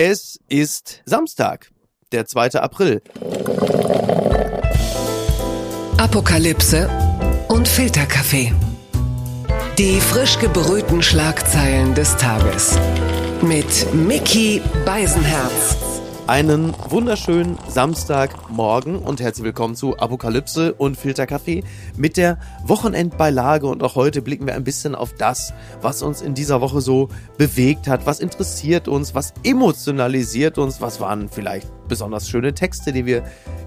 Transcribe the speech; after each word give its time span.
Es 0.00 0.38
ist 0.46 1.02
Samstag, 1.06 1.72
der 2.12 2.24
2. 2.24 2.60
April. 2.60 3.02
Apokalypse 5.96 6.88
und 7.48 7.66
Filterkaffee. 7.66 8.54
Die 9.76 10.00
frisch 10.00 10.38
gebrühten 10.38 11.02
Schlagzeilen 11.02 11.96
des 11.96 12.16
Tages. 12.16 12.78
Mit 13.42 13.92
Mickey 13.92 14.62
Beisenherz. 14.84 15.97
Einen 16.28 16.74
wunderschönen 16.90 17.56
Samstagmorgen 17.68 18.98
und 18.98 19.18
herzlich 19.18 19.46
willkommen 19.46 19.74
zu 19.74 19.96
Apokalypse 19.96 20.74
und 20.74 20.98
Filterkaffee 20.98 21.64
mit 21.96 22.18
der 22.18 22.38
Wochenendbeilage. 22.66 23.66
Und 23.66 23.82
auch 23.82 23.94
heute 23.94 24.20
blicken 24.20 24.46
wir 24.46 24.54
ein 24.54 24.62
bisschen 24.62 24.94
auf 24.94 25.14
das, 25.14 25.54
was 25.80 26.02
uns 26.02 26.20
in 26.20 26.34
dieser 26.34 26.60
Woche 26.60 26.82
so 26.82 27.08
bewegt 27.38 27.88
hat, 27.88 28.04
was 28.04 28.20
interessiert 28.20 28.88
uns, 28.88 29.14
was 29.14 29.32
emotionalisiert 29.42 30.58
uns, 30.58 30.82
was 30.82 31.00
waren 31.00 31.30
vielleicht 31.30 31.66
besonders 31.88 32.28
schöne 32.28 32.52
Texte, 32.52 32.92
die 32.92 33.06
wir 33.06 33.24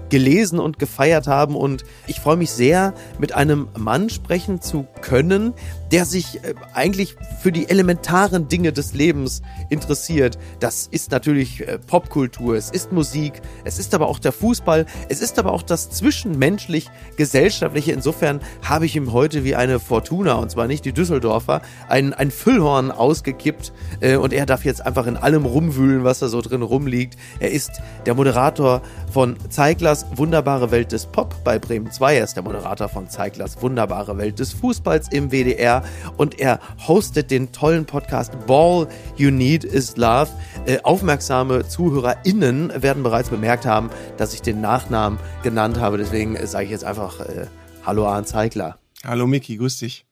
gelesen 0.08 0.60
und 0.60 0.78
gefeiert 0.78 1.26
haben. 1.26 1.56
Und 1.56 1.82
ich 2.06 2.20
freue 2.20 2.36
mich 2.36 2.52
sehr, 2.52 2.94
mit 3.18 3.34
einem 3.34 3.70
Mann 3.76 4.08
sprechen 4.08 4.60
zu 4.60 4.86
können, 5.00 5.52
der 5.92 6.04
sich 6.06 6.42
äh, 6.42 6.54
eigentlich 6.72 7.14
für 7.40 7.52
die 7.52 7.68
elementaren 7.68 8.48
Dinge 8.48 8.72
des 8.72 8.94
Lebens 8.94 9.42
interessiert. 9.68 10.38
Das 10.58 10.88
ist 10.90 11.10
natürlich 11.10 11.68
äh, 11.68 11.78
Popkultur, 11.78 12.56
es 12.56 12.70
ist 12.70 12.92
Musik, 12.92 13.42
es 13.64 13.78
ist 13.78 13.94
aber 13.94 14.08
auch 14.08 14.18
der 14.18 14.32
Fußball, 14.32 14.86
es 15.10 15.20
ist 15.20 15.38
aber 15.38 15.52
auch 15.52 15.60
das 15.62 15.90
zwischenmenschlich-gesellschaftliche. 15.90 17.92
Insofern 17.92 18.40
habe 18.62 18.86
ich 18.86 18.96
ihm 18.96 19.12
heute 19.12 19.44
wie 19.44 19.54
eine 19.54 19.78
Fortuna, 19.78 20.32
und 20.34 20.50
zwar 20.50 20.66
nicht 20.66 20.86
die 20.86 20.92
Düsseldorfer, 20.92 21.60
ein, 21.88 22.14
ein 22.14 22.30
Füllhorn 22.30 22.90
ausgekippt 22.90 23.74
äh, 24.00 24.16
und 24.16 24.32
er 24.32 24.46
darf 24.46 24.64
jetzt 24.64 24.86
einfach 24.86 25.06
in 25.06 25.18
allem 25.18 25.44
rumwühlen, 25.44 26.04
was 26.04 26.20
da 26.20 26.28
so 26.28 26.40
drin 26.40 26.62
rumliegt. 26.62 27.18
Er 27.38 27.50
ist 27.50 27.82
der 28.06 28.14
Moderator 28.14 28.80
von 29.12 29.36
Zeiglers 29.50 30.06
Wunderbare 30.16 30.70
Welt 30.70 30.92
des 30.92 31.04
Pop 31.04 31.34
bei 31.44 31.58
Bremen 31.58 31.92
2. 31.92 32.16
Er 32.16 32.24
ist 32.24 32.36
der 32.36 32.44
Moderator 32.44 32.88
von 32.88 33.10
Zeiglers 33.10 33.60
Wunderbare 33.60 34.16
Welt 34.16 34.38
des 34.38 34.54
Fußballs 34.54 35.08
im 35.12 35.30
WDR 35.30 35.81
und 36.16 36.38
er 36.38 36.60
hostet 36.86 37.30
den 37.30 37.52
tollen 37.52 37.84
Podcast 37.84 38.32
Ball 38.46 38.88
You 39.16 39.30
Need 39.30 39.64
Is 39.64 39.96
Love. 39.96 40.28
Äh, 40.66 40.78
aufmerksame 40.82 41.66
ZuhörerInnen 41.66 42.82
werden 42.82 43.02
bereits 43.02 43.30
bemerkt 43.30 43.66
haben, 43.66 43.90
dass 44.16 44.34
ich 44.34 44.42
den 44.42 44.60
Nachnamen 44.60 45.18
genannt 45.42 45.80
habe. 45.80 45.98
Deswegen 45.98 46.36
sage 46.46 46.66
ich 46.66 46.70
jetzt 46.70 46.84
einfach 46.84 47.20
äh, 47.20 47.46
Hallo 47.84 48.06
Arndt 48.06 48.28
Zeigler. 48.28 48.78
Hallo 49.04 49.26
Miki, 49.26 49.56
grüß 49.56 49.78
dich. 49.78 50.04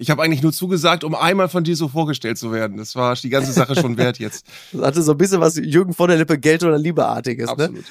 Ich 0.00 0.10
habe 0.10 0.22
eigentlich 0.22 0.42
nur 0.42 0.52
zugesagt, 0.52 1.02
um 1.02 1.14
einmal 1.16 1.48
von 1.48 1.64
dir 1.64 1.74
so 1.74 1.88
vorgestellt 1.88 2.38
zu 2.38 2.52
werden. 2.52 2.76
Das 2.76 2.94
war 2.94 3.16
die 3.16 3.30
ganze 3.30 3.52
Sache 3.52 3.74
schon 3.74 3.98
wert 3.98 4.18
jetzt. 4.18 4.46
Das 4.72 4.82
hatte 4.82 5.02
so 5.02 5.12
ein 5.12 5.18
bisschen 5.18 5.40
was 5.40 5.56
Jürgen 5.56 5.92
von 5.92 6.08
der 6.08 6.18
Lippe 6.18 6.38
Geld 6.38 6.62
oder 6.62 6.78
Liebeartiges. 6.78 7.46
Ne? 7.46 7.52
Absolut. 7.52 7.74
Ne? 7.74 7.82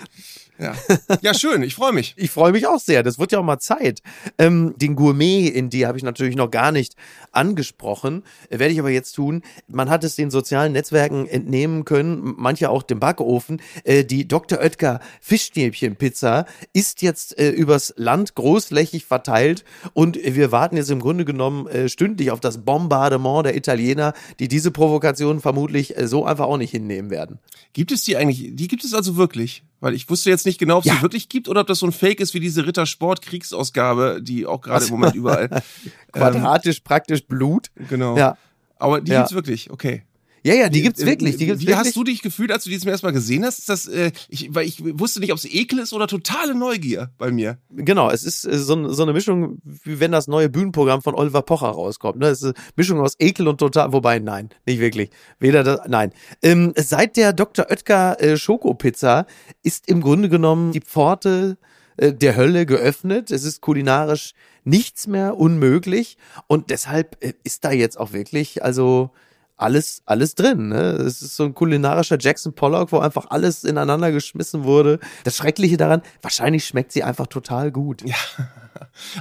Ja. 0.60 0.74
ja, 1.22 1.34
schön, 1.34 1.62
ich 1.62 1.76
freue 1.76 1.94
mich. 1.94 2.16
Ich 2.28 2.32
freue 2.32 2.52
mich 2.52 2.68
auch 2.68 2.80
sehr. 2.80 3.04
Das 3.04 3.20
wird 3.20 3.32
ja 3.32 3.40
auch 3.40 3.44
mal 3.44 3.60
Zeit. 3.60 4.02
Ähm, 4.38 4.74
den 4.78 4.96
Gourmet 4.96 5.48
in 5.48 5.70
die 5.70 5.86
habe 5.86 5.98
ich 5.98 6.04
natürlich 6.04 6.36
noch 6.36 6.50
gar 6.50 6.72
nicht 6.72 6.96
angesprochen. 7.32 8.24
Werde 8.50 8.74
ich 8.74 8.80
aber 8.80 8.90
jetzt 8.90 9.14
tun. 9.14 9.44
Man 9.68 9.90
hat 9.90 10.04
es 10.04 10.16
den 10.16 10.32
sozialen 10.32 10.74
Netzwerken 10.74 11.28
entnehmen 11.28 11.86
können, 11.86 12.34
manche 12.38 12.70
auch 12.70 12.84
dem 12.84 13.00
Backofen. 13.00 13.62
Äh, 13.84 14.04
die 14.04 14.28
Dr. 14.28 14.60
Oetker 14.60 15.00
Fischstäbchen-Pizza 15.22 16.46
ist 16.74 17.02
jetzt 17.02 17.38
äh, 17.38 17.50
übers 17.50 17.94
Land 17.98 18.36
großflächig 18.36 19.06
verteilt 19.06 19.64
und 19.94 20.18
wir 20.18 20.52
warten 20.52 20.76
jetzt 20.76 20.90
im 20.90 21.00
Grunde 21.00 21.24
genommen 21.24 21.68
äh, 21.68 21.90
stündlich 21.98 22.30
auf 22.30 22.40
das 22.40 22.64
Bombardement 22.64 23.48
der 23.48 23.58
Italiener, 23.58 24.14
die 24.40 24.48
diese 24.48 24.70
Provokation 24.70 25.42
vermutlich 25.42 25.98
äh, 25.98 26.08
so 26.08 26.26
einfach 26.26 26.45
auch 26.45 26.58
nicht 26.58 26.70
hinnehmen 26.70 27.09
werden. 27.09 27.39
Gibt 27.73 27.92
es 27.92 28.04
die 28.04 28.16
eigentlich? 28.16 28.56
Die 28.56 28.67
gibt 28.67 28.84
es 28.84 28.94
also 28.94 29.17
wirklich? 29.17 29.64
Weil 29.80 29.95
ich 29.95 30.08
wusste 30.08 30.30
jetzt 30.30 30.45
nicht 30.45 30.59
genau, 30.59 30.78
ob 30.78 30.86
es 30.86 30.89
ja. 30.89 30.95
die 30.95 31.02
wirklich 31.02 31.28
gibt 31.28 31.50
oder 31.50 31.62
ob 31.62 31.67
das 31.67 31.80
so 31.80 31.88
ein 31.88 31.92
Fake 31.92 32.20
ist 32.20 32.36
wie 32.36 32.39
diese 32.39 32.67
Rittersport-Kriegsausgabe, 32.67 34.20
die 34.22 34.45
auch 34.45 34.62
gerade 34.62 34.86
im 34.86 34.92
Moment 34.92 35.16
überall. 35.16 35.50
Quadratisch 36.11 36.77
ähm, 36.77 36.83
praktisch 36.83 37.26
Blut. 37.26 37.72
Genau. 37.89 38.16
Ja. 38.16 38.38
Aber 38.77 39.02
die 39.02 39.11
ja. 39.11 39.20
gibt's 39.20 39.33
wirklich, 39.33 39.72
okay. 39.72 40.04
Ja, 40.48 40.54
ja, 40.54 40.70
die 40.70 40.82
gibt's 40.82 41.06
wirklich. 41.06 41.36
Die 41.36 41.46
gibt's 41.46 41.62
Wie 41.62 41.68
wirklich. 41.68 41.88
hast 41.88 41.96
du 41.98 42.06
dich 42.06 42.22
gefühlt, 42.22 42.54
als 42.54 42.64
du 42.64 42.70
die 42.70 42.80
zum 42.80 42.90
ersten 42.90 43.06
Mal 43.06 43.12
gesehen 43.12 43.44
hast? 43.44 43.60
Ist 43.60 43.68
das, 43.68 43.86
äh, 43.86 44.14
ich, 44.30 44.56
weil 44.56 44.66
ich 44.66 44.82
wusste 44.98 45.20
nicht, 45.20 45.34
ob 45.34 45.38
es 45.38 45.44
Ekel 45.44 45.80
ist 45.80 45.92
oder 45.92 46.08
totale 46.08 46.56
Neugier 46.56 47.12
bei 47.18 47.32
mir. 47.32 47.58
Genau, 47.70 48.10
es 48.10 48.24
ist 48.24 48.46
äh, 48.46 48.58
so, 48.58 48.88
so 48.94 49.04
eine 49.04 49.12
Mischung, 49.12 49.60
wie 49.66 50.00
wenn 50.00 50.14
das 50.14 50.28
neue 50.28 50.48
Bühnenprogramm 50.48 51.02
von 51.02 51.16
Oliver 51.16 51.42
Pocher 51.42 51.68
rauskommt. 51.68 52.20
Ne? 52.20 52.28
Es 52.28 52.42
ist 52.42 52.46
eine 52.46 52.54
Mischung 52.78 53.02
aus 53.02 53.16
Ekel 53.20 53.46
und 53.50 53.58
total, 53.58 53.92
wobei, 53.92 54.20
nein, 54.20 54.48
nicht 54.66 54.80
wirklich. 54.80 55.10
Weder 55.38 55.66
das, 55.66 55.82
nein. 55.90 56.14
Ähm, 56.42 56.72
seit 56.78 57.18
der 57.18 57.34
Dr. 57.34 57.66
Oetker 57.70 58.22
äh, 58.22 58.38
Schokopizza 58.38 59.26
ist 59.64 59.90
im 59.90 60.00
Grunde 60.00 60.30
genommen 60.30 60.72
die 60.72 60.80
Pforte 60.80 61.58
äh, 61.98 62.14
der 62.14 62.38
Hölle 62.38 62.66
geöffnet. 62.66 63.32
Es 63.32 63.44
ist 63.44 63.60
kulinarisch 63.60 64.32
nichts 64.64 65.08
mehr 65.08 65.36
unmöglich 65.38 66.18
und 66.48 66.70
deshalb 66.70 67.22
äh, 67.22 67.34
ist 67.44 67.66
da 67.66 67.72
jetzt 67.72 68.00
auch 68.00 68.14
wirklich, 68.14 68.64
also 68.64 69.12
alles, 69.58 70.02
alles 70.06 70.36
drin. 70.36 70.70
Ne? 70.70 70.80
Es 70.80 71.22
ist 71.22 71.36
so 71.36 71.45
ein 71.45 71.54
kulinarischer 71.54 72.18
Jackson 72.20 72.54
Pollock, 72.54 72.92
wo 72.92 73.00
einfach 73.00 73.26
alles 73.30 73.64
ineinander 73.64 74.12
geschmissen 74.12 74.64
wurde. 74.64 75.00
Das 75.23 75.36
Schreckliche 75.36 75.78
daran, 75.78 76.02
wahrscheinlich 76.22 76.66
schmeckt 76.66 76.92
sie 76.92 77.04
einfach 77.04 77.28
total 77.28 77.72
gut. 77.72 78.04
Ja. 78.04 78.16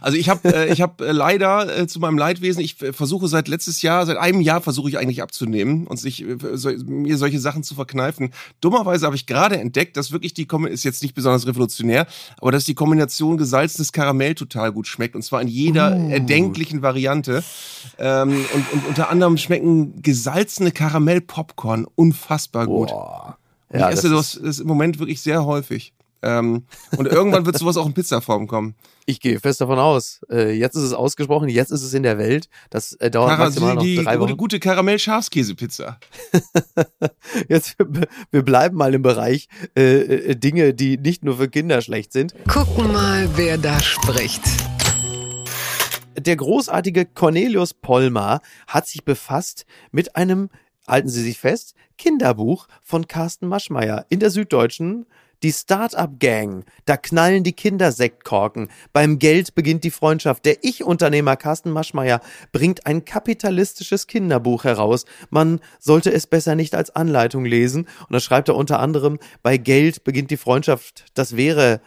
Also 0.01 0.17
ich 0.17 0.29
habe 0.29 0.55
äh, 0.55 0.73
ich 0.73 0.81
hab 0.81 1.01
äh, 1.01 1.13
leider 1.13 1.79
äh, 1.79 1.87
zu 1.87 2.01
meinem 2.01 2.19
Leidwesen, 2.19 2.63
ich 2.63 2.81
äh, 2.83 2.93
versuche 2.93 3.29
seit 3.29 3.49
letztes 3.49 3.83
Jahr, 3.83 4.07
seit 4.07 4.17
einem 4.17 4.41
Jahr 4.41 4.61
versuche 4.61 4.89
ich 4.89 4.99
eigentlich 4.99 5.23
abzunehmen 5.23 5.87
und 5.87 5.99
sich 5.99 6.23
äh, 6.23 6.37
so, 6.55 6.71
mir 6.87 7.19
solche 7.19 7.41
Sachen 7.41 7.63
zu 7.63 7.75
verkneifen. 7.75 8.31
Dummerweise 8.61 9.07
habe 9.07 9.17
ich 9.17 9.27
gerade 9.27 9.59
entdeckt, 9.59 9.97
dass 9.97 10.13
wirklich 10.13 10.35
die 10.35 10.47
ist 10.69 10.85
jetzt 10.85 11.03
nicht 11.03 11.15
besonders 11.15 11.47
revolutionär, 11.47 12.07
aber 12.41 12.53
dass 12.53 12.65
die 12.65 12.75
Kombination 12.75 13.37
gesalzenes 13.37 13.93
Karamell 13.93 14.35
total 14.35 14.73
gut 14.73 14.87
schmeckt 14.87 15.15
und 15.15 15.23
zwar 15.23 15.43
in 15.43 15.49
jeder 15.49 15.97
uh. 15.97 16.11
erdenklichen 16.11 16.83
Variante. 16.83 17.43
Ähm, 17.99 18.45
und, 18.55 18.73
und 18.73 18.87
unter 18.87 19.11
anderem 19.11 19.37
schmecken 19.37 20.03
gesalzene 20.03 20.73
Karamell-Popcorn 20.73 21.87
unfassbar 21.95 22.67
gut. 22.67 22.89
Boah. 22.89 23.39
Ja, 23.73 23.91
ich 23.91 23.97
esse 23.97 24.11
das, 24.11 24.39
das 24.43 24.61
im 24.61 24.67
Moment 24.67 24.99
wirklich 24.99 25.21
sehr 25.21 25.45
häufig. 25.45 25.93
Ähm, 26.27 26.67
und 26.97 27.07
irgendwann 27.07 27.47
wird 27.47 27.57
sowas 27.57 27.77
auch 27.77 27.87
in 27.87 27.95
Pizzaform 27.95 28.49
kommen. 28.49 28.75
Ich 29.05 29.21
gehe 29.21 29.39
fest 29.39 29.61
davon 29.61 29.79
aus. 29.79 30.21
Äh, 30.29 30.59
jetzt 30.59 30.75
ist 30.75 30.83
es 30.83 30.93
ausgesprochen, 30.93 31.49
jetzt 31.49 31.71
ist 31.71 31.83
es 31.83 31.95
in 31.95 32.03
der 32.03 32.19
Welt. 32.19 32.49
Das 32.71 32.95
äh, 32.95 33.11
dauert 33.13 33.31
Kara 33.31 33.45
maximal 33.45 33.75
noch 33.77 33.83
die, 33.83 34.03
drei 34.03 34.19
Wochen. 34.19 34.31
Die 34.31 34.37
gute 34.37 34.59
Karamell-Schafskäse-Pizza. 34.59 36.01
jetzt, 37.49 37.77
wir 37.79 38.43
bleiben 38.43 38.77
mal 38.77 38.93
im 38.93 39.03
Bereich 39.03 39.47
äh, 39.77 39.99
äh, 40.01 40.35
Dinge, 40.35 40.75
die 40.75 40.99
nicht 40.99 41.25
nur 41.25 41.37
für 41.37 41.49
Kinder 41.49 41.81
schlecht 41.81 42.13
sind. 42.13 42.35
Gucken 42.49 42.93
mal, 42.93 43.29
wer 43.37 43.57
da 43.57 43.81
spricht. 43.81 44.43
Der 46.19 46.35
großartige 46.35 47.07
Cornelius 47.07 47.73
Pollmer 47.73 48.41
hat 48.67 48.89
sich 48.89 49.05
befasst 49.05 49.65
mit 49.93 50.17
einem, 50.17 50.49
halten 50.89 51.09
Sie 51.09 51.23
sich 51.23 51.39
fest, 51.39 51.75
Kinderbuch 51.99 52.67
von 52.83 53.07
Carsten 53.07 53.47
Maschmeyer 53.47 54.07
in 54.09 54.19
der 54.19 54.31
Süddeutschen 54.31 55.07
die 55.43 55.53
Start-up-Gang, 55.53 56.65
da 56.85 56.97
knallen 56.97 57.45
die 57.45 57.53
Kinder 57.53 57.93
Sektkorken. 57.93 58.69
Beim 58.93 59.19
Geld 59.19 59.55
beginnt 59.55 59.85
die 59.85 59.91
Freundschaft. 59.91 60.45
Der 60.45 60.63
Ich-Unternehmer 60.63 61.37
Carsten 61.37 61.71
Maschmeyer 61.71 62.21
bringt 62.53 62.87
ein 62.87 63.05
kapitalistisches 63.05 64.07
Kinderbuch 64.07 64.65
heraus. 64.65 65.05
Man 65.31 65.61
sollte 65.79 66.13
es 66.13 66.27
besser 66.27 66.55
nicht 66.55 66.75
als 66.75 66.95
Anleitung 66.95 67.45
lesen. 67.45 67.87
Und 68.01 68.13
da 68.13 68.21
schreibt 68.21 68.49
er 68.49 68.57
unter 68.57 68.81
anderem, 68.81 69.19
bei 69.43 69.57
Geld 69.57 70.05
beginnt 70.05 70.31
die 70.31 70.37
Freundschaft. 70.37 71.05
Das 71.15 71.37
wäre 71.37 71.81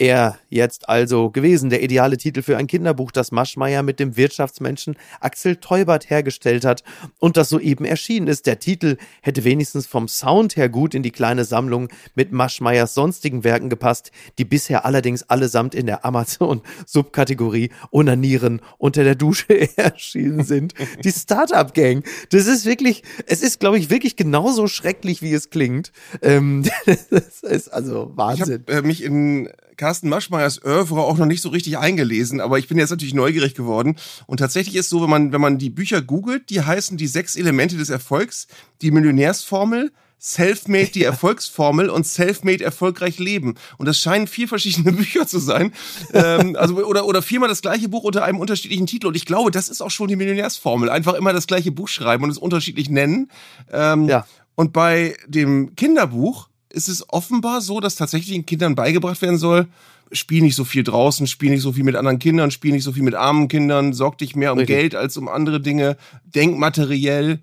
er 0.00 0.38
jetzt 0.48 0.88
also 0.88 1.30
gewesen, 1.30 1.68
der 1.68 1.82
ideale 1.82 2.16
Titel 2.16 2.40
für 2.40 2.56
ein 2.56 2.66
Kinderbuch, 2.66 3.12
das 3.12 3.32
Maschmeyer 3.32 3.82
mit 3.82 4.00
dem 4.00 4.16
Wirtschaftsmenschen 4.16 4.96
Axel 5.20 5.56
Teubert 5.56 6.08
hergestellt 6.08 6.64
hat 6.64 6.82
und 7.18 7.36
das 7.36 7.50
soeben 7.50 7.84
erschienen 7.84 8.26
ist. 8.26 8.46
Der 8.46 8.58
Titel 8.58 8.96
hätte 9.20 9.44
wenigstens 9.44 9.86
vom 9.86 10.08
Sound 10.08 10.56
her 10.56 10.70
gut 10.70 10.94
in 10.94 11.02
die 11.02 11.10
kleine 11.10 11.44
Sammlung 11.44 11.88
mit 12.14 12.32
Maschmeyers 12.32 12.94
sonstigen 12.94 13.44
Werken 13.44 13.68
gepasst, 13.68 14.10
die 14.38 14.46
bisher 14.46 14.86
allerdings 14.86 15.22
allesamt 15.24 15.74
in 15.74 15.84
der 15.84 16.02
Amazon-Subkategorie 16.06 17.70
Onanieren 17.90 18.62
unter 18.78 19.04
der 19.04 19.16
Dusche 19.16 19.76
erschienen 19.76 20.44
sind. 20.44 20.72
Die 21.04 21.12
Startup 21.12 21.74
Gang. 21.74 22.06
Das 22.30 22.46
ist 22.46 22.64
wirklich, 22.64 23.02
es 23.26 23.42
ist, 23.42 23.60
glaube 23.60 23.78
ich, 23.78 23.90
wirklich 23.90 24.16
genauso 24.16 24.66
schrecklich, 24.66 25.20
wie 25.20 25.34
es 25.34 25.50
klingt. 25.50 25.92
Ähm, 26.22 26.64
das 27.10 27.42
ist 27.42 27.68
also 27.68 28.12
Wahnsinn. 28.14 28.64
Ich 28.66 28.74
habe 28.74 28.86
äh, 28.86 28.88
mich 28.88 29.02
in 29.04 29.50
Carsten 29.80 30.10
Maschmeyers 30.10 30.62
Oeuvre 30.62 31.00
auch 31.00 31.16
noch 31.16 31.24
nicht 31.24 31.40
so 31.40 31.48
richtig 31.48 31.78
eingelesen, 31.78 32.42
aber 32.42 32.58
ich 32.58 32.68
bin 32.68 32.76
jetzt 32.76 32.90
natürlich 32.90 33.14
neugierig 33.14 33.54
geworden. 33.54 33.96
Und 34.26 34.36
tatsächlich 34.36 34.76
ist 34.76 34.90
so, 34.90 35.00
wenn 35.00 35.08
man, 35.08 35.32
wenn 35.32 35.40
man 35.40 35.56
die 35.56 35.70
Bücher 35.70 36.02
googelt, 36.02 36.50
die 36.50 36.60
heißen 36.60 36.98
die 36.98 37.06
sechs 37.06 37.34
Elemente 37.34 37.78
des 37.78 37.88
Erfolgs, 37.88 38.46
die 38.82 38.90
Millionärsformel, 38.90 39.90
Selfmade 40.18 40.90
die 40.90 41.04
Erfolgsformel 41.04 41.88
und 41.88 42.06
Selfmade 42.06 42.62
erfolgreich 42.62 43.18
leben. 43.18 43.54
Und 43.78 43.86
das 43.86 43.98
scheinen 43.98 44.26
vier 44.26 44.48
verschiedene 44.48 44.92
Bücher 44.96 45.26
zu 45.26 45.38
sein. 45.38 45.72
ähm, 46.12 46.56
also, 46.56 46.76
oder, 46.84 47.06
oder 47.06 47.22
viermal 47.22 47.48
das 47.48 47.62
gleiche 47.62 47.88
Buch 47.88 48.02
unter 48.02 48.22
einem 48.22 48.38
unterschiedlichen 48.38 48.86
Titel. 48.86 49.06
Und 49.06 49.16
ich 49.16 49.24
glaube, 49.24 49.50
das 49.50 49.70
ist 49.70 49.80
auch 49.80 49.90
schon 49.90 50.08
die 50.08 50.16
Millionärsformel. 50.16 50.90
Einfach 50.90 51.14
immer 51.14 51.32
das 51.32 51.46
gleiche 51.46 51.72
Buch 51.72 51.88
schreiben 51.88 52.24
und 52.24 52.30
es 52.30 52.36
unterschiedlich 52.36 52.90
nennen. 52.90 53.30
Ähm, 53.72 54.08
ja. 54.10 54.26
Und 54.56 54.74
bei 54.74 55.16
dem 55.26 55.74
Kinderbuch 55.74 56.49
ist 56.72 56.88
es 56.88 57.04
offenbar 57.08 57.60
so, 57.60 57.80
dass 57.80 57.96
tatsächlich 57.96 58.32
den 58.32 58.46
Kindern 58.46 58.74
beigebracht 58.74 59.20
werden 59.22 59.38
soll, 59.38 59.68
spiel 60.12 60.42
nicht 60.42 60.56
so 60.56 60.64
viel 60.64 60.82
draußen, 60.82 61.26
spiel 61.26 61.50
nicht 61.50 61.62
so 61.62 61.72
viel 61.72 61.84
mit 61.84 61.96
anderen 61.96 62.18
Kindern, 62.18 62.50
spiel 62.50 62.72
nicht 62.72 62.84
so 62.84 62.92
viel 62.92 63.02
mit 63.02 63.14
armen 63.14 63.48
Kindern, 63.48 63.92
sorg 63.92 64.18
dich 64.18 64.34
mehr 64.34 64.52
um 64.52 64.58
Richtig. 64.58 64.76
Geld 64.76 64.94
als 64.94 65.16
um 65.16 65.28
andere 65.28 65.60
Dinge, 65.60 65.96
denk 66.24 66.58
materiell, 66.58 67.40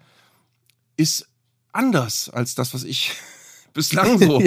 ist 0.98 1.28
anders 1.72 2.30
als 2.30 2.56
das, 2.56 2.74
was 2.74 2.84
ich 2.84 3.14
bislang 3.78 4.18
so 4.20 4.42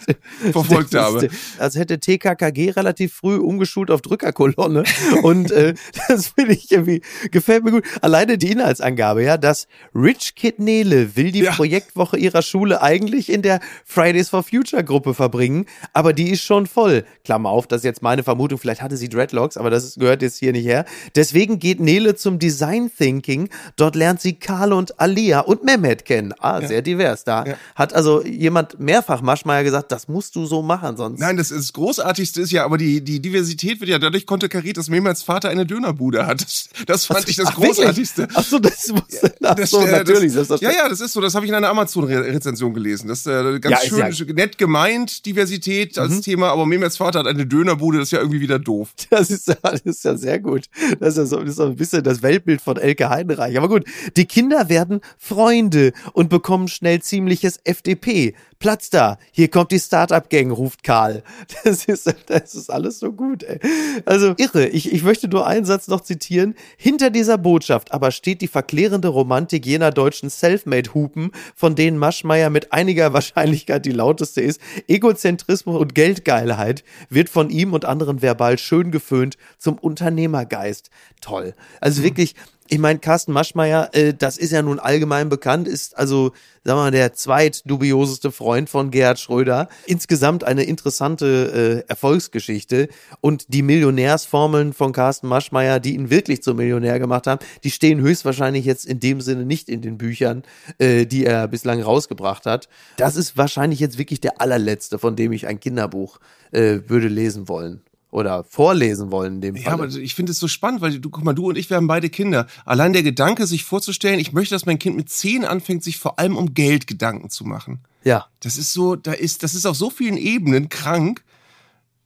verfolgt 0.52 0.94
Das 0.94 1.04
habe. 1.04 1.28
als 1.58 1.76
hätte 1.76 1.98
TKKG 1.98 2.70
relativ 2.70 3.12
früh 3.12 3.36
umgeschult 3.36 3.90
auf 3.90 4.00
Drückerkolonne. 4.00 4.84
Und 5.22 5.50
äh, 5.50 5.74
das 6.08 6.28
finde 6.28 6.54
ich 6.54 6.70
irgendwie, 6.70 7.02
gefällt 7.30 7.64
mir 7.64 7.72
gut. 7.72 7.84
Alleine 8.00 8.38
die 8.38 8.50
Inhaltsangabe, 8.52 9.22
ja, 9.22 9.36
dass 9.36 9.66
Rich 9.94 10.34
Kid 10.36 10.58
Nele 10.58 11.16
will 11.16 11.32
die 11.32 11.40
Ja. 11.40 11.52
Projektwoche 11.52 12.16
ihrer 12.16 12.42
Schule 12.42 12.80
eigentlich 12.80 13.30
in 13.30 13.42
der 13.42 13.60
Fridays 13.84 14.28
for 14.30 14.42
Future 14.42 14.84
Gruppe 14.84 15.12
verbringen, 15.14 15.66
aber 15.92 16.12
die 16.12 16.30
ist 16.30 16.42
schon 16.42 16.66
voll. 16.66 17.04
Klammer 17.24 17.50
auf, 17.50 17.66
das 17.66 17.80
ist 17.80 17.84
jetzt 17.84 18.02
meine 18.02 18.22
Vermutung, 18.22 18.58
vielleicht 18.58 18.82
hatte 18.82 18.96
sie 18.96 19.08
Dreadlocks, 19.08 19.56
aber 19.56 19.70
das 19.70 19.96
gehört 19.96 20.22
jetzt 20.22 20.38
hier 20.38 20.52
nicht 20.52 20.64
her. 20.66 20.84
Deswegen 21.16 21.58
geht 21.58 21.80
Nele 21.80 22.14
zum 22.14 22.38
Design 22.38 22.90
Thinking. 22.96 23.48
Dort 23.76 23.96
lernt 23.96 24.20
sie 24.20 24.34
Karl 24.34 24.72
und 24.72 25.00
Alia 25.00 25.40
und 25.40 25.64
Mehmet 25.64 26.04
kennen. 26.04 26.32
Ah, 26.38 26.60
sehr 26.64 26.82
divers. 26.82 27.24
Da 27.24 27.44
Ja. 27.44 27.54
hat 27.74 27.92
also 27.94 28.24
jemand 28.24 28.75
mehrfach 28.78 29.22
Maschmeyer 29.22 29.64
gesagt, 29.64 29.92
das 29.92 30.08
musst 30.08 30.36
du 30.36 30.46
so 30.46 30.62
machen, 30.62 30.96
sonst. 30.96 31.18
Nein, 31.20 31.36
das, 31.36 31.50
ist 31.50 31.58
das 31.68 31.72
Großartigste 31.72 32.40
ist 32.42 32.52
ja, 32.52 32.64
aber 32.64 32.78
die, 32.78 33.00
die 33.02 33.20
Diversität 33.20 33.80
wird 33.80 33.90
ja 33.90 33.98
dadurch 33.98 34.26
konterkariert, 34.26 34.76
dass 34.76 34.88
Mehmets 34.88 35.22
Vater 35.22 35.48
eine 35.48 35.66
Dönerbude 35.66 36.26
hat. 36.26 36.42
Das, 36.42 36.68
das 36.86 37.06
fand 37.06 37.28
ich 37.28 37.36
das 37.36 37.48
Ach? 37.48 37.54
Großartigste. 37.56 38.28
Ach 38.34 38.44
so, 38.44 38.58
das 38.58 38.88
muss, 38.88 39.02
ach 39.42 39.54
Das, 39.54 39.70
so, 39.70 39.80
äh, 39.80 39.90
natürlich. 39.90 40.34
Das, 40.34 40.48
Das, 40.48 40.60
ja, 40.60 40.70
ja, 40.70 40.88
das 40.88 41.00
ist 41.00 41.12
so. 41.12 41.20
Das 41.20 41.34
habe 41.34 41.44
ich 41.46 41.50
in 41.50 41.54
einer 41.56 41.68
Amazon-Rezension 41.68 42.72
gelesen. 42.74 43.08
Das 43.08 43.20
ist 43.20 43.26
äh, 43.26 43.58
ganz 43.60 43.84
Ja, 43.96 44.12
schön, 44.12 44.34
nett 44.34 44.58
gemeint, 44.58 45.24
Diversität 45.26 45.96
Mhm. 45.96 46.02
als 46.02 46.20
Thema, 46.20 46.50
aber 46.50 46.66
Mehmets 46.66 46.96
Vater 46.96 47.20
hat 47.20 47.26
eine 47.26 47.46
Dönerbude, 47.46 47.98
das 47.98 48.08
ist 48.08 48.12
ja 48.12 48.20
irgendwie 48.20 48.40
wieder 48.40 48.58
doof. 48.58 48.90
Das 49.10 49.30
ist, 49.30 49.48
ja- 49.48 49.56
das 49.62 49.80
ist 49.82 50.04
ja 50.04 50.16
sehr 50.16 50.38
gut. 50.40 50.66
Das 51.00 51.10
ist 51.10 51.16
ja 51.18 51.26
so, 51.26 51.36
das 51.40 51.50
ist 51.50 51.56
so 51.56 51.64
ein 51.64 51.76
bisschen 51.76 52.02
das 52.02 52.22
Weltbild 52.22 52.60
von 52.60 52.76
Elke 52.76 53.08
Heidenreich. 53.08 53.56
Aber 53.56 53.68
gut, 53.68 53.84
die 54.16 54.26
Kinder 54.26 54.68
werden 54.68 55.00
Freunde 55.18 55.92
und 56.12 56.28
bekommen 56.28 56.68
schnell 56.68 57.00
ziemliches 57.02 57.58
FDP. 57.64 58.34
Platz 58.66 58.90
da. 58.90 59.18
Hier 59.30 59.46
kommt 59.46 59.70
die 59.70 59.78
Startup-Gang, 59.78 60.50
ruft 60.50 60.82
Karl. 60.82 61.22
Das 61.62 61.84
ist, 61.84 62.12
das 62.26 62.54
ist 62.56 62.68
alles 62.68 62.98
so 62.98 63.12
gut, 63.12 63.44
ey. 63.44 63.60
Also 64.04 64.34
irre. 64.38 64.66
Ich, 64.66 64.92
ich 64.92 65.04
möchte 65.04 65.28
nur 65.28 65.46
einen 65.46 65.64
Satz 65.64 65.86
noch 65.86 66.00
zitieren. 66.00 66.56
Hinter 66.76 67.10
dieser 67.10 67.38
Botschaft 67.38 67.92
aber 67.92 68.10
steht 68.10 68.40
die 68.40 68.48
verklärende 68.48 69.06
Romantik 69.06 69.64
jener 69.64 69.92
deutschen 69.92 70.30
Selfmade-Hupen, 70.30 71.30
von 71.54 71.76
denen 71.76 71.96
Maschmeyer 71.96 72.50
mit 72.50 72.72
einiger 72.72 73.12
Wahrscheinlichkeit 73.12 73.86
die 73.86 73.92
lauteste 73.92 74.40
ist. 74.40 74.60
Egozentrismus 74.88 75.78
und 75.78 75.94
Geldgeilheit 75.94 76.82
wird 77.08 77.28
von 77.28 77.50
ihm 77.50 77.72
und 77.72 77.84
anderen 77.84 78.20
verbal 78.20 78.58
schön 78.58 78.90
geföhnt 78.90 79.36
zum 79.58 79.78
Unternehmergeist. 79.78 80.90
Toll. 81.20 81.54
Also 81.80 82.02
wirklich, 82.02 82.34
ich 82.68 82.78
meine, 82.78 82.98
Carsten 82.98 83.32
Maschmeyer, 83.32 83.90
äh, 83.92 84.14
das 84.14 84.38
ist 84.38 84.52
ja 84.52 84.62
nun 84.62 84.78
allgemein 84.78 85.28
bekannt, 85.28 85.68
ist 85.68 85.96
also, 85.96 86.32
sagen 86.64 86.78
wir 86.78 86.84
mal, 86.84 86.90
der 86.90 87.12
zweitdubioseste 87.12 88.32
Freund 88.32 88.68
von 88.68 88.90
Gerhard 88.90 89.18
Schröder. 89.18 89.68
Insgesamt 89.86 90.44
eine 90.44 90.64
interessante 90.64 91.84
äh, 91.86 91.90
Erfolgsgeschichte. 91.90 92.88
Und 93.20 93.46
die 93.48 93.62
Millionärsformeln 93.62 94.72
von 94.72 94.92
Carsten 94.92 95.28
Maschmeyer, 95.28 95.80
die 95.80 95.94
ihn 95.94 96.10
wirklich 96.10 96.42
zum 96.42 96.56
Millionär 96.56 96.98
gemacht 96.98 97.26
haben, 97.26 97.44
die 97.64 97.70
stehen 97.70 98.00
höchstwahrscheinlich 98.00 98.64
jetzt 98.64 98.86
in 98.86 99.00
dem 99.00 99.20
Sinne 99.20 99.44
nicht 99.44 99.68
in 99.68 99.82
den 99.82 99.98
Büchern, 99.98 100.42
äh, 100.78 101.06
die 101.06 101.24
er 101.24 101.48
bislang 101.48 101.82
rausgebracht 101.82 102.46
hat. 102.46 102.68
Das 102.96 103.16
ist 103.16 103.36
wahrscheinlich 103.36 103.80
jetzt 103.80 103.98
wirklich 103.98 104.20
der 104.20 104.40
allerletzte, 104.40 104.98
von 104.98 105.16
dem 105.16 105.32
ich 105.32 105.46
ein 105.46 105.60
Kinderbuch 105.60 106.18
äh, 106.52 106.80
würde 106.86 107.08
lesen 107.08 107.48
wollen. 107.48 107.82
Oder 108.16 108.44
vorlesen 108.44 109.10
wollen 109.10 109.34
in 109.34 109.40
dem 109.42 109.56
Fall. 109.56 109.64
Ja, 109.64 109.72
aber 109.72 109.88
ich 109.88 110.14
finde 110.14 110.32
es 110.32 110.38
so 110.38 110.48
spannend, 110.48 110.80
weil 110.80 111.00
du, 111.00 111.10
guck 111.10 111.22
mal, 111.22 111.34
du 111.34 111.50
und 111.50 111.58
ich, 111.58 111.68
wir 111.68 111.76
haben 111.76 111.86
beide 111.86 112.08
Kinder. 112.08 112.46
Allein 112.64 112.94
der 112.94 113.02
Gedanke, 113.02 113.46
sich 113.46 113.62
vorzustellen, 113.62 114.18
ich 114.18 114.32
möchte, 114.32 114.54
dass 114.54 114.64
mein 114.64 114.78
Kind 114.78 114.96
mit 114.96 115.10
zehn 115.10 115.44
anfängt, 115.44 115.84
sich 115.84 115.98
vor 115.98 116.18
allem 116.18 116.38
um 116.38 116.54
Geld 116.54 116.86
Gedanken 116.86 117.28
zu 117.28 117.44
machen. 117.44 117.80
ja. 118.04 118.24
Das 118.40 118.56
ist 118.56 118.72
so, 118.72 118.96
da 118.96 119.12
ist, 119.12 119.42
das 119.42 119.54
ist 119.54 119.66
auf 119.66 119.76
so 119.76 119.90
vielen 119.90 120.16
Ebenen 120.16 120.70
krank. 120.70 121.24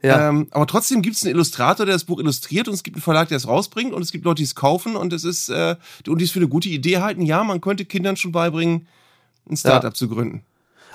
Ja. 0.02 0.30
Ähm, 0.30 0.48
aber 0.50 0.66
trotzdem 0.66 1.00
gibt 1.00 1.14
es 1.14 1.22
einen 1.22 1.32
Illustrator, 1.36 1.86
der 1.86 1.94
das 1.94 2.02
Buch 2.02 2.18
illustriert 2.18 2.66
und 2.66 2.74
es 2.74 2.82
gibt 2.82 2.96
einen 2.96 3.02
Verlag, 3.02 3.28
der 3.28 3.36
es 3.36 3.46
rausbringt 3.46 3.92
und 3.92 4.02
es 4.02 4.10
gibt 4.10 4.24
Leute, 4.24 4.38
die 4.38 4.44
es 4.44 4.56
kaufen 4.56 4.96
und 4.96 5.12
es 5.12 5.22
ist 5.22 5.48
äh, 5.48 5.76
und 6.08 6.18
die 6.18 6.24
es 6.24 6.32
für 6.32 6.40
eine 6.40 6.48
gute 6.48 6.70
Idee 6.70 6.98
halten. 6.98 7.22
Ja, 7.22 7.44
man 7.44 7.60
könnte 7.60 7.84
Kindern 7.84 8.16
schon 8.16 8.32
beibringen, 8.32 8.88
ein 9.48 9.56
Startup 9.56 9.96
zu 9.96 10.08
gründen. 10.08 10.42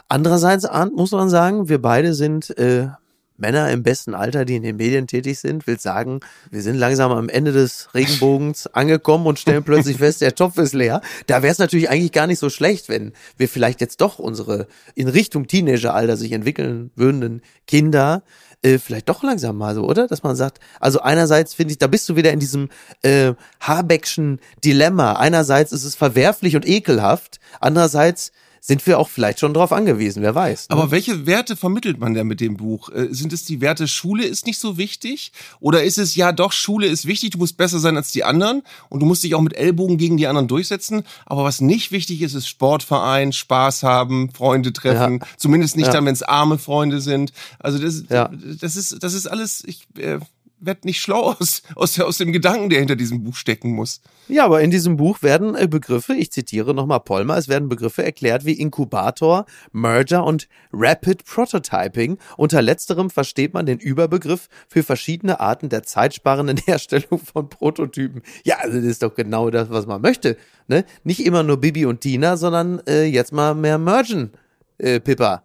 Andererseits 0.09 0.67
muss 0.93 1.11
man 1.11 1.29
sagen, 1.29 1.69
wir 1.69 1.81
beide 1.81 2.13
sind 2.13 2.49
äh, 2.57 2.89
Männer 3.37 3.71
im 3.71 3.83
besten 3.83 4.13
Alter, 4.13 4.45
die 4.45 4.55
in 4.55 4.63
den 4.63 4.77
Medien 4.77 5.07
tätig 5.07 5.39
sind, 5.39 5.67
will 5.67 5.79
sagen, 5.79 6.21
wir 6.51 6.61
sind 6.61 6.75
langsam 6.75 7.11
am 7.11 7.29
Ende 7.29 7.51
des 7.51 7.89
Regenbogens 7.93 8.67
angekommen 8.73 9.27
und 9.27 9.39
stellen 9.39 9.63
plötzlich 9.63 9.97
fest, 9.97 10.21
der 10.21 10.35
Topf 10.35 10.57
ist 10.57 10.73
leer. 10.73 11.01
Da 11.27 11.43
wäre 11.43 11.51
es 11.51 11.59
natürlich 11.59 11.89
eigentlich 11.89 12.11
gar 12.11 12.27
nicht 12.27 12.39
so 12.39 12.49
schlecht, 12.49 12.89
wenn 12.89 13.13
wir 13.37 13.49
vielleicht 13.49 13.81
jetzt 13.81 14.01
doch 14.01 14.19
unsere 14.19 14.67
in 14.95 15.07
Richtung 15.07 15.47
Teenageralter 15.47 16.17
sich 16.17 16.31
entwickeln 16.31 16.91
würden 16.95 17.41
Kinder 17.67 18.23
äh, 18.65 18.79
vielleicht 18.79 19.09
doch 19.09 19.21
langsam 19.21 19.57
mal 19.57 19.75
so, 19.75 19.83
oder? 19.83 20.07
Dass 20.07 20.23
man 20.23 20.35
sagt, 20.35 20.59
also 20.79 20.99
einerseits 20.99 21.53
finde 21.53 21.73
ich, 21.73 21.77
da 21.77 21.87
bist 21.87 22.09
du 22.09 22.15
wieder 22.15 22.31
in 22.31 22.39
diesem 22.39 22.69
äh, 23.03 23.33
Habeckschen 23.59 24.39
Dilemma. 24.63 25.13
Einerseits 25.13 25.71
ist 25.71 25.83
es 25.83 25.95
verwerflich 25.95 26.55
und 26.55 26.67
ekelhaft, 26.67 27.39
andererseits 27.59 28.31
sind 28.67 28.87
wir 28.87 28.97
auch 28.97 29.09
vielleicht 29.09 29.39
schon 29.39 29.53
drauf 29.53 29.71
angewiesen, 29.71 30.23
wer 30.23 30.33
weiß. 30.33 30.69
ne? 30.69 30.75
Aber 30.75 30.89
welche 30.89 31.27
Werte 31.27 31.55
vermittelt 31.55 31.99
man 31.99 32.15
denn 32.15 32.25
mit 32.25 32.41
dem 32.41 32.57
Buch? 32.57 32.89
Äh, 32.89 33.09
sind 33.11 33.31
es 33.31 33.45
die 33.45 33.61
Werte, 33.61 33.87
Schule 33.87 34.25
ist 34.25 34.47
nicht 34.47 34.57
so 34.59 34.77
wichtig? 34.77 35.31
Oder 35.59 35.83
ist 35.83 35.99
es, 35.99 36.15
ja 36.15 36.31
doch, 36.31 36.51
Schule 36.51 36.87
ist 36.87 37.05
wichtig, 37.05 37.29
du 37.29 37.37
musst 37.37 37.57
besser 37.57 37.77
sein 37.77 37.95
als 37.95 38.11
die 38.11 38.23
anderen 38.23 38.63
und 38.89 39.01
du 39.01 39.05
musst 39.05 39.23
dich 39.23 39.35
auch 39.35 39.41
mit 39.41 39.53
Ellbogen 39.55 39.97
gegen 39.97 40.17
die 40.17 40.25
anderen 40.25 40.47
durchsetzen? 40.47 41.03
Aber 41.27 41.43
was 41.43 41.61
nicht 41.61 41.91
wichtig 41.91 42.23
ist, 42.23 42.33
ist 42.33 42.47
Sportverein, 42.47 43.33
Spaß 43.33 43.83
haben, 43.83 44.31
Freunde 44.31 44.73
treffen. 44.73 45.19
Zumindest 45.37 45.75
nicht 45.77 45.85
Ja. 45.87 45.93
dann, 45.93 46.05
wenn 46.07 46.13
es 46.13 46.23
arme 46.23 46.57
Freunde 46.57 47.01
sind. 47.01 47.33
Also 47.59 47.77
das, 47.77 48.03
Ja. 48.09 48.31
das, 48.61 48.75
ist, 48.75 49.03
das 49.03 49.13
ist 49.13 49.27
alles, 49.27 49.63
ich 49.63 49.85
äh, 49.99 50.17
werd 50.59 50.85
nicht 50.85 50.99
schlau 50.99 51.33
aus, 51.39 51.63
aus, 51.75 51.99
aus 51.99 52.17
dem 52.17 52.31
Gedanken, 52.31 52.69
der 52.69 52.79
hinter 52.79 52.95
diesem 52.95 53.23
Buch 53.23 53.35
stecken 53.35 53.71
muss. 53.71 54.01
Ja, 54.27 54.45
aber 54.45 54.61
in 54.61 54.71
diesem 54.71 54.97
Buch 54.97 55.21
werden 55.21 55.55
äh, 55.55 55.67
Begriffe, 55.67 56.13
ich 56.13 56.31
zitiere 56.31 56.73
nochmal 56.73 56.99
Polmer, 56.99 57.37
es 57.37 57.47
werden 57.47 57.69
Begriffe 57.69 58.03
erklärt 58.03 58.45
wie 58.45 58.53
Inkubator, 58.53 59.45
Merger 59.71 60.23
und 60.23 60.47
Rapid 60.73 61.25
Prototyping. 61.25 62.17
Unter 62.37 62.61
letzterem 62.61 63.09
versteht 63.09 63.53
man 63.53 63.65
den 63.65 63.79
Überbegriff 63.79 64.49
für 64.67 64.83
verschiedene 64.83 65.39
Arten 65.39 65.69
der 65.69 65.83
zeitsparenden 65.83 66.57
Herstellung 66.65 67.19
von 67.19 67.49
Prototypen. 67.49 68.21
Ja, 68.43 68.57
also 68.59 68.77
das 68.77 68.85
ist 68.85 69.03
doch 69.03 69.13
genau 69.13 69.49
das, 69.49 69.69
was 69.69 69.85
man 69.85 70.01
möchte. 70.01 70.37
Ne? 70.67 70.85
Nicht 71.03 71.25
immer 71.25 71.43
nur 71.43 71.57
Bibi 71.57 71.85
und 71.85 72.01
Tina, 72.01 72.37
sondern 72.37 72.81
äh, 72.87 73.03
jetzt 73.03 73.31
mal 73.31 73.53
mehr 73.53 73.77
Mergen, 73.77 74.31
äh, 74.77 74.99
Pippa. 74.99 75.44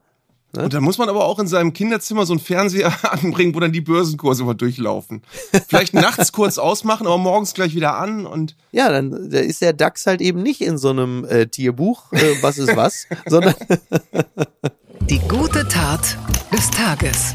Und 0.57 0.75
dann 0.75 0.83
muss 0.83 0.99
man 0.99 1.09
aber 1.09 1.25
auch 1.27 1.39
in 1.39 1.47
seinem 1.47 1.73
Kinderzimmer 1.73 2.27
so 2.27 2.33
einen 2.33 2.41
Fernseher 2.41 2.93
anbringen, 3.13 3.55
wo 3.55 3.61
dann 3.61 3.73
die 3.73 3.81
Börsenkurse 3.81 4.43
immer 4.43 4.55
durchlaufen. 4.55 5.23
Vielleicht 5.69 5.95
nachts 5.95 6.33
kurz 6.33 6.59
ausmachen, 6.59 7.07
aber 7.07 7.19
morgens 7.19 7.55
gleich 7.55 7.75
wieder 7.75 7.97
an 7.97 8.27
und 8.27 8.57
Ja, 8.73 8.91
dann 8.91 9.31
da 9.31 9.39
ist 9.39 9.63
der 9.63 9.73
DAX 9.73 10.07
halt 10.07 10.21
eben 10.21 10.43
nicht 10.43 10.61
in 10.61 10.79
so 10.79 10.91
einem 10.91 11.25
äh, 11.25 11.47
Tierbuch, 11.47 12.13
äh, 12.13 12.35
was 12.43 12.59
ist 12.59 12.75
was, 12.77 13.07
sondern 13.27 13.55
Die 15.09 15.19
gute 15.21 15.67
Tat 15.67 16.17
des 16.53 16.71
Tages. 16.71 17.33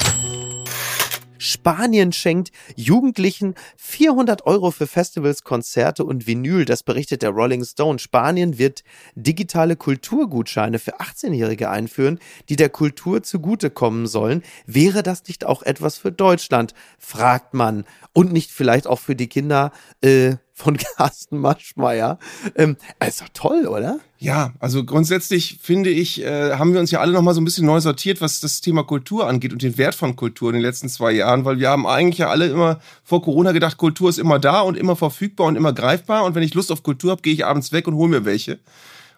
Spanien 1.45 2.11
schenkt 2.11 2.51
Jugendlichen 2.75 3.55
400 3.77 4.45
Euro 4.45 4.71
für 4.71 4.87
Festivals, 4.87 5.43
Konzerte 5.43 6.03
und 6.03 6.27
Vinyl. 6.27 6.65
Das 6.65 6.83
berichtet 6.83 7.21
der 7.21 7.29
Rolling 7.29 7.63
Stone. 7.63 7.99
Spanien 7.99 8.57
wird 8.57 8.83
digitale 9.15 9.75
Kulturgutscheine 9.75 10.79
für 10.79 10.99
18-Jährige 10.99 11.69
einführen, 11.69 12.19
die 12.49 12.55
der 12.55 12.69
Kultur 12.69 13.23
zugutekommen 13.23 14.07
sollen. 14.07 14.43
Wäre 14.65 15.03
das 15.03 15.23
nicht 15.27 15.45
auch 15.45 15.63
etwas 15.63 15.97
für 15.97 16.11
Deutschland? 16.11 16.73
Fragt 16.97 17.53
man. 17.53 17.85
Und 18.13 18.33
nicht 18.33 18.51
vielleicht 18.51 18.87
auch 18.87 18.99
für 18.99 19.15
die 19.15 19.27
Kinder 19.27 19.71
äh, 20.01 20.35
von 20.55 20.77
Carsten 20.97 21.37
Maschmeyer. 21.37 22.17
Ähm, 22.55 22.77
ist 23.05 23.21
doch 23.21 23.29
toll, 23.33 23.67
oder? 23.67 23.99
Ja, 24.17 24.53
also 24.59 24.85
grundsätzlich 24.85 25.59
finde 25.61 25.89
ich, 25.89 26.23
äh, 26.23 26.53
haben 26.53 26.73
wir 26.73 26.79
uns 26.79 26.89
ja 26.89 27.01
alle 27.01 27.11
noch 27.11 27.21
mal 27.21 27.33
so 27.33 27.41
ein 27.41 27.45
bisschen 27.45 27.65
neu 27.65 27.79
sortiert, 27.81 28.21
was 28.21 28.39
das 28.39 28.61
Thema 28.61 28.83
Kultur 28.83 29.27
angeht 29.27 29.51
und 29.51 29.61
den 29.61 29.77
Wert 29.77 29.93
von 29.93 30.15
Kultur 30.15 30.49
in 30.49 30.53
den 30.55 30.61
letzten 30.63 30.87
zwei 30.89 31.11
Jahren, 31.11 31.43
weil 31.45 31.59
wir 31.59 31.69
haben 31.69 31.85
eigentlich 31.85 32.19
ja 32.19 32.29
alle 32.29 32.47
immer 32.47 32.79
vor 33.03 33.21
Corona 33.21 33.51
gedacht, 33.51 33.75
Kultur 33.77 34.09
ist 34.09 34.17
immer 34.17 34.39
da 34.39 34.61
und 34.61 34.77
immer 34.77 34.95
verfügbar 34.95 35.47
und 35.47 35.57
immer 35.57 35.73
greifbar 35.73 36.23
und 36.23 36.33
wenn 36.33 36.43
ich 36.43 36.53
Lust 36.53 36.71
auf 36.71 36.81
Kultur 36.81 37.11
habe, 37.11 37.21
gehe 37.21 37.33
ich 37.33 37.45
abends 37.45 37.71
weg 37.73 37.87
und 37.87 37.95
hole 37.95 38.09
mir 38.09 38.25
welche. 38.25 38.53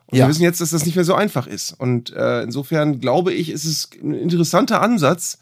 Und 0.07 0.17
Ja. 0.17 0.25
wir 0.25 0.29
wissen 0.29 0.43
jetzt, 0.43 0.59
dass 0.59 0.71
das 0.71 0.85
nicht 0.85 0.95
mehr 0.95 1.05
so 1.05 1.13
einfach 1.13 1.45
ist. 1.47 1.73
Und 1.77 2.11
äh, 2.13 2.41
insofern 2.41 2.99
glaube 2.99 3.31
ich, 3.33 3.49
ist 3.51 3.65
es 3.65 3.89
ein 4.01 4.13
interessanter 4.13 4.81
Ansatz, 4.81 5.37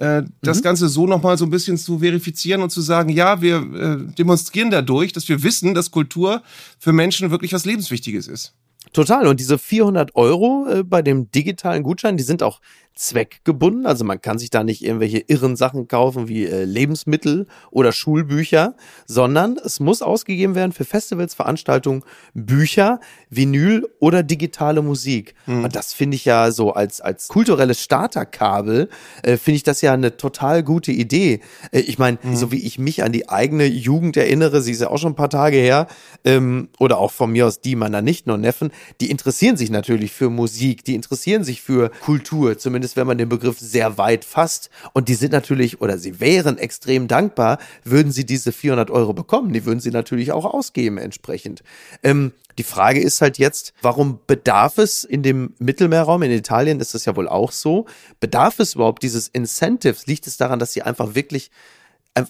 äh, 0.00 0.22
das 0.40 0.62
Ganze 0.62 0.88
so 0.88 1.06
nochmal 1.06 1.36
so 1.36 1.44
ein 1.44 1.50
bisschen 1.50 1.76
zu 1.76 1.98
verifizieren 1.98 2.62
und 2.62 2.70
zu 2.70 2.80
sagen, 2.80 3.10
ja, 3.10 3.42
wir 3.42 3.56
äh, 3.56 4.14
demonstrieren 4.14 4.70
dadurch, 4.70 5.12
dass 5.12 5.28
wir 5.28 5.42
wissen, 5.42 5.74
dass 5.74 5.90
Kultur 5.90 6.42
für 6.78 6.92
Menschen 6.92 7.30
wirklich 7.30 7.52
was 7.52 7.66
Lebenswichtiges 7.66 8.26
ist. 8.26 8.54
Total. 8.94 9.26
Und 9.26 9.40
diese 9.40 9.58
400 9.58 10.16
Euro 10.16 10.66
äh, 10.68 10.82
bei 10.84 11.02
dem 11.02 11.30
digitalen 11.30 11.82
Gutschein, 11.82 12.16
die 12.16 12.22
sind 12.22 12.42
auch 12.42 12.60
zweckgebunden. 13.00 13.86
Also 13.86 14.04
man 14.04 14.20
kann 14.20 14.38
sich 14.38 14.50
da 14.50 14.62
nicht 14.62 14.84
irgendwelche 14.84 15.18
irren 15.18 15.56
Sachen 15.56 15.88
kaufen 15.88 16.28
wie 16.28 16.44
äh, 16.44 16.64
Lebensmittel 16.64 17.46
oder 17.70 17.92
Schulbücher, 17.92 18.74
sondern 19.06 19.58
es 19.64 19.80
muss 19.80 20.02
ausgegeben 20.02 20.54
werden 20.54 20.72
für 20.72 20.84
Festivals, 20.84 21.34
Veranstaltungen, 21.34 22.02
Bücher, 22.34 23.00
Vinyl 23.30 23.88
oder 24.00 24.22
digitale 24.22 24.82
Musik. 24.82 25.34
Mhm. 25.46 25.64
Und 25.64 25.76
das 25.76 25.94
finde 25.94 26.16
ich 26.16 26.26
ja 26.26 26.52
so 26.52 26.72
als, 26.72 27.00
als 27.00 27.28
kulturelles 27.28 27.80
Starterkabel, 27.80 28.90
äh, 29.22 29.38
finde 29.38 29.56
ich 29.56 29.62
das 29.62 29.80
ja 29.80 29.94
eine 29.94 30.18
total 30.18 30.62
gute 30.62 30.92
Idee. 30.92 31.40
Äh, 31.72 31.80
ich 31.80 31.98
meine, 31.98 32.18
mhm. 32.22 32.36
so 32.36 32.52
wie 32.52 32.62
ich 32.66 32.78
mich 32.78 33.02
an 33.02 33.12
die 33.12 33.30
eigene 33.30 33.64
Jugend 33.64 34.18
erinnere, 34.18 34.60
sie 34.60 34.72
ist 34.72 34.82
ja 34.82 34.90
auch 34.90 34.98
schon 34.98 35.12
ein 35.12 35.16
paar 35.16 35.30
Tage 35.30 35.56
her, 35.56 35.86
ähm, 36.24 36.68
oder 36.78 36.98
auch 36.98 37.12
von 37.12 37.32
mir 37.32 37.46
aus 37.46 37.62
die 37.62 37.76
meiner 37.76 38.02
Nichten 38.02 38.30
und 38.30 38.42
Neffen, 38.42 38.70
die 39.00 39.10
interessieren 39.10 39.56
sich 39.56 39.70
natürlich 39.70 40.12
für 40.12 40.28
Musik, 40.28 40.84
die 40.84 40.94
interessieren 40.94 41.44
sich 41.44 41.62
für 41.62 41.88
Kultur, 42.02 42.58
zumindest 42.58 42.89
wenn 42.96 43.06
man 43.06 43.18
den 43.18 43.28
Begriff 43.28 43.58
sehr 43.58 43.98
weit 43.98 44.24
fasst. 44.24 44.70
Und 44.92 45.08
die 45.08 45.14
sind 45.14 45.32
natürlich, 45.32 45.80
oder 45.80 45.98
sie 45.98 46.20
wären 46.20 46.58
extrem 46.58 47.08
dankbar, 47.08 47.58
würden 47.84 48.12
sie 48.12 48.24
diese 48.24 48.52
400 48.52 48.90
Euro 48.90 49.12
bekommen. 49.12 49.52
Die 49.52 49.64
würden 49.64 49.80
sie 49.80 49.90
natürlich 49.90 50.32
auch 50.32 50.44
ausgeben 50.44 50.98
entsprechend. 50.98 51.62
Ähm, 52.02 52.32
die 52.58 52.64
Frage 52.64 53.00
ist 53.00 53.20
halt 53.20 53.38
jetzt, 53.38 53.72
warum 53.80 54.20
bedarf 54.26 54.78
es 54.78 55.04
in 55.04 55.22
dem 55.22 55.54
Mittelmeerraum, 55.58 56.22
in 56.22 56.30
Italien 56.30 56.80
ist 56.80 56.94
das 56.94 57.04
ja 57.04 57.16
wohl 57.16 57.28
auch 57.28 57.52
so, 57.52 57.86
bedarf 58.18 58.58
es 58.58 58.74
überhaupt 58.74 59.02
dieses 59.02 59.28
Incentives? 59.28 60.06
Liegt 60.06 60.26
es 60.26 60.36
daran, 60.36 60.58
dass 60.58 60.72
sie 60.72 60.82
einfach 60.82 61.14
wirklich 61.14 61.50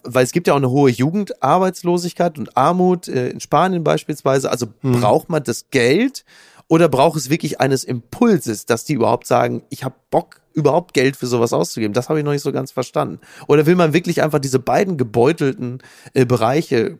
weil 0.02 0.24
es 0.24 0.32
gibt 0.32 0.46
ja 0.46 0.52
auch 0.52 0.58
eine 0.58 0.70
hohe 0.70 0.90
Jugendarbeitslosigkeit 0.90 2.38
und 2.38 2.56
Armut 2.56 3.08
äh, 3.08 3.30
in 3.30 3.40
Spanien 3.40 3.82
beispielsweise. 3.82 4.50
Also 4.50 4.66
hm. 4.82 5.00
braucht 5.00 5.30
man 5.30 5.42
das 5.42 5.70
Geld 5.70 6.24
oder 6.68 6.88
braucht 6.88 7.16
es 7.18 7.30
wirklich 7.30 7.60
eines 7.60 7.84
Impulses, 7.84 8.66
dass 8.66 8.84
die 8.84 8.92
überhaupt 8.92 9.26
sagen, 9.26 9.62
ich 9.70 9.82
habe 9.84 9.94
Bock 10.10 10.39
überhaupt 10.52 10.94
Geld 10.94 11.16
für 11.16 11.26
sowas 11.26 11.52
auszugeben? 11.52 11.94
Das 11.94 12.08
habe 12.08 12.18
ich 12.18 12.24
noch 12.24 12.32
nicht 12.32 12.42
so 12.42 12.52
ganz 12.52 12.72
verstanden. 12.72 13.20
Oder 13.46 13.66
will 13.66 13.76
man 13.76 13.92
wirklich 13.92 14.22
einfach 14.22 14.38
diese 14.38 14.58
beiden 14.58 14.96
gebeutelten 14.96 15.82
äh, 16.14 16.24
Bereiche 16.24 16.96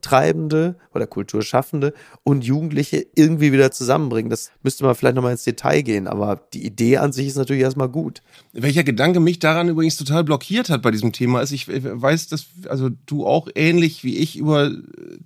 Kulturtreibende 0.00 0.76
oder 0.94 1.06
Kulturschaffende 1.06 1.92
und 2.24 2.44
Jugendliche 2.44 3.06
irgendwie 3.14 3.52
wieder 3.52 3.70
zusammenbringen? 3.70 4.30
Das 4.30 4.50
müsste 4.62 4.84
man 4.84 4.94
vielleicht 4.94 5.16
nochmal 5.16 5.32
ins 5.32 5.44
Detail 5.44 5.82
gehen, 5.82 6.06
aber 6.06 6.40
die 6.52 6.64
Idee 6.64 6.98
an 6.98 7.12
sich 7.12 7.26
ist 7.26 7.36
natürlich 7.36 7.62
erstmal 7.62 7.88
gut. 7.88 8.22
Welcher 8.52 8.84
Gedanke 8.84 9.20
mich 9.20 9.38
daran 9.38 9.68
übrigens 9.68 9.96
total 9.96 10.24
blockiert 10.24 10.70
hat 10.70 10.82
bei 10.82 10.90
diesem 10.90 11.12
Thema 11.12 11.40
ist, 11.40 11.52
ich 11.52 11.66
weiß, 11.68 12.28
dass 12.28 12.46
also 12.68 12.90
du 13.06 13.26
auch 13.26 13.48
ähnlich 13.54 14.04
wie 14.04 14.16
ich 14.16 14.36
über 14.36 14.72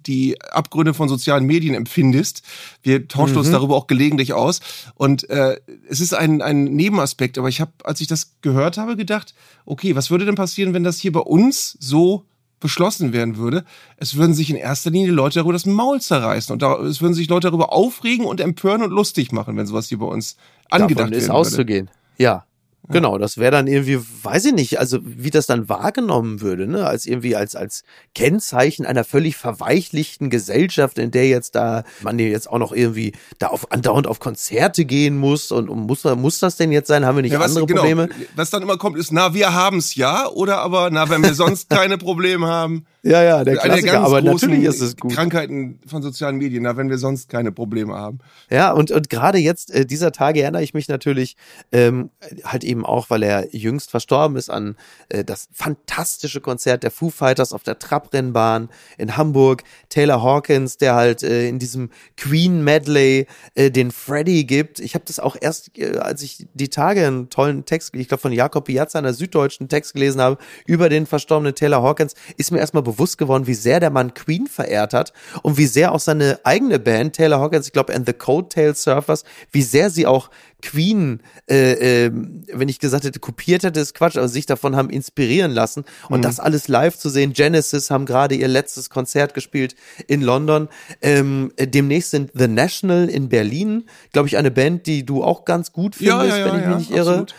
die 0.06 0.40
Abgründe 0.42 0.94
von 0.94 1.08
sozialen 1.08 1.44
Medien 1.44 1.74
empfindest. 1.74 2.42
Wir 2.82 3.08
tauschen 3.08 3.32
mhm. 3.32 3.40
uns 3.40 3.50
darüber 3.50 3.76
auch 3.76 3.86
gelegentlich 3.86 4.32
aus 4.32 4.60
und 4.94 5.28
äh, 5.30 5.56
es 5.88 6.00
ist 6.00 6.14
ein, 6.14 6.42
ein 6.42 6.64
Nebenaspekt 6.64 7.04
Aspekt, 7.04 7.38
aber 7.38 7.48
ich 7.48 7.60
habe, 7.60 7.72
als 7.84 8.00
ich 8.00 8.06
das 8.06 8.40
gehört 8.40 8.76
habe, 8.76 8.96
gedacht, 8.96 9.34
okay, 9.66 9.94
was 9.94 10.10
würde 10.10 10.24
denn 10.24 10.34
passieren, 10.34 10.74
wenn 10.74 10.84
das 10.84 10.98
hier 10.98 11.12
bei 11.12 11.20
uns 11.20 11.76
so 11.78 12.24
beschlossen 12.64 13.12
werden 13.12 13.36
würde? 13.36 13.64
Es 13.98 14.16
würden 14.16 14.34
sich 14.34 14.48
in 14.48 14.56
erster 14.56 14.90
Linie 14.90 15.12
Leute 15.12 15.38
darüber 15.38 15.52
das 15.52 15.66
Maul 15.66 16.00
zerreißen 16.00 16.50
und 16.52 16.62
da, 16.62 16.78
es 16.80 17.02
würden 17.02 17.12
sich 17.12 17.28
Leute 17.28 17.48
darüber 17.48 17.72
aufregen 17.72 18.24
und 18.24 18.40
empören 18.40 18.82
und 18.82 18.90
lustig 18.90 19.32
machen, 19.32 19.56
wenn 19.58 19.66
sowas 19.66 19.88
hier 19.88 19.98
bei 19.98 20.06
uns 20.06 20.36
angedacht 20.70 21.08
Davon 21.08 21.12
ist 21.12 21.24
würde. 21.24 21.34
auszugehen. 21.34 21.90
Ja, 22.16 22.46
Genau, 22.88 23.16
das 23.16 23.38
wäre 23.38 23.50
dann 23.50 23.66
irgendwie, 23.66 23.98
weiß 24.22 24.44
ich 24.46 24.52
nicht, 24.52 24.78
also 24.78 24.98
wie 25.02 25.30
das 25.30 25.46
dann 25.46 25.70
wahrgenommen 25.70 26.42
würde, 26.42 26.66
ne, 26.66 26.86
als 26.86 27.06
irgendwie 27.06 27.34
als 27.34 27.56
als 27.56 27.82
Kennzeichen 28.14 28.84
einer 28.84 29.04
völlig 29.04 29.36
verweichlichten 29.36 30.28
Gesellschaft, 30.28 30.98
in 30.98 31.10
der 31.10 31.28
jetzt 31.28 31.54
da 31.54 31.84
man 32.02 32.18
jetzt 32.18 32.48
auch 32.48 32.58
noch 32.58 32.72
irgendwie 32.72 33.12
da 33.38 33.46
auf 33.46 33.72
andauernd 33.72 34.06
auf 34.06 34.20
Konzerte 34.20 34.84
gehen 34.84 35.16
muss 35.16 35.50
und, 35.50 35.70
und 35.70 35.80
muss 35.80 36.04
muss 36.04 36.40
das 36.40 36.56
denn 36.56 36.72
jetzt 36.72 36.88
sein? 36.88 37.06
Haben 37.06 37.16
wir 37.16 37.22
nicht 37.22 37.32
ja, 37.32 37.40
was, 37.40 37.52
andere 37.52 37.66
genau, 37.66 37.80
Probleme? 37.80 38.08
Was 38.36 38.50
dann 38.50 38.62
immer 38.62 38.76
kommt, 38.76 38.98
ist 38.98 39.12
na 39.12 39.32
wir 39.32 39.54
haben's 39.54 39.94
ja 39.94 40.28
oder 40.28 40.58
aber 40.58 40.90
na 40.90 41.08
wenn 41.08 41.22
wir 41.22 41.34
sonst 41.34 41.70
keine 41.70 41.96
Probleme 41.96 42.46
haben. 42.46 42.84
Ja, 43.04 43.22
ja, 43.22 43.44
der 43.44 43.56
Klassiker, 43.58 43.92
der 43.92 44.00
aber 44.00 44.22
natürlich 44.22 44.64
ist 44.64 44.80
es 44.80 44.96
gut. 44.96 45.12
Krankheiten 45.12 45.78
von 45.86 46.02
sozialen 46.02 46.36
Medien, 46.36 46.62
na, 46.62 46.78
wenn 46.78 46.88
wir 46.88 46.96
sonst 46.96 47.28
keine 47.28 47.52
Probleme 47.52 47.94
haben. 47.94 48.18
Ja, 48.48 48.72
und, 48.72 48.90
und 48.90 49.10
gerade 49.10 49.36
jetzt, 49.36 49.70
äh, 49.70 49.84
dieser 49.84 50.10
Tage 50.10 50.40
erinnere 50.40 50.62
ich 50.62 50.72
mich 50.72 50.88
natürlich 50.88 51.36
ähm, 51.70 52.08
halt 52.44 52.64
eben 52.64 52.86
auch, 52.86 53.10
weil 53.10 53.22
er 53.22 53.54
jüngst 53.54 53.90
verstorben 53.90 54.38
ist, 54.38 54.48
an 54.48 54.76
äh, 55.10 55.22
das 55.22 55.48
fantastische 55.52 56.40
Konzert 56.40 56.82
der 56.82 56.90
Foo 56.90 57.10
Fighters 57.10 57.52
auf 57.52 57.62
der 57.62 57.78
Trabrennbahn 57.78 58.70
in 58.96 59.18
Hamburg. 59.18 59.64
Taylor 59.90 60.22
Hawkins, 60.22 60.78
der 60.78 60.94
halt 60.94 61.22
äh, 61.22 61.46
in 61.46 61.58
diesem 61.58 61.90
Queen 62.16 62.64
Medley 62.64 63.26
äh, 63.54 63.70
den 63.70 63.90
Freddy 63.90 64.44
gibt. 64.44 64.80
Ich 64.80 64.94
habe 64.94 65.04
das 65.06 65.18
auch 65.18 65.36
erst, 65.38 65.76
äh, 65.76 65.98
als 65.98 66.22
ich 66.22 66.46
die 66.54 66.70
Tage 66.70 67.06
einen 67.06 67.28
tollen 67.28 67.66
Text, 67.66 67.94
ich 67.94 68.08
glaube 68.08 68.22
von 68.22 68.32
Jakob 68.32 68.64
Piazza, 68.64 68.98
einer 68.98 69.12
süddeutschen 69.12 69.68
Text 69.68 69.92
gelesen 69.92 70.22
habe, 70.22 70.38
über 70.64 70.88
den 70.88 71.04
verstorbenen 71.04 71.54
Taylor 71.54 71.82
Hawkins, 71.82 72.14
ist 72.38 72.50
mir 72.50 72.60
erstmal 72.60 72.82
bewusst 72.82 72.93
geworden, 73.16 73.46
wie 73.46 73.54
sehr 73.54 73.80
der 73.80 73.90
Mann 73.90 74.14
Queen 74.14 74.46
verehrt 74.46 74.94
hat 74.94 75.12
und 75.42 75.56
wie 75.56 75.66
sehr 75.66 75.92
auch 75.92 76.00
seine 76.00 76.38
eigene 76.44 76.78
Band, 76.78 77.16
Taylor 77.16 77.40
Hawkins, 77.40 77.66
ich 77.66 77.72
glaube, 77.72 77.94
and 77.94 78.06
the 78.06 78.12
Coattail 78.12 78.74
Surfers, 78.74 79.24
wie 79.50 79.62
sehr 79.62 79.90
sie 79.90 80.06
auch 80.06 80.30
Queen, 80.64 81.20
äh, 81.48 82.06
äh, 82.06 82.10
wenn 82.52 82.68
ich 82.68 82.78
gesagt 82.78 83.04
hätte, 83.04 83.20
kopiert 83.20 83.64
hätte, 83.64 83.80
ist 83.80 83.94
Quatsch, 83.94 84.16
aber 84.16 84.28
sich 84.28 84.46
davon 84.46 84.76
haben 84.76 84.88
inspirieren 84.88 85.52
lassen. 85.52 85.84
Und 86.08 86.20
mhm. 86.20 86.22
das 86.22 86.40
alles 86.40 86.68
live 86.68 86.96
zu 86.96 87.10
sehen. 87.10 87.34
Genesis 87.34 87.90
haben 87.90 88.06
gerade 88.06 88.34
ihr 88.34 88.48
letztes 88.48 88.88
Konzert 88.88 89.34
gespielt 89.34 89.76
in 90.06 90.22
London. 90.22 90.68
Ähm, 91.02 91.52
demnächst 91.58 92.12
sind 92.12 92.30
The 92.34 92.48
National 92.48 93.10
in 93.10 93.28
Berlin, 93.28 93.84
glaube 94.12 94.28
ich, 94.28 94.38
eine 94.38 94.50
Band, 94.50 94.86
die 94.86 95.04
du 95.04 95.22
auch 95.22 95.44
ganz 95.44 95.72
gut 95.72 95.96
findest, 95.96 96.30
ja, 96.30 96.38
ja, 96.38 96.46
ja, 96.46 96.52
wenn 96.52 96.60
ich 96.60 96.66
mich 96.66 96.76
nicht 96.78 96.90
irre. 96.90 97.10
Absolut. 97.10 97.34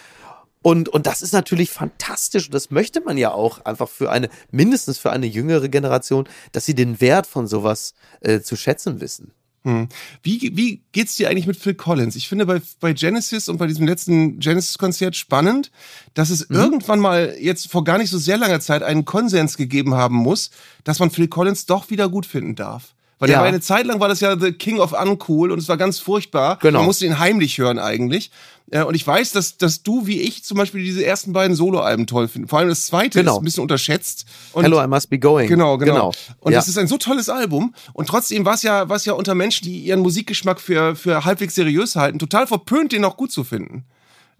Und, 0.65 0.89
und 0.89 1.05
das 1.05 1.21
ist 1.21 1.31
natürlich 1.31 1.69
fantastisch. 1.69 2.47
Und 2.47 2.55
das 2.55 2.71
möchte 2.71 2.99
man 2.99 3.19
ja 3.19 3.31
auch 3.31 3.63
einfach 3.65 3.87
für 3.87 4.09
eine, 4.09 4.29
mindestens 4.49 4.97
für 4.97 5.11
eine 5.11 5.27
jüngere 5.27 5.69
Generation, 5.69 6.27
dass 6.53 6.65
sie 6.65 6.73
den 6.73 6.99
Wert 6.99 7.27
von 7.27 7.45
sowas 7.45 7.93
äh, 8.21 8.39
zu 8.39 8.55
schätzen 8.55 8.99
wissen. 8.99 9.31
Hm. 9.61 9.89
Wie, 10.23 10.57
wie 10.57 10.81
geht's 10.91 11.17
dir 11.17 11.29
eigentlich 11.29 11.45
mit 11.45 11.57
Phil 11.57 11.75
Collins? 11.75 12.15
Ich 12.15 12.27
finde 12.27 12.47
bei, 12.47 12.63
bei 12.79 12.93
Genesis 12.93 13.47
und 13.47 13.57
bei 13.57 13.67
diesem 13.67 13.85
letzten 13.85 14.39
Genesis-Konzert 14.39 15.15
spannend, 15.15 15.69
dass 16.15 16.31
es 16.31 16.49
mhm. 16.49 16.55
irgendwann 16.55 16.99
mal 16.99 17.35
jetzt 17.39 17.69
vor 17.69 17.83
gar 17.83 17.99
nicht 17.99 18.09
so 18.09 18.17
sehr 18.17 18.37
langer 18.37 18.59
Zeit 18.59 18.81
einen 18.81 19.05
Konsens 19.05 19.57
gegeben 19.57 19.93
haben 19.93 20.15
muss, 20.15 20.49
dass 20.83 20.97
man 20.97 21.11
Phil 21.11 21.27
Collins 21.27 21.67
doch 21.67 21.91
wieder 21.91 22.09
gut 22.09 22.25
finden 22.25 22.55
darf. 22.55 22.94
Weil 23.19 23.29
ja. 23.29 23.35
der 23.35 23.41
war 23.41 23.47
eine 23.47 23.61
Zeit 23.61 23.85
lang 23.85 23.99
war 23.99 24.09
das 24.09 24.19
ja 24.19 24.37
The 24.37 24.51
King 24.51 24.79
of 24.79 24.91
Uncool 24.91 25.51
und 25.51 25.59
es 25.59 25.69
war 25.69 25.77
ganz 25.77 25.99
furchtbar. 25.99 26.57
Genau. 26.61 26.79
Man 26.79 26.85
musste 26.87 27.05
ihn 27.05 27.17
heimlich 27.17 27.57
hören 27.57 27.79
eigentlich. 27.79 28.29
Äh, 28.71 28.83
und 28.83 28.95
ich 28.95 29.05
weiß, 29.05 29.31
dass, 29.31 29.57
dass 29.57 29.83
du 29.83 30.05
wie 30.07 30.21
ich 30.21 30.43
zum 30.43 30.57
Beispiel 30.57 30.83
diese 30.83 31.05
ersten 31.05 31.31
beiden 31.31 31.55
Soloalben 31.55 32.07
toll 32.07 32.27
findest. 32.27 32.49
Vor 32.49 32.59
allem 32.59 32.69
das 32.69 32.87
zweite 32.87 33.19
genau. 33.19 33.33
ist 33.33 33.41
ein 33.41 33.45
bisschen 33.45 33.61
unterschätzt. 33.61 34.25
Und 34.53 34.63
Hello, 34.63 34.83
I 34.83 34.87
Must 34.87 35.09
Be 35.09 35.19
Going. 35.19 35.47
Genau, 35.47 35.77
genau. 35.77 35.93
genau. 35.93 36.11
Und 36.39 36.51
ja. 36.51 36.59
das 36.59 36.67
ist 36.67 36.77
ein 36.77 36.87
so 36.87 36.97
tolles 36.97 37.29
Album. 37.29 37.73
Und 37.93 38.07
trotzdem 38.07 38.43
war 38.43 38.55
es 38.55 38.63
ja, 38.63 38.89
war 38.89 38.97
es 38.97 39.05
ja 39.05 39.13
unter 39.13 39.35
Menschen, 39.35 39.65
die 39.65 39.79
ihren 39.79 40.01
Musikgeschmack 40.01 40.59
für, 40.59 40.95
für 40.95 41.23
halbwegs 41.23 41.55
seriös 41.55 41.95
halten, 41.95 42.19
total 42.19 42.47
verpönt, 42.47 42.91
den 42.91 43.05
auch 43.05 43.17
gut 43.17 43.31
zu 43.31 43.43
finden. 43.43 43.85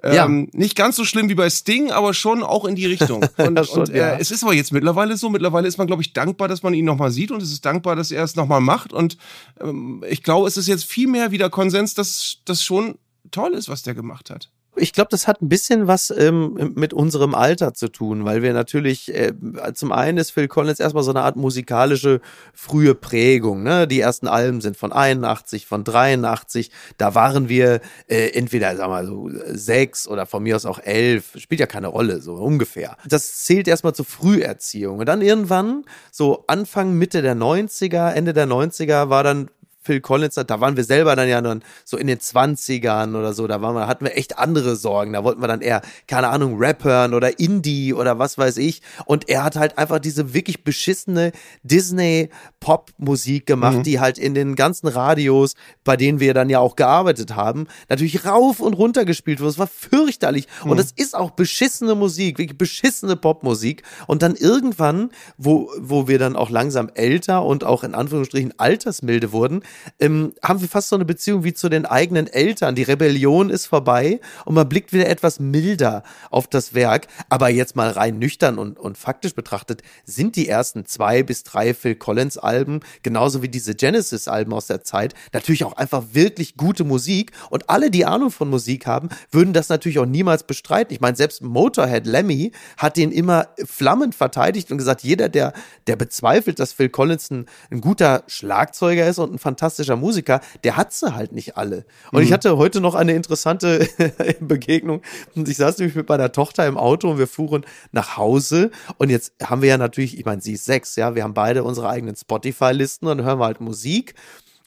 Ja. 0.04 0.25
Ähm, 0.25 0.50
nicht 0.52 0.75
ganz 0.75 0.96
so 0.98 1.06
schlimm 1.06 1.30
wie 1.30 1.36
bei 1.36 1.50
Sting, 1.50 1.90
aber 1.90 2.14
schon 2.14 2.44
auch 2.44 2.66
in 2.66 2.75
die 2.75 2.86
Richtung. 2.86 3.25
Und, 3.38 3.66
schon, 3.66 3.80
und 3.80 3.90
äh, 3.90 3.98
ja. 3.98 4.18
es 4.18 4.30
ist 4.30 4.44
aber 4.44 4.54
jetzt 4.54 4.72
mittlerweile 4.72 5.18
so, 5.18 5.30
mittlerweile 5.30 5.68
ist 5.68 5.78
man, 5.78 5.88
glaube 5.88 6.02
ich, 6.02 6.14
dankbar, 6.14 6.48
dass 6.48 6.64
man 6.64 6.74
ihn 6.74 6.86
nochmal 6.86 7.12
sieht 7.12 7.32
und 7.32 7.42
es 7.42 7.52
ist 7.52 7.66
dankbar, 7.66 7.96
dass 7.96 8.12
er 8.12 8.24
es 8.24 8.36
nochmal 8.36 8.62
macht. 8.62 8.94
Und 8.94 9.18
ähm, 9.60 10.04
ich 10.08 10.22
glaube, 10.22 10.48
es 10.48 10.58
ist 10.58 10.68
jetzt 10.68 10.86
viel 10.86 11.08
mehr 11.08 11.32
wieder 11.32 11.50
Konsens, 11.50 11.94
dass 11.94 12.38
das 12.46 12.64
schon 12.64 12.96
toll 13.32 13.54
ist, 13.54 13.70
was 13.70 13.84
der 13.84 13.96
gemacht 13.96 14.30
hat. 14.30 14.50
Ich 14.77 14.94
glaube, 14.94 15.10
das 15.12 15.27
hat 15.27 15.41
ein 15.41 15.50
bisschen 15.50 15.88
was 15.88 16.12
ähm, 16.12 16.74
mit 16.75 16.94
unserem 16.94 17.34
Alter 17.36 17.74
zu 17.74 17.88
tun, 17.88 18.25
weil 18.25 18.41
wir 18.41 18.53
natürlich, 18.53 19.13
äh, 19.13 19.34
zum 19.74 19.91
einen 19.91 20.17
ist 20.17 20.32
Phil 20.32 20.48
Collins 20.48 20.79
erstmal 20.79 21.03
so 21.03 21.12
eine 21.12 21.22
Art 21.22 21.36
musikalische 21.36 22.22
frühe 22.53 22.96
Prägung. 22.96 23.63
Ne? 23.63 23.88
Die 23.88 24.00
ersten 24.00 24.27
Alben 24.27 24.62
sind 24.62 24.77
von 24.77 24.91
81, 24.91 25.65
von 25.65 25.84
83. 25.84 26.72
Da 26.98 27.15
waren 27.15 27.48
wir 27.50 27.82
äh, 28.08 28.29
entweder, 28.29 28.77
wir 28.77 28.88
mal, 28.88 29.05
so 29.05 29.29
sechs 29.48 30.08
oder 30.08 30.25
von 30.25 30.44
mir 30.44 30.55
aus 30.55 30.65
auch 30.65 30.79
elf. 30.79 31.34
Spielt 31.38 31.60
ja 31.60 31.67
keine 31.67 31.88
Rolle, 31.88 32.22
so 32.22 32.34
ungefähr. 32.34 32.98
Das 33.08 33.46
zählt 33.46 33.67
erstmal 33.67 33.96
zur 33.96 34.05
Früherziehung. 34.05 35.00
Und 35.00 35.05
dann 35.05 35.22
irgendwann, 35.22 35.86
so 36.12 36.44
Anfang, 36.48 36.94
Mitte 36.94 37.22
der 37.22 37.36
90er, 37.36 38.12
Ende 38.12 38.34
der 38.34 38.48
90er, 38.48 39.10
war 39.10 39.24
dann 39.24 39.50
Phil 39.86 40.01
Collins 40.01 40.36
hat, 40.38 40.50
da 40.50 40.60
waren 40.60 40.75
wir 40.75 40.84
selber 40.84 41.15
dann 41.15 41.30
ja 41.30 41.39
dann 41.42 41.63
so 41.84 41.98
in 41.98 42.08
den 42.08 42.18
20ern 42.18 43.15
oder 43.15 43.34
so, 43.34 43.46
da 43.46 43.62
waren 43.62 43.75
wir, 43.75 43.88
hatten 43.88 44.06
wir 44.06 44.18
echt 44.18 44.39
andere 44.39 44.75
Sorgen. 44.75 45.13
Da 45.13 45.24
wollten 45.24 45.42
wir 45.42 45.48
dann 45.48 45.62
eher, 45.62 45.82
keine 46.08 46.30
Ahnung, 46.30 46.58
Rap 46.58 46.84
hören 46.84 47.13
oder 47.13 47.39
Indie 47.39 47.94
oder 47.94 48.18
was 48.18 48.38
weiß 48.38 48.58
ich. 48.58 48.82
Und 49.06 49.30
er 49.30 49.44
hat 49.44 49.56
halt 49.56 49.77
einfach 49.77 50.00
diese 50.00 50.34
wirklich 50.34 50.63
beschissene 50.63 51.32
Disney-Pop-Musik 51.63 53.46
gemacht, 53.46 53.77
mhm. 53.77 53.84
die 53.84 54.00
halt 54.00 54.18
in 54.18 54.34
den 54.34 54.56
ganzen 54.56 54.88
Radios, 54.88 55.54
bei 55.84 55.96
denen 55.98 56.20
wir 56.20 56.34
dann 56.34 56.50
ja 56.50 56.60
auch 56.60 56.75
gearbeitet 56.75 57.36
haben, 57.36 57.68
natürlich 57.88 58.25
rauf 58.25 58.60
und 58.60 58.74
runter 58.74 59.06
gespielt 59.06 59.39
wurde. 59.39 59.51
Es 59.51 59.60
war 59.60 59.68
fürchterlich. 59.68 60.48
Mhm. 60.63 60.72
Und 60.72 60.80
es 60.80 60.92
ist 60.92 61.15
auch 61.15 61.32
beschissene 61.32 61.94
Musik, 61.94 62.39
wirklich 62.39 62.58
beschissene 62.58 63.15
Popmusik. 63.15 63.84
Und 64.08 64.24
dann 64.24 64.36
irgendwann, 64.36 65.12
wo, 65.38 65.70
wo 65.80 66.08
wir 66.08 66.18
dann 66.18 66.36
auch 66.36 66.50
langsam 66.50 66.89
älter 66.96 67.46
und 67.46 67.63
auch 67.63 67.84
in 67.84 67.94
Anführungsstrichen 67.94 68.54
altersmilde 68.58 69.32
wurden, 69.32 69.62
ähm, 70.00 70.34
haben 70.44 70.62
wir 70.62 70.67
fast 70.67 70.89
so 70.89 70.96
eine 70.96 71.05
Beziehung 71.05 71.44
wie 71.44 71.53
zu 71.53 71.70
den 71.70 71.86
eigenen 71.86 72.27
Eltern. 72.27 72.75
Die 72.75 72.84
Rebellion 72.84 73.50
ist 73.50 73.65
vorbei 73.65 74.20
und 74.46 74.55
man 74.55 74.67
blickt 74.67 74.94
wieder 74.94 75.08
etwas 75.08 75.39
milder 75.39 76.03
auf 76.29 76.48
das 76.48 76.74
Werk. 76.74 77.08
Aber 77.29 77.50
jetzt 77.50 77.75
mal 77.75 77.89
rein 77.89 78.20
nüchtern 78.20 78.58
und, 78.58 78.79
und 78.79 78.98
faktisch 78.98 79.36
betrachtet, 79.36 79.82
sind 80.05 80.36
die 80.36 80.48
ersten 80.48 80.86
zwei 80.86 81.24
bis 81.24 81.44
drei 81.44 81.74
Phil 81.74 81.96
Collins 81.96 82.38
Alben, 82.38 82.82
genauso 83.03 83.41
wie 83.41 83.50
diese 83.50 83.75
Genesis 83.75 84.27
Alben 84.27 84.53
aus 84.53 84.67
der 84.67 84.84
Zeit, 84.84 85.13
natürlich 85.34 85.63
auch 85.63 85.74
einfach 85.74 86.03
wirklich 86.13 86.58
gute 86.58 86.84
Musik. 86.84 87.32
Und 87.50 87.70
alle, 87.70 87.91
die 87.91 88.05
Ahnung 88.05 88.32
von 88.32 88.50
Musik 88.50 88.86
haben, 88.86 89.10
würden 89.32 89.53
das 89.53 89.70
natürlich 89.70 90.00
auch 90.00 90.05
niemals 90.05 90.44
bestreiten. 90.44 90.94
Ich 90.94 91.01
meine, 91.01 91.15
selbst 91.15 91.41
Motorhead 91.41 92.05
Lemmy 92.05 92.51
hat 92.77 92.98
den 92.98 93.12
immer 93.12 93.48
flammend 93.65 94.15
verteidigt 94.15 94.72
und 94.72 94.77
gesagt, 94.77 95.03
jeder, 95.03 95.29
der, 95.29 95.53
der 95.88 95.96
bezweifelt, 95.96 96.60
dass 96.60 96.74
Phil 96.74 96.89
Collins 96.89 97.29
ein, 97.32 97.46
ein 97.72 97.82
guter 97.82 98.24
Schlagzeuger 98.27 99.08
ist 99.08 99.20
und 99.20 99.34
ein 99.34 99.39
fantastischer 99.39 99.65
Musiker, 99.96 100.42
der 100.64 100.78
hat 100.78 100.94
sie 100.94 101.14
halt 101.16 101.32
nicht 101.32 101.58
alle. 101.58 101.86
Und 102.12 102.20
mhm. 102.20 102.26
ich 102.26 102.34
hatte 102.34 102.58
heute 102.58 102.82
noch 102.82 102.96
eine 102.96 103.14
interessante 103.14 103.88
Begegnung. 104.40 105.02
Ich 105.36 105.58
saß 105.58 105.78
nämlich 105.78 105.96
mit 105.96 106.10
meiner 106.10 106.32
Tochter 106.32 106.68
im 106.68 106.78
Auto 106.78 107.12
und 107.12 107.18
wir 107.18 107.28
fuhren 107.28 107.66
nach 107.92 108.18
Hause. 108.18 108.72
Und 108.98 109.10
jetzt 109.10 109.34
haben 109.44 109.62
wir 109.62 109.70
ja 109.70 109.78
natürlich, 109.78 110.18
ich 110.18 110.26
meine, 110.26 110.42
sie 110.42 110.54
ist 110.54 110.66
sechs, 110.66 110.96
ja, 110.96 111.16
wir 111.16 111.24
haben 111.24 111.34
beide 111.34 111.64
unsere 111.64 111.90
eigenen 111.90 112.16
Spotify-Listen 112.16 113.08
und 113.08 113.24
hören 113.24 113.40
wir 113.40 113.46
halt 113.46 113.62
Musik. 113.62 114.16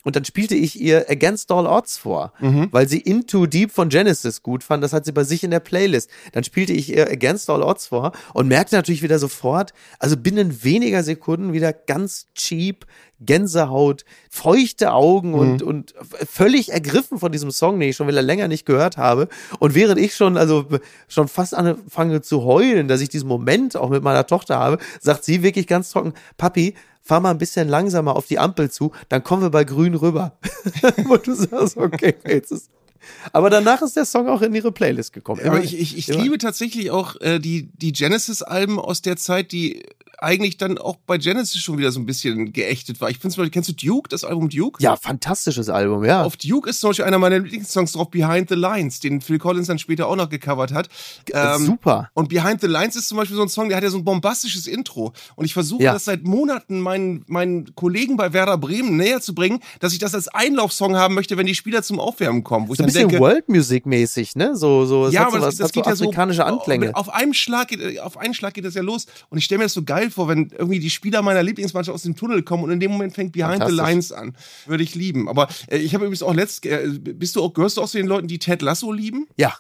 Und 0.05 0.17
dann 0.17 0.25
spielte 0.25 0.55
ich 0.55 0.81
ihr 0.81 1.11
Against 1.11 1.51
All 1.51 1.67
Odds 1.67 1.99
vor, 1.99 2.33
mhm. 2.41 2.69
weil 2.71 2.89
sie 2.89 2.99
Into 2.99 3.47
Deep 3.47 3.73
von 3.73 3.91
Genesis 3.91 4.43
gut 4.43 4.65
fand. 4.65 4.83
Das 4.83 4.95
hat 4.95 5.05
sie 5.05 5.13
bei 5.13 5.25
sich 5.25 5.45
in 5.45 5.51
der 5.51 5.61
Playlist. 5.61 6.09
Dann 6.33 6.45
spielte 6.45 6.73
ich 6.73 6.91
ihr 6.91 7.11
Against 7.11 7.51
All 7.51 7.63
Odds 7.63 7.89
vor 7.89 8.13
und 8.33 8.49
merkte 8.49 8.77
natürlich 8.77 9.03
wieder 9.03 9.19
sofort, 9.19 9.75
also 9.99 10.17
binnen 10.17 10.65
weniger 10.65 11.03
Sekunden 11.03 11.53
wieder 11.53 11.75
ganz 11.75 12.29
cheap, 12.35 12.87
Gänsehaut, 13.21 14.05
feuchte 14.31 14.93
Augen 14.93 15.35
und, 15.35 15.63
mhm. 15.63 15.69
und 15.69 15.95
völlig 16.29 16.73
ergriffen 16.73 17.19
von 17.19 17.33
diesem 17.33 17.51
Song, 17.51 17.79
den 17.81 17.91
ich 17.91 17.97
schon 17.97 18.09
wieder 18.09 18.23
länger 18.23 18.49
nicht 18.49 18.67
gehört 18.67 18.97
habe. 18.97 19.29
Und 19.59 19.75
während 19.75 19.99
ich 19.99 20.15
schon, 20.15 20.37
also 20.37 20.67
schon 21.09 21.29
fast 21.29 21.55
anfange 21.55 22.23
zu 22.23 22.45
heulen, 22.45 22.89
dass 22.89 23.01
ich 23.01 23.09
diesen 23.09 23.29
Moment 23.29 23.77
auch 23.77 23.91
mit 23.91 24.03
meiner 24.03 24.27
Tochter 24.27 24.59
habe, 24.59 24.79
sagt 25.01 25.25
sie 25.25 25.43
wirklich 25.43 25.67
ganz 25.67 25.91
trocken, 25.91 26.15
Papi, 26.37 26.75
fahr 27.03 27.21
mal 27.21 27.31
ein 27.31 27.39
bisschen 27.39 27.69
langsamer 27.69 28.17
auf 28.17 28.27
die 28.27 28.39
Ampel 28.39 28.71
zu, 28.71 28.93
dann 29.09 29.25
kommen 29.25 29.43
wir 29.43 29.51
bei 29.51 29.65
grün 29.65 29.95
rüber. 29.95 30.39
Und 31.09 31.27
du 31.27 31.35
sagst, 31.35 31.77
okay, 31.77 32.15
jetzt 32.27 32.53
ist 32.53 32.71
aber 33.33 33.51
danach 33.51 33.83
ist 33.83 33.97
der 33.97 34.05
Song 34.05 34.29
auch 34.29 34.43
in 34.43 34.55
ihre 34.55 34.73
Playlist 34.73 35.13
gekommen. 35.13 35.41
Aber 35.45 35.63
ich, 35.63 35.79
ich, 35.79 35.97
ich 35.97 36.09
liebe 36.09 36.39
tatsächlich 36.39 36.91
auch 36.91 37.21
äh, 37.21 37.39
die, 37.39 37.71
die 37.75 37.93
Genesis-Alben 37.93 38.79
aus 38.79 39.03
der 39.03 39.17
Zeit, 39.17 39.53
die 39.53 39.85
eigentlich 40.21 40.57
dann 40.57 40.79
auch 40.79 40.97
bei 41.07 41.19
Genesis 41.19 41.61
schon 41.61 41.79
wieder 41.79 41.93
so 41.93 42.01
ein 42.01 42.07
bisschen 42.07 42.53
geächtet 42.53 43.01
war. 43.01 43.11
Ich 43.11 43.19
finde 43.19 43.35
zum 43.35 43.43
Beispiel, 43.43 43.53
kennst 43.53 43.69
du 43.69 43.73
Duke, 43.75 44.09
das 44.09 44.25
Album 44.25 44.49
Duke? 44.49 44.83
Ja, 44.83 44.97
fantastisches 44.97 45.69
Album, 45.69 46.05
ja. 46.05 46.23
Auf 46.23 46.37
Duke 46.37 46.69
ist 46.69 46.81
zum 46.81 46.91
Beispiel 46.91 47.05
einer 47.05 47.19
meiner 47.19 47.39
Lieblingssongs 47.39 47.93
drauf, 47.93 48.11
Behind 48.11 48.49
the 48.49 48.55
Lines, 48.55 49.01
den 49.01 49.21
Phil 49.21 49.39
Collins 49.39 49.69
dann 49.69 49.79
später 49.79 50.09
auch 50.09 50.17
noch 50.17 50.29
gecovert 50.29 50.73
hat. 50.73 50.89
Ähm, 51.33 51.65
Super. 51.65 52.11
Und 52.15 52.29
Behind 52.29 52.61
the 52.61 52.67
Lines 52.67 52.97
ist 52.97 53.09
zum 53.09 53.19
Beispiel 53.19 53.37
so 53.37 53.43
ein 53.43 53.49
Song, 53.49 53.69
der 53.69 53.77
hat 53.77 53.85
ja 53.85 53.91
so 53.91 53.99
ein 53.99 54.05
bombastisches 54.05 54.67
Intro. 54.67 55.13
Und 55.37 55.45
ich 55.45 55.53
versuche 55.53 55.83
ja. 55.83 55.93
das 55.93 56.05
seit 56.05 56.25
Monaten 56.25 56.81
meinen, 56.81 57.25
meinen 57.29 57.75
Kollegen 57.75 58.17
bei 58.17 58.33
Werder 58.33 58.59
Bremen 58.59 58.97
näher 58.97 59.21
zu 59.21 59.35
bringen, 59.35 59.61
dass 59.81 59.93
ich 59.93 59.99
das 59.99 60.15
als 60.15 60.29
Einlaufsong 60.29 60.97
haben 60.97 61.15
möchte, 61.15 61.37
wenn 61.37 61.47
die 61.47 61.55
Spieler 61.55 61.83
zum 61.83 62.01
Aufwärmen 62.01 62.45
kommen. 62.45 62.69
Wo 62.69 62.75
so 62.75 62.75
ich 62.75 62.81
ein 62.81 62.87
bisschen 62.87 63.09
denke, 63.09 63.23
World 63.23 63.49
Music 63.49 63.87
mäßig, 63.87 64.37
ne? 64.37 64.57
So, 64.57 64.85
so, 64.87 65.09
ja, 65.09 65.27
aber 65.27 65.39
so, 65.39 65.47
das, 65.47 65.57
das 65.57 65.73
geht 65.73 65.85
so 65.85 65.91
ja 65.91 65.97
so 65.97 66.05
afrikanische 66.05 66.45
Anklänge. 66.45 66.95
Auf 66.95 67.09
einem 67.13 67.35
Schlag 67.35 67.69
geht, 67.69 68.01
auf 68.01 68.17
einen 68.17 68.35
Schlag 68.35 68.55
geht 68.55 68.65
das 68.65 68.75
ja 68.75 68.83
los. 68.83 69.07
Und 69.31 69.39
ich 69.39 69.45
stelle 69.45 69.59
mir 69.59 69.65
das 69.65 69.75
so 69.75 69.83
geil 69.83 70.08
vor, 70.11 70.29
wenn 70.29 70.51
irgendwie 70.51 70.79
die 70.79 70.91
Spieler 70.91 71.23
meiner 71.23 71.43
Lieblingsmannschaft 71.43 71.95
aus 71.95 72.03
dem 72.03 72.17
Tunnel 72.17 72.43
kommen 72.43 72.65
und 72.65 72.71
in 72.71 72.81
dem 72.81 72.91
Moment 72.91 73.15
fängt 73.15 73.33
Behind 73.33 73.63
the 73.67 73.75
Lines 73.75 74.13
an. 74.13 74.37
Würde 74.67 74.83
ich 74.83 74.95
lieben. 74.95 75.29
Aber 75.29 75.49
äh, 75.69 75.79
ich 75.79 75.95
habe 75.95 76.05
übrigens 76.05 76.23
auch 76.23 76.35
letzt, 76.35 76.65
äh, 76.67 76.89
bist 76.99 77.37
du 77.37 77.43
auch, 77.43 77.53
gehörst 77.53 77.77
du 77.77 77.83
auch 77.83 77.89
zu 77.89 77.99
den 77.99 78.07
Leuten, 78.07 78.29
die 78.29 78.39
Ted 78.39 78.63
Lasso 78.63 78.93
lieben? 78.93 79.27
Ja. 79.37 79.55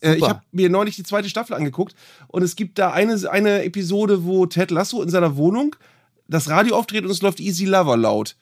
Äh, 0.00 0.16
ich 0.16 0.28
habe 0.28 0.42
mir 0.52 0.70
neulich 0.70 0.96
die 0.96 1.02
zweite 1.02 1.28
Staffel 1.28 1.54
angeguckt 1.54 1.94
und 2.28 2.42
es 2.42 2.56
gibt 2.56 2.78
da 2.78 2.92
eine, 2.92 3.30
eine 3.30 3.64
Episode, 3.64 4.24
wo 4.24 4.46
Ted 4.46 4.70
Lasso 4.70 5.02
in 5.02 5.10
seiner 5.10 5.36
Wohnung 5.36 5.76
das 6.28 6.48
Radio 6.48 6.76
aufdreht 6.76 7.04
und 7.04 7.10
es 7.10 7.22
läuft 7.22 7.40
Easy 7.40 7.64
Lover 7.64 7.96
laut. 7.96 8.36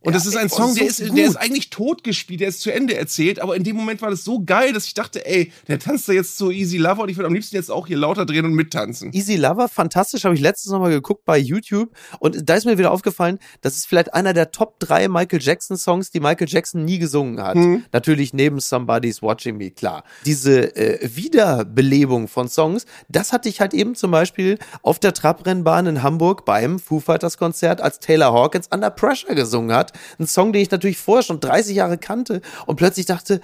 Und 0.00 0.12
ja, 0.12 0.18
das 0.18 0.26
ist 0.26 0.36
ein 0.36 0.48
Song, 0.48 0.76
der, 0.76 0.86
ist, 0.86 1.00
der 1.00 1.26
ist 1.26 1.34
eigentlich 1.34 1.70
tot 1.70 2.04
gespielt, 2.04 2.40
der 2.40 2.48
ist 2.48 2.60
zu 2.60 2.72
Ende 2.72 2.96
erzählt, 2.96 3.40
aber 3.40 3.56
in 3.56 3.64
dem 3.64 3.74
Moment 3.74 4.00
war 4.00 4.10
das 4.10 4.22
so 4.22 4.40
geil, 4.44 4.72
dass 4.72 4.84
ich 4.84 4.94
dachte, 4.94 5.26
ey, 5.26 5.50
der 5.66 5.80
tanzt 5.80 6.08
da 6.08 6.12
jetzt 6.12 6.38
so 6.38 6.52
Easy 6.52 6.76
Lover 6.76 7.02
und 7.02 7.08
ich 7.08 7.16
würde 7.16 7.26
am 7.26 7.34
liebsten 7.34 7.56
jetzt 7.56 7.68
auch 7.68 7.88
hier 7.88 7.96
lauter 7.96 8.24
drehen 8.24 8.44
und 8.44 8.52
mittanzen. 8.52 9.12
Easy 9.12 9.34
Lover, 9.34 9.68
fantastisch, 9.68 10.22
habe 10.22 10.36
ich 10.36 10.40
letztes 10.40 10.70
Mal 10.70 10.90
geguckt 10.90 11.24
bei 11.24 11.36
YouTube 11.36 11.90
und 12.20 12.48
da 12.48 12.54
ist 12.54 12.64
mir 12.64 12.78
wieder 12.78 12.92
aufgefallen, 12.92 13.40
das 13.60 13.76
ist 13.76 13.88
vielleicht 13.88 14.14
einer 14.14 14.34
der 14.34 14.52
Top 14.52 14.78
drei 14.78 15.08
Michael 15.08 15.42
Jackson 15.42 15.76
Songs, 15.76 16.12
die 16.12 16.20
Michael 16.20 16.46
Jackson 16.48 16.84
nie 16.84 17.00
gesungen 17.00 17.42
hat. 17.42 17.56
Hm. 17.56 17.84
Natürlich 17.90 18.32
neben 18.32 18.60
Somebody's 18.60 19.20
Watching 19.20 19.56
Me, 19.56 19.72
klar. 19.72 20.04
Diese 20.24 20.76
äh, 20.76 21.08
Wiederbelebung 21.16 22.28
von 22.28 22.48
Songs, 22.48 22.86
das 23.08 23.32
hatte 23.32 23.48
ich 23.48 23.60
halt 23.60 23.74
eben 23.74 23.96
zum 23.96 24.12
Beispiel 24.12 24.60
auf 24.82 25.00
der 25.00 25.12
Trabrennbahn 25.12 25.86
in 25.86 26.02
Hamburg 26.04 26.44
beim 26.44 26.78
Foo 26.78 27.00
Fighters 27.00 27.36
Konzert, 27.36 27.80
als 27.80 27.98
Taylor 27.98 28.32
Hawkins 28.32 28.68
Under 28.72 28.90
Pressure 28.90 29.34
gesungen 29.34 29.74
hat 29.74 29.87
hat. 29.88 29.98
Ein 30.18 30.26
Song, 30.26 30.52
den 30.52 30.62
ich 30.62 30.70
natürlich 30.70 30.98
vorher 30.98 31.22
schon 31.22 31.40
30 31.40 31.76
Jahre 31.76 31.98
kannte 31.98 32.40
und 32.66 32.76
plötzlich 32.76 33.06
dachte, 33.06 33.40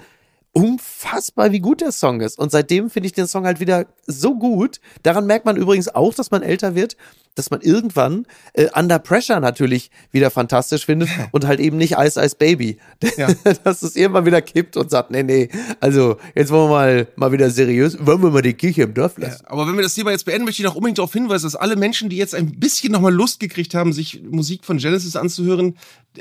unfassbar, 0.53 1.51
wie 1.51 1.59
gut 1.59 1.81
der 1.81 1.91
Song 1.91 2.21
ist. 2.21 2.39
Und 2.39 2.51
seitdem 2.51 2.89
finde 2.89 3.07
ich 3.07 3.13
den 3.13 3.27
Song 3.27 3.45
halt 3.45 3.59
wieder 3.59 3.87
so 4.07 4.35
gut. 4.35 4.79
Daran 5.03 5.25
merkt 5.25 5.45
man 5.45 5.57
übrigens 5.57 5.93
auch, 5.93 6.13
dass 6.13 6.31
man 6.31 6.43
älter 6.43 6.75
wird, 6.75 6.95
dass 7.35 7.51
man 7.51 7.61
irgendwann 7.61 8.25
äh, 8.53 8.67
Under 8.73 8.99
Pressure 8.99 9.39
natürlich 9.39 9.91
wieder 10.11 10.31
fantastisch 10.31 10.85
findet 10.85 11.09
und 11.31 11.45
halt 11.45 11.59
eben 11.59 11.77
nicht 11.77 11.95
Ice 11.97 12.19
Ice 12.19 12.35
Baby. 12.37 12.77
Ja. 13.17 13.27
dass 13.63 13.83
es 13.83 13.95
irgendwann 13.95 14.25
wieder 14.25 14.41
kippt 14.41 14.77
und 14.77 14.89
sagt, 14.89 15.11
nee, 15.11 15.23
nee, 15.23 15.49
also 15.79 16.17
jetzt 16.33 16.51
wollen 16.51 16.69
wir 16.69 16.75
mal, 16.75 17.07
mal 17.15 17.31
wieder 17.31 17.49
seriös, 17.49 17.97
wollen 18.05 18.23
wir 18.23 18.31
mal 18.31 18.41
die 18.41 18.53
Kirche 18.53 18.83
im 18.83 18.93
Dorf 18.93 19.17
lassen. 19.17 19.43
Ja, 19.43 19.51
aber 19.51 19.67
wenn 19.67 19.75
wir 19.75 19.83
das 19.83 19.93
Thema 19.93 20.11
jetzt 20.11 20.25
beenden, 20.25 20.45
möchte 20.45 20.61
ich 20.61 20.65
noch 20.65 20.75
unbedingt 20.75 20.97
darauf 20.97 21.13
hinweisen, 21.13 21.45
dass 21.45 21.55
alle 21.55 21.75
Menschen, 21.75 22.09
die 22.09 22.17
jetzt 22.17 22.33
ein 22.33 22.59
bisschen 22.59 22.91
nochmal 22.91 23.13
Lust 23.13 23.39
gekriegt 23.39 23.75
haben, 23.75 23.93
sich 23.93 24.21
Musik 24.23 24.65
von 24.65 24.77
Genesis 24.77 25.15
anzuhören, 25.15 25.77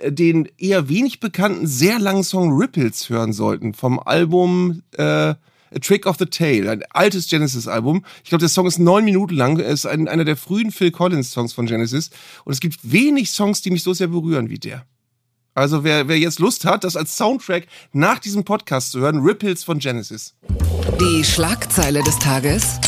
den 0.07 0.49
eher 0.59 0.89
wenig 0.89 1.21
bekannten, 1.21 1.67
sehr 1.67 1.99
langen 1.99 2.25
Song 2.25 2.57
Ripples 2.57 3.09
hören 3.09 3.33
sollten 3.33 3.75
vom 3.75 4.01
Album 4.01 4.83
äh, 4.97 5.35
A 5.75 5.79
Trick 5.81 6.07
of 6.07 6.17
the 6.19 6.27
Tail, 6.27 6.69
ein 6.69 6.83
altes 6.91 7.29
Genesis-Album. 7.29 8.05
Ich 8.23 8.31
glaube, 8.31 8.41
der 8.41 8.49
Song 8.49 8.67
ist 8.67 8.79
neun 8.79 9.05
Minuten 9.05 9.35
lang, 9.35 9.59
er 9.59 9.71
ist 9.71 9.87
ein, 9.87 10.09
einer 10.09 10.25
der 10.25 10.37
frühen 10.37 10.71
Phil 10.71 10.91
Collins-Songs 10.91 11.53
von 11.53 11.67
Genesis. 11.67 12.11
Und 12.45 12.53
es 12.53 12.61
gibt 12.61 12.79
wenig 12.83 13.31
Songs, 13.31 13.63
die 13.63 13.71
mich 13.71 13.83
so 13.83 13.93
sehr 13.93 14.09
berühren 14.09 14.51
wie 14.51 14.59
der. 14.59 14.87
Also 15.55 15.85
wer, 15.85 16.09
wer 16.09 16.19
jetzt 16.19 16.41
Lust 16.41 16.65
hat, 16.65 16.83
das 16.83 16.97
als 16.97 17.17
Soundtrack 17.17 17.67
nach 17.93 18.19
diesem 18.19 18.45
Podcast 18.45 18.91
zu 18.91 19.01
hören, 19.01 19.21
Ripples 19.21 19.63
von 19.63 19.79
Genesis. 19.79 20.35
Die 21.01 21.25
Schlagzeile 21.25 22.03
des 22.03 22.19
Tages 22.19 22.81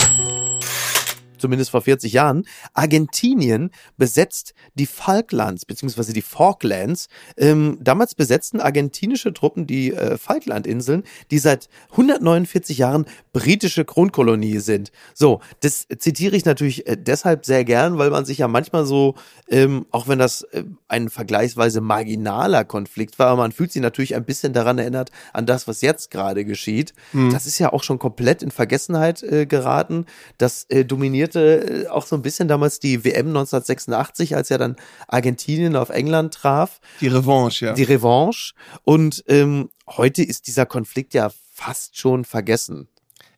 zumindest 1.38 1.70
vor 1.70 1.82
40 1.82 2.12
Jahren, 2.12 2.46
Argentinien 2.74 3.70
besetzt 3.96 4.54
die 4.74 4.86
Falklands 4.86 5.64
beziehungsweise 5.64 6.12
die 6.12 6.22
Falklands. 6.22 7.08
Ähm, 7.36 7.78
damals 7.80 8.14
besetzten 8.14 8.60
argentinische 8.60 9.32
Truppen 9.32 9.66
die 9.66 9.92
äh, 9.92 10.18
Falklandinseln, 10.18 11.04
die 11.30 11.38
seit 11.38 11.68
149 11.92 12.78
Jahren 12.78 13.06
britische 13.32 13.84
Kronkolonie 13.84 14.58
sind. 14.58 14.92
So, 15.14 15.40
das 15.60 15.86
zitiere 15.98 16.36
ich 16.36 16.44
natürlich 16.44 16.86
äh, 16.86 16.96
deshalb 16.96 17.44
sehr 17.44 17.64
gern, 17.64 17.98
weil 17.98 18.10
man 18.10 18.24
sich 18.24 18.38
ja 18.38 18.48
manchmal 18.48 18.86
so, 18.86 19.14
ähm, 19.48 19.86
auch 19.90 20.08
wenn 20.08 20.18
das 20.18 20.42
äh, 20.42 20.64
ein 20.88 21.08
vergleichsweise 21.08 21.80
marginaler 21.80 22.64
Konflikt 22.64 23.18
war, 23.18 23.36
man 23.36 23.52
fühlt 23.52 23.72
sich 23.72 23.82
natürlich 23.82 24.14
ein 24.14 24.24
bisschen 24.24 24.52
daran 24.52 24.78
erinnert 24.78 25.10
an 25.32 25.46
das, 25.46 25.68
was 25.68 25.80
jetzt 25.80 26.10
gerade 26.10 26.44
geschieht. 26.44 26.94
Hm. 27.12 27.30
Das 27.30 27.46
ist 27.46 27.58
ja 27.58 27.72
auch 27.72 27.82
schon 27.82 27.98
komplett 27.98 28.42
in 28.42 28.50
Vergessenheit 28.50 29.22
äh, 29.22 29.46
geraten. 29.46 30.06
Das 30.38 30.64
äh, 30.68 30.84
dominiert 30.84 31.25
dominierte 31.26 31.84
äh, 31.84 31.88
auch 31.88 32.06
so 32.06 32.16
ein 32.16 32.22
bisschen 32.22 32.48
damals 32.48 32.80
die 32.80 33.04
WM 33.04 33.28
1986, 33.28 34.36
als 34.36 34.48
ja 34.48 34.58
dann 34.58 34.76
Argentinien 35.08 35.76
auf 35.76 35.90
England 35.90 36.34
traf. 36.34 36.80
Die 37.00 37.08
Revanche, 37.08 37.66
ja. 37.66 37.72
Die 37.72 37.82
Revanche. 37.82 38.54
Und 38.84 39.24
ähm, 39.28 39.70
heute 39.88 40.22
ist 40.22 40.46
dieser 40.46 40.66
Konflikt 40.66 41.14
ja 41.14 41.30
fast 41.52 41.98
schon 41.98 42.24
vergessen. 42.24 42.88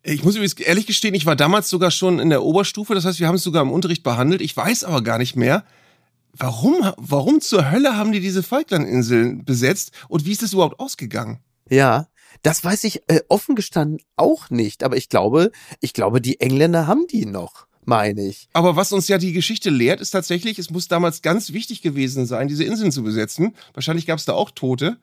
Ich 0.03 0.24
muss 0.24 0.37
übrigens 0.37 0.55
ehrlich 0.55 0.87
gestehen, 0.87 1.14
ich 1.14 1.27
war 1.27 1.37
damals 1.37 1.68
sogar 1.68 1.90
schon 1.90 2.18
in 2.18 2.31
der 2.31 2.42
Oberstufe, 2.42 2.94
das 2.94 3.05
heißt, 3.05 3.20
wir 3.20 3.27
haben 3.27 3.35
es 3.35 3.42
sogar 3.42 3.62
im 3.62 3.72
Unterricht 3.72 4.03
behandelt. 4.03 4.40
Ich 4.40 4.57
weiß 4.57 4.85
aber 4.85 5.03
gar 5.03 5.18
nicht 5.18 5.37
mehr, 5.37 5.64
warum, 6.33 6.77
warum 6.96 7.40
zur 7.40 7.70
Hölle 7.70 7.96
haben 7.96 8.12
die 8.12 8.20
diese 8.20 8.42
Falklandinseln 8.42 9.44
besetzt 9.44 9.90
und 10.09 10.24
wie 10.24 10.33
ist 10.33 10.42
das 10.42 10.53
überhaupt 10.53 10.81
ausgegangen? 10.81 11.40
Ja, 11.68 12.09
das 12.42 12.62
weiß 12.64 12.85
ich 12.85 13.03
äh, 13.09 13.20
offen 13.29 13.55
gestanden 13.55 14.01
auch 14.16 14.48
nicht, 14.48 14.85
aber 14.85 14.96
ich 14.96 15.09
glaube, 15.09 15.51
ich 15.81 15.92
glaube, 15.92 16.20
die 16.20 16.40
Engländer 16.40 16.87
haben 16.87 17.07
die 17.09 17.27
noch 17.27 17.67
meine 17.88 18.27
ich. 18.27 18.48
Aber 18.53 18.77
was 18.77 18.92
uns 18.92 19.09
ja 19.09 19.18
die 19.18 19.33
Geschichte 19.33 19.70
lehrt, 19.70 20.01
ist 20.01 20.11
tatsächlich, 20.11 20.59
es 20.59 20.70
muss 20.70 20.88
damals 20.88 21.22
ganz 21.22 21.53
wichtig 21.53 21.83
gewesen 21.83 22.27
sein, 22.27 22.46
diese 22.46 22.64
Inseln 22.64 22.92
zu 22.92 23.03
besetzen. 23.03 23.55
Wahrscheinlich 23.74 24.07
gab 24.07 24.18
es 24.18 24.27
da 24.27 24.35
auch 24.35 24.51
Tote. 24.51 24.98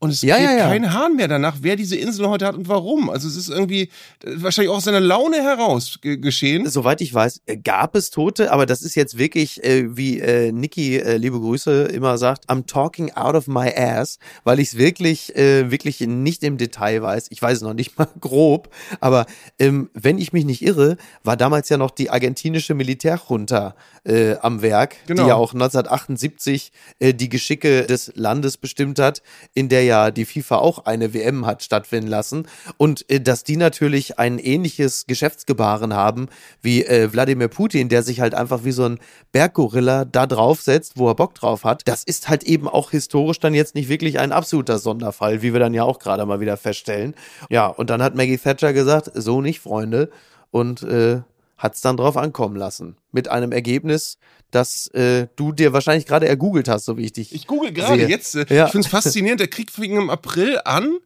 Und 0.00 0.10
es 0.10 0.22
Ja, 0.22 0.36
geht 0.36 0.44
ja, 0.46 0.56
ja. 0.58 0.68
kein 0.68 0.92
Hahn 0.92 1.16
mehr 1.16 1.26
danach, 1.26 1.56
wer 1.62 1.74
diese 1.74 1.96
Insel 1.96 2.28
heute 2.28 2.46
hat 2.46 2.54
und 2.54 2.68
warum. 2.68 3.10
Also 3.10 3.26
es 3.26 3.36
ist 3.36 3.48
irgendwie 3.48 3.90
äh, 4.24 4.34
wahrscheinlich 4.36 4.70
auch 4.70 4.76
aus 4.76 4.84
seiner 4.84 5.00
Laune 5.00 5.38
heraus 5.42 5.98
ge 6.00 6.16
geschehen. 6.18 6.68
Soweit 6.70 7.00
ich 7.00 7.12
weiß, 7.12 7.40
äh, 7.46 7.56
gab 7.56 7.96
es 7.96 8.10
Tote, 8.10 8.52
aber 8.52 8.64
das 8.64 8.82
ist 8.82 8.94
jetzt 8.94 9.18
wirklich, 9.18 9.64
äh, 9.64 9.96
wie 9.96 10.20
äh, 10.20 10.52
Niki, 10.52 10.96
äh, 10.98 11.16
liebe 11.16 11.40
Grüße, 11.40 11.86
immer 11.86 12.16
sagt, 12.16 12.48
I'm 12.48 12.64
talking 12.66 13.10
out 13.14 13.34
of 13.34 13.48
my 13.48 13.72
ass, 13.74 14.20
weil 14.44 14.60
ich 14.60 14.68
es 14.68 14.78
wirklich, 14.78 15.34
äh, 15.34 15.70
wirklich 15.72 15.98
nicht 16.00 16.44
im 16.44 16.58
Detail 16.58 17.02
weiß. 17.02 17.26
Ich 17.30 17.42
weiß 17.42 17.56
es 17.56 17.62
noch 17.62 17.74
nicht 17.74 17.98
mal 17.98 18.06
grob, 18.20 18.72
aber 19.00 19.26
ähm, 19.58 19.90
wenn 19.94 20.18
ich 20.18 20.32
mich 20.32 20.44
nicht 20.44 20.62
irre, 20.62 20.96
war 21.24 21.36
damals 21.36 21.70
ja 21.70 21.76
noch 21.76 21.90
die 21.90 22.10
argentinische 22.10 22.74
Militärjunta 22.74 23.74
äh, 24.04 24.36
am 24.42 24.62
Werk, 24.62 24.94
Genau. 25.08 25.24
die 25.24 25.28
ja 25.30 25.34
auch 25.34 25.54
1978 25.54 26.70
äh, 27.00 27.14
die 27.14 27.28
Geschicke 27.28 27.84
des 27.86 28.12
Landes 28.14 28.56
bestimmt 28.58 29.00
hat, 29.00 29.22
in 29.54 29.68
der 29.68 29.87
ja 29.88 30.10
die 30.10 30.24
FIFA 30.24 30.58
auch 30.58 30.84
eine 30.84 31.12
WM 31.12 31.46
hat 31.46 31.62
stattfinden 31.62 32.08
lassen. 32.08 32.46
Und 32.76 33.08
äh, 33.10 33.20
dass 33.20 33.44
die 33.44 33.56
natürlich 33.56 34.18
ein 34.18 34.38
ähnliches 34.38 35.06
Geschäftsgebaren 35.06 35.94
haben 35.94 36.28
wie 36.62 36.84
äh, 36.84 37.12
Wladimir 37.12 37.48
Putin, 37.48 37.88
der 37.88 38.02
sich 38.02 38.20
halt 38.20 38.34
einfach 38.34 38.64
wie 38.64 38.72
so 38.72 38.84
ein 38.84 38.98
Berggorilla 39.32 40.04
da 40.04 40.26
draufsetzt, 40.26 40.92
wo 40.96 41.08
er 41.08 41.14
Bock 41.14 41.34
drauf 41.34 41.64
hat, 41.64 41.82
das 41.86 42.04
ist 42.04 42.28
halt 42.28 42.44
eben 42.44 42.68
auch 42.68 42.90
historisch 42.90 43.40
dann 43.40 43.54
jetzt 43.54 43.74
nicht 43.74 43.88
wirklich 43.88 44.18
ein 44.18 44.32
absoluter 44.32 44.78
Sonderfall, 44.78 45.42
wie 45.42 45.52
wir 45.52 45.60
dann 45.60 45.74
ja 45.74 45.84
auch 45.84 45.98
gerade 45.98 46.24
mal 46.24 46.40
wieder 46.40 46.56
feststellen. 46.56 47.14
Ja, 47.50 47.66
und 47.66 47.90
dann 47.90 48.02
hat 48.02 48.14
Maggie 48.14 48.38
Thatcher 48.38 48.72
gesagt, 48.72 49.10
so 49.14 49.40
nicht, 49.40 49.60
Freunde. 49.60 50.10
Und 50.50 50.82
äh, 50.82 51.20
hat 51.58 51.74
es 51.74 51.80
dann 51.80 51.96
drauf 51.96 52.16
ankommen 52.16 52.56
lassen. 52.56 52.96
Mit 53.12 53.28
einem 53.28 53.52
Ergebnis, 53.52 54.18
das 54.50 54.86
äh, 54.94 55.26
du 55.36 55.52
dir 55.52 55.72
wahrscheinlich 55.72 56.06
gerade 56.06 56.26
ergoogelt 56.28 56.68
hast, 56.68 56.84
so 56.86 56.96
wie 56.96 57.04
ich 57.04 57.12
dich. 57.12 57.34
Ich 57.34 57.46
google 57.46 57.72
gerade 57.72 58.06
jetzt. 58.06 58.36
Äh, 58.36 58.46
Ja. 58.48 58.66
Ich 58.66 58.72
finde 58.72 58.86
es 58.86 58.90
faszinierend. 58.90 59.40
Der 59.40 59.48
Krieg 59.48 59.70
fing 59.70 59.96
im 59.96 60.08
April 60.08 60.60
an 60.64 60.98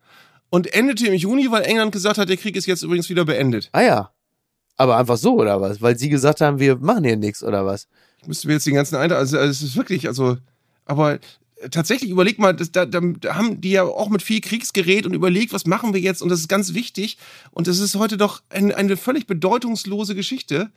und 0.51 0.73
endete 0.75 1.07
im 1.09 1.15
Juni, 1.15 1.51
weil 1.51 1.63
England 1.63 1.93
gesagt 1.93 2.19
hat, 2.19 2.29
der 2.29 2.37
Krieg 2.37 2.55
ist 2.55 2.67
jetzt 2.67 2.83
übrigens 2.83 3.09
wieder 3.09 3.25
beendet. 3.25 3.71
ah 3.73 3.81
ja. 3.83 4.11
Aber 4.77 4.97
einfach 4.97 5.17
so, 5.17 5.35
oder 5.39 5.61
was? 5.61 5.81
Weil 5.83 5.99
sie 5.99 6.09
gesagt 6.09 6.41
haben, 6.41 6.59
wir 6.59 6.77
machen 6.77 7.05
hier 7.05 7.17
nichts, 7.17 7.43
oder 7.43 7.65
was? 7.67 7.89
Ich 8.21 8.27
müsste 8.29 8.47
mir 8.47 8.55
jetzt 8.55 8.67
den 8.67 8.75
ganzen 8.75 8.97
Eindruck, 8.97 9.19
also, 9.19 9.39
also 9.39 9.51
es 9.51 9.63
ist 9.63 9.77
wirklich, 9.77 10.09
also, 10.09 10.39
aber 10.87 11.19
tatsächlich 11.71 12.11
überleg 12.11 12.39
mal, 12.39 12.55
das, 12.55 12.73
da, 12.73 12.87
da, 12.87 13.01
haben 13.35 13.61
die 13.61 13.71
ja 13.71 13.85
auch 13.85 14.09
mit 14.09 14.23
viel 14.23 14.41
Kriegsgerät 14.41 15.07
und 15.07 15.15
überlegt, 15.15 15.53
was 15.53 15.67
machen 15.67 15.95
wir 15.95 16.01
jetzt 16.01 16.23
und 16.23 16.29
das 16.29 16.41
ist 16.41 16.49
ganz 16.49 16.75
wichtig 16.75 17.19
und 17.51 17.67
das 17.67 17.79
ist 17.79 17.95
heute 17.97 18.17
doch 18.17 18.43
ein, 18.51 18.73
eine 18.73 18.97
völlig 18.97 19.27
bedeutungslose 19.27 20.15
Geschichte 20.15 20.71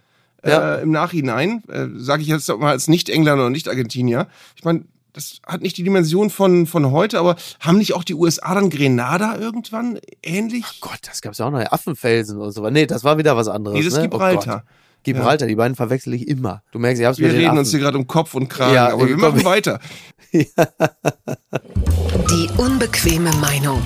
Ja. 0.45 0.75
äh, 0.75 0.81
im 0.81 0.91
Nachhinein, 0.91 1.63
äh, 1.69 1.87
sage 1.95 2.21
ich 2.21 2.27
jetzt 2.27 2.47
mal 2.49 2.71
als 2.71 2.87
Nicht-Engländer 2.87 3.45
und 3.45 3.51
Nicht-Argentinier. 3.51 4.27
Ich 4.55 4.63
meine, 4.63 4.85
das 5.13 5.39
hat 5.47 5.61
nicht 5.61 5.77
die 5.77 5.83
Dimension 5.83 6.29
von, 6.29 6.67
von 6.67 6.91
heute, 6.91 7.19
aber 7.19 7.37
haben 7.61 7.77
nicht 7.77 7.93
auch 7.93 8.03
die 8.03 8.15
USA 8.15 8.53
dann 8.53 8.69
Grenada 8.69 9.37
irgendwann 9.37 9.97
ähnlich? 10.21 10.65
Gott, 10.81 10.99
das 11.03 11.21
gab's 11.21 11.37
ja 11.37 11.45
auch 11.45 11.51
noch, 11.51 11.71
Affenfelsen 11.71 12.39
und 12.39 12.51
so. 12.51 12.69
Nee, 12.69 12.85
das 12.85 13.03
war 13.03 13.17
wieder 13.17 13.37
was 13.37 13.47
anderes. 13.47 13.85
Ist 13.85 13.95
ne? 13.95 14.03
Gibraltar. 14.03 14.63
Oh 14.65 14.84
Gibraltar, 15.05 15.47
die 15.47 15.55
beiden 15.55 15.75
verwechsel 15.75 16.13
ich 16.15 16.27
immer. 16.27 16.63
Du 16.71 16.79
merkst, 16.79 16.99
ich 16.99 17.07
hab's 17.07 17.19
wir 17.19 17.31
reden 17.31 17.57
uns 17.57 17.69
hier 17.69 17.79
gerade 17.79 17.97
um 17.97 18.07
Kopf 18.07 18.33
und 18.33 18.49
Kragen, 18.49 18.73
Ja, 18.73 18.91
aber 18.91 19.07
wir 19.07 19.17
machen 19.17 19.45
weiter. 19.45 19.79
Die 20.33 20.49
unbequeme 22.57 23.31
Meinung. 23.35 23.81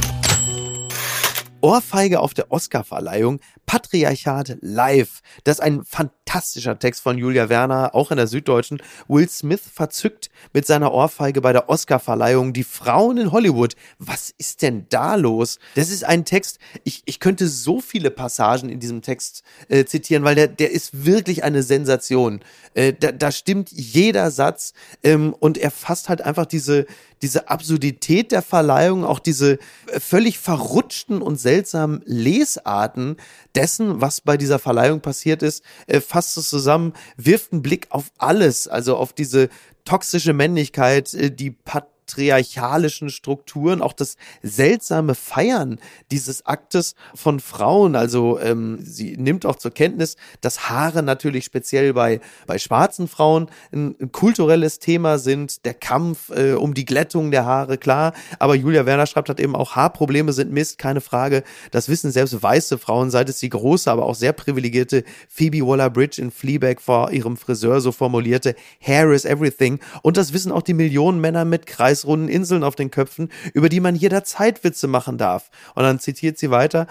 Ohrfeige 1.62 2.21
auf 2.21 2.34
der 2.34 2.51
Oscarverleihung, 2.53 3.41
Patriarchat 3.65 4.58
live. 4.62 5.19
Das 5.43 5.55
ist 5.58 5.62
ein 5.62 5.84
fantastischer 6.29 6.77
Text 6.77 7.01
von 7.01 7.17
Julia 7.17 7.49
Werner, 7.49 7.95
auch 7.95 8.11
in 8.11 8.17
der 8.17 8.27
Süddeutschen. 8.27 8.83
Will 9.07 9.27
Smith 9.27 9.61
verzückt 9.73 10.29
mit 10.53 10.67
seiner 10.67 10.93
Ohrfeige 10.93 11.41
bei 11.41 11.53
der 11.53 11.69
Oscarverleihung 11.69 12.53
die 12.53 12.63
Frauen 12.63 13.17
in 13.17 13.31
Hollywood. 13.31 13.75
Was 13.97 14.31
ist 14.37 14.61
denn 14.61 14.85
da 14.89 15.15
los? 15.15 15.57
Das 15.73 15.89
ist 15.89 16.03
ein 16.03 16.25
Text, 16.25 16.59
ich, 16.83 17.01
ich 17.05 17.19
könnte 17.19 17.47
so 17.47 17.81
viele 17.81 18.11
Passagen 18.11 18.69
in 18.69 18.79
diesem 18.79 19.01
Text 19.01 19.41
äh, 19.69 19.85
zitieren, 19.85 20.23
weil 20.23 20.35
der, 20.35 20.47
der 20.47 20.69
ist 20.69 21.03
wirklich 21.03 21.43
eine 21.43 21.63
Sensation. 21.63 22.41
Äh, 22.75 22.93
da, 22.93 23.11
da 23.11 23.31
stimmt 23.31 23.71
jeder 23.71 24.29
Satz 24.29 24.73
ähm, 25.03 25.33
und 25.33 25.57
er 25.57 25.71
fasst 25.71 26.09
halt 26.09 26.21
einfach 26.21 26.45
diese, 26.45 26.85
diese 27.21 27.49
Absurdität 27.49 28.32
der 28.32 28.41
Verleihung, 28.41 29.03
auch 29.03 29.19
diese 29.19 29.60
äh, 29.88 29.99
völlig 29.99 30.39
verrutschten 30.39 31.21
und 31.21 31.39
seltsamen 31.39 32.01
Lesarten 32.05 33.17
dessen, 33.55 34.01
was 34.01 34.21
bei 34.21 34.38
dieser 34.38 34.60
Verleihung 34.60 35.01
passiert 35.01 35.43
ist, 35.43 35.63
äh, 35.88 36.01
fasst 36.01 36.38
es 36.38 36.49
zusammen, 36.49 36.93
wirft 37.17 37.51
einen 37.51 37.62
Blick 37.62 37.88
auf 37.89 38.12
alles, 38.17 38.67
also 38.67 38.95
auf 38.95 39.13
diese 39.13 39.49
toxische 39.86 40.34
Männlichkeit, 40.34 41.13
äh, 41.13 41.32
die 41.32 41.51
patriarchalischen 42.10 43.10
Strukturen, 43.10 43.82
auch 43.82 43.93
das 43.93 44.17
seltsame 44.41 45.13
Feiern 45.13 45.80
dieses 46.12 46.45
Aktes 46.45 46.95
von 47.13 47.39
Frauen. 47.39 47.95
Also 47.95 48.39
ähm, 48.39 48.80
sie 48.82 49.15
nimmt 49.17 49.45
auch 49.45 49.58
zur 49.58 49.72
Kenntnis, 49.72 50.15
dass 50.41 50.69
Haare 50.69 51.04
natürlich 51.04 51.45
speziell 51.45 51.93
bei, 51.93 52.19
bei 52.48 52.58
schwarzen 52.58 53.08
Frauen 53.08 53.50
ein, 53.72 53.95
ein 54.02 54.12
kulturelles 54.12 54.80
Thema 54.80 55.19
sind, 55.19 55.65
der 55.65 55.76
Kampf 55.76 56.30
äh, 56.32 56.54
um 56.54 56.74
die 56.74 56.86
Glättung 56.86 57.30
der 57.32 57.45
Haare, 57.45 57.78
klar. 57.78 58.13
Aber 58.39 58.56
Julia 58.56 58.86
Werner 58.86 59.06
schreibt 59.06 59.30
halt 59.30 59.39
eben 59.39 59.56
auch, 59.56 59.76
Haarprobleme 59.76 60.34
sind 60.34 60.52
Mist, 60.52 60.80
keine 60.80 61.02
Frage. 61.02 61.43
Das 61.72 61.89
wissen 61.89 62.12
selbst 62.12 62.41
weiße 62.41 62.78
Frauen, 62.80 63.12
seit 63.12 63.30
es 63.30 63.39
die 63.39 63.50
große, 63.50 63.91
aber 63.91 64.06
auch 64.06 64.15
sehr 64.15 64.34
privilegierte 64.34 65.04
Phoebe 65.28 65.65
Waller-Bridge 65.65 66.22
in 66.22 66.32
Fleabag 66.32 66.82
vor 66.82 67.12
ihrem 67.12 67.38
Friseur 67.38 67.82
so 67.82 67.91
formulierte, 67.91 68.56
Hair 68.80 69.12
is 69.12 69.26
everything. 69.26 69.80
Und 70.02 70.17
das 70.17 70.34
wissen 70.34 70.52
auch 70.52 70.63
die 70.63 70.74
Millionen 70.74 71.22
Männer 71.22 71.45
mit 71.45 71.67
kreisrunden 71.99 72.29
Inseln 72.29 72.63
auf 72.63 72.75
den 72.75 72.91
Köpfen, 72.91 73.29
über 73.53 73.69
die 73.69 73.79
man 73.79 73.95
jederzeit 73.95 74.63
Witze 74.63 74.88
machen 74.88 75.17
darf. 75.17 75.49
Und 75.75 75.83
dann 75.83 75.99
zitiert 75.99 76.38
sie 76.38 76.51
weiter, 76.51 76.88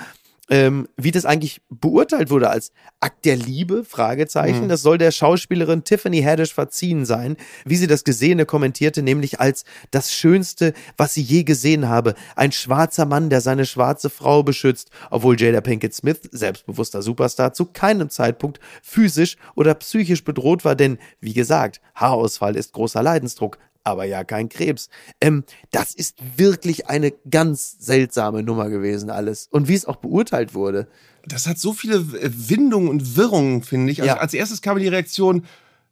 ähm, 0.51 0.88
wie 0.97 1.11
das 1.11 1.27
eigentlich 1.27 1.61
beurteilt 1.68 2.31
wurde 2.31 2.49
als 2.49 2.73
Akt 3.01 3.27
der 3.27 3.37
Liebe, 3.37 3.85
Fragezeichen. 3.85 4.62
Das 4.71 4.81
soll 4.81 4.97
der 4.97 5.11
Schauspielerin 5.11 5.85
Tiffany 5.85 6.23
Haddish 6.23 6.55
verziehen 6.55 7.05
sein, 7.05 7.37
wie 7.66 7.77
sie 7.77 7.87
das 7.87 8.03
Gesehene 8.03 8.47
kommentierte, 8.47 9.03
nämlich 9.03 9.40
als 9.40 9.66
das 9.90 10.11
Schönste, 10.11 10.73
was 10.97 11.12
sie 11.12 11.21
je 11.21 11.44
gesehen 11.44 11.90
habe. 11.90 12.14
Ein 12.35 12.53
schwarzer 12.53 13.05
Mann, 13.05 13.29
der 13.29 13.42
seine 13.42 13.66
schwarze 13.66 14.09
Frau 14.09 14.42
beschützt, 14.42 14.90
obwohl 15.11 15.38
Jada 15.38 15.61
Pinkett 15.61 15.94
Smith, 15.94 16.21
selbstbewusster 16.33 17.03
Superstar, 17.03 17.53
zu 17.53 17.66
keinem 17.66 18.09
Zeitpunkt 18.09 18.59
physisch 18.83 19.37
oder 19.55 19.75
psychisch 19.75 20.25
bedroht 20.25 20.64
war, 20.64 20.77
denn, 20.77 20.97
wie 21.21 21.35
gesagt, 21.35 21.83
Haarausfall 21.94 22.57
ist 22.57 22.73
großer 22.73 23.03
Leidensdruck 23.03 23.59
aber 23.85 24.05
ja 24.05 24.25
kein 24.25 24.49
Krebs. 24.49 24.88
Ähm, 25.21 25.45
das 25.71 25.95
ist 25.95 26.17
wirklich 26.37 26.88
eine 26.88 27.12
ganz 27.31 27.77
seltsame 27.81 28.43
Nummer 28.43 28.69
gewesen 28.71 29.11
alles. 29.11 29.49
Und 29.51 29.69
wie 29.69 29.75
es 29.75 29.87
auch 29.87 29.97
beurteilt 29.97 30.55
wurde. 30.55 30.88
das 31.27 31.47
hat 31.47 31.59
so 31.59 31.73
viele 31.75 32.05
Windungen 32.49 32.88
und 32.88 33.17
Wirrungen, 33.17 33.62
finde 33.62 33.93
ich. 33.93 34.01
Also 34.01 34.14
Ja. 34.14 34.21
als 34.21 34.33
erstes 34.35 34.62
kam 34.62 34.79
die 34.79 34.88
Reaktion, 34.88 35.45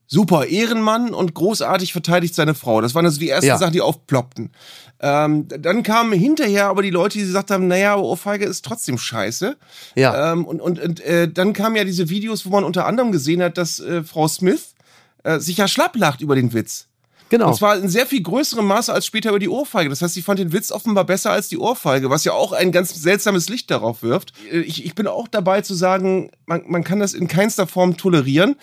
super, 0.06 0.46
Ehrenmann 0.46 1.12
und 1.12 1.34
großartig 1.34 1.92
verteidigt 1.92 2.34
seine 2.34 2.54
Frau. 2.54 2.80
Das 2.80 2.94
waren 2.94 3.04
also 3.04 3.18
die 3.18 3.28
ersten 3.28 3.48
Ja. 3.48 3.58
Sachen, 3.58 3.72
die 3.72 3.80
aufploppten. 3.82 4.50
Ähm, 5.00 5.46
dann 5.48 5.82
kamen 5.82 6.12
hinterher 6.18 6.66
aber 6.68 6.80
die 6.82 6.90
Leute, 6.90 7.18
die 7.18 7.24
gesagt 7.24 7.50
haben, 7.50 7.66
naja, 7.66 7.96
Ohrfeige 7.96 8.46
ist 8.46 8.64
trotzdem 8.64 8.96
scheiße. 8.98 9.56
Ja. 9.94 10.32
Ähm, 10.32 10.44
und 10.46 10.60
und, 10.62 10.78
und 10.80 11.00
äh, 11.00 11.28
dann 11.30 11.52
kamen 11.52 11.76
ja 11.76 11.84
diese 11.84 12.08
Videos, 12.08 12.46
wo 12.46 12.50
man 12.50 12.64
unter 12.64 12.86
anderem 12.86 13.12
gesehen 13.12 13.42
hat, 13.42 13.58
dass 13.58 13.78
äh, 13.80 14.04
Frau 14.04 14.28
Smith 14.28 14.74
äh, 15.24 15.38
sich 15.38 15.58
ja 15.58 15.68
schlapp 15.68 15.96
lacht 15.96 16.20
über 16.22 16.34
den 16.36 16.52
Witz. 16.54 16.86
Genau. 17.28 17.48
Und 17.48 17.54
zwar 17.54 17.76
in 17.76 17.88
sehr 17.88 18.06
viel 18.06 18.22
größerem 18.22 18.64
Maße 18.66 18.92
als 18.92 19.06
später 19.06 19.30
über 19.30 19.38
die 19.38 19.48
Ohrfeige. 19.48 19.90
Das 19.90 20.00
heißt, 20.00 20.14
sie 20.14 20.22
fand 20.22 20.38
den 20.38 20.52
Witz 20.52 20.70
offenbar 20.70 21.04
besser 21.04 21.32
als 21.32 21.48
die 21.48 21.58
Ohrfeige, 21.58 22.08
was 22.08 22.24
ja 22.24 22.32
auch 22.32 22.52
ein 22.52 22.70
ganz 22.72 22.94
seltsames 22.94 23.48
Licht 23.48 23.70
darauf 23.70 24.02
wirft. 24.02 24.32
Äh, 24.50 24.60
Ich, 24.60 24.84
ich 24.84 24.94
bin 24.94 25.06
auch 25.06 25.28
dabei 25.28 25.60
zu 25.62 25.74
sagen, 25.74 26.30
man, 26.46 26.62
man 26.66 26.84
kann 26.84 27.00
das 27.00 27.14
in 27.14 27.28
keinster 27.28 27.66
Form 27.66 27.96
tolerieren. 27.96 28.56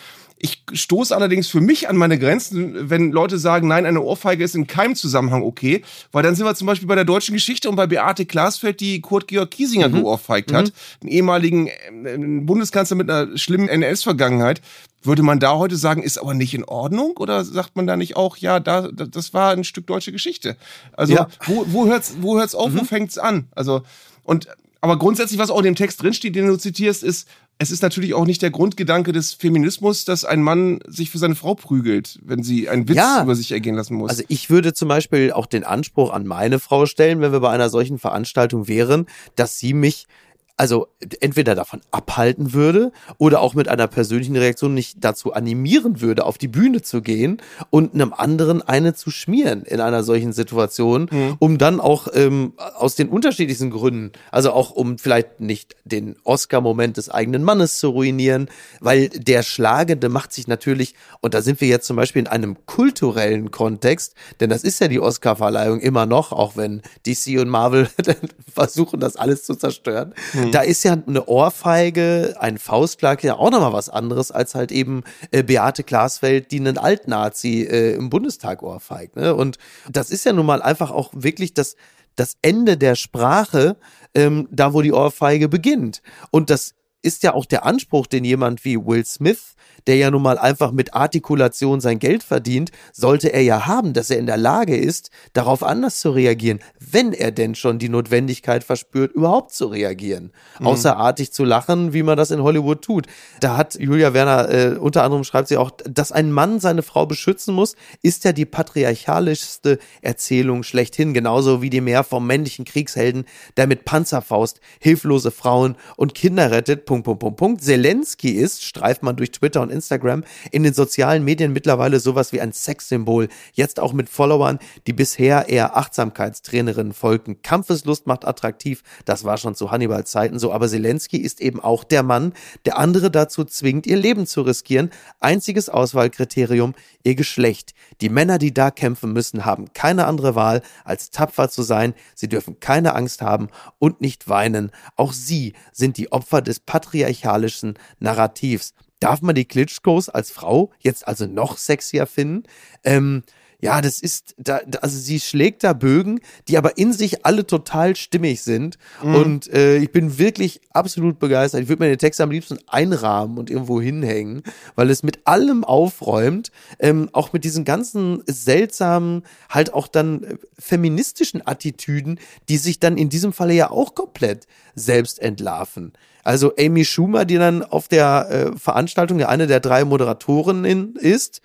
Ich 0.46 0.62
stoße 0.74 1.16
allerdings 1.16 1.48
für 1.48 1.62
mich 1.62 1.88
an 1.88 1.96
meine 1.96 2.20
Grenzen, 2.20 2.90
wenn 2.90 3.14
Leute 3.14 3.38
sagen, 3.40 3.70
nein, 3.70 3.86
eine 3.86 4.02
Ohrfeige 4.02 4.44
ist 4.44 4.56
in 4.56 4.68
keinem 4.68 4.94
Zusammenhang 4.94 5.42
okay, 5.42 5.84
weil 6.12 6.22
dann 6.22 6.36
sind 6.36 6.46
wir 6.46 6.54
zum 6.54 6.68
Beispiel 6.68 6.86
bei 6.86 6.96
der 6.96 7.06
deutschen 7.06 7.34
Geschichte 7.34 7.70
und 7.70 7.78
bei 7.78 7.88
Beate 7.88 8.26
Glasfeld, 8.26 8.82
die 8.82 9.00
Kurt 9.00 9.30
Georg 9.30 9.52
Kiesinger 9.52 9.88
geohrfeigt 9.88 10.52
hat, 10.52 10.74
einen 11.02 11.10
ehemaligen 11.10 11.68
äh, 11.68 12.18
Bundeskanzler 12.42 12.98
mit 12.98 13.10
einer 13.10 13.38
schlimmen 13.38 13.70
NS-Vergangenheit. 13.70 14.62
Würde 15.02 15.24
man 15.24 15.40
da 15.40 15.56
heute 15.56 15.78
sagen, 15.78 16.04
ist 16.04 16.18
aber 16.18 16.34
nicht 16.34 16.54
in 16.54 16.66
Ordnung? 16.66 17.16
Oder 17.16 17.46
sagt 17.46 17.78
man 17.78 17.88
da 17.88 17.96
nicht 17.96 18.18
auch, 18.18 18.36
ja, 18.36 18.60
da, 18.60 18.90
da 18.92 19.06
das 19.06 19.34
war 19.34 19.52
ein 19.54 19.64
Stück 19.64 19.88
deutsche 19.88 20.12
Geschichte? 20.12 20.58
Also, 20.92 21.14
Ja. 21.14 21.30
wo, 21.46 21.64
wo 21.70 21.86
hört's, 21.86 22.16
wo 22.20 22.38
hört's 22.38 22.54
auf, 22.54 22.76
wo 22.76 22.84
fängt's 22.84 23.18
an? 23.18 23.48
Also, 23.56 23.84
und, 24.24 24.50
aber 24.82 25.00
grundsätzlich, 25.00 25.40
was 25.40 25.50
auch 25.50 25.60
in 25.60 25.64
dem 25.64 25.76
Text 25.76 26.04
drinsteht, 26.04 26.36
den 26.36 26.48
du 26.48 26.58
zitierst, 26.58 27.02
ist, 27.04 27.30
es 27.60 27.72
ist 27.72 27.82
natürlich 27.82 28.14
auch 28.14 28.26
nicht 28.26 28.42
der 28.42 28.50
Grundgedanke 28.52 29.12
des 29.14 29.34
Feminismus, 29.34 30.06
dass 30.06 30.26
ein 30.26 30.42
Mann 30.42 30.80
sich 30.88 31.10
für 31.10 31.18
seine 31.18 31.36
Frau 31.36 31.56
prügelt, 31.56 32.20
wenn 32.24 32.44
sie 32.44 32.68
einen 32.68 32.88
Witz 32.90 32.98
Ja. 32.98 33.24
über 33.24 33.36
sich 33.36 33.52
ergehen 33.52 33.76
lassen 33.76 33.96
muss. 33.96 34.10
Also 34.10 34.24
ich 34.28 34.50
würde 34.50 34.74
zum 34.74 34.88
Beispiel 34.90 35.32
auch 35.32 35.46
den 35.46 35.64
Anspruch 35.64 36.12
an 36.12 36.26
meine 36.26 36.60
Frau 36.60 36.86
stellen, 36.86 37.22
wenn 37.22 37.32
wir 37.32 37.40
bei 37.40 37.52
einer 37.52 37.70
solchen 37.70 38.00
Veranstaltung 38.00 38.68
wären, 38.68 39.06
dass 39.36 39.60
sie 39.60 39.74
mich 39.74 40.08
also 40.56 40.88
entweder 41.20 41.56
davon 41.56 41.82
abhalten 41.90 42.54
würde 42.54 42.92
oder 43.18 43.42
auch 43.42 43.56
mit 43.56 43.68
einer 43.68 43.88
persönlichen 43.88 44.36
Reaktion 44.36 44.76
nicht 44.76 44.98
dazu 45.02 45.34
animieren 45.34 46.00
würde, 46.00 46.26
auf 46.26 46.38
die 46.38 46.48
Bühne 46.48 46.84
zu 46.84 47.02
gehen 47.02 47.42
und 47.72 47.96
einem 47.96 48.14
anderen 48.14 48.62
eine 48.62 48.94
zu 48.94 49.10
schmieren 49.10 49.64
in 49.64 49.82
einer 49.82 50.04
solchen 50.04 50.32
Situation, 50.32 51.10
mhm. 51.12 51.36
um 51.40 51.58
dann 51.58 51.80
auch 51.80 52.08
ähm, 52.14 52.54
aus 52.76 52.94
den 52.94 53.10
unterschiedlichsten 53.10 53.72
Gründen, 53.72 54.12
also 54.32 54.52
auch 54.52 54.70
um 54.70 55.00
vielleicht 55.00 55.40
nicht 55.40 55.76
den 55.86 56.18
Oscar-Moment 56.24 56.98
des 56.98 57.10
eigenen 57.10 57.44
Mannes 57.44 57.80
zu 57.80 57.90
ruinieren, 57.90 58.48
weil 58.80 59.10
der 59.10 59.42
Schlagende 59.42 60.08
macht 60.08 60.34
sich 60.34 60.48
natürlich, 60.48 60.94
und 61.22 61.34
da 61.34 61.42
sind 61.42 61.62
wir 61.62 61.68
jetzt 61.68 61.88
zum 61.88 61.96
Beispiel 61.96 62.22
in 62.22 62.28
einem 62.28 62.64
kulturellen 62.68 63.50
Kontext, 63.50 64.14
denn 64.40 64.52
das 64.52 64.64
ist 64.64 64.80
ja 64.80 64.88
die 64.88 65.00
Oscar-Verleihung 65.00 65.80
immer 65.80 66.06
noch, 66.06 66.32
auch 66.32 66.56
wenn 66.56 66.84
DC 67.08 67.40
und 67.40 67.50
Marvel 67.50 67.90
versuchen, 68.54 69.00
das 69.00 69.16
alles 69.16 69.44
zu 69.44 69.56
zerstören. 69.56 70.14
Mhm 70.34 70.43
Mhm. 70.48 70.52
Da 70.52 70.62
ist 70.62 70.84
ja 70.84 70.94
eine 70.94 71.26
Ohrfeige, 71.26 72.36
ein 72.40 72.58
Faustschlag 72.58 73.24
ja 73.24 73.36
auch 73.36 73.52
nochmal 73.52 73.74
was 73.74 73.90
anderes 73.90 74.32
als 74.32 74.56
halt 74.56 74.72
eben 74.72 75.04
äh, 75.32 75.44
Beate 75.44 75.84
Glasfeld, 75.84 76.52
die 76.52 76.60
einen 76.60 76.78
Altnazi 76.78 77.64
äh, 77.64 77.96
im 77.96 78.10
Bundestag 78.10 78.64
ohrfeigt. 78.64 79.16
Ne? 79.16 79.36
Und 79.36 79.58
das 79.90 80.10
ist 80.10 80.26
ja 80.26 80.34
nun 80.34 80.46
mal 80.46 80.62
einfach 80.62 80.92
auch 80.92 81.12
wirklich 81.14 81.54
das, 81.54 81.76
das 82.16 82.38
Ende 82.42 82.78
der 82.78 82.96
Sprache, 82.96 83.78
ähm, 84.14 84.48
da 84.52 84.74
wo 84.74 84.82
die 84.82 84.94
Ohrfeige 84.94 85.50
beginnt. 85.50 86.02
Und 86.32 86.50
das 86.50 86.74
ist 87.02 87.24
ja 87.24 87.34
auch 87.34 87.46
der 87.46 87.66
Anspruch, 87.66 88.08
den 88.08 88.24
jemand 88.24 88.64
wie 88.66 88.78
Will 88.78 89.06
Smith 89.06 89.53
der 89.88 89.98
ja 89.98 90.12
nun 90.12 90.22
mal 90.22 90.38
einfach 90.38 90.72
mit 90.72 90.94
Artikulation 90.94 91.82
sein 91.82 92.00
Geld 92.00 92.24
verdient, 92.24 92.72
sollte 92.92 93.34
er 93.34 93.42
ja 93.42 93.66
haben, 93.66 93.94
dass 93.94 94.10
er 94.10 94.20
in 94.20 94.26
der 94.26 94.38
Lage 94.38 94.78
ist, 94.78 95.10
darauf 95.34 95.64
anders 95.64 96.00
zu 96.00 96.12
reagieren, 96.12 96.60
wenn 96.80 97.14
er 97.14 97.32
denn 97.32 97.56
schon 97.56 97.80
die 97.80 97.90
Notwendigkeit 97.90 98.64
verspürt, 98.64 99.12
überhaupt 99.14 99.54
zu 99.54 99.68
reagieren. 99.68 100.32
Mhm. 100.60 100.68
Außerartig 100.68 101.32
zu 101.32 101.44
lachen, 101.44 101.94
wie 101.94 102.04
man 102.04 102.18
das 102.18 102.32
in 102.32 102.42
Hollywood 102.42 102.82
tut. 102.82 103.08
Da 103.40 103.58
hat 103.58 103.76
Julia 103.76 104.14
Werner 104.14 104.50
äh, 104.50 104.78
unter 104.78 105.04
anderem 105.04 105.24
schreibt 105.24 105.48
sie 105.48 105.58
auch, 105.58 105.72
dass 105.72 106.12
ein 106.12 106.32
Mann 106.32 106.60
seine 106.60 106.84
Frau 106.84 107.06
beschützen 107.06 107.54
muss, 107.54 107.76
ist 108.02 108.24
ja 108.24 108.34
die 108.34 108.46
patriarchalischste 108.46 109.80
Erzählung 110.02 110.64
schlechthin, 110.64 111.14
genauso 111.14 111.62
wie 111.62 111.70
die 111.70 111.82
mehr 111.82 112.04
vom 112.04 112.28
männlichen 112.28 112.66
Kriegshelden, 112.66 113.26
der 113.58 113.68
mit 113.68 113.86
Panzerfaust 113.86 114.60
hilflose 114.80 115.32
Frauen 115.32 115.76
und 115.96 116.14
Kinder 116.14 116.52
rettet. 116.52 116.86
Punkt, 116.86 117.06
Punkt, 117.06 117.20
Punkt, 117.20 117.38
Punkt. 117.38 117.64
Zelensky 117.64 118.32
ist, 118.32 118.64
streift 118.64 119.04
man 119.04 119.16
durch 119.16 119.32
Twitter 119.32 119.62
und 119.62 119.72
Instagram, 119.74 120.24
in 120.52 120.64
den 120.64 120.74
sozialen 120.74 121.26
Medien 121.26 121.52
mittlerweile 121.52 122.00
sowas 122.00 122.32
wie 122.32 122.40
ein 122.40 122.54
Sexsymbol. 122.54 123.28
Jetzt 123.52 123.80
auch 123.80 123.92
mit 123.92 124.08
Followern, 124.08 124.60
die 124.88 124.94
bisher 124.94 125.50
eher 125.50 125.76
Achtsamkeitstrainerinnen 125.76 126.94
folgten. 126.94 127.42
Kampfeslust 127.42 128.08
macht 128.08 128.26
attraktiv. 128.26 128.84
Das 129.06 129.24
war 129.26 129.38
schon 129.38 129.56
zu 129.56 129.72
Hannibal 129.72 130.06
Zeiten 130.06 130.40
so. 130.40 130.54
Aber 130.54 130.70
Zelensky 130.70 131.18
ist 131.18 131.42
eben 131.42 131.60
auch 131.60 131.84
der 131.84 132.04
Mann, 132.04 132.34
der 132.66 132.78
andere 132.78 133.12
dazu 133.12 133.44
zwingt, 133.44 133.88
ihr 133.88 133.98
Leben 133.98 134.26
zu 134.26 134.42
riskieren. 134.42 134.92
Einziges 135.20 135.70
Auswahlkriterium, 135.70 136.76
ihr 137.04 137.16
Geschlecht. 137.16 137.74
Die 138.02 138.10
Männer, 138.10 138.38
die 138.38 138.54
da 138.54 138.72
kämpfen 138.72 139.14
müssen, 139.14 139.46
haben 139.46 139.74
keine 139.74 140.06
andere 140.06 140.36
Wahl, 140.36 140.62
als 140.84 141.10
tapfer 141.10 141.50
zu 141.50 141.64
sein. 141.64 141.94
Sie 142.16 142.30
dürfen 142.30 142.60
keine 142.60 142.96
Angst 142.96 143.22
haben 143.22 143.50
und 143.80 144.02
nicht 144.02 144.28
weinen. 144.30 144.72
Auch 144.96 145.14
sie 145.14 145.54
sind 145.72 145.98
die 145.98 146.12
Opfer 146.12 146.42
des 146.42 146.60
patriarchalischen 146.60 147.76
Narrativs. 148.00 148.74
Darf 149.04 149.22
man 149.22 149.36
die 149.36 149.44
Klitschkos 149.44 150.08
als 150.08 150.32
Frau 150.32 150.72
jetzt 150.80 151.06
also 151.10 151.26
noch 151.26 151.58
sexier 151.58 152.08
finden? 152.08 152.44
Ähm, 152.86 153.24
ja, 153.60 153.82
das 153.82 154.02
ist, 154.02 154.34
da, 154.38 154.62
also 154.82 154.98
sie 154.98 155.20
schlägt 155.20 155.66
da 155.66 155.74
Bögen, 155.74 156.22
die 156.48 156.58
aber 156.58 156.78
in 156.78 156.94
sich 156.94 157.26
alle 157.26 157.46
total 157.46 157.98
stimmig 157.98 158.42
sind. 158.44 158.78
Mhm. 159.04 159.16
Und 159.16 159.54
äh, 159.54 159.78
ich 159.78 159.92
bin 159.92 160.18
wirklich 160.18 160.62
absolut 160.72 161.20
begeistert. 161.20 161.62
Ich 161.62 161.68
würde 161.68 161.84
mir 161.84 161.90
den 161.90 161.98
Text 161.98 162.22
am 162.22 162.32
liebsten 162.32 162.60
einrahmen 162.68 163.38
und 163.38 163.50
irgendwo 163.50 163.82
hinhängen, 163.82 164.44
weil 164.76 164.90
es 164.90 165.04
mit 165.04 165.28
allem 165.28 165.66
aufräumt, 165.66 166.52
ähm, 166.80 167.10
auch 167.12 167.34
mit 167.34 167.44
diesen 167.44 167.66
ganzen 167.66 168.24
seltsamen, 168.26 169.24
halt 169.50 169.74
auch 169.74 169.88
dann 169.88 170.24
äh, 170.24 170.38
feministischen 170.58 171.46
Attitüden, 171.46 172.22
die 172.48 172.58
sich 172.58 172.80
dann 172.80 172.98
in 172.98 173.10
diesem 173.10 173.34
Falle 173.34 173.54
ja 173.54 173.70
auch 173.70 173.96
komplett 173.96 174.48
selbst 174.76 175.20
entlarven. 175.20 175.92
Also 176.24 176.54
Amy 176.58 176.86
Schumer, 176.86 177.26
die 177.26 177.38
dann 177.38 177.64
auf 177.64 177.88
der 177.88 178.30
äh, 178.30 178.58
Veranstaltung 178.58 179.20
ja 179.20 179.30
eine 179.30 179.48
der 179.48 179.60
drei 179.60 179.84
Moderatorinnen 179.84 180.96
ist, 180.96 181.42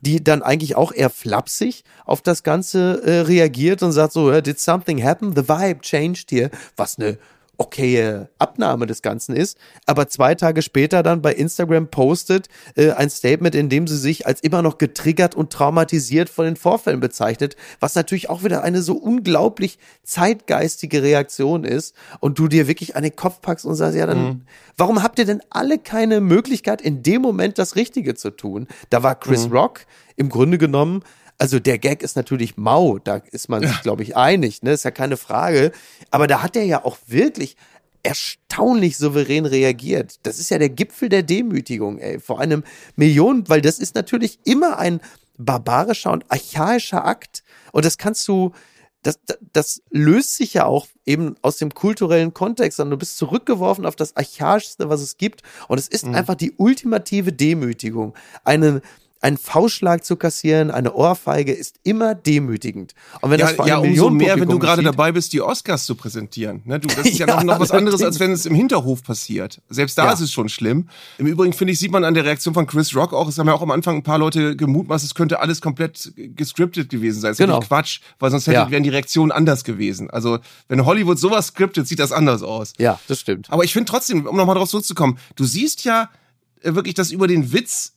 die 0.00 0.22
dann 0.22 0.42
eigentlich 0.42 0.76
auch 0.76 0.92
eher 0.92 1.10
flapsig 1.10 1.82
auf 2.04 2.22
das 2.22 2.42
Ganze 2.42 3.02
äh, 3.04 3.20
reagiert 3.20 3.82
und 3.82 3.92
sagt 3.92 4.12
so, 4.12 4.40
did 4.40 4.60
something 4.60 5.02
happen? 5.02 5.34
The 5.34 5.48
vibe 5.48 5.80
changed 5.80 6.30
here. 6.30 6.50
Was 6.76 6.98
eine 6.98 7.18
okaye 7.58 8.28
Abnahme 8.38 8.86
des 8.86 9.02
Ganzen 9.02 9.36
ist, 9.36 9.58
aber 9.84 10.08
zwei 10.08 10.34
Tage 10.34 10.62
später 10.62 11.02
dann 11.02 11.20
bei 11.20 11.34
Instagram 11.34 11.88
postet 11.88 12.48
äh, 12.76 12.92
ein 12.92 13.10
Statement, 13.10 13.54
in 13.54 13.68
dem 13.68 13.86
sie 13.86 13.98
sich 13.98 14.26
als 14.26 14.40
immer 14.40 14.62
noch 14.62 14.78
getriggert 14.78 15.34
und 15.34 15.52
traumatisiert 15.52 16.30
von 16.30 16.44
den 16.44 16.56
Vorfällen 16.56 17.00
bezeichnet, 17.00 17.56
was 17.80 17.96
natürlich 17.96 18.30
auch 18.30 18.44
wieder 18.44 18.62
eine 18.62 18.80
so 18.80 18.94
unglaublich 18.94 19.78
zeitgeistige 20.04 21.02
Reaktion 21.02 21.64
ist 21.64 21.94
und 22.20 22.38
du 22.38 22.48
dir 22.48 22.68
wirklich 22.68 22.96
an 22.96 23.02
den 23.02 23.16
Kopf 23.16 23.40
packst 23.40 23.66
und 23.66 23.74
sagst, 23.74 23.96
ja 23.96 24.06
dann, 24.06 24.22
mhm. 24.22 24.42
warum 24.76 25.02
habt 25.02 25.18
ihr 25.18 25.24
denn 25.24 25.42
alle 25.50 25.78
keine 25.78 26.20
Möglichkeit, 26.20 26.80
in 26.80 27.02
dem 27.02 27.22
Moment 27.22 27.58
das 27.58 27.74
Richtige 27.74 28.14
zu 28.14 28.30
tun? 28.30 28.68
Da 28.90 29.02
war 29.02 29.16
Chris 29.16 29.46
mhm. 29.46 29.52
Rock 29.52 29.80
im 30.16 30.28
Grunde 30.28 30.58
genommen 30.58 31.02
also 31.38 31.60
der 31.60 31.78
Gag 31.78 32.02
ist 32.02 32.16
natürlich 32.16 32.56
mau, 32.56 32.98
da 32.98 33.22
ist 33.30 33.48
man 33.48 33.62
sich, 33.62 33.70
ja. 33.70 33.80
glaube 33.82 34.02
ich, 34.02 34.16
einig, 34.16 34.62
ne? 34.62 34.72
Ist 34.72 34.84
ja 34.84 34.90
keine 34.90 35.16
Frage. 35.16 35.72
Aber 36.10 36.26
da 36.26 36.42
hat 36.42 36.56
er 36.56 36.64
ja 36.64 36.84
auch 36.84 36.98
wirklich 37.06 37.56
erstaunlich 38.02 38.96
souverän 38.96 39.46
reagiert. 39.46 40.18
Das 40.24 40.38
ist 40.38 40.50
ja 40.50 40.58
der 40.58 40.68
Gipfel 40.68 41.08
der 41.08 41.22
Demütigung, 41.22 41.98
ey, 41.98 42.18
vor 42.18 42.40
einem 42.40 42.64
Millionen, 42.96 43.48
weil 43.48 43.60
das 43.60 43.78
ist 43.78 43.94
natürlich 43.94 44.38
immer 44.44 44.78
ein 44.78 45.00
barbarischer 45.36 46.10
und 46.10 46.24
archaischer 46.28 47.04
Akt. 47.04 47.44
Und 47.72 47.84
das 47.84 47.98
kannst 47.98 48.26
du, 48.26 48.52
das, 49.02 49.20
das, 49.52 49.82
löst 49.90 50.34
sich 50.34 50.54
ja 50.54 50.64
auch 50.64 50.88
eben 51.06 51.36
aus 51.42 51.58
dem 51.58 51.72
kulturellen 51.72 52.34
Kontext, 52.34 52.76
sondern 52.78 52.92
du 52.92 52.98
bist 52.98 53.16
zurückgeworfen 53.16 53.86
auf 53.86 53.94
das 53.94 54.16
Archaischste, 54.16 54.88
was 54.88 55.00
es 55.00 55.16
gibt. 55.16 55.42
Und 55.68 55.78
es 55.78 55.86
ist 55.86 56.06
mhm. 56.06 56.14
einfach 56.14 56.34
die 56.34 56.52
ultimative 56.56 57.32
Demütigung. 57.32 58.14
Einen, 58.44 58.80
ein 59.20 59.36
Faustschlag 59.36 60.04
zu 60.04 60.16
kassieren, 60.16 60.70
eine 60.70 60.94
Ohrfeige 60.94 61.52
ist 61.52 61.80
immer 61.82 62.14
demütigend. 62.14 62.94
Und 63.20 63.30
wenn 63.30 63.40
ja, 63.40 63.46
das 63.46 63.56
vor 63.56 63.66
ja, 63.66 63.78
umso 63.78 64.10
mehr, 64.10 64.38
wenn 64.38 64.48
du 64.48 64.58
gerade 64.58 64.82
dabei 64.82 65.12
bist, 65.12 65.32
die 65.32 65.40
Oscars 65.40 65.86
zu 65.86 65.96
präsentieren. 65.96 66.62
Ne, 66.64 66.78
du, 66.78 66.88
das 66.88 66.98
ist 67.06 67.18
ja, 67.18 67.26
ja 67.26 67.36
noch, 67.36 67.42
noch 67.44 67.60
was 67.60 67.70
anderes, 67.70 68.02
als 68.02 68.20
wenn 68.20 68.30
es 68.30 68.46
im 68.46 68.54
Hinterhof 68.54 69.02
passiert. 69.02 69.60
Selbst 69.68 69.98
da 69.98 70.06
ja. 70.06 70.12
ist 70.12 70.20
es 70.20 70.32
schon 70.32 70.48
schlimm. 70.48 70.88
Im 71.18 71.26
Übrigen 71.26 71.52
finde 71.52 71.72
ich, 71.72 71.78
sieht 71.78 71.90
man 71.90 72.04
an 72.04 72.14
der 72.14 72.24
Reaktion 72.24 72.54
von 72.54 72.66
Chris 72.66 72.94
Rock 72.94 73.12
auch, 73.12 73.28
es 73.28 73.38
haben 73.38 73.48
ja 73.48 73.54
auch 73.54 73.62
am 73.62 73.72
Anfang 73.72 73.96
ein 73.96 74.02
paar 74.02 74.18
Leute 74.18 74.54
gemutmaßt, 74.54 75.04
es 75.04 75.14
könnte 75.14 75.40
alles 75.40 75.60
komplett 75.60 76.12
gescriptet 76.16 76.88
gewesen 76.88 77.20
sein. 77.20 77.32
Das 77.32 77.38
genau. 77.38 77.60
Quatsch, 77.60 78.00
weil 78.18 78.30
sonst 78.30 78.46
hätte, 78.46 78.70
wären 78.70 78.82
die 78.82 78.90
Reaktionen 78.90 79.32
anders 79.32 79.64
gewesen. 79.64 80.10
Also, 80.10 80.38
wenn 80.68 80.84
Hollywood 80.84 81.18
sowas 81.18 81.48
scriptet, 81.48 81.88
sieht 81.88 81.98
das 81.98 82.12
anders 82.12 82.42
aus. 82.42 82.72
Ja, 82.78 83.00
das 83.08 83.20
stimmt. 83.20 83.50
Aber 83.50 83.64
ich 83.64 83.72
finde 83.72 83.90
trotzdem, 83.90 84.26
um 84.26 84.36
nochmal 84.36 84.54
drauf 84.54 84.68
zurückzukommen, 84.68 85.18
du 85.36 85.44
siehst 85.44 85.84
ja 85.84 86.08
äh, 86.62 86.74
wirklich, 86.74 86.94
dass 86.94 87.10
über 87.10 87.26
den 87.26 87.52
Witz 87.52 87.94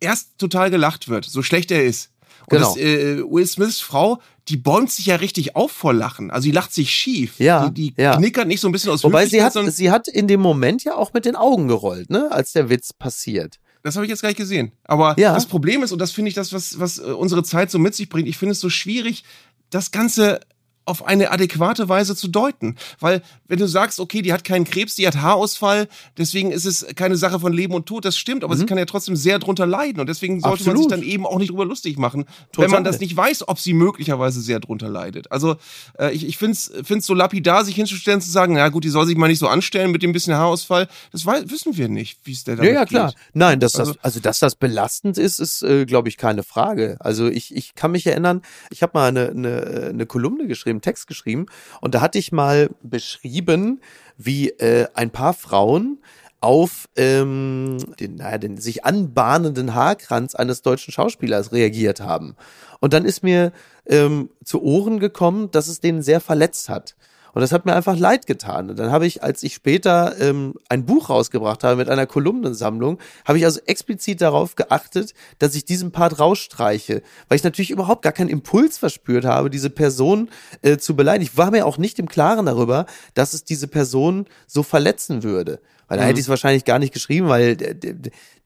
erst 0.00 0.38
total 0.38 0.70
gelacht 0.70 1.08
wird, 1.08 1.24
so 1.24 1.42
schlecht 1.42 1.70
er 1.70 1.84
ist. 1.84 2.10
Und 2.50 2.58
genau. 2.58 2.74
das, 2.74 2.76
äh, 2.78 3.18
Will 3.18 3.46
Smiths 3.46 3.80
Frau, 3.80 4.20
die 4.48 4.56
bäumt 4.56 4.90
sich 4.90 5.06
ja 5.06 5.16
richtig 5.16 5.54
auf 5.54 5.70
vor 5.70 5.92
Lachen. 5.92 6.30
Also 6.30 6.46
die 6.46 6.52
lacht 6.52 6.72
sich 6.72 6.90
schief. 6.90 7.38
Ja. 7.38 7.68
Die, 7.68 7.92
die 7.92 8.02
ja. 8.02 8.16
knickert 8.16 8.48
nicht 8.48 8.60
so 8.60 8.68
ein 8.68 8.72
bisschen 8.72 8.90
aus 8.90 9.04
Wobei 9.04 9.26
sie 9.26 9.42
hat, 9.42 9.52
sie 9.52 9.90
hat 9.90 10.08
in 10.08 10.26
dem 10.28 10.40
Moment 10.40 10.84
ja 10.84 10.94
auch 10.94 11.12
mit 11.12 11.26
den 11.26 11.36
Augen 11.36 11.68
gerollt, 11.68 12.08
ne, 12.10 12.30
als 12.30 12.52
der 12.52 12.70
Witz 12.70 12.92
passiert. 12.92 13.58
Das 13.82 13.96
habe 13.96 14.06
ich 14.06 14.10
jetzt 14.10 14.22
gar 14.22 14.28
nicht 14.28 14.38
gesehen. 14.38 14.72
Aber 14.84 15.14
ja. 15.18 15.34
das 15.34 15.46
Problem 15.46 15.82
ist, 15.82 15.92
und 15.92 15.98
das 15.98 16.10
finde 16.10 16.30
ich 16.30 16.34
das, 16.34 16.52
was, 16.52 16.80
was 16.80 16.98
äh, 16.98 17.02
unsere 17.02 17.42
Zeit 17.42 17.70
so 17.70 17.78
mit 17.78 17.94
sich 17.94 18.08
bringt, 18.08 18.28
ich 18.28 18.38
finde 18.38 18.52
es 18.52 18.60
so 18.60 18.70
schwierig, 18.70 19.24
das 19.70 19.90
Ganze 19.90 20.40
auf 20.88 21.06
eine 21.06 21.30
adäquate 21.30 21.88
Weise 21.88 22.16
zu 22.16 22.28
deuten. 22.28 22.76
Weil 23.00 23.22
wenn 23.46 23.58
du 23.58 23.68
sagst, 23.68 24.00
okay, 24.00 24.22
die 24.22 24.32
hat 24.32 24.44
keinen 24.44 24.64
Krebs, 24.64 24.94
die 24.94 25.06
hat 25.06 25.16
Haarausfall, 25.16 25.88
deswegen 26.16 26.50
ist 26.50 26.64
es 26.64 26.86
keine 26.96 27.16
Sache 27.16 27.40
von 27.40 27.52
Leben 27.52 27.74
und 27.74 27.86
Tod, 27.86 28.04
das 28.04 28.16
stimmt, 28.16 28.44
aber 28.44 28.54
mhm. 28.54 28.60
sie 28.60 28.66
kann 28.66 28.78
ja 28.78 28.84
trotzdem 28.84 29.16
sehr 29.16 29.38
drunter 29.38 29.66
leiden 29.66 30.00
und 30.00 30.08
deswegen 30.08 30.40
sollte 30.40 30.58
Absolut. 30.60 30.74
man 30.74 30.82
sich 30.82 30.90
dann 30.90 31.02
eben 31.02 31.26
auch 31.26 31.38
nicht 31.38 31.50
drüber 31.50 31.64
lustig 31.64 31.98
machen, 31.98 32.24
Total. 32.52 32.64
wenn 32.64 32.70
man 32.70 32.84
das 32.84 33.00
nicht 33.00 33.16
weiß, 33.16 33.48
ob 33.48 33.58
sie 33.58 33.72
möglicherweise 33.72 34.40
sehr 34.40 34.60
drunter 34.60 34.88
leidet. 34.88 35.30
Also 35.30 35.56
äh, 35.98 36.12
ich, 36.12 36.26
ich 36.26 36.38
finde 36.38 36.52
es 36.52 37.06
so 37.06 37.14
lapidar, 37.14 37.64
sich 37.64 37.74
hinzustellen, 37.74 38.20
zu 38.20 38.30
sagen, 38.30 38.54
na 38.54 38.68
gut, 38.68 38.84
die 38.84 38.88
soll 38.88 39.06
sich 39.06 39.16
mal 39.16 39.28
nicht 39.28 39.38
so 39.38 39.48
anstellen 39.48 39.90
mit 39.90 40.02
dem 40.02 40.12
bisschen 40.12 40.34
Haarausfall. 40.34 40.88
Das 41.12 41.24
weiß, 41.24 41.50
wissen 41.50 41.76
wir 41.76 41.88
nicht, 41.88 42.20
wie 42.24 42.32
es 42.32 42.44
der 42.44 42.56
damit 42.56 42.72
Ja, 42.72 42.80
ja, 42.80 42.86
klar. 42.86 43.08
Geht. 43.08 43.16
Nein, 43.34 43.60
dass 43.60 43.76
also, 43.76 43.92
das, 43.94 44.04
also 44.04 44.20
dass 44.20 44.38
das 44.38 44.54
belastend 44.54 45.18
ist, 45.18 45.38
ist, 45.38 45.62
äh, 45.62 45.86
glaube 45.86 46.08
ich, 46.08 46.16
keine 46.16 46.42
Frage. 46.42 46.96
Also 47.00 47.28
ich, 47.28 47.54
ich 47.54 47.74
kann 47.74 47.92
mich 47.92 48.06
erinnern, 48.06 48.42
ich 48.70 48.82
habe 48.82 48.92
mal 48.94 49.08
eine, 49.08 49.30
eine, 49.30 49.88
eine 49.90 50.06
Kolumne 50.06 50.46
geschrieben, 50.46 50.77
einen 50.78 50.82
Text 50.82 51.06
geschrieben 51.06 51.46
und 51.80 51.94
da 51.94 52.00
hatte 52.00 52.18
ich 52.18 52.32
mal 52.32 52.70
beschrieben, 52.82 53.80
wie 54.16 54.50
äh, 54.50 54.86
ein 54.94 55.10
paar 55.10 55.34
Frauen 55.34 55.98
auf 56.40 56.88
ähm, 56.96 57.78
den, 57.98 58.16
naja, 58.16 58.38
den 58.38 58.58
sich 58.58 58.84
anbahnenden 58.84 59.74
Haarkranz 59.74 60.34
eines 60.34 60.62
deutschen 60.62 60.92
Schauspielers 60.92 61.52
reagiert 61.52 62.00
haben. 62.00 62.36
Und 62.80 62.92
dann 62.92 63.04
ist 63.04 63.24
mir 63.24 63.52
ähm, 63.86 64.30
zu 64.44 64.62
Ohren 64.62 65.00
gekommen, 65.00 65.50
dass 65.50 65.66
es 65.66 65.80
den 65.80 66.00
sehr 66.00 66.20
verletzt 66.20 66.68
hat. 66.68 66.94
Und 67.32 67.40
das 67.42 67.52
hat 67.52 67.66
mir 67.66 67.74
einfach 67.74 67.96
leid 67.96 68.26
getan. 68.26 68.70
Und 68.70 68.78
dann 68.78 68.90
habe 68.90 69.06
ich, 69.06 69.22
als 69.22 69.42
ich 69.42 69.54
später 69.54 70.18
ähm, 70.20 70.54
ein 70.68 70.84
Buch 70.86 71.10
rausgebracht 71.10 71.64
habe 71.64 71.76
mit 71.76 71.88
einer 71.88 72.06
Kolumnensammlung, 72.06 72.98
habe 73.24 73.38
ich 73.38 73.44
also 73.44 73.60
explizit 73.66 74.20
darauf 74.20 74.56
geachtet, 74.56 75.14
dass 75.38 75.54
ich 75.54 75.64
diesen 75.64 75.92
Part 75.92 76.18
rausstreiche, 76.18 77.02
weil 77.28 77.36
ich 77.36 77.44
natürlich 77.44 77.70
überhaupt 77.70 78.02
gar 78.02 78.12
keinen 78.12 78.30
Impuls 78.30 78.78
verspürt 78.78 79.24
habe, 79.24 79.50
diese 79.50 79.70
Person 79.70 80.28
äh, 80.62 80.78
zu 80.78 80.96
beleidigen. 80.96 81.30
Ich 81.30 81.36
war 81.36 81.50
mir 81.50 81.66
auch 81.66 81.78
nicht 81.78 81.98
im 81.98 82.08
Klaren 82.08 82.46
darüber, 82.46 82.86
dass 83.14 83.34
es 83.34 83.44
diese 83.44 83.68
Person 83.68 84.26
so 84.46 84.62
verletzen 84.62 85.22
würde. 85.22 85.60
Weil 85.88 85.98
da 85.98 86.04
mhm. 86.04 86.08
hätte 86.08 86.20
ich 86.20 86.26
es 86.26 86.30
wahrscheinlich 86.30 86.64
gar 86.64 86.78
nicht 86.78 86.92
geschrieben, 86.92 87.28
weil 87.28 87.56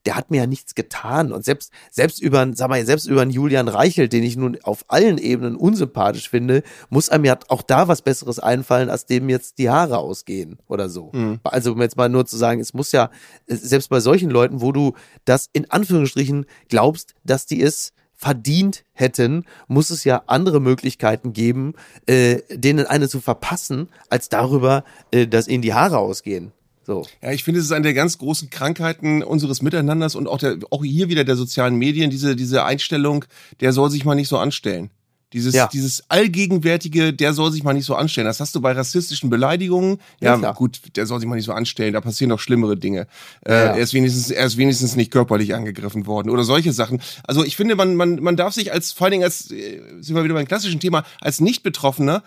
der, 0.05 0.15
hat 0.15 0.31
mir 0.31 0.37
ja 0.37 0.47
nichts 0.47 0.75
getan. 0.75 1.31
Und 1.31 1.45
selbst, 1.45 1.71
selbst 1.91 2.21
über, 2.21 2.47
sag 2.53 2.69
mal, 2.69 2.85
selbst 2.85 3.07
über 3.07 3.21
einen 3.21 3.31
Julian 3.31 3.67
Reichelt, 3.67 4.13
den 4.13 4.23
ich 4.23 4.35
nun 4.35 4.57
auf 4.63 4.85
allen 4.87 5.17
Ebenen 5.17 5.55
unsympathisch 5.55 6.29
finde, 6.29 6.63
muss 6.89 7.09
einem 7.09 7.25
ja 7.25 7.37
auch 7.47 7.61
da 7.61 7.87
was 7.87 8.01
Besseres 8.01 8.39
einfallen, 8.39 8.89
als 8.89 9.05
dem 9.05 9.29
jetzt 9.29 9.57
die 9.57 9.69
Haare 9.69 9.97
ausgehen 9.97 10.57
oder 10.67 10.89
so. 10.89 11.11
Mhm. 11.13 11.39
Also 11.43 11.73
um 11.73 11.81
jetzt 11.81 11.97
mal 11.97 12.09
nur 12.09 12.25
zu 12.25 12.37
sagen, 12.37 12.59
es 12.59 12.73
muss 12.73 12.91
ja, 12.91 13.09
selbst 13.47 13.89
bei 13.89 13.99
solchen 13.99 14.29
Leuten, 14.29 14.61
wo 14.61 14.71
du 14.71 14.93
das 15.25 15.49
in 15.53 15.69
Anführungsstrichen 15.69 16.45
glaubst, 16.69 17.15
dass 17.23 17.45
die 17.45 17.61
es 17.61 17.93
verdient 18.23 18.85
hätten, 18.93 19.45
muss 19.67 19.89
es 19.89 20.05
ja 20.05 20.23
andere 20.27 20.61
Möglichkeiten 20.61 21.33
geben, 21.33 21.73
äh, 22.05 22.39
denen 22.49 22.85
eine 22.85 23.09
zu 23.09 23.19
verpassen, 23.19 23.89
als 24.09 24.29
darüber, 24.29 24.85
äh, 25.11 25.27
dass 25.27 25.49
ihnen 25.49 25.61
die 25.61 25.73
Haare 25.73 25.97
ausgehen. 25.97 26.53
So. 26.85 27.05
Ja, 27.21 27.31
ich 27.31 27.43
finde, 27.43 27.59
es 27.59 27.67
ist 27.67 27.71
eine 27.71 27.83
der 27.83 27.93
ganz 27.93 28.17
großen 28.17 28.49
Krankheiten 28.49 29.23
unseres 29.23 29.61
Miteinanders 29.61 30.15
und 30.15 30.27
auch, 30.27 30.37
der, 30.37 30.57
auch 30.69 30.83
hier 30.83 31.09
wieder 31.09 31.23
der 31.23 31.35
sozialen 31.35 31.75
Medien, 31.75 32.09
diese, 32.09 32.35
diese 32.35 32.65
Einstellung, 32.65 33.25
der 33.61 33.71
soll 33.73 33.89
sich 33.89 34.05
mal 34.05 34.15
nicht 34.15 34.27
so 34.27 34.37
anstellen. 34.37 34.89
Dieses, 35.33 35.55
ja. 35.55 35.67
dieses 35.67 36.03
allgegenwärtige, 36.09 37.11
der 37.11 37.33
soll 37.33 37.51
sich 37.51 37.63
mal 37.63 37.73
nicht 37.73 37.85
so 37.85 37.95
anstellen. 37.95 38.27
Das 38.27 38.39
hast 38.39 38.53
du 38.53 38.61
bei 38.61 38.71
rassistischen 38.71 39.31
Beleidigungen. 39.31 39.97
Ja, 40.21 40.37
ja 40.39 40.51
gut, 40.51 40.79
der 40.95 41.07
soll 41.07 41.19
sich 41.19 41.27
mal 41.27 41.35
nicht 41.35 41.45
so 41.45 41.53
anstellen. 41.53 41.93
Da 41.93 42.01
passieren 42.01 42.29
noch 42.29 42.39
schlimmere 42.39 42.77
Dinge. 42.77 43.07
Äh, 43.43 43.51
ja. 43.51 43.57
er 43.73 43.77
ist 43.77 43.95
wenigstens, 43.95 44.29
er 44.29 44.45
ist 44.45 44.57
wenigstens 44.57 44.95
nicht 44.95 45.09
körperlich 45.09 45.55
angegriffen 45.55 46.05
worden 46.05 46.29
oder 46.29 46.43
solche 46.43 46.71
Sachen. 46.71 47.01
Also 47.23 47.43
ich 47.43 47.55
finde, 47.55 47.75
man, 47.75 47.95
man, 47.95 48.21
man 48.21 48.37
darf 48.37 48.53
sich 48.53 48.71
als, 48.71 48.91
vor 48.91 49.05
allen 49.05 49.13
Dingen 49.13 49.23
als, 49.23 49.49
äh, 49.49 49.81
sind 50.01 50.15
wir 50.15 50.23
wieder 50.23 50.35
beim 50.35 50.47
klassischen 50.47 50.79
Thema, 50.79 51.03
als 51.19 51.41
Nicht-Betroffener 51.41 52.21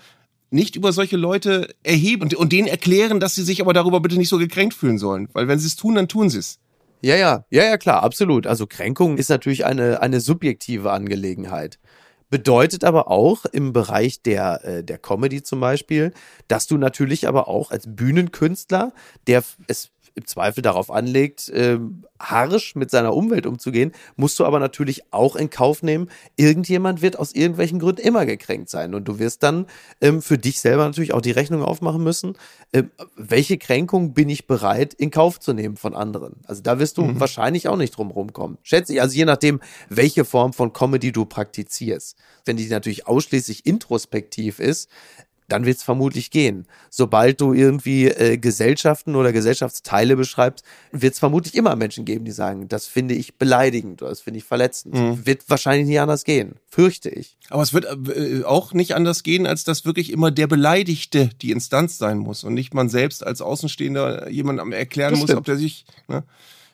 nicht 0.50 0.76
über 0.76 0.92
solche 0.92 1.16
Leute 1.16 1.74
erheben 1.82 2.22
und, 2.22 2.34
und 2.34 2.52
denen 2.52 2.68
erklären, 2.68 3.20
dass 3.20 3.34
sie 3.34 3.42
sich 3.42 3.60
aber 3.60 3.72
darüber 3.72 4.00
bitte 4.00 4.16
nicht 4.16 4.28
so 4.28 4.38
gekränkt 4.38 4.74
fühlen 4.74 4.98
sollen. 4.98 5.28
Weil 5.32 5.48
wenn 5.48 5.58
sie 5.58 5.66
es 5.66 5.76
tun, 5.76 5.94
dann 5.94 6.08
tun 6.08 6.30
sie 6.30 6.38
es. 6.38 6.58
Ja, 7.02 7.16
ja, 7.16 7.44
ja, 7.50 7.64
ja, 7.64 7.76
klar, 7.76 8.02
absolut. 8.02 8.46
Also 8.46 8.66
Kränkung 8.66 9.18
ist 9.18 9.28
natürlich 9.28 9.64
eine, 9.66 10.00
eine 10.00 10.20
subjektive 10.20 10.90
Angelegenheit. 10.92 11.78
Bedeutet 12.30 12.82
aber 12.82 13.08
auch 13.08 13.44
im 13.44 13.72
Bereich 13.72 14.22
der, 14.22 14.64
äh, 14.64 14.84
der 14.84 14.98
Comedy 14.98 15.42
zum 15.42 15.60
Beispiel, 15.60 16.12
dass 16.48 16.66
du 16.66 16.76
natürlich 16.76 17.28
aber 17.28 17.46
auch 17.46 17.70
als 17.70 17.84
Bühnenkünstler, 17.86 18.92
der 19.28 19.44
es 19.68 19.90
im 20.16 20.26
Zweifel 20.26 20.62
darauf 20.62 20.90
anlegt, 20.90 21.50
äh, 21.50 21.78
harsch 22.18 22.74
mit 22.74 22.90
seiner 22.90 23.14
Umwelt 23.14 23.46
umzugehen, 23.46 23.92
musst 24.16 24.38
du 24.38 24.46
aber 24.46 24.58
natürlich 24.58 25.12
auch 25.12 25.36
in 25.36 25.50
Kauf 25.50 25.82
nehmen, 25.82 26.08
irgendjemand 26.36 27.02
wird 27.02 27.18
aus 27.18 27.32
irgendwelchen 27.32 27.78
Gründen 27.78 28.00
immer 28.00 28.24
gekränkt 28.24 28.70
sein. 28.70 28.94
Und 28.94 29.06
du 29.06 29.18
wirst 29.18 29.42
dann 29.42 29.66
ähm, 30.00 30.22
für 30.22 30.38
dich 30.38 30.60
selber 30.60 30.86
natürlich 30.86 31.12
auch 31.12 31.20
die 31.20 31.32
Rechnung 31.32 31.62
aufmachen 31.62 32.02
müssen, 32.02 32.36
äh, 32.72 32.84
welche 33.14 33.58
Kränkung 33.58 34.14
bin 34.14 34.30
ich 34.30 34.46
bereit 34.46 34.94
in 34.94 35.10
Kauf 35.10 35.38
zu 35.38 35.52
nehmen 35.52 35.76
von 35.76 35.94
anderen. 35.94 36.40
Also 36.46 36.62
da 36.62 36.78
wirst 36.78 36.96
du 36.96 37.04
mhm. 37.04 37.20
wahrscheinlich 37.20 37.68
auch 37.68 37.76
nicht 37.76 37.96
drum 37.96 38.10
rumkommen. 38.10 38.56
Schätze 38.62 38.94
ich, 38.94 39.02
also 39.02 39.14
je 39.14 39.26
nachdem, 39.26 39.60
welche 39.90 40.24
Form 40.24 40.54
von 40.54 40.72
Comedy 40.72 41.12
du 41.12 41.26
praktizierst. 41.26 42.16
Wenn 42.46 42.56
die 42.56 42.66
natürlich 42.68 43.06
ausschließlich 43.06 43.66
introspektiv 43.66 44.60
ist, 44.60 44.88
dann 45.48 45.64
wird 45.64 45.78
es 45.78 45.82
vermutlich 45.82 46.30
gehen. 46.30 46.66
Sobald 46.90 47.40
du 47.40 47.52
irgendwie 47.52 48.08
äh, 48.08 48.36
Gesellschaften 48.38 49.14
oder 49.14 49.32
Gesellschaftsteile 49.32 50.16
beschreibst, 50.16 50.64
wird 50.92 51.14
es 51.14 51.18
vermutlich 51.18 51.54
immer 51.54 51.76
Menschen 51.76 52.04
geben, 52.04 52.24
die 52.24 52.32
sagen, 52.32 52.68
das 52.68 52.86
finde 52.86 53.14
ich 53.14 53.36
beleidigend 53.36 54.02
oder 54.02 54.10
das 54.10 54.20
finde 54.20 54.38
ich 54.38 54.44
verletzend. 54.44 54.94
Mhm. 54.94 55.26
Wird 55.26 55.48
wahrscheinlich 55.48 55.86
nicht 55.86 56.00
anders 56.00 56.24
gehen, 56.24 56.56
fürchte 56.68 57.10
ich. 57.10 57.36
Aber 57.50 57.62
es 57.62 57.72
wird 57.72 57.84
äh, 57.84 58.44
auch 58.44 58.72
nicht 58.72 58.94
anders 58.94 59.22
gehen, 59.22 59.46
als 59.46 59.64
dass 59.64 59.84
wirklich 59.84 60.12
immer 60.12 60.30
der 60.30 60.46
Beleidigte 60.46 61.30
die 61.40 61.52
Instanz 61.52 61.98
sein 61.98 62.18
muss 62.18 62.44
und 62.44 62.54
nicht 62.54 62.74
man 62.74 62.88
selbst 62.88 63.26
als 63.26 63.40
Außenstehender 63.40 64.28
jemandem 64.30 64.72
erklären 64.72 65.18
muss, 65.18 65.30
ob 65.30 65.44
der 65.44 65.56
sich. 65.56 65.84
Ne? 66.08 66.24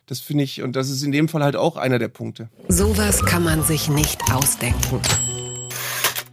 Das 0.06 0.20
finde 0.20 0.44
ich, 0.44 0.62
und 0.62 0.74
das 0.74 0.90
ist 0.90 1.02
in 1.02 1.12
dem 1.12 1.28
Fall 1.28 1.44
halt 1.44 1.56
auch 1.56 1.76
einer 1.76 1.98
der 1.98 2.08
Punkte. 2.08 2.48
Sowas 2.68 3.24
kann 3.24 3.44
man 3.44 3.62
sich 3.62 3.88
nicht 3.88 4.20
ausdenken 4.32 5.00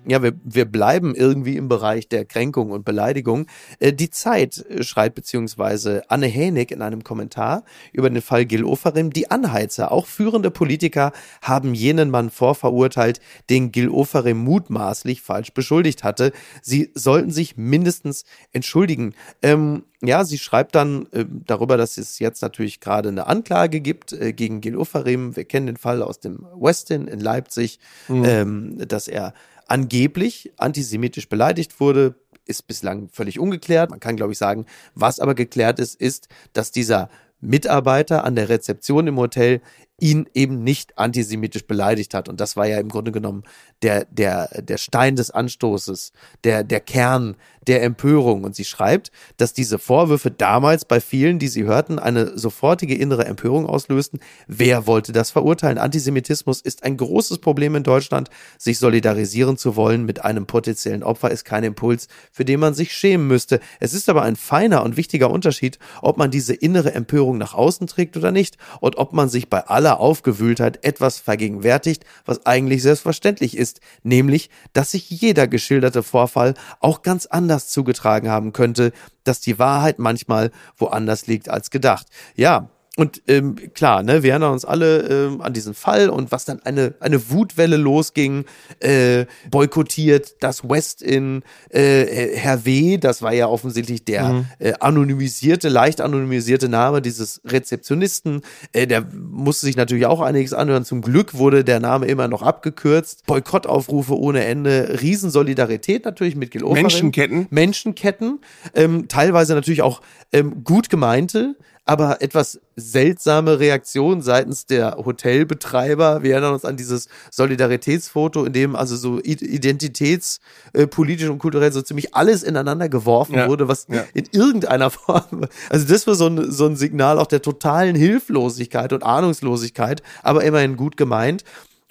ja, 0.09 0.23
wir, 0.23 0.33
wir 0.43 0.65
bleiben 0.65 1.13
irgendwie 1.13 1.55
im 1.55 1.67
Bereich 1.67 2.07
der 2.09 2.25
Kränkung 2.25 2.71
und 2.71 2.83
Beleidigung. 2.83 3.45
Äh, 3.79 3.93
die 3.93 4.09
Zeit 4.09 4.57
äh, 4.57 4.83
schreibt 4.83 5.15
beziehungsweise 5.15 6.03
Anne 6.09 6.25
Hänig 6.27 6.71
in 6.71 6.81
einem 6.81 7.03
Kommentar 7.03 7.63
über 7.93 8.09
den 8.09 8.21
Fall 8.21 8.45
Gil 8.45 8.63
Oferim, 8.63 9.11
die 9.11 9.29
Anheizer, 9.29 9.91
auch 9.91 10.07
führende 10.07 10.51
Politiker, 10.51 11.11
haben 11.41 11.73
jenen 11.73 12.09
Mann 12.09 12.29
vorverurteilt, 12.31 13.21
den 13.49 13.71
Gil 13.71 13.89
Oferim 13.89 14.37
mutmaßlich 14.37 15.21
falsch 15.21 15.53
beschuldigt 15.53 16.03
hatte. 16.03 16.31
Sie 16.61 16.91
sollten 16.95 17.31
sich 17.31 17.55
mindestens 17.57 18.23
entschuldigen. 18.51 19.13
Ähm, 19.43 19.83
ja, 20.01 20.23
sie 20.23 20.37
schreibt 20.37 20.75
dann 20.75 21.07
äh, 21.11 21.25
darüber, 21.27 21.75
dass 21.75 21.97
es 21.97 22.19
jetzt 22.19 22.41
natürlich 22.41 22.79
gerade 22.79 23.09
eine 23.09 23.27
Anklage 23.27 23.81
gibt 23.81 24.13
äh, 24.13 24.31
gegen 24.31 24.61
Gil 24.61 24.77
Oferim. 24.77 25.35
Wir 25.35 25.43
kennen 25.43 25.67
den 25.67 25.77
Fall 25.77 26.01
aus 26.01 26.19
dem 26.19 26.45
Westin 26.55 27.07
in 27.07 27.19
Leipzig, 27.19 27.79
mhm. 28.07 28.23
ähm, 28.25 28.87
dass 28.87 29.07
er 29.07 29.33
angeblich 29.69 30.51
antisemitisch 30.57 31.29
beleidigt 31.29 31.79
wurde, 31.79 32.15
ist 32.45 32.67
bislang 32.67 33.09
völlig 33.09 33.39
ungeklärt. 33.39 33.89
Man 33.89 33.99
kann, 33.99 34.15
glaube 34.15 34.33
ich, 34.33 34.37
sagen, 34.37 34.65
was 34.95 35.19
aber 35.19 35.35
geklärt 35.35 35.79
ist, 35.79 35.95
ist, 35.95 36.27
dass 36.53 36.71
dieser 36.71 37.09
Mitarbeiter 37.41 38.23
an 38.25 38.35
der 38.35 38.49
Rezeption 38.49 39.07
im 39.07 39.17
Hotel 39.17 39.61
ihn 40.01 40.27
eben 40.33 40.63
nicht 40.63 40.97
antisemitisch 40.97 41.65
beleidigt 41.65 42.13
hat. 42.13 42.29
Und 42.29 42.39
das 42.39 42.55
war 42.55 42.67
ja 42.67 42.79
im 42.79 42.89
Grunde 42.89 43.11
genommen 43.11 43.43
der, 43.81 44.05
der, 44.05 44.61
der 44.61 44.77
Stein 44.77 45.15
des 45.15 45.31
Anstoßes, 45.31 46.11
der, 46.43 46.63
der 46.63 46.79
Kern 46.79 47.35
der 47.67 47.83
Empörung. 47.83 48.43
Und 48.43 48.55
sie 48.55 48.65
schreibt, 48.65 49.11
dass 49.37 49.53
diese 49.53 49.79
Vorwürfe 49.79 50.31
damals 50.31 50.85
bei 50.85 50.99
vielen, 50.99 51.39
die 51.39 51.47
sie 51.47 51.63
hörten, 51.63 51.99
eine 51.99 52.37
sofortige 52.37 52.95
innere 52.95 53.25
Empörung 53.25 53.65
auslösten. 53.65 54.19
Wer 54.47 54.87
wollte 54.87 55.11
das 55.11 55.31
verurteilen? 55.31 55.77
Antisemitismus 55.77 56.61
ist 56.61 56.83
ein 56.83 56.97
großes 56.97 57.39
Problem 57.39 57.75
in 57.75 57.83
Deutschland. 57.83 58.29
Sich 58.57 58.79
solidarisieren 58.79 59.57
zu 59.57 59.75
wollen 59.75 60.05
mit 60.05 60.25
einem 60.25 60.45
potenziellen 60.45 61.03
Opfer 61.03 61.31
ist 61.31 61.45
kein 61.45 61.63
Impuls, 61.63 62.07
für 62.31 62.45
den 62.45 62.59
man 62.59 62.73
sich 62.73 62.91
schämen 62.93 63.27
müsste. 63.27 63.59
Es 63.79 63.93
ist 63.93 64.09
aber 64.09 64.23
ein 64.23 64.35
feiner 64.35 64.83
und 64.83 64.97
wichtiger 64.97 65.29
Unterschied, 65.29 65.79
ob 66.01 66.17
man 66.17 66.31
diese 66.31 66.53
innere 66.53 66.93
Empörung 66.93 67.37
nach 67.37 67.53
außen 67.53 67.87
trägt 67.87 68.17
oder 68.17 68.31
nicht 68.31 68.57
und 68.79 68.97
ob 68.97 69.13
man 69.13 69.29
sich 69.29 69.49
bei 69.49 69.65
aller 69.67 69.88
Aufgewühltheit 69.93 70.83
etwas 70.85 71.19
vergegenwärtigt, 71.19 72.05
was 72.25 72.45
eigentlich 72.45 72.81
selbstverständlich 72.81 73.57
ist, 73.57 73.79
nämlich, 74.03 74.49
dass 74.73 74.91
sich 74.91 75.09
jeder 75.09 75.47
geschilderte 75.47 76.03
Vorfall 76.03 76.53
auch 76.79 77.01
ganz 77.01 77.25
anders 77.25 77.69
zugetragen 77.69 78.29
haben 78.29 78.53
könnte, 78.53 78.91
dass 79.23 79.41
die 79.41 79.59
Wahrheit 79.59 79.99
manchmal 79.99 80.51
woanders 80.77 81.27
liegt 81.27 81.49
als 81.49 81.69
gedacht. 81.69 82.07
Ja, 82.35 82.69
und 82.99 83.21
ähm, 83.29 83.55
klar, 83.73 84.03
ne, 84.03 84.23
wir 84.23 84.31
erinnern 84.31 84.51
uns 84.51 84.65
alle 84.65 85.07
ähm, 85.07 85.39
an 85.39 85.53
diesen 85.53 85.73
Fall 85.73 86.09
und 86.09 86.33
was 86.33 86.43
dann 86.43 86.61
eine, 86.63 86.95
eine 86.99 87.29
Wutwelle 87.29 87.77
losging, 87.77 88.43
äh, 88.81 89.25
boykottiert 89.49 90.43
das 90.43 90.67
West 90.67 91.01
in 91.01 91.43
äh, 91.69 92.35
Herr 92.35 92.65
W., 92.65 92.97
das 92.97 93.21
war 93.21 93.31
ja 93.31 93.47
offensichtlich 93.47 94.03
der 94.03 94.27
mhm. 94.27 94.45
äh, 94.59 94.73
anonymisierte, 94.81 95.69
leicht 95.69 96.01
anonymisierte 96.01 96.67
Name 96.67 97.01
dieses 97.01 97.39
Rezeptionisten. 97.45 98.41
Äh, 98.73 98.85
der 98.85 99.05
musste 99.13 99.65
sich 99.65 99.77
natürlich 99.77 100.05
auch 100.05 100.19
einiges 100.19 100.53
anhören. 100.53 100.83
Zum 100.83 101.01
Glück 101.01 101.35
wurde 101.35 101.63
der 101.63 101.79
Name 101.79 102.05
immer 102.07 102.27
noch 102.27 102.41
abgekürzt. 102.41 103.25
Boykottaufrufe 103.27 104.17
ohne 104.17 104.43
Ende, 104.43 104.99
Riesensolidarität 105.01 106.03
natürlich 106.03 106.35
mit 106.35 106.51
Gil 106.51 106.65
Menschenketten. 106.65 107.47
Menschenketten, 107.49 108.41
ähm, 108.73 109.07
teilweise 109.07 109.53
natürlich 109.55 109.83
auch 109.83 110.01
ähm, 110.33 110.65
gut 110.65 110.89
gemeinte, 110.89 111.55
aber 111.89 112.21
etwas 112.21 112.61
seltsame 112.75 113.59
Reaktion 113.59 114.21
seitens 114.21 114.67
der 114.67 114.97
Hotelbetreiber. 114.97 116.21
Wir 116.21 116.33
erinnern 116.33 116.53
uns 116.53 116.63
an 116.63 116.77
dieses 116.77 117.07
Solidaritätsfoto, 117.31 118.45
in 118.45 118.53
dem 118.53 118.75
also 118.75 118.95
so 118.95 119.19
identitätspolitisch 119.19 121.25
äh, 121.25 121.31
und 121.31 121.39
kulturell 121.39 121.71
so 121.71 121.81
ziemlich 121.81 122.13
alles 122.13 122.43
ineinander 122.43 122.89
geworfen 122.89 123.33
ja, 123.33 123.47
wurde, 123.47 123.67
was 123.67 123.87
ja. 123.89 124.05
in 124.13 124.25
irgendeiner 124.31 124.89
Form, 124.91 125.47
also 125.71 125.87
das 125.87 126.05
war 126.05 126.13
so 126.13 126.27
ein, 126.27 126.51
so 126.51 126.67
ein 126.67 126.75
Signal 126.75 127.17
auch 127.17 127.25
der 127.25 127.41
totalen 127.41 127.95
Hilflosigkeit 127.95 128.93
und 128.93 129.01
Ahnungslosigkeit, 129.01 130.03
aber 130.21 130.43
immerhin 130.43 130.77
gut 130.77 130.95
gemeint. 130.95 131.43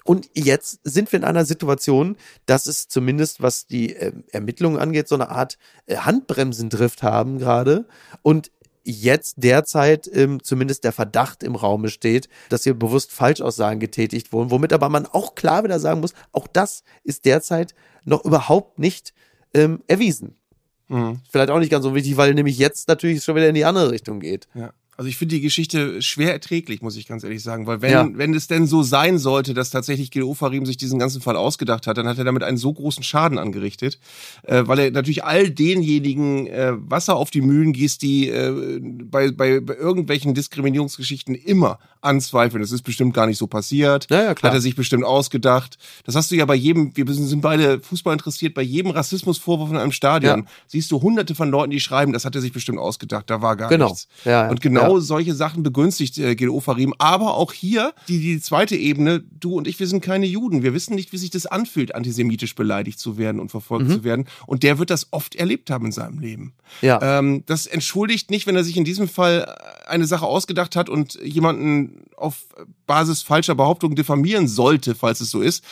Und 0.05 0.29
jetzt 0.33 0.79
sind 0.85 1.11
wir 1.11 1.19
in 1.19 1.25
einer 1.25 1.43
Situation, 1.43 2.15
dass 2.45 2.67
es 2.67 2.87
zumindest, 2.87 3.41
was 3.41 3.67
die 3.67 3.97
äh, 3.97 4.13
Ermittlungen 4.31 4.79
angeht, 4.79 5.09
so 5.09 5.15
eine 5.15 5.29
Art 5.29 5.57
äh, 5.87 5.97
Handbremsendrift 5.97 7.03
haben 7.03 7.37
gerade. 7.37 7.85
Und 8.21 8.49
jetzt 8.83 9.35
derzeit 9.37 10.09
ähm, 10.13 10.43
zumindest 10.43 10.83
der 10.83 10.91
Verdacht 10.91 11.43
im 11.43 11.55
Raume 11.55 11.89
steht, 11.89 12.29
dass 12.49 12.63
hier 12.63 12.73
bewusst 12.73 13.11
Falschaussagen 13.11 13.79
getätigt 13.79 14.33
wurden, 14.33 14.51
womit 14.51 14.73
aber 14.73 14.89
man 14.89 15.05
auch 15.05 15.35
klar 15.35 15.63
wieder 15.63 15.79
sagen 15.79 16.01
muss, 16.01 16.13
auch 16.31 16.47
das 16.47 16.83
ist 17.03 17.25
derzeit 17.25 17.75
noch 18.05 18.25
überhaupt 18.25 18.79
nicht 18.79 19.13
ähm, 19.53 19.83
erwiesen. 19.87 20.35
Mhm. 20.87 21.21
Vielleicht 21.29 21.49
auch 21.49 21.59
nicht 21.59 21.71
ganz 21.71 21.83
so 21.83 21.95
wichtig, 21.95 22.17
weil 22.17 22.33
nämlich 22.33 22.57
jetzt 22.57 22.87
natürlich 22.87 23.23
schon 23.23 23.35
wieder 23.35 23.49
in 23.49 23.55
die 23.55 23.65
andere 23.65 23.91
Richtung 23.91 24.19
geht. 24.19 24.47
Ja. 24.53 24.71
Also 24.99 25.07
ich 25.07 25.15
finde 25.15 25.35
die 25.35 25.41
Geschichte 25.41 26.01
schwer 26.01 26.33
erträglich, 26.33 26.81
muss 26.81 26.97
ich 26.97 27.07
ganz 27.07 27.23
ehrlich 27.23 27.41
sagen, 27.41 27.67
weil 27.67 27.81
wenn, 27.81 27.91
ja. 27.91 28.09
wenn 28.11 28.33
es 28.33 28.47
denn 28.47 28.67
so 28.67 28.83
sein 28.83 29.17
sollte, 29.17 29.53
dass 29.53 29.69
tatsächlich 29.69 30.11
Gil 30.11 30.23
Ofarim 30.23 30.65
sich 30.65 30.75
diesen 30.75 30.99
ganzen 30.99 31.21
Fall 31.21 31.37
ausgedacht 31.37 31.87
hat, 31.87 31.97
dann 31.97 32.05
hat 32.05 32.17
er 32.17 32.25
damit 32.25 32.43
einen 32.43 32.57
so 32.57 32.73
großen 32.73 33.01
Schaden 33.01 33.37
angerichtet, 33.37 33.97
äh, 34.43 34.63
weil 34.65 34.77
er 34.79 34.91
natürlich 34.91 35.23
all 35.23 35.51
denjenigen 35.51 36.47
äh, 36.47 36.73
Wasser 36.75 37.15
auf 37.15 37.31
die 37.31 37.39
Mühlen 37.39 37.71
gießt, 37.71 38.01
die 38.01 38.27
äh, 38.27 38.81
bei, 38.81 39.31
bei, 39.31 39.61
bei 39.61 39.75
irgendwelchen 39.75 40.33
Diskriminierungsgeschichten 40.33 41.33
immer 41.33 41.79
anzweifeln. 42.01 42.61
Das 42.61 42.73
ist 42.73 42.81
bestimmt 42.81 43.13
gar 43.13 43.25
nicht 43.25 43.37
so 43.37 43.47
passiert. 43.47 44.07
Ja, 44.09 44.23
ja, 44.23 44.35
klar. 44.35 44.51
Hat 44.51 44.57
er 44.57 44.61
sich 44.61 44.75
bestimmt 44.75 45.05
ausgedacht. 45.05 45.77
Das 46.03 46.15
hast 46.15 46.29
du 46.29 46.35
ja 46.35 46.43
bei 46.43 46.55
jedem, 46.55 46.91
wir 46.93 47.05
sind 47.13 47.39
beide 47.39 47.79
Fußball 47.79 48.11
interessiert, 48.11 48.53
bei 48.53 48.61
jedem 48.63 48.91
Rassismusvorwurf 48.91 49.69
in 49.69 49.77
einem 49.77 49.93
Stadion 49.93 50.39
ja. 50.39 50.45
siehst 50.67 50.91
du 50.91 51.01
hunderte 51.01 51.35
von 51.35 51.49
Leuten, 51.49 51.71
die 51.71 51.79
schreiben, 51.79 52.11
das 52.11 52.25
hat 52.25 52.35
er 52.35 52.41
sich 52.41 52.51
bestimmt 52.51 52.79
ausgedacht, 52.79 53.29
da 53.29 53.41
war 53.41 53.55
gar 53.55 53.69
genau. 53.69 53.89
nichts. 53.89 54.09
Ja, 54.25 54.49
Und 54.49 54.59
genau 54.59 54.88
genau 54.89 54.99
solche 54.99 55.35
Sachen 55.35 55.63
begünstigt 55.63 56.17
äh, 56.17 56.35
Gil 56.35 56.49
Ofarim. 56.49 56.93
Aber 56.97 57.35
auch 57.35 57.53
hier 57.53 57.93
die, 58.07 58.19
die 58.19 58.39
zweite 58.41 58.75
Ebene, 58.75 59.23
du 59.39 59.55
und 59.55 59.67
ich, 59.67 59.79
wir 59.79 59.87
sind 59.87 60.01
keine 60.01 60.25
Juden. 60.25 60.63
Wir 60.63 60.73
wissen 60.73 60.95
nicht, 60.95 61.11
wie 61.11 61.17
sich 61.17 61.29
das 61.29 61.45
anfühlt, 61.45 61.95
antisemitisch 61.95 62.55
beleidigt 62.55 62.99
zu 62.99 63.17
werden 63.17 63.39
und 63.39 63.49
verfolgt 63.49 63.87
mhm. 63.87 63.93
zu 63.93 64.03
werden. 64.03 64.25
Und 64.47 64.63
der 64.63 64.79
wird 64.79 64.89
das 64.89 65.07
oft 65.11 65.35
erlebt 65.35 65.69
haben 65.69 65.85
in 65.85 65.91
seinem 65.91 66.19
Leben. 66.19 66.53
Ja. 66.81 67.19
Ähm, 67.19 67.43
das 67.45 67.67
entschuldigt 67.67 68.31
nicht, 68.31 68.47
wenn 68.47 68.55
er 68.55 68.63
sich 68.63 68.77
in 68.77 68.85
diesem 68.85 69.07
Fall 69.07 69.55
eine 69.87 70.05
Sache 70.05 70.25
ausgedacht 70.25 70.75
hat 70.75 70.89
und 70.89 71.15
jemanden 71.23 72.05
auf 72.15 72.45
Basis 72.85 73.21
falscher 73.21 73.55
Behauptungen 73.55 73.95
diffamieren 73.95 74.47
sollte, 74.47 74.95
falls 74.95 75.21
es 75.21 75.31
so 75.31 75.41
ist. 75.41 75.63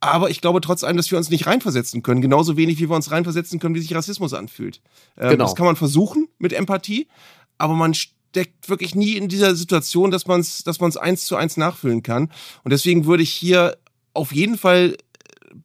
Aber 0.00 0.30
ich 0.30 0.40
glaube 0.40 0.60
trotz 0.60 0.84
allem, 0.84 0.96
dass 0.96 1.10
wir 1.10 1.18
uns 1.18 1.30
nicht 1.30 1.46
reinversetzen 1.46 2.02
können. 2.02 2.20
Genauso 2.20 2.56
wenig, 2.56 2.78
wie 2.78 2.88
wir 2.88 2.96
uns 2.96 3.10
reinversetzen 3.10 3.58
können, 3.58 3.74
wie 3.74 3.80
sich 3.80 3.94
Rassismus 3.94 4.34
anfühlt. 4.34 4.80
Ähm, 5.18 5.30
genau. 5.30 5.44
Das 5.44 5.54
kann 5.54 5.66
man 5.66 5.76
versuchen 5.76 6.28
mit 6.38 6.52
Empathie, 6.52 7.08
aber 7.58 7.74
man 7.74 7.94
steckt 8.30 8.68
wirklich 8.68 8.94
nie 8.94 9.16
in 9.16 9.28
dieser 9.28 9.54
Situation, 9.54 10.10
dass 10.10 10.26
man 10.26 10.40
es 10.40 10.62
dass 10.64 10.80
man's 10.80 10.96
eins 10.96 11.24
zu 11.24 11.36
eins 11.36 11.56
nachfüllen 11.56 12.02
kann. 12.02 12.30
Und 12.64 12.72
deswegen 12.72 13.06
würde 13.06 13.22
ich 13.22 13.32
hier 13.32 13.76
auf 14.14 14.32
jeden 14.32 14.56
Fall 14.56 14.96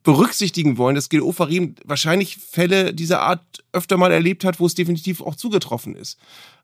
berücksichtigen 0.02 0.78
wollen, 0.78 0.96
dass 0.96 1.08
Gil 1.08 1.20
Ofarim 1.20 1.76
wahrscheinlich 1.84 2.38
Fälle 2.38 2.92
dieser 2.92 3.22
Art 3.22 3.42
öfter 3.72 3.96
mal 3.96 4.10
erlebt 4.10 4.44
hat, 4.44 4.58
wo 4.58 4.66
es 4.66 4.74
definitiv 4.74 5.20
auch 5.20 5.36
zugetroffen 5.36 5.94
ist. 5.94 6.18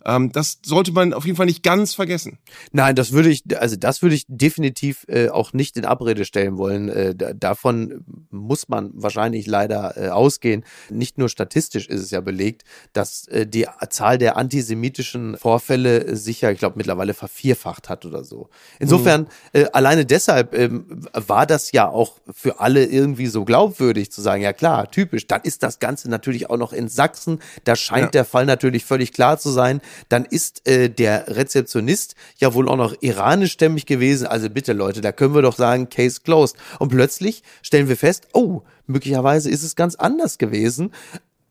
Ähm, 0.05 0.33
das 0.33 0.59
sollte 0.65 0.93
man 0.93 1.13
auf 1.13 1.25
jeden 1.25 1.37
Fall 1.37 1.47
nicht 1.47 1.63
ganz 1.63 1.95
vergessen. 1.95 2.39
Nein, 2.73 2.95
das 2.95 3.13
würde 3.13 3.31
ich, 3.31 3.43
also 3.59 3.77
das 3.77 4.03
würde 4.03 4.15
ich 4.15 4.25
definitiv 4.29 5.05
äh, 5.09 5.29
auch 5.29 5.53
nicht 5.53 5.77
in 5.77 5.85
Abrede 5.85 6.25
stellen 6.25 6.59
wollen. 6.59 6.89
Äh, 6.89 7.15
davon 7.35 8.05
muss 8.31 8.69
man 8.69 8.91
wahrscheinlich 8.95 9.47
leider 9.47 9.97
äh, 9.97 10.09
ausgehen. 10.09 10.65
Nicht 10.91 11.19
nur 11.19 11.29
statistisch 11.29 11.89
ist 11.89 12.01
es 12.01 12.11
ja 12.11 12.21
belegt, 12.21 12.63
dass 12.93 13.29
äh, 13.29 13.47
die 13.47 13.67
Zahl 13.91 14.19
der 14.19 14.37
antisemitischen 14.37 15.37
Vorfälle 15.37 16.17
sich 16.17 16.41
ja, 16.41 16.51
ich 16.51 16.59
glaube, 16.59 16.77
mittlerweile 16.77 17.15
vervierfacht 17.15 17.89
hat 17.89 18.05
oder 18.05 18.25
so. 18.25 18.49
Insofern, 18.79 19.23
mhm. 19.23 19.27
äh, 19.53 19.67
alleine 19.73 20.07
deshalb 20.07 20.55
ähm, 20.55 21.07
war 21.13 21.47
das 21.47 21.73
ja 21.73 21.89
auch 21.89 22.19
für 22.33 22.61
alle 22.61 22.85
irgendwie 22.85 23.27
so 23.27 23.45
glaubwürdig 23.45 24.11
zu 24.11 24.21
sagen, 24.21 24.43
ja 24.43 24.53
klar, 24.53 24.91
typisch. 24.91 25.27
Dann 25.27 25.43
ist 25.43 25.63
das 25.63 25.79
Ganze 25.79 26.11
natürlich 26.11 26.51
auch 26.51 26.57
noch 26.57 26.73
in 26.73 26.89
Sachsen. 26.89 27.39
Da 27.65 27.77
scheint 27.77 28.07
ja. 28.07 28.11
der 28.11 28.25
Fall 28.25 28.47
natürlich 28.47 28.85
völlig 28.85 29.13
klar 29.13 29.39
zu 29.39 29.51
sein 29.51 29.81
dann 30.09 30.25
ist 30.25 30.67
äh, 30.69 30.89
der 30.89 31.37
Rezeptionist 31.37 32.15
ja 32.39 32.55
wohl 32.55 32.69
auch 32.69 32.77
noch 32.77 32.95
iranischstämmig 33.01 33.87
gewesen. 33.87 34.27
Also 34.27 34.51
bitte 34.51 34.73
Leute, 34.73 35.01
da 35.01 35.13
können 35.13 35.35
wir 35.35 35.43
doch 35.43 35.57
sagen, 35.57 35.89
Case 35.89 36.21
closed. 36.23 36.57
Und 36.79 36.89
plötzlich 36.89 37.43
stellen 37.63 37.89
wir 37.89 37.97
fest, 37.97 38.29
oh, 38.33 38.63
möglicherweise 38.87 39.51
ist 39.51 39.63
es 39.63 39.77
ganz 39.77 39.95
anders 39.95 40.39
gewesen 40.39 40.93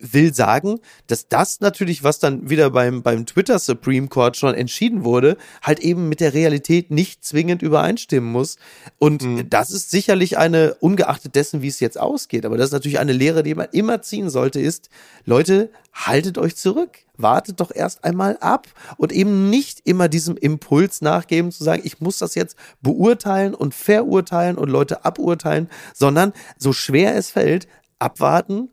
will 0.02 0.34
sagen, 0.34 0.80
dass 1.08 1.28
das 1.28 1.60
natürlich, 1.60 2.04
was 2.04 2.20
dann 2.20 2.50
wieder 2.50 2.70
beim, 2.72 3.02
beim 3.04 3.26
Twitter 3.26 3.60
Supreme 3.60 4.08
Court 4.08 4.38
schon 4.38 4.56
entschieden 4.56 5.04
wurde, 5.04 5.38
halt 5.62 5.80
eben 5.80 6.10
mit 6.10 6.20
der 6.20 6.34
Realität 6.34 6.92
nicht 6.92 7.24
zwingend 7.24 7.62
übereinstimmen 7.62 8.32
muss. 8.32 8.58
Und 8.98 9.24
mhm. 9.24 9.50
das 9.50 9.72
ist 9.72 9.92
sicherlich 9.92 10.38
eine, 10.38 10.76
ungeachtet 10.76 11.36
dessen, 11.36 11.62
wie 11.62 11.68
es 11.68 11.80
jetzt 11.80 12.00
ausgeht, 12.00 12.46
aber 12.46 12.58
das 12.58 12.68
ist 12.68 12.74
natürlich 12.74 13.00
eine 13.00 13.14
Lehre, 13.14 13.44
die 13.44 13.56
man 13.56 13.68
immer 13.72 14.02
ziehen 14.02 14.30
sollte, 14.30 14.60
ist, 14.60 14.90
Leute, 15.26 15.70
haltet 15.94 16.38
euch 16.38 16.56
zurück 16.56 17.00
wartet 17.22 17.60
doch 17.60 17.72
erst 17.74 18.04
einmal 18.04 18.38
ab 18.38 18.68
und 18.98 19.12
eben 19.12 19.50
nicht 19.50 19.82
immer 19.84 20.08
diesem 20.08 20.38
Impuls 20.38 21.02
nachgeben 21.02 21.52
zu 21.52 21.64
sagen, 21.64 21.82
ich 21.86 22.00
muss 22.00 22.18
das 22.18 22.36
jetzt 22.36 22.58
beurteilen 22.82 23.54
und 23.54 23.74
verurteilen 23.74 24.58
und 24.58 24.70
Leute 24.70 25.06
aburteilen, 25.06 25.70
sondern 25.94 26.34
so 26.58 26.74
schwer 26.74 27.16
es 27.16 27.30
fällt, 27.30 27.68
abwarten, 28.00 28.70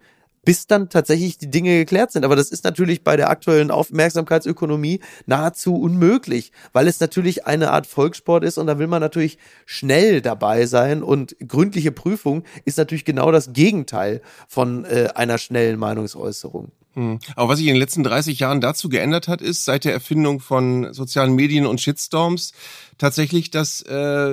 bis 0.48 0.66
dann 0.66 0.88
tatsächlich 0.88 1.36
die 1.36 1.50
Dinge 1.50 1.76
geklärt 1.76 2.10
sind. 2.10 2.24
Aber 2.24 2.34
das 2.34 2.48
ist 2.48 2.64
natürlich 2.64 3.04
bei 3.04 3.18
der 3.18 3.28
aktuellen 3.28 3.70
Aufmerksamkeitsökonomie 3.70 5.00
nahezu 5.26 5.78
unmöglich, 5.78 6.52
weil 6.72 6.88
es 6.88 7.00
natürlich 7.00 7.46
eine 7.46 7.70
Art 7.70 7.86
Volkssport 7.86 8.44
ist 8.44 8.56
und 8.56 8.66
da 8.66 8.78
will 8.78 8.86
man 8.86 9.02
natürlich 9.02 9.36
schnell 9.66 10.22
dabei 10.22 10.64
sein 10.64 11.02
und 11.02 11.36
gründliche 11.46 11.92
Prüfung 11.92 12.44
ist 12.64 12.78
natürlich 12.78 13.04
genau 13.04 13.30
das 13.30 13.52
Gegenteil 13.52 14.22
von 14.48 14.86
äh, 14.86 15.10
einer 15.14 15.36
schnellen 15.36 15.78
Meinungsäußerung. 15.78 16.72
Hm. 16.98 17.20
Aber 17.36 17.50
was 17.50 17.58
sich 17.58 17.68
in 17.68 17.74
den 17.74 17.80
letzten 17.80 18.02
30 18.02 18.40
Jahren 18.40 18.60
dazu 18.60 18.88
geändert 18.88 19.28
hat, 19.28 19.40
ist 19.40 19.64
seit 19.64 19.84
der 19.84 19.92
Erfindung 19.92 20.40
von 20.40 20.92
sozialen 20.92 21.34
Medien 21.36 21.64
und 21.64 21.80
Shitstorms 21.80 22.52
tatsächlich, 22.98 23.52
dass 23.52 23.82
äh, 23.82 23.92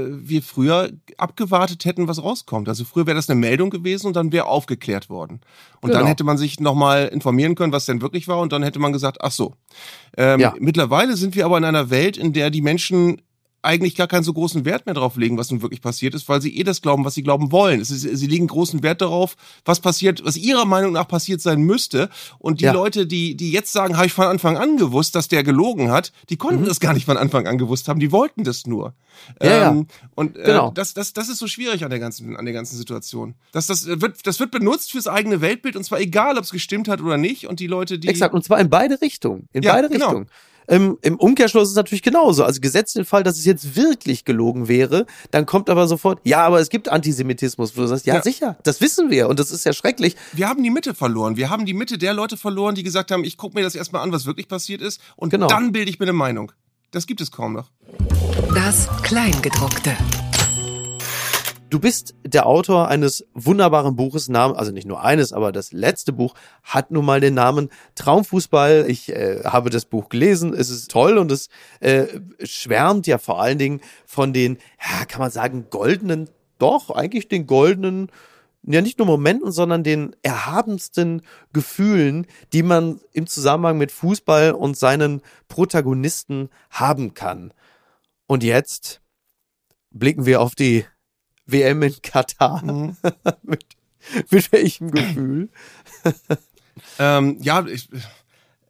wir 0.09 0.41
früher 0.41 0.89
abgewartet 1.17 1.85
hätten, 1.85 2.07
was 2.07 2.23
rauskommt. 2.23 2.67
Also 2.67 2.83
früher 2.83 3.05
wäre 3.05 3.15
das 3.15 3.29
eine 3.29 3.39
Meldung 3.39 3.69
gewesen 3.69 4.07
und 4.07 4.15
dann 4.15 4.31
wäre 4.31 4.47
aufgeklärt 4.47 5.11
worden. 5.11 5.41
Und 5.79 5.89
genau. 5.89 5.99
dann 5.99 6.07
hätte 6.07 6.23
man 6.23 6.39
sich 6.39 6.59
nochmal 6.59 7.05
informieren 7.05 7.53
können, 7.53 7.71
was 7.71 7.85
denn 7.85 8.01
wirklich 8.01 8.27
war 8.27 8.39
und 8.39 8.51
dann 8.51 8.63
hätte 8.63 8.79
man 8.79 8.91
gesagt, 8.91 9.19
ach 9.21 9.31
so. 9.31 9.53
Ähm, 10.17 10.39
ja. 10.39 10.55
Mittlerweile 10.57 11.17
sind 11.17 11.35
wir 11.35 11.45
aber 11.45 11.59
in 11.59 11.65
einer 11.65 11.91
Welt, 11.91 12.17
in 12.17 12.33
der 12.33 12.49
die 12.49 12.63
Menschen 12.63 13.21
eigentlich 13.65 13.95
gar 13.95 14.07
keinen 14.07 14.23
so 14.23 14.33
großen 14.33 14.65
Wert 14.65 14.85
mehr 14.85 14.95
drauf 14.95 15.17
legen, 15.17 15.37
was 15.37 15.51
nun 15.51 15.61
wirklich 15.61 15.81
passiert 15.81 16.13
ist, 16.13 16.29
weil 16.29 16.41
sie 16.41 16.57
eh 16.57 16.63
das 16.63 16.81
glauben, 16.81 17.03
was 17.03 17.15
sie 17.15 17.23
glauben 17.23 17.51
wollen. 17.51 17.81
Ist, 17.81 17.89
sie 17.89 18.27
legen 18.27 18.47
großen 18.47 18.83
Wert 18.83 19.01
darauf, 19.01 19.35
was 19.65 19.79
passiert, 19.79 20.23
was 20.23 20.37
ihrer 20.37 20.65
Meinung 20.65 20.93
nach 20.93 21.07
passiert 21.07 21.41
sein 21.41 21.61
müsste. 21.61 22.09
Und 22.39 22.61
die 22.61 22.65
ja. 22.65 22.73
Leute, 22.73 23.07
die, 23.07 23.35
die 23.35 23.51
jetzt 23.51 23.71
sagen, 23.71 23.97
habe 23.97 24.07
ich 24.07 24.13
von 24.13 24.25
Anfang 24.25 24.57
an 24.57 24.77
gewusst, 24.77 25.15
dass 25.15 25.27
der 25.27 25.43
gelogen 25.43 25.91
hat, 25.91 26.11
die 26.29 26.37
konnten 26.37 26.61
mhm. 26.61 26.67
das 26.67 26.79
gar 26.79 26.93
nicht 26.93 27.05
von 27.05 27.17
Anfang 27.17 27.47
an 27.47 27.57
gewusst 27.57 27.87
haben, 27.87 27.99
die 27.99 28.11
wollten 28.11 28.43
das 28.43 28.65
nur. 28.65 28.93
Ja, 29.41 29.69
ähm, 29.71 29.87
ja. 29.89 30.07
Und 30.15 30.37
äh, 30.37 30.43
genau. 30.43 30.71
das, 30.71 30.93
das, 30.93 31.13
das 31.13 31.29
ist 31.29 31.39
so 31.39 31.47
schwierig 31.47 31.83
an 31.83 31.89
der 31.89 31.99
ganzen, 31.99 32.35
an 32.35 32.45
der 32.45 32.53
ganzen 32.53 32.77
Situation. 32.77 33.35
Das, 33.51 33.67
das, 33.67 33.85
wird, 33.87 34.25
das 34.27 34.39
wird 34.39 34.51
benutzt 34.51 34.91
fürs 34.91 35.07
eigene 35.07 35.41
Weltbild 35.41 35.75
und 35.75 35.83
zwar 35.83 35.99
egal, 35.99 36.37
ob 36.37 36.43
es 36.43 36.51
gestimmt 36.51 36.87
hat 36.87 37.01
oder 37.01 37.17
nicht. 37.17 37.47
Und 37.47 37.59
die 37.59 37.67
Leute, 37.67 37.99
die. 37.99 38.07
Exakt, 38.07 38.33
und 38.33 38.43
zwar 38.43 38.59
in 38.59 38.69
beide 38.69 39.01
Richtungen. 39.01 39.47
In 39.53 39.63
ja, 39.63 39.73
beide 39.73 39.89
genau. 39.89 40.05
Richtungen. 40.05 40.27
Ähm, 40.67 40.97
Im 41.01 41.17
Umkehrschluss 41.17 41.63
ist 41.63 41.69
es 41.71 41.75
natürlich 41.75 42.01
genauso. 42.01 42.43
Also 42.43 42.61
gesetzt 42.61 42.95
den 42.95 43.05
Fall, 43.05 43.23
dass 43.23 43.37
es 43.37 43.45
jetzt 43.45 43.75
wirklich 43.75 44.25
gelogen 44.25 44.67
wäre, 44.67 45.05
dann 45.31 45.45
kommt 45.45 45.69
aber 45.69 45.87
sofort, 45.87 46.19
ja, 46.23 46.45
aber 46.45 46.59
es 46.59 46.69
gibt 46.69 46.89
Antisemitismus. 46.89 47.75
Wo 47.77 47.81
du 47.81 47.87
sagst, 47.87 48.05
ja, 48.05 48.15
ja, 48.15 48.21
sicher, 48.21 48.57
das 48.63 48.81
wissen 48.81 49.09
wir 49.09 49.29
und 49.29 49.39
das 49.39 49.51
ist 49.51 49.65
ja 49.65 49.73
schrecklich. 49.73 50.15
Wir 50.33 50.47
haben 50.47 50.63
die 50.63 50.69
Mitte 50.69 50.93
verloren. 50.93 51.37
Wir 51.37 51.49
haben 51.49 51.65
die 51.65 51.73
Mitte 51.73 51.97
der 51.97 52.13
Leute 52.13 52.37
verloren, 52.37 52.75
die 52.75 52.83
gesagt 52.83 53.11
haben, 53.11 53.23
ich 53.23 53.37
gucke 53.37 53.55
mir 53.55 53.63
das 53.63 53.75
erstmal 53.75 54.01
an, 54.01 54.11
was 54.11 54.25
wirklich 54.25 54.47
passiert 54.47 54.81
ist 54.81 55.01
und 55.15 55.29
genau. 55.29 55.47
dann 55.47 55.71
bilde 55.71 55.89
ich 55.89 55.99
mir 55.99 56.05
eine 56.05 56.13
Meinung. 56.13 56.51
Das 56.91 57.07
gibt 57.07 57.21
es 57.21 57.31
kaum 57.31 57.53
noch. 57.53 57.69
Das 58.53 58.87
Kleingedruckte. 59.03 59.95
Du 61.75 61.81
bist 61.81 62.15
der 62.23 62.45
Autor 62.45 62.87
eines 62.87 63.27
wunderbaren 63.33 63.97
Buches, 63.97 64.29
also 64.29 64.71
nicht 64.71 64.87
nur 64.87 65.03
eines, 65.03 65.33
aber 65.33 65.51
das 65.51 65.73
letzte 65.73 66.13
Buch 66.13 66.33
hat 66.63 66.89
nun 66.89 67.03
mal 67.03 67.19
den 67.19 67.33
Namen 67.33 67.67
Traumfußball. 67.95 68.85
Ich 68.87 69.09
äh, 69.09 69.43
habe 69.43 69.69
das 69.69 69.83
Buch 69.83 70.07
gelesen, 70.07 70.53
es 70.53 70.69
ist 70.69 70.89
toll 70.89 71.17
und 71.17 71.33
es 71.33 71.49
äh, 71.81 72.05
schwärmt 72.41 73.07
ja 73.07 73.17
vor 73.17 73.41
allen 73.41 73.57
Dingen 73.57 73.81
von 74.05 74.31
den, 74.31 74.57
ja, 74.79 75.03
kann 75.03 75.19
man 75.19 75.31
sagen, 75.31 75.65
goldenen, 75.69 76.29
doch, 76.59 76.91
eigentlich 76.91 77.27
den 77.27 77.45
goldenen, 77.45 78.09
ja 78.63 78.79
nicht 78.81 78.97
nur 78.97 79.07
Momenten, 79.07 79.51
sondern 79.51 79.83
den 79.83 80.15
erhabensten 80.21 81.23
Gefühlen, 81.51 82.25
die 82.53 82.63
man 82.63 83.01
im 83.11 83.27
Zusammenhang 83.27 83.77
mit 83.77 83.91
Fußball 83.91 84.53
und 84.53 84.77
seinen 84.77 85.21
Protagonisten 85.49 86.47
haben 86.69 87.13
kann. 87.15 87.53
Und 88.27 88.45
jetzt 88.45 89.01
blicken 89.91 90.25
wir 90.25 90.39
auf 90.39 90.55
die 90.55 90.85
WM 91.45 91.83
in 91.83 91.95
Katar. 92.01 92.63
Mhm. 92.63 92.97
mit, 93.43 93.65
mit 94.29 94.51
welchem 94.51 94.91
Gefühl? 94.91 95.49
ähm, 96.99 97.37
ja, 97.41 97.65
ich, 97.65 97.89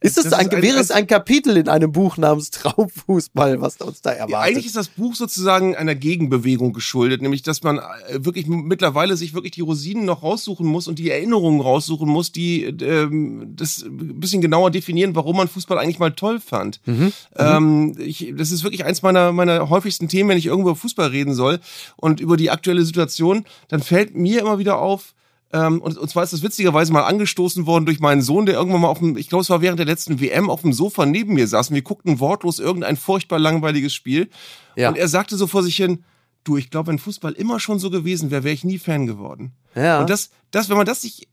ist 0.02 0.18
es 0.18 0.34
ein, 0.34 0.50
ein, 0.50 0.62
wäre 0.62 0.78
es 0.78 0.91
ein 0.91 1.08
Kapitel 1.08 1.58
in 1.58 1.70
einem 1.70 1.91
Buch 1.91 2.18
namens 2.18 2.52
Traumfußball, 2.52 3.62
was 3.62 3.78
uns 3.78 4.02
da 4.02 4.12
erwartet? 4.12 4.36
Eigentlich 4.36 4.66
ist 4.66 4.76
das 4.76 4.89
Buch 4.89 5.16
sozusagen 5.16 5.76
einer 5.76 5.96
Gegenbewegung 5.96 6.74
geschuldet, 6.74 7.22
nämlich 7.22 7.41
dass 7.41 7.64
man 7.64 7.80
äh, 7.80 7.84
wirklich 8.20 8.48
mittlerweile 8.48 9.18
sich 9.18 9.34
wirklich 9.34 9.54
die 9.54 9.62
Rosinen 9.62 10.06
noch 10.06 10.22
raussuchen 10.22 10.68
muss 10.68 10.88
und 10.88 11.00
die 11.00 11.10
Erinnerungen 11.10 11.62
raussuchen 11.62 12.10
muss, 12.10 12.32
die 12.32 12.64
ähm, 12.66 13.54
das 13.56 13.84
ein 13.84 14.20
bisschen 14.20 14.41
genauer 14.41 14.72
definieren, 14.72 15.16
warum 15.16 15.38
man 15.38 15.48
Fußball 15.48 15.78
eigentlich 15.78 16.00
mal 16.00 16.12
toll 16.12 16.39
fand. 16.39 16.82
Mhm. 16.86 16.96
mhm. 16.96 17.14
Ähm, 17.38 17.96
ich, 17.98 18.34
das 18.38 18.52
ist 18.52 18.64
wirklich 18.64 18.86
eins 18.86 19.02
meiner 19.02 19.32
meiner 19.32 19.70
häufigsten 19.70 20.08
Themen, 20.08 20.30
wenn 20.30 20.38
ich 20.38 20.46
irgendwo 20.46 20.70
über 20.70 20.76
Fußball 20.76 21.08
reden 21.08 21.34
soll 21.34 21.60
und 21.96 22.20
über 22.20 22.38
die 22.38 22.52
aktuelle 22.52 22.84
Situation, 22.84 23.46
dann 23.70 23.82
fällt 23.82 24.16
mir 24.16 24.41
immer 24.41 24.60
wieder 24.60 24.78
auf, 24.80 25.16
Ähm, 25.56 25.80
und, 25.82 25.97
und 25.97 26.10
zwar 26.10 26.24
ist 26.24 26.34
das 26.34 26.43
witzigerweise 26.43 26.91
mal 26.91 27.03
angestoßen 27.03 27.66
worden 27.66 27.86
durch 27.86 28.01
meinen 28.01 28.22
Sohn, 28.22 28.45
der 28.45 28.56
irgendwann 28.56 28.82
mal 28.82 28.89
auf 28.89 28.99
dem, 28.99 29.16
ich 29.16 29.30
glaube, 29.30 29.43
es 29.43 29.49
war 29.49 29.62
während 29.62 29.80
der 29.80 29.86
letzten 29.86 30.20
WM 30.20 30.49
auf 30.49 30.62
dem 30.62 30.74
Sofa 30.74 31.06
neben 31.06 31.34
mir 31.34 31.47
saß. 31.47 31.70
Und 31.70 31.76
wir 31.76 31.82
guckten 31.82 32.20
wortlos 32.20 32.60
irgendein 32.60 32.97
furchtbar 32.97 33.39
langweiliges 33.39 33.93
Spiel. 33.93 34.30
Ja. 34.76 34.89
Und 34.89 34.97
er 34.97 35.08
sagte 35.08 35.38
so 35.38 35.47
vor 35.47 35.64
sich 35.64 35.78
hin, 35.78 36.03
du, 36.43 36.58
ich 36.58 36.70
glaube, 36.70 36.88
wenn 36.88 36.99
Fußball 36.99 37.32
immer 37.34 37.62
schon 37.62 37.80
so 37.80 37.89
gewesen 37.89 38.32
wäre, 38.32 38.43
wäre 38.43 38.53
ich 38.53 38.66
nie 38.66 38.80
Fan 38.80 39.08
geworden. 39.08 39.53
Ja. 39.76 40.01
Und 40.01 40.10
das, 40.10 40.30
das, 40.51 40.70
wenn 40.70 40.78
man 40.78 40.86
das 40.86 41.03
sich 41.03 41.30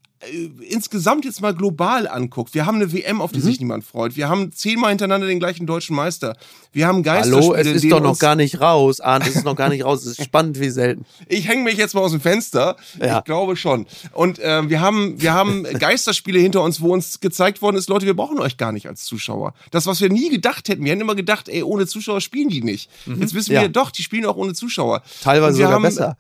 insgesamt 0.69 1.25
jetzt 1.25 1.41
mal 1.41 1.55
global 1.55 2.07
anguckt, 2.09 2.55
wir 2.55 2.67
haben 2.67 2.77
eine 2.77 2.93
WM, 2.93 3.21
auf 3.21 3.33
die 3.33 3.41
Mhm. 3.41 3.45
sich 3.45 3.59
niemand 3.61 3.85
freut. 3.85 4.17
Wir 4.17 4.29
haben 4.29 4.53
zehnmal 4.53 4.91
hintereinander 4.91 5.27
den 5.27 5.39
gleichen 5.39 5.67
deutschen 5.67 5.97
Meister. 5.97 6.37
Wir 6.73 6.87
haben 6.87 7.03
Geisterspiele. 7.03 7.43
Hallo, 7.43 7.55
es 7.55 7.67
ist 7.83 7.91
doch 7.93 8.01
noch 8.01 8.19
gar 8.19 8.35
nicht 8.35 8.61
raus, 8.61 9.01
Arndt, 9.01 9.27
es 9.27 9.37
ist 9.37 9.45
noch 9.45 9.57
gar 9.57 9.69
nicht 9.69 9.85
raus. 9.85 10.05
Es 10.07 10.19
ist 10.19 10.25
spannend 10.25 10.59
wie 10.61 10.71
selten. 10.71 11.05
Ich 11.29 11.49
hänge 11.49 11.65
mich 11.65 11.77
jetzt 11.77 11.95
mal 11.95 12.01
aus 12.01 12.13
dem 12.13 12.21
Fenster. 12.21 12.77
Ja. 13.01 13.19
Ich 13.19 13.25
glaube 13.25 13.57
schon. 13.57 13.87
Und 14.13 14.39
äh, 14.39 14.69
wir 14.69 14.81
haben, 14.81 15.21
wir 15.21 15.33
haben 15.35 15.65
Geisterspiele 15.65 16.39
hinter 16.39 16.63
uns, 16.63 16.81
wo 16.81 16.93
uns 16.93 17.21
gezeigt 17.21 17.61
worden 17.61 17.77
ist, 17.77 17.89
Leute, 17.89 18.07
wir 18.07 18.15
brauchen 18.15 18.39
euch 18.39 18.57
gar 18.57 18.73
nicht 18.73 18.89
als 18.89 19.05
Zuschauer. 19.05 19.55
Das, 19.71 19.87
was 19.87 20.01
wir 20.01 20.09
nie 20.09 20.31
gedacht 20.31 20.69
hätten. 20.69 20.85
Wir 20.85 20.93
hätten 20.93 21.03
immer 21.03 21.15
gedacht, 21.15 21.49
ey, 21.49 21.63
ohne 21.63 21.87
Zuschauer 21.87 22.21
spielen 22.21 22.49
die 22.49 22.63
nicht. 22.63 22.89
Jetzt 23.07 23.35
wissen 23.35 23.51
Mhm. 23.53 23.57
Ja. 23.57 23.63
wir, 23.63 23.69
doch, 23.69 23.91
die 23.91 24.03
spielen 24.03 24.25
auch 24.25 24.37
ohne 24.37 24.55
Zuschauer. 24.55 25.03
Teilweise 25.23 25.57
sogar 25.59 25.73
haben, 25.73 25.83
besser. 25.83 26.17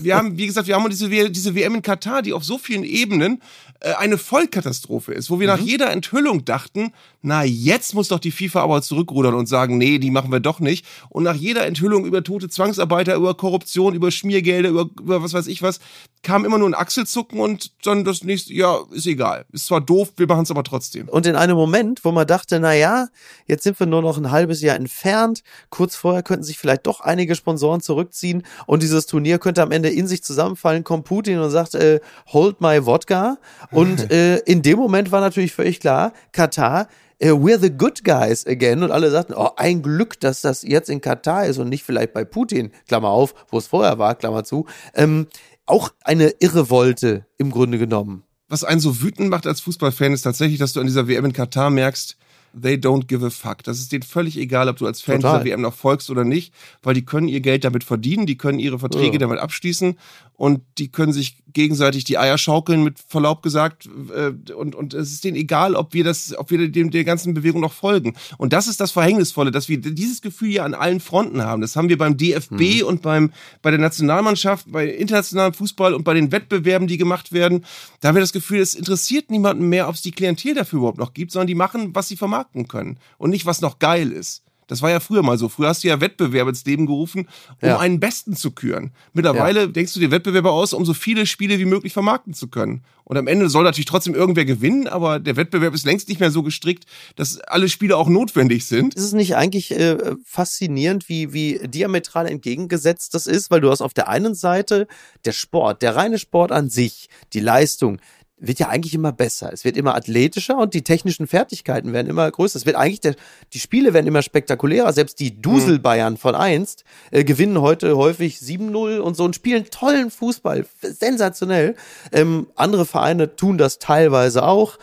Wir 0.00 0.16
haben, 0.16 0.38
wie 0.38 0.46
gesagt, 0.46 0.66
wir 0.66 0.74
haben 0.74 0.88
diese, 0.88 1.30
diese 1.30 1.54
WM 1.54 1.74
in 1.74 1.82
Katar, 1.82 2.22
die 2.22 2.32
auf 2.32 2.44
so 2.44 2.58
vielen 2.58 2.84
Ebenen 2.84 3.40
äh, 3.80 3.92
eine 3.94 4.18
Vollkatastrophe 4.18 5.12
ist, 5.12 5.30
wo 5.30 5.40
wir 5.40 5.46
nach 5.46 5.58
jeder 5.58 5.90
Enthüllung 5.90 6.44
dachten, 6.44 6.92
na, 7.24 7.42
jetzt 7.42 7.94
muss 7.94 8.08
doch 8.08 8.18
die 8.18 8.30
FIFA 8.30 8.62
aber 8.62 8.82
zurückrudern 8.82 9.34
und 9.34 9.46
sagen, 9.46 9.78
nee, 9.78 9.98
die 9.98 10.10
machen 10.10 10.30
wir 10.30 10.40
doch 10.40 10.60
nicht. 10.60 10.84
Und 11.08 11.22
nach 11.22 11.34
jeder 11.34 11.64
Enthüllung 11.64 12.04
über 12.04 12.22
tote 12.22 12.50
Zwangsarbeiter, 12.50 13.14
über 13.14 13.34
Korruption, 13.34 13.94
über 13.94 14.10
Schmiergelder, 14.10 14.68
über, 14.68 14.90
über 15.00 15.22
was 15.22 15.32
weiß 15.32 15.46
ich 15.46 15.62
was, 15.62 15.80
kam 16.22 16.44
immer 16.44 16.58
nur 16.58 16.68
ein 16.68 16.74
Achselzucken 16.74 17.40
und 17.40 17.72
dann 17.86 18.04
das 18.04 18.24
nächste, 18.24 18.52
ja, 18.52 18.78
ist 18.90 19.06
egal. 19.06 19.46
Ist 19.52 19.66
zwar 19.66 19.80
doof, 19.80 20.12
wir 20.18 20.26
machen 20.26 20.42
es 20.42 20.50
aber 20.50 20.64
trotzdem. 20.64 21.08
Und 21.08 21.24
in 21.26 21.34
einem 21.34 21.56
Moment, 21.56 22.04
wo 22.04 22.12
man 22.12 22.26
dachte, 22.26 22.60
na 22.60 22.74
ja, 22.74 23.08
jetzt 23.46 23.62
sind 23.62 23.80
wir 23.80 23.86
nur 23.86 24.02
noch 24.02 24.18
ein 24.18 24.30
halbes 24.30 24.60
Jahr 24.60 24.76
entfernt, 24.76 25.42
kurz 25.70 25.96
vorher 25.96 26.22
könnten 26.22 26.44
sich 26.44 26.58
vielleicht 26.58 26.86
doch 26.86 27.00
einige 27.00 27.34
Sponsoren 27.36 27.80
zurückziehen 27.80 28.42
und 28.66 28.82
dieses 28.82 29.06
Turnier 29.06 29.38
könnte 29.38 29.62
am 29.62 29.70
Ende 29.70 29.88
in 29.88 30.06
sich 30.06 30.22
zusammenfallen, 30.22 30.84
kommt 30.84 31.06
Putin 31.06 31.38
und 31.38 31.50
sagt, 31.50 31.74
äh, 31.74 32.00
hold 32.26 32.60
my 32.60 32.84
Wodka. 32.84 33.38
Und 33.70 34.10
äh, 34.10 34.40
in 34.40 34.60
dem 34.60 34.78
Moment 34.78 35.10
war 35.10 35.22
natürlich 35.22 35.52
völlig 35.52 35.80
klar, 35.80 36.12
Katar, 36.32 36.86
we're 37.20 37.58
the 37.58 37.70
good 37.70 38.04
guys 38.04 38.46
again. 38.46 38.82
Und 38.82 38.90
alle 38.90 39.10
sagten, 39.10 39.34
oh, 39.34 39.50
ein 39.56 39.82
Glück, 39.82 40.20
dass 40.20 40.40
das 40.40 40.62
jetzt 40.62 40.90
in 40.90 41.00
Katar 41.00 41.46
ist 41.46 41.58
und 41.58 41.68
nicht 41.68 41.84
vielleicht 41.84 42.12
bei 42.12 42.24
Putin, 42.24 42.72
Klammer 42.88 43.08
auf, 43.08 43.34
wo 43.50 43.58
es 43.58 43.66
vorher 43.66 43.98
war, 43.98 44.14
Klammer 44.14 44.44
zu. 44.44 44.66
Ähm, 44.94 45.26
auch 45.66 45.90
eine 46.02 46.34
Irrevolte 46.40 47.26
im 47.38 47.50
Grunde 47.50 47.78
genommen. 47.78 48.24
was 48.48 48.62
einen 48.64 48.80
so 48.80 49.00
wütend 49.02 49.30
macht 49.30 49.46
als 49.46 49.60
Fußballfan, 49.62 50.12
ist 50.12 50.22
tatsächlich, 50.22 50.58
dass 50.58 50.74
du 50.74 50.80
an 50.80 50.86
dieser 50.86 51.08
WM 51.08 51.24
in 51.24 51.32
Katar 51.32 51.70
merkst, 51.70 52.16
they 52.60 52.74
don't 52.74 53.06
give 53.06 53.24
a 53.24 53.30
fuck. 53.30 53.62
Das 53.64 53.78
ist 53.78 53.92
denen 53.92 54.02
völlig 54.02 54.36
egal, 54.38 54.68
ob 54.68 54.76
du 54.76 54.86
als 54.86 55.00
Fan 55.00 55.20
Total. 55.20 55.42
dieser 55.42 55.50
WM 55.52 55.60
noch 55.60 55.74
folgst 55.74 56.10
oder 56.10 56.24
nicht, 56.24 56.52
weil 56.82 56.94
die 56.94 57.04
können 57.04 57.28
ihr 57.28 57.40
Geld 57.40 57.64
damit 57.64 57.84
verdienen, 57.84 58.26
die 58.26 58.36
können 58.36 58.58
ihre 58.58 58.78
Verträge 58.78 59.14
Ja. 59.14 59.18
damit 59.18 59.38
abschließen 59.38 59.96
und 60.36 60.60
die 60.78 60.88
können 60.90 61.12
sich 61.12 61.38
gegenseitig 61.52 62.04
die 62.04 62.18
Eier 62.18 62.36
schaukeln, 62.38 62.82
mit 62.82 62.98
Verlaub 62.98 63.42
gesagt, 63.42 63.88
äh, 64.14 64.52
und, 64.52 64.74
und 64.74 64.92
es 64.94 65.12
ist 65.12 65.22
denen 65.24 65.36
egal, 65.36 65.76
ob 65.76 65.94
wir 65.94 66.02
das, 66.02 66.36
ob 66.36 66.50
wir 66.50 66.68
dem, 66.68 66.90
der 66.90 67.04
ganzen 67.04 67.34
Bewegung 67.34 67.60
noch 67.60 67.72
folgen. 67.72 68.14
Und 68.38 68.52
das 68.52 68.66
ist 68.66 68.80
das 68.80 68.90
Verhängnisvolle, 68.90 69.52
dass 69.52 69.68
wir 69.68 69.78
dieses 69.80 70.20
Gefühl 70.20 70.48
ja 70.50 70.64
an 70.64 70.74
allen 70.74 70.98
Fronten 71.00 71.42
haben. 71.42 71.62
Das 71.62 71.76
haben 71.76 71.88
wir 71.88 71.96
beim 71.98 72.16
DFB 72.16 72.82
und 72.84 73.02
beim, 73.02 73.32
bei 73.62 73.70
der 73.70 73.78
Nationalmannschaft, 73.78 74.70
bei 74.70 74.88
internationalem 74.88 75.54
Fußball 75.54 75.94
und 75.94 76.02
bei 76.02 76.14
den 76.14 76.32
Wettbewerben, 76.32 76.88
die 76.88 76.96
gemacht 76.98 77.32
werden. 77.32 77.64
Da 78.00 78.08
haben 78.08 78.16
wir 78.16 78.20
das 78.20 78.32
Gefühl, 78.32 78.58
es 78.60 78.74
interessiert 78.74 79.30
niemanden 79.30 79.68
mehr, 79.68 79.88
ob 79.88 79.94
es 79.94 80.02
die 80.02 80.10
Klientel 80.10 80.54
dafür 80.54 80.78
überhaupt 80.78 80.98
noch 80.98 81.14
gibt, 81.14 81.30
sondern 81.30 81.46
die 81.46 81.54
machen, 81.54 81.94
was 81.94 82.08
sie 82.08 82.16
vermarkten 82.16 82.43
können 82.68 82.98
und 83.18 83.30
nicht, 83.30 83.46
was 83.46 83.60
noch 83.60 83.78
geil 83.78 84.12
ist. 84.12 84.42
Das 84.66 84.80
war 84.80 84.88
ja 84.88 84.98
früher 84.98 85.22
mal 85.22 85.36
so. 85.36 85.50
Früher 85.50 85.68
hast 85.68 85.84
du 85.84 85.88
ja 85.88 86.00
Wettbewerbe 86.00 86.48
ins 86.48 86.64
Leben 86.64 86.86
gerufen, 86.86 87.28
um 87.60 87.68
Ja. 87.68 87.78
einen 87.80 88.00
Besten 88.00 88.34
zu 88.34 88.50
küren. 88.50 88.92
Mittlerweile 89.12 89.68
denkst 89.68 89.92
du 89.92 90.00
dir 90.00 90.10
Wettbewerbe 90.10 90.50
aus, 90.50 90.72
um 90.72 90.86
so 90.86 90.94
viele 90.94 91.26
Spiele 91.26 91.58
wie 91.58 91.66
möglich 91.66 91.92
vermarkten 91.92 92.32
zu 92.32 92.48
können. 92.48 92.82
Und 93.04 93.18
am 93.18 93.26
Ende 93.26 93.50
soll 93.50 93.64
natürlich 93.64 93.84
trotzdem 93.84 94.14
irgendwer 94.14 94.46
gewinnen, 94.46 94.88
aber 94.88 95.20
der 95.20 95.36
Wettbewerb 95.36 95.74
ist 95.74 95.84
längst 95.84 96.08
nicht 96.08 96.18
mehr 96.18 96.30
so 96.30 96.42
gestrickt, 96.42 96.86
dass 97.16 97.38
alle 97.40 97.68
Spiele 97.68 97.98
auch 97.98 98.08
notwendig 98.08 98.64
sind. 98.64 98.94
Ist 98.94 99.04
es 99.04 99.12
nicht 99.12 99.36
eigentlich 99.36 99.70
äh, 99.72 99.98
faszinierend, 100.24 101.10
wie, 101.10 101.34
wie 101.34 101.60
diametral 101.68 102.26
entgegengesetzt 102.26 103.12
das 103.12 103.26
ist? 103.26 103.50
Weil 103.50 103.60
du 103.60 103.70
hast 103.70 103.82
auf 103.82 103.92
der 103.92 104.08
einen 104.08 104.34
Seite 104.34 104.86
der 105.26 105.32
Sport, 105.32 105.82
der 105.82 105.94
reine 105.96 106.18
Sport 106.18 106.52
an 106.52 106.70
sich, 106.70 107.10
die 107.34 107.40
Leistung, 107.40 107.98
wird 108.36 108.58
ja 108.58 108.68
eigentlich 108.68 108.94
immer 108.94 109.12
besser. 109.12 109.52
Es 109.52 109.64
wird 109.64 109.76
immer 109.76 109.94
athletischer 109.94 110.58
und 110.58 110.74
die 110.74 110.82
technischen 110.82 111.26
Fertigkeiten 111.26 111.92
werden 111.92 112.08
immer 112.08 112.30
größer. 112.30 112.56
Es 112.56 112.66
wird 112.66 112.76
eigentlich, 112.76 113.00
der, 113.00 113.14
die 113.52 113.60
Spiele 113.60 113.94
werden 113.94 114.06
immer 114.06 114.22
spektakulärer. 114.22 114.92
Selbst 114.92 115.20
die 115.20 115.40
Dusel-Bayern 115.40 116.16
von 116.16 116.34
einst 116.34 116.84
äh, 117.10 117.24
gewinnen 117.24 117.60
heute 117.60 117.96
häufig 117.96 118.38
7-0 118.38 118.98
und 118.98 119.16
so 119.16 119.24
und 119.24 119.36
spielen 119.36 119.66
tollen 119.70 120.10
Fußball. 120.10 120.66
Sensationell. 120.82 121.76
Ähm, 122.12 122.48
andere 122.56 122.86
Vereine 122.86 123.36
tun 123.36 123.56
das 123.56 123.78
teilweise 123.78 124.44
auch. 124.44 124.78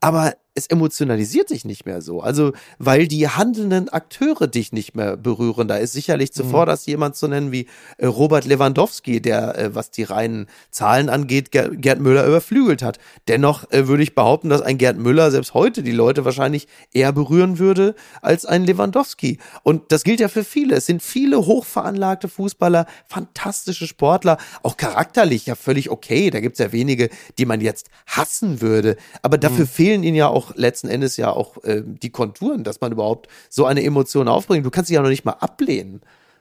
Aber 0.00 0.34
es 0.58 0.66
emotionalisiert 0.66 1.50
dich 1.50 1.64
nicht 1.64 1.86
mehr 1.86 2.02
so. 2.02 2.20
Also, 2.20 2.52
weil 2.78 3.08
die 3.08 3.28
handelnden 3.28 3.88
Akteure 3.88 4.46
dich 4.46 4.72
nicht 4.72 4.94
mehr 4.94 5.16
berühren. 5.16 5.68
Da 5.68 5.76
ist 5.76 5.92
sicherlich 5.92 6.32
zuvor 6.32 6.66
das 6.66 6.84
jemand 6.86 7.16
zu 7.16 7.28
nennen 7.28 7.52
wie 7.52 7.66
äh, 7.96 8.06
Robert 8.06 8.44
Lewandowski, 8.44 9.22
der, 9.22 9.56
äh, 9.56 9.74
was 9.74 9.90
die 9.90 10.02
reinen 10.02 10.46
Zahlen 10.70 11.08
angeht, 11.08 11.52
Ger 11.52 11.68
Gerd 11.70 12.00
Müller 12.00 12.26
überflügelt 12.26 12.82
hat. 12.82 12.98
Dennoch 13.28 13.70
äh, 13.70 13.86
würde 13.88 14.02
ich 14.02 14.14
behaupten, 14.14 14.48
dass 14.48 14.60
ein 14.60 14.78
Gerd 14.78 14.98
Müller 14.98 15.30
selbst 15.30 15.54
heute 15.54 15.82
die 15.82 15.92
Leute 15.92 16.24
wahrscheinlich 16.24 16.66
eher 16.92 17.12
berühren 17.12 17.58
würde 17.58 17.94
als 18.20 18.44
ein 18.44 18.64
Lewandowski. 18.64 19.38
Und 19.62 19.92
das 19.92 20.02
gilt 20.04 20.20
ja 20.20 20.28
für 20.28 20.44
viele. 20.44 20.76
Es 20.76 20.86
sind 20.86 21.02
viele 21.02 21.38
hochveranlagte 21.38 22.28
Fußballer, 22.28 22.86
fantastische 23.06 23.86
Sportler, 23.86 24.38
auch 24.62 24.76
charakterlich 24.76 25.46
ja 25.46 25.54
völlig 25.54 25.90
okay. 25.90 26.30
Da 26.30 26.40
gibt's 26.40 26.58
ja 26.58 26.72
wenige, 26.72 27.08
die 27.38 27.46
man 27.46 27.60
jetzt 27.60 27.90
hassen 28.06 28.60
würde. 28.60 28.96
Aber 29.22 29.38
dafür 29.38 29.66
fehlen 29.66 30.02
ihnen 30.02 30.16
ja 30.16 30.28
auch 30.28 30.47
letzten 30.56 30.88
Endes 30.88 31.16
ja 31.16 31.30
auch 31.30 31.62
äh, 31.64 31.82
die 31.84 32.10
Konturen, 32.10 32.64
dass 32.64 32.80
man 32.80 32.92
überhaupt 32.92 33.28
so 33.48 33.66
eine 33.66 33.82
Emotion 33.82 34.28
aufbringt. 34.28 34.64
Du 34.64 34.70
kannst 34.70 34.88
sie 34.88 34.94
ja 34.94 35.02
noch 35.02 35.08
nicht 35.08 35.24
mal 35.24 35.32
ablehnen. 35.32 36.00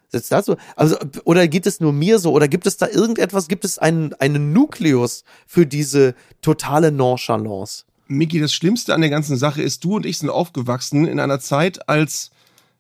Sitzt 0.10 0.32
da 0.32 0.42
so? 0.42 0.56
Also, 0.76 0.98
oder 1.26 1.48
geht 1.48 1.68
es 1.68 1.80
nur 1.80 1.92
mir 1.92 2.20
so? 2.20 2.32
Oder 2.32 2.48
gibt 2.48 2.66
es 2.66 2.78
da 2.78 2.88
irgendetwas, 2.88 3.48
gibt 3.48 3.66
es 3.66 3.78
einen, 3.78 4.14
einen 4.16 4.54
Nukleus 4.54 5.24
für 5.46 5.66
diese 5.66 6.16
totale 6.42 6.92
Nonchalance? 6.92 7.84
Miki, 8.08 8.40
das 8.40 8.54
Schlimmste 8.54 8.94
an 8.94 9.02
der 9.02 9.10
ganzen 9.10 9.36
Sache 9.36 9.62
ist, 9.62 9.84
du 9.84 9.98
und 9.98 10.06
ich 10.06 10.18
sind 10.18 10.30
aufgewachsen 10.30 11.06
in 11.06 11.20
einer 11.20 11.42
Zeit, 11.42 11.90
als 11.90 12.32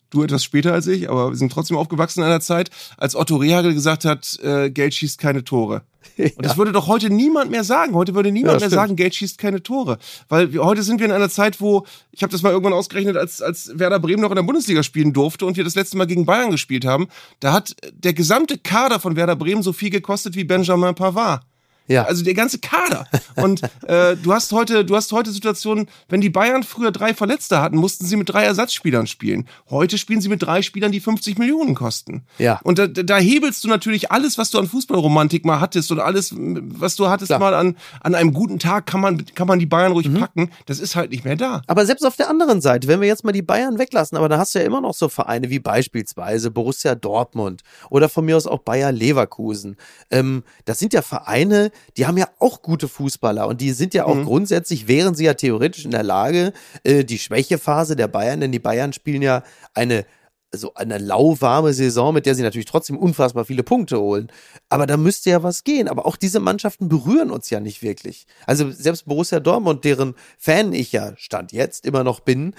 du 0.09 0.23
etwas 0.23 0.43
später 0.43 0.71
als 0.73 0.87
ich, 0.87 1.09
aber 1.09 1.31
wir 1.31 1.35
sind 1.35 1.51
trotzdem 1.51 1.75
aufgewachsen 1.75 2.21
in 2.21 2.27
einer 2.27 2.39
Zeit, 2.39 2.69
als 2.95 3.15
Otto 3.15 3.35
Rehagel 3.35 3.73
gesagt 3.73 4.05
hat, 4.05 4.39
äh, 4.41 4.69
Geld 4.69 4.93
schießt 4.93 5.19
keine 5.19 5.43
Tore. 5.43 5.81
Und 6.17 6.45
das 6.45 6.57
würde 6.57 6.71
doch 6.71 6.87
heute 6.87 7.09
niemand 7.09 7.51
mehr 7.51 7.63
sagen. 7.63 7.93
Heute 7.93 8.15
würde 8.15 8.31
niemand 8.31 8.53
Ja, 8.53 8.59
mehr 8.59 8.69
stimmt. 8.69 8.81
sagen, 8.81 8.95
Geld 8.95 9.15
schießt 9.15 9.37
keine 9.37 9.63
Tore. 9.63 9.97
Weil 10.29 10.53
wir, 10.53 10.63
heute 10.63 10.83
sind 10.83 10.99
wir 10.99 11.05
in 11.05 11.11
einer 11.11 11.29
Zeit, 11.29 11.59
wo, 11.61 11.85
ich 12.11 12.23
habe 12.23 12.31
das 12.31 12.41
mal 12.41 12.51
irgendwann 12.51 12.73
ausgerechnet, 12.73 13.17
als, 13.17 13.41
als 13.41 13.71
Werder 13.77 13.99
Bremen 13.99 14.21
noch 14.21 14.29
in 14.31 14.35
der 14.35 14.43
Bundesliga 14.43 14.83
spielen 14.83 15.13
durfte 15.13 15.45
und 15.45 15.57
wir 15.57 15.63
das 15.63 15.75
letzte 15.75 15.97
Mal 15.97 16.05
gegen 16.05 16.25
Bayern 16.25 16.51
gespielt 16.51 16.85
haben, 16.85 17.07
da 17.39 17.53
hat 17.53 17.75
der 17.93 18.13
gesamte 18.13 18.57
Kader 18.57 18.99
von 18.99 19.15
Werder 19.15 19.35
Bremen 19.35 19.63
so 19.63 19.73
viel 19.73 19.89
gekostet 19.89 20.35
wie 20.35 20.43
Benjamin 20.43 20.95
Pavard. 20.95 21.43
Ja. 21.87 22.03
Also 22.03 22.23
der 22.23 22.33
ganze 22.33 22.59
Kader. 22.59 23.07
Und 23.35 23.61
äh, 23.87 24.15
du 24.15 24.33
hast 24.33 24.51
heute, 24.51 24.85
du 24.85 24.95
hast 24.95 25.11
heute 25.11 25.31
Situationen, 25.31 25.87
wenn 26.09 26.21
die 26.21 26.29
Bayern 26.29 26.63
früher 26.63 26.91
drei 26.91 27.13
Verletzte 27.13 27.61
hatten, 27.61 27.77
mussten 27.77 28.05
sie 28.05 28.15
mit 28.15 28.29
drei 28.29 28.43
Ersatzspielern 28.43 29.07
spielen. 29.07 29.47
Heute 29.69 29.97
spielen 29.97 30.21
sie 30.21 30.29
mit 30.29 30.43
drei 30.43 30.61
Spielern, 30.61 30.91
die 30.91 30.99
50 30.99 31.37
Millionen 31.37 31.75
kosten. 31.75 32.23
Ja. 32.37 32.59
Und 32.63 32.79
da, 32.79 32.87
da 32.87 33.17
hebelst 33.17 33.63
du 33.63 33.67
natürlich 33.67 34.11
alles, 34.11 34.37
was 34.37 34.51
du 34.51 34.59
an 34.59 34.67
Fußballromantik 34.67 35.45
mal 35.45 35.59
hattest 35.59 35.91
und 35.91 35.99
alles, 35.99 36.33
was 36.35 36.95
du 36.95 37.09
hattest 37.09 37.29
Klar. 37.29 37.39
mal 37.39 37.53
an, 37.53 37.77
an 38.01 38.15
einem 38.15 38.33
guten 38.33 38.59
Tag, 38.59 38.85
kann 38.85 39.01
man, 39.01 39.25
kann 39.35 39.47
man 39.47 39.59
die 39.59 39.65
Bayern 39.65 39.91
ruhig 39.91 40.13
packen. 40.13 40.51
Das 40.65 40.79
ist 40.79 40.95
halt 40.95 41.11
nicht 41.11 41.25
mehr 41.25 41.35
da. 41.35 41.61
Aber 41.67 41.85
selbst 41.85 42.05
auf 42.05 42.15
der 42.15 42.29
anderen 42.29 42.61
Seite, 42.61 42.87
wenn 42.87 43.01
wir 43.01 43.07
jetzt 43.07 43.23
mal 43.23 43.31
die 43.31 43.41
Bayern 43.41 43.79
weglassen, 43.79 44.17
aber 44.17 44.29
da 44.29 44.37
hast 44.37 44.55
du 44.55 44.59
ja 44.59 44.65
immer 44.65 44.81
noch 44.81 44.93
so 44.93 45.09
Vereine 45.09 45.49
wie 45.49 45.59
beispielsweise 45.59 46.51
Borussia 46.51 46.95
Dortmund 46.95 47.63
oder 47.89 48.09
von 48.09 48.25
mir 48.25 48.37
aus 48.37 48.47
auch 48.47 48.59
Bayer 48.59 48.91
Leverkusen. 48.91 49.77
Ähm, 50.11 50.43
das 50.65 50.79
sind 50.79 50.93
ja 50.93 51.01
Vereine, 51.01 51.71
die 51.97 52.05
haben 52.05 52.17
ja 52.17 52.27
auch 52.39 52.61
gute 52.61 52.87
Fußballer 52.87 53.47
und 53.47 53.61
die 53.61 53.71
sind 53.71 53.93
ja 53.93 54.05
auch 54.05 54.23
grundsätzlich, 54.23 54.87
wären 54.87 55.15
sie 55.15 55.25
ja 55.25 55.33
theoretisch 55.33 55.85
in 55.85 55.91
der 55.91 56.03
Lage, 56.03 56.53
äh, 56.83 57.03
die 57.03 57.19
Schwächephase 57.19 57.95
der 57.95 58.07
Bayern, 58.07 58.41
denn 58.41 58.51
die 58.51 58.59
Bayern 58.59 58.93
spielen 58.93 59.21
ja 59.21 59.43
eine 59.73 60.05
so 60.53 60.73
eine 60.75 60.97
lauwarme 60.97 61.73
Saison, 61.73 62.13
mit 62.13 62.25
der 62.25 62.35
sie 62.35 62.41
natürlich 62.41 62.67
trotzdem 62.67 62.97
unfassbar 62.97 63.45
viele 63.45 63.63
Punkte 63.63 63.99
holen. 63.99 64.31
Aber 64.69 64.87
da 64.87 64.95
müsste 64.95 65.29
ja 65.29 65.43
was 65.43 65.63
gehen. 65.63 65.87
Aber 65.87 66.05
auch 66.05 66.15
diese 66.15 66.39
Mannschaften 66.39 66.87
berühren 66.87 67.31
uns 67.31 67.49
ja 67.49 67.59
nicht 67.59 67.81
wirklich. 67.81 68.25
Also 68.45 68.71
selbst 68.71 69.05
Borussia 69.05 69.39
Dortmund, 69.39 69.83
deren 69.83 70.15
Fan 70.37 70.71
ich 70.73 70.93
ja 70.93 71.13
Stand 71.17 71.51
jetzt 71.51 71.85
immer 71.85 72.03
noch 72.03 72.21
bin, 72.21 72.55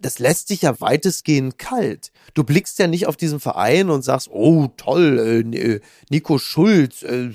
das 0.00 0.18
lässt 0.18 0.48
sich 0.48 0.62
ja 0.62 0.80
weitestgehend 0.80 1.58
kalt. 1.58 2.10
Du 2.32 2.42
blickst 2.42 2.78
ja 2.78 2.86
nicht 2.86 3.06
auf 3.06 3.16
diesen 3.16 3.38
Verein 3.38 3.90
und 3.90 4.02
sagst, 4.02 4.28
oh 4.30 4.68
toll, 4.76 5.44
äh, 5.54 5.80
Nico 6.08 6.38
Schulz, 6.38 7.02
äh, 7.02 7.30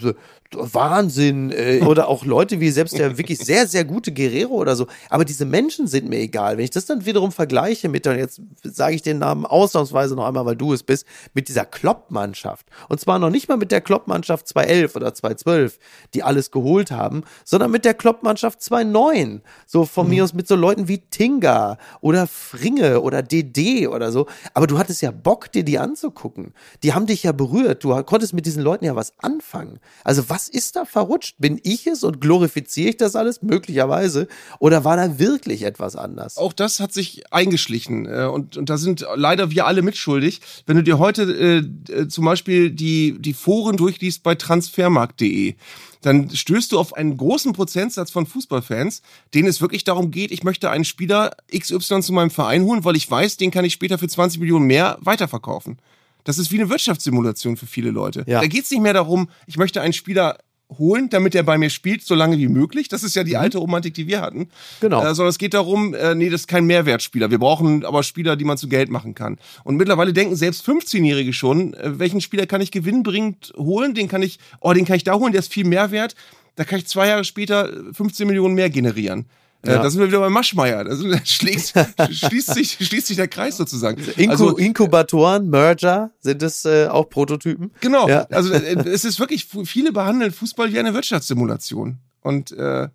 Wahnsinn. 0.53 1.51
Äh, 1.51 1.81
oder 1.85 2.07
auch 2.07 2.25
Leute 2.25 2.59
wie 2.59 2.71
selbst 2.71 2.97
der 2.97 3.17
wirklich 3.17 3.39
sehr, 3.39 3.67
sehr 3.67 3.85
gute 3.85 4.11
Guerrero 4.13 4.53
oder 4.53 4.75
so. 4.75 4.87
Aber 5.09 5.25
diese 5.25 5.45
Menschen 5.45 5.87
sind 5.87 6.09
mir 6.09 6.19
egal. 6.19 6.57
Wenn 6.57 6.63
ich 6.63 6.71
das 6.71 6.85
dann 6.85 7.05
wiederum 7.05 7.31
vergleiche 7.31 7.89
mit, 7.89 8.05
und 8.07 8.17
jetzt 8.17 8.41
sage 8.63 8.95
ich 8.95 9.01
den 9.01 9.19
Namen 9.19 9.45
ausnahmsweise 9.45 10.15
noch 10.15 10.25
einmal, 10.25 10.45
weil 10.45 10.55
du 10.55 10.73
es 10.73 10.83
bist, 10.83 11.05
mit 11.33 11.47
dieser 11.47 11.65
Klopp-Mannschaft. 11.65 12.65
Und 12.87 12.99
zwar 12.99 13.19
noch 13.19 13.29
nicht 13.29 13.49
mal 13.49 13.57
mit 13.57 13.71
der 13.71 13.81
Klopp-Mannschaft 13.81 14.47
2011 14.47 14.95
oder 14.95 15.13
2012, 15.13 15.79
die 16.13 16.23
alles 16.23 16.51
geholt 16.51 16.91
haben, 16.91 17.23
sondern 17.45 17.71
mit 17.71 17.85
der 17.85 17.93
Klopp-Mannschaft 17.93 18.61
2009. 18.61 19.41
So 19.65 19.85
von 19.85 20.05
mhm. 20.05 20.13
mir 20.13 20.23
aus 20.23 20.33
mit 20.33 20.47
so 20.47 20.55
Leuten 20.55 20.87
wie 20.87 20.99
Tinga 20.99 21.77
oder 22.01 22.27
Fringe 22.27 23.01
oder 23.01 23.21
DD 23.21 23.87
oder 23.87 24.11
so. 24.11 24.27
Aber 24.53 24.67
du 24.67 24.77
hattest 24.77 25.01
ja 25.01 25.11
Bock, 25.11 25.51
dir 25.51 25.63
die 25.63 25.79
anzugucken. 25.79 26.53
Die 26.83 26.93
haben 26.93 27.05
dich 27.05 27.23
ja 27.23 27.31
berührt. 27.31 27.83
Du 27.83 28.01
konntest 28.03 28.33
mit 28.33 28.45
diesen 28.45 28.63
Leuten 28.63 28.85
ja 28.85 28.95
was 28.95 29.13
anfangen. 29.19 29.79
Also 30.03 30.29
was 30.29 30.38
was 30.39 30.47
ist 30.47 30.77
da 30.77 30.85
verrutscht? 30.85 31.35
Bin 31.37 31.59
ich 31.63 31.85
es 31.85 32.01
und 32.05 32.21
glorifiziere 32.21 32.91
ich 32.91 32.97
das 32.97 33.17
alles? 33.17 33.41
Möglicherweise. 33.41 34.29
Oder 34.59 34.85
war 34.85 34.95
da 34.95 35.19
wirklich 35.19 35.63
etwas 35.63 35.97
anders? 35.97 36.37
Auch 36.37 36.53
das 36.53 36.79
hat 36.79 36.93
sich 36.93 37.33
eingeschlichen. 37.33 38.05
Äh, 38.05 38.29
und, 38.31 38.55
und 38.55 38.69
da 38.69 38.77
sind 38.77 39.05
leider 39.15 39.51
wir 39.51 39.67
alle 39.67 39.81
mitschuldig. 39.81 40.39
Wenn 40.65 40.77
du 40.77 40.83
dir 40.83 40.97
heute 40.97 41.23
äh, 41.23 41.57
äh, 41.93 42.07
zum 42.07 42.23
Beispiel 42.23 42.71
die, 42.71 43.17
die 43.19 43.33
Foren 43.33 43.75
durchliest 43.75 44.23
bei 44.23 44.35
transfermarkt.de, 44.35 45.55
dann 46.01 46.29
stößt 46.29 46.71
du 46.71 46.79
auf 46.79 46.93
einen 46.93 47.17
großen 47.17 47.51
Prozentsatz 47.51 48.09
von 48.09 48.25
Fußballfans, 48.25 49.01
denen 49.33 49.49
es 49.49 49.59
wirklich 49.59 49.83
darum 49.83 50.09
geht, 50.09 50.31
ich 50.31 50.45
möchte 50.45 50.69
einen 50.69 50.85
Spieler 50.85 51.35
XY 51.53 51.99
zu 52.01 52.13
meinem 52.13 52.29
Verein 52.31 52.63
holen, 52.63 52.85
weil 52.85 52.95
ich 52.95 53.11
weiß, 53.11 53.35
den 53.35 53.51
kann 53.51 53.65
ich 53.65 53.73
später 53.73 53.97
für 53.97 54.07
20 54.07 54.39
Millionen 54.39 54.67
mehr 54.67 54.97
weiterverkaufen. 55.01 55.79
Das 56.23 56.37
ist 56.37 56.51
wie 56.51 56.59
eine 56.59 56.69
Wirtschaftssimulation 56.69 57.57
für 57.57 57.65
viele 57.65 57.91
Leute. 57.91 58.23
Ja. 58.27 58.41
Da 58.41 58.47
geht 58.47 58.65
es 58.65 58.71
nicht 58.71 58.81
mehr 58.81 58.93
darum, 58.93 59.29
ich 59.47 59.57
möchte 59.57 59.81
einen 59.81 59.93
Spieler 59.93 60.37
holen, 60.77 61.09
damit 61.09 61.33
er 61.33 61.43
bei 61.43 61.57
mir 61.57 61.69
spielt, 61.69 62.03
so 62.03 62.13
lange 62.13 62.37
wie 62.37 62.47
möglich. 62.47 62.89
Das 62.89 63.03
ist 63.03 63.15
ja 63.15 63.23
die 63.23 63.33
mhm. 63.33 63.39
alte 63.39 63.57
Romantik, 63.57 63.93
die 63.95 64.07
wir 64.07 64.21
hatten. 64.21 64.49
Genau. 64.81 65.01
Äh, 65.01 65.15
sondern 65.15 65.29
es 65.29 65.39
geht 65.39 65.53
darum, 65.53 65.93
äh, 65.93 66.13
nee, 66.13 66.29
das 66.29 66.41
ist 66.41 66.47
kein 66.47 66.65
Mehrwertspieler. 66.65 67.31
Wir 67.31 67.39
brauchen 67.39 67.85
aber 67.85 68.03
Spieler, 68.03 68.35
die 68.35 68.45
man 68.45 68.57
zu 68.57 68.69
Geld 68.69 68.89
machen 68.89 69.15
kann. 69.15 69.37
Und 69.63 69.77
mittlerweile 69.77 70.13
denken 70.13 70.35
selbst 70.35 70.67
15-Jährige 70.67 71.33
schon, 71.33 71.73
äh, 71.73 71.97
welchen 71.97 72.21
Spieler 72.21 72.45
kann 72.45 72.61
ich 72.61 72.71
gewinnbringend 72.71 73.53
holen? 73.57 73.95
Den 73.95 74.07
kann 74.07 74.21
ich, 74.21 74.39
oh, 74.59 74.73
den 74.73 74.85
kann 74.85 74.97
ich 74.97 75.03
da 75.03 75.15
holen, 75.15 75.31
der 75.31 75.39
ist 75.39 75.51
viel 75.51 75.65
mehr 75.65 75.91
wert. 75.91 76.15
Da 76.55 76.65
kann 76.65 76.77
ich 76.77 76.87
zwei 76.87 77.07
Jahre 77.07 77.23
später 77.23 77.71
15 77.93 78.27
Millionen 78.27 78.53
mehr 78.53 78.69
generieren. 78.69 79.25
Äh, 79.61 79.71
ja. 79.71 79.83
da 79.83 79.89
sind 79.89 79.99
wir 79.99 80.07
wieder 80.07 80.19
bei 80.19 80.29
Maschmeier. 80.29 80.83
Da 80.83 80.95
schließt, 81.25 81.73
schließt, 82.11 82.53
sich, 82.53 82.77
schließt 82.79 83.07
sich 83.07 83.17
der 83.17 83.27
Kreis 83.27 83.57
sozusagen. 83.57 84.01
Inku 84.15 84.31
also, 84.31 84.57
Inkubatoren, 84.57 85.49
Merger, 85.49 86.11
sind 86.19 86.41
es 86.43 86.65
äh, 86.65 86.87
auch 86.87 87.09
Prototypen? 87.09 87.71
Genau. 87.81 88.07
Ja. 88.07 88.25
Also 88.31 88.53
äh, 88.53 88.75
es 88.87 89.05
ist 89.05 89.19
wirklich, 89.19 89.47
viele 89.65 89.91
behandeln 89.91 90.31
Fußball 90.31 90.71
wie 90.71 90.79
eine 90.79 90.93
Wirtschaftssimulation. 90.93 91.99
Und 92.21 92.51
äh, 92.51 92.89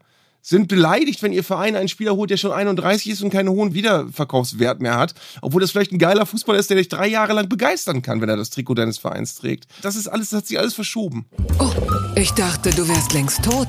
sind 0.45 0.69
beleidigt, 0.69 1.23
wenn 1.23 1.33
ihr 1.33 1.43
Verein 1.43 1.75
einen 1.75 1.89
Spieler 1.89 2.15
holt, 2.17 2.29
der 2.29 2.37
schon 2.37 2.53
31 2.53 3.11
ist 3.11 3.23
und 3.23 3.31
keinen 3.31 3.49
hohen 3.49 3.73
Wiederverkaufswert 3.73 4.81
mehr 4.81 4.99
hat, 4.99 5.15
obwohl 5.41 5.63
das 5.63 5.71
vielleicht 5.71 5.93
ein 5.93 5.99
geiler 5.99 6.27
Fußballer 6.27 6.59
ist, 6.59 6.69
der 6.69 6.77
dich 6.77 6.89
drei 6.89 7.07
Jahre 7.07 7.33
lang 7.33 7.49
begeistern 7.49 8.03
kann, 8.03 8.21
wenn 8.21 8.29
er 8.29 8.37
das 8.37 8.51
Trikot 8.51 8.75
deines 8.75 8.99
Vereins 8.99 9.37
trägt. 9.37 9.67
Das 9.81 9.97
ist 9.97 10.07
alles, 10.07 10.31
das 10.31 10.41
hat 10.41 10.47
sich 10.47 10.59
alles 10.59 10.75
verschoben. 10.75 11.25
Oh, 11.59 11.73
ich 12.15 12.31
dachte, 12.33 12.71
du 12.71 12.87
wärst 12.87 13.15
längst 13.15 13.43
tot. 13.43 13.69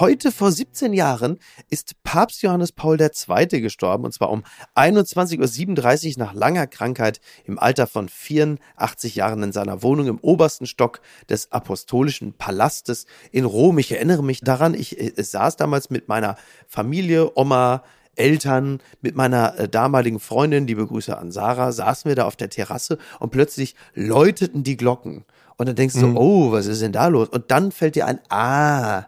Heute 0.00 0.32
vor 0.32 0.50
17 0.50 0.94
Jahren 0.94 1.38
ist 1.68 2.02
Papst 2.04 2.40
Johannes 2.40 2.72
Paul 2.72 2.98
II. 2.98 3.60
gestorben 3.60 4.06
und 4.06 4.14
zwar 4.14 4.30
um 4.30 4.44
21.37 4.74 6.16
Uhr 6.16 6.24
nach 6.24 6.32
langer 6.32 6.66
Krankheit 6.66 7.20
im 7.44 7.58
Alter 7.58 7.86
von 7.86 8.08
84 8.08 9.16
Jahren 9.16 9.42
in 9.42 9.52
seiner 9.52 9.82
Wohnung 9.82 10.06
im 10.06 10.18
obersten 10.20 10.64
Stock 10.64 11.02
des 11.28 11.52
Apostolischen 11.52 12.32
Palastes 12.32 13.04
in 13.30 13.44
Rom. 13.44 13.78
Ich 13.78 13.92
erinnere 13.92 14.24
mich 14.24 14.40
daran, 14.40 14.72
ich, 14.72 14.98
ich 14.98 15.18
äh, 15.18 15.22
saß 15.22 15.56
damals 15.56 15.90
mit 15.90 16.08
meiner 16.08 16.36
Familie, 16.66 17.36
Oma, 17.36 17.84
Eltern, 18.16 18.80
mit 19.02 19.16
meiner 19.16 19.58
äh, 19.58 19.68
damaligen 19.68 20.18
Freundin, 20.18 20.66
liebe 20.66 20.86
Grüße 20.86 21.18
an 21.18 21.30
Sarah, 21.30 21.72
saßen 21.72 22.08
wir 22.08 22.16
da 22.16 22.24
auf 22.24 22.36
der 22.36 22.48
Terrasse 22.48 22.96
und 23.18 23.32
plötzlich 23.32 23.74
läuteten 23.92 24.64
die 24.64 24.78
Glocken. 24.78 25.26
Und 25.58 25.68
dann 25.68 25.76
denkst 25.76 25.96
du, 25.96 26.06
mhm. 26.06 26.16
oh, 26.16 26.52
was 26.52 26.64
ist 26.64 26.80
denn 26.80 26.92
da 26.92 27.08
los? 27.08 27.28
Und 27.28 27.50
dann 27.50 27.70
fällt 27.70 27.96
dir 27.96 28.06
ein, 28.06 28.18
ah, 28.30 29.04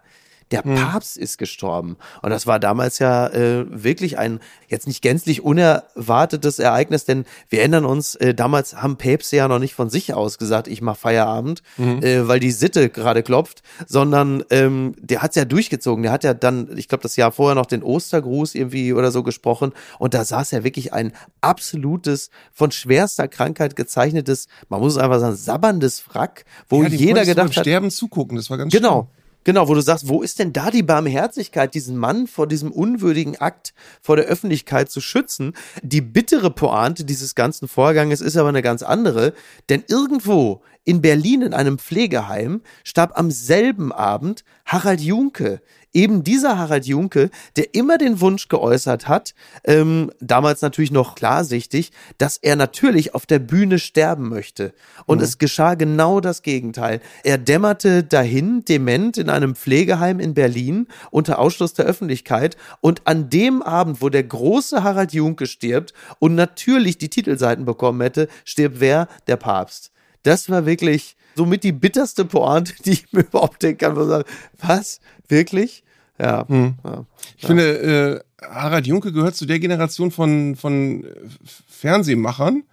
der 0.53 0.65
hm. 0.65 0.75
Papst 0.75 1.17
ist 1.17 1.39
gestorben. 1.39 1.97
Und 2.21 2.31
das 2.31 2.47
war 2.47 2.61
damals 2.61 2.99
ja 2.99 3.27
äh, 3.29 3.65
wirklich 3.69 4.19
ein 4.19 4.41
jetzt 4.69 4.87
nicht 4.87 5.03
gänzlich 5.03 5.43
unerwartetes 5.43 6.59
Ereignis, 6.59 7.05
denn 7.05 7.25
wir 7.49 7.61
erinnern 7.61 7.85
uns, 7.85 8.15
äh, 8.17 8.35
damals 8.35 8.77
haben 8.83 8.97
Päpste 8.97 9.37
ja 9.37 9.49
noch 9.49 9.59
nicht 9.59 9.75
von 9.75 9.91
sich 9.91 10.15
aus 10.15 10.39
gesagt, 10.39 10.69
ich 10.69 10.81
mach 10.81 10.97
Feierabend, 10.97 11.63
mhm. 11.77 12.03
äh, 12.03 12.29
weil 12.29 12.41
die 12.41 12.51
Sitte 12.51 12.89
gerade 12.89 13.23
klopft, 13.23 13.63
sondern 13.87 14.45
ähm, 14.51 14.95
der 14.99 15.23
hat's 15.23 15.37
ja 15.37 15.45
durchgezogen. 15.45 16.03
Der 16.03 16.13
hat 16.13 16.25
ja 16.25 16.35
dann, 16.35 16.77
ich 16.77 16.89
glaube, 16.89 17.03
das 17.03 17.17
Jahr 17.17 17.33
vorher 17.33 17.55
noch 17.55 17.67
den 17.67 17.83
Ostergruß 17.83 18.55
irgendwie 18.55 18.93
oder 18.93 19.11
so 19.11 19.23
gesprochen. 19.23 19.73
Und 19.99 20.15
da 20.15 20.25
saß 20.25 20.51
ja 20.51 20.65
wirklich 20.65 20.93
ein 20.93 21.13
absolutes, 21.41 22.31
von 22.53 22.71
schwerster 22.71 23.29
Krankheit 23.29 23.77
gezeichnetes, 23.77 24.49
man 24.69 24.81
muss 24.81 24.95
es 24.95 24.99
einfach 24.99 25.21
sagen, 25.21 25.37
sabberndes 25.37 26.05
Wrack, 26.09 26.45
wo 26.69 26.83
ja, 26.83 26.89
jeder 26.89 27.25
gedacht 27.25 27.57
hat. 27.57 27.65
Sterben 27.65 27.91
zugucken, 27.91 28.37
das 28.37 28.51
war 28.51 28.59
ganz 28.59 28.73
Genau. 28.73 29.03
Schlimm. 29.03 29.22
Genau, 29.45 29.67
wo 29.69 29.75
du 29.75 29.81
sagst, 29.81 30.09
wo 30.09 30.23
ist 30.23 30.39
denn 30.39 30.53
da 30.53 30.71
die 30.71 30.85
Barmherzigkeit, 30.85 31.75
diesen 31.75 31.97
Mann 31.97 32.29
vor 32.29 32.47
diesem 32.47 32.71
unwürdigen 32.71 33.37
Akt 33.41 33.75
vor 34.01 34.15
der 34.15 34.27
Öffentlichkeit 34.27 34.91
zu 34.91 35.01
schützen? 35.01 35.55
Die 35.83 36.01
bittere 36.01 36.51
Pointe 36.51 37.05
dieses 37.05 37.35
ganzen 37.35 37.67
Vorganges 37.67 38.21
ist 38.21 38.37
aber 38.37 38.51
eine 38.51 38.63
ganz 38.63 38.83
andere, 38.83 39.35
denn 39.69 39.83
irgendwo 39.89 40.63
in 40.85 41.01
Berlin 41.01 41.43
in 41.43 41.55
einem 41.55 41.79
Pflegeheim 41.79 42.63
starb 42.85 43.19
am 43.19 43.31
selben 43.31 43.93
Abend 43.93 44.45
Harald 44.65 45.01
Junke. 45.01 45.61
Eben 45.93 46.25
dieser 46.25 46.59
Harald 46.59 46.87
Junke, 46.87 47.31
der 47.57 47.75
immer 47.75 47.99
den 47.99 48.21
Wunsch 48.21 48.49
geäußert 48.49 49.09
hat, 49.09 49.35
ähm, 49.65 50.11
damals 50.21 50.63
natürlich 50.63 50.91
noch 50.91 51.15
klarsichtig, 51.15 51.93
dass 52.19 52.39
er 52.39 52.57
natürlich 52.57 53.15
auf 53.15 53.27
der 53.27 53.39
Bühne 53.39 53.79
sterben 53.79 54.29
möchte. 54.29 54.73
Und 55.07 55.19
mhm. 55.19 55.25
es 55.25 55.39
geschah 55.39 55.75
genau 55.75 56.21
das 56.21 56.43
Gegenteil. 56.43 57.01
Er 57.25 57.39
dämmerte 57.39 58.05
dahin, 58.05 58.65
dement, 58.65 59.19
in 59.19 59.29
einem 59.29 59.55
Pflegeheim 59.55 60.19
in 60.19 60.35
Berlin, 60.35 60.89
unter 61.11 61.39
Ausschluss 61.39 61.75
der 61.75 61.85
Öffentlichkeit. 61.85 62.57
Und 62.81 63.07
an 63.07 63.29
dem 63.29 63.63
Abend, 63.63 64.01
wo 64.01 64.09
der 64.09 64.25
große 64.25 64.83
Harald 64.83 65.13
Junke 65.13 65.47
stirbt 65.47 65.93
und 66.19 66.35
natürlich 66.35 66.99
die 66.99 67.11
Titelseiten 67.11 67.65
bekommen 67.65 68.01
hätte, 68.01 68.29
stirbt 68.45 68.81
wer? 68.81 69.09
Der 69.27 69.37
Papst. 69.37 69.93
Das 70.23 70.49
war 70.49 70.67
wirklich 70.67 71.17
somit 71.35 71.65
die 71.65 71.73
bitterste 71.73 72.25
Pointe, 72.25 72.75
die 72.85 72.93
ich 72.93 73.13
mir 73.13 73.21
überhaupt 73.21 73.63
denken 73.63 73.79
kann. 73.79 73.97
Was, 73.97 74.25
was? 74.61 75.01
Wirklich? 75.29 75.83
Ja. 76.19 76.47
Hm. 76.49 76.75
ja. 76.85 77.05
Ich 77.37 77.43
ja. 77.43 77.47
finde, 77.49 78.23
äh, 78.41 78.45
Harald 78.45 78.87
Junke 78.87 79.13
gehört 79.13 79.37
zu 79.37 79.47
der 79.47 79.59
Generation 79.59 80.11
von, 80.11 80.57
von 80.57 81.07
Fernsehmachern 81.69 82.65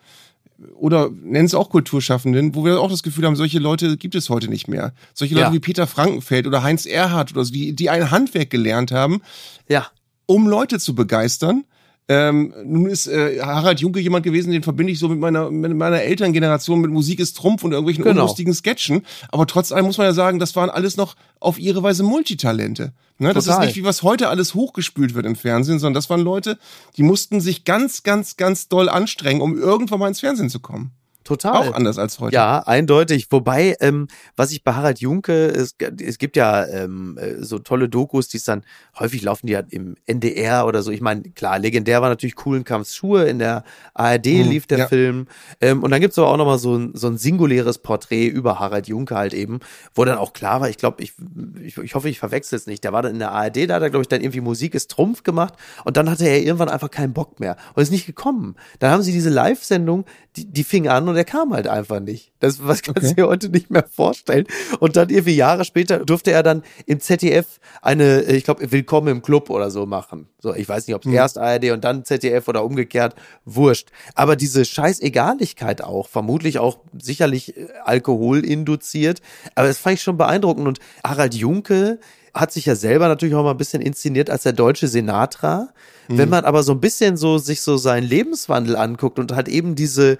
oder 0.75 1.09
nennen 1.09 1.45
es 1.45 1.53
auch 1.53 1.69
Kulturschaffenden, 1.69 2.53
wo 2.53 2.65
wir 2.65 2.81
auch 2.81 2.89
das 2.89 3.03
Gefühl 3.03 3.25
haben, 3.25 3.35
solche 3.35 3.59
Leute 3.59 3.97
gibt 3.97 4.15
es 4.15 4.29
heute 4.29 4.49
nicht 4.49 4.67
mehr. 4.67 4.93
Solche 5.13 5.35
Leute 5.35 5.47
ja. 5.47 5.53
wie 5.53 5.59
Peter 5.59 5.87
Frankenfeld 5.87 6.47
oder 6.47 6.63
Heinz 6.63 6.85
Erhardt 6.85 7.31
oder 7.31 7.45
so, 7.45 7.53
die, 7.53 7.73
die 7.73 7.89
ein 7.89 8.11
Handwerk 8.11 8.49
gelernt 8.49 8.91
haben, 8.91 9.21
ja. 9.67 9.87
um 10.25 10.47
Leute 10.47 10.79
zu 10.79 10.95
begeistern 10.95 11.63
ähm, 12.09 12.55
nun 12.65 12.87
ist 12.87 13.05
äh, 13.05 13.39
Harald 13.39 13.81
Junke 13.81 13.99
jemand 13.99 14.25
gewesen, 14.25 14.51
den 14.51 14.63
verbinde 14.63 14.91
ich 14.91 14.97
so 14.97 15.07
mit 15.07 15.19
meiner, 15.19 15.51
mit 15.51 15.75
meiner 15.75 16.01
Elterngeneration 16.01 16.81
mit 16.81 16.89
Musik 16.89 17.19
ist 17.19 17.37
Trumpf 17.37 17.63
und 17.63 17.71
irgendwelchen 17.71 18.03
genau. 18.03 18.21
unlustigen 18.23 18.51
Sketchen. 18.51 19.05
Aber 19.31 19.45
trotz 19.45 19.71
allem 19.71 19.85
muss 19.85 19.99
man 19.99 20.07
ja 20.07 20.13
sagen, 20.13 20.39
das 20.39 20.55
waren 20.55 20.71
alles 20.71 20.97
noch 20.97 21.15
auf 21.39 21.59
ihre 21.59 21.83
Weise 21.83 22.01
Multitalente. 22.01 22.93
Ne? 23.19 23.31
Das 23.33 23.45
ist 23.45 23.59
nicht 23.59 23.75
wie 23.75 23.83
was 23.83 24.01
heute 24.01 24.29
alles 24.29 24.55
hochgespült 24.55 25.13
wird 25.13 25.27
im 25.27 25.35
Fernsehen, 25.35 25.77
sondern 25.77 25.93
das 25.93 26.09
waren 26.09 26.21
Leute, 26.21 26.57
die 26.97 27.03
mussten 27.03 27.41
sich 27.41 27.63
ganz, 27.63 28.01
ganz, 28.01 28.37
ganz 28.37 28.69
doll 28.69 28.89
anstrengen, 28.89 29.41
um 29.41 29.55
irgendwann 29.55 29.99
mal 29.99 30.07
ins 30.07 30.21
Fernsehen 30.21 30.49
zu 30.49 30.59
kommen. 30.59 30.91
Total. 31.29 31.69
Auch 31.69 31.75
anders 31.75 31.99
als 31.99 32.19
heute. 32.19 32.33
Ja, 32.33 32.61
eindeutig. 32.61 33.27
Wobei, 33.29 33.75
ähm, 33.81 34.07
was 34.35 34.51
ich 34.51 34.63
bei 34.63 34.73
Harald 34.73 34.99
Junke, 34.99 35.45
es, 35.45 35.75
es 36.01 36.17
gibt 36.17 36.35
ja 36.35 36.65
ähm, 36.65 37.19
äh, 37.21 37.43
so 37.43 37.59
tolle 37.59 37.87
Dokus, 37.87 38.29
die 38.29 38.37
es 38.37 38.45
dann, 38.45 38.63
häufig 38.97 39.21
laufen 39.21 39.45
die 39.45 39.53
ja 39.53 39.61
im 39.69 39.95
NDR 40.07 40.65
oder 40.65 40.81
so. 40.81 40.89
Ich 40.89 41.01
meine, 41.01 41.21
klar, 41.21 41.59
legendär 41.59 42.01
war 42.01 42.09
natürlich 42.09 42.33
Kuhlenkampfs 42.33 42.95
Schuhe, 42.95 43.25
in 43.25 43.37
der 43.37 43.63
ARD 43.93 44.25
mhm, 44.25 44.49
lief 44.49 44.65
der 44.65 44.79
ja. 44.79 44.87
Film. 44.87 45.27
Ähm, 45.61 45.83
und 45.83 45.91
dann 45.91 46.01
gibt's 46.01 46.17
aber 46.17 46.29
auch 46.29 46.37
nochmal 46.37 46.57
so 46.57 46.75
ein, 46.75 46.93
so 46.95 47.05
ein 47.05 47.19
singuläres 47.19 47.77
Porträt 47.77 48.25
über 48.25 48.57
Harald 48.57 48.87
Junke 48.87 49.15
halt 49.15 49.35
eben, 49.35 49.59
wo 49.93 50.05
dann 50.05 50.17
auch 50.17 50.33
klar 50.33 50.61
war, 50.61 50.69
ich 50.69 50.77
glaube, 50.77 51.03
ich, 51.03 51.13
ich, 51.61 51.77
ich 51.77 51.93
hoffe, 51.93 52.09
ich 52.09 52.17
verwechsel 52.17 52.55
es 52.55 52.65
nicht. 52.65 52.83
Der 52.83 52.91
war 52.91 53.03
dann 53.03 53.13
in 53.13 53.19
der 53.19 53.33
ARD, 53.33 53.69
da 53.69 53.75
hat 53.75 53.83
er, 53.83 53.91
glaube 53.91 54.01
ich, 54.01 54.07
dann 54.07 54.21
irgendwie 54.21 54.41
Musik 54.41 54.73
ist 54.73 54.89
Trumpf 54.89 55.21
gemacht 55.21 55.53
und 55.85 55.95
dann 55.95 56.09
hatte 56.09 56.25
er 56.25 56.41
irgendwann 56.41 56.69
einfach 56.69 56.89
keinen 56.89 57.13
Bock 57.13 57.39
mehr 57.39 57.55
und 57.75 57.83
ist 57.83 57.91
nicht 57.91 58.07
gekommen. 58.07 58.55
Dann 58.79 58.89
haben 58.89 59.03
sie 59.03 59.11
diese 59.11 59.29
Live-Sendung, 59.29 60.05
die, 60.35 60.51
die 60.51 60.63
fing 60.63 60.87
an 60.87 61.07
und 61.07 61.18
der 61.19 61.25
kam 61.25 61.53
halt 61.53 61.67
einfach 61.67 61.99
nicht. 61.99 62.31
Das 62.39 62.65
was 62.65 62.81
kannst 62.81 63.03
du 63.03 63.07
okay. 63.07 63.15
dir 63.15 63.27
heute 63.27 63.49
nicht 63.49 63.69
mehr 63.69 63.85
vorstellen. 63.91 64.47
Und 64.79 64.95
dann 64.95 65.09
irgendwie 65.09 65.35
Jahre 65.35 65.65
später 65.65 66.05
durfte 66.05 66.31
er 66.31 66.43
dann 66.43 66.63
im 66.85 67.01
ZDF 67.01 67.59
eine, 67.81 68.21
ich 68.21 68.45
glaube, 68.45 68.71
Willkommen 68.71 69.09
im 69.09 69.21
Club 69.21 69.49
oder 69.49 69.69
so 69.69 69.85
machen. 69.85 70.29
So, 70.39 70.55
ich 70.55 70.69
weiß 70.69 70.87
nicht, 70.87 70.95
ob 70.95 71.01
es 71.01 71.07
mhm. 71.07 71.15
erst 71.15 71.37
ARD 71.37 71.71
und 71.71 71.83
dann 71.83 72.05
ZDF 72.05 72.47
oder 72.47 72.63
umgekehrt, 72.63 73.15
wurscht. 73.43 73.89
Aber 74.15 74.37
diese 74.37 74.63
Scheißegaligkeit 74.63 75.83
auch, 75.83 76.07
vermutlich 76.07 76.57
auch 76.57 76.79
sicherlich 76.97 77.57
äh, 77.57 77.67
Alkohol 77.83 78.45
induziert, 78.45 79.21
aber 79.55 79.67
das 79.67 79.77
fand 79.77 79.95
ich 79.95 80.01
schon 80.01 80.15
beeindruckend. 80.15 80.69
Und 80.69 80.79
Harald 81.03 81.35
Junke 81.35 81.99
hat 82.33 82.53
sich 82.53 82.65
ja 82.65 82.75
selber 82.75 83.09
natürlich 83.09 83.35
auch 83.35 83.43
mal 83.43 83.51
ein 83.51 83.57
bisschen 83.57 83.81
inszeniert 83.81 84.29
als 84.29 84.43
der 84.43 84.53
deutsche 84.53 84.87
Sinatra. 84.87 85.67
Mhm. 86.07 86.17
Wenn 86.17 86.29
man 86.29 86.45
aber 86.45 86.63
so 86.63 86.71
ein 86.71 86.79
bisschen 86.79 87.17
so 87.17 87.39
sich 87.39 87.61
so 87.61 87.75
seinen 87.75 88.07
Lebenswandel 88.07 88.77
anguckt 88.77 89.19
und 89.19 89.35
hat 89.35 89.49
eben 89.49 89.75
diese 89.75 90.17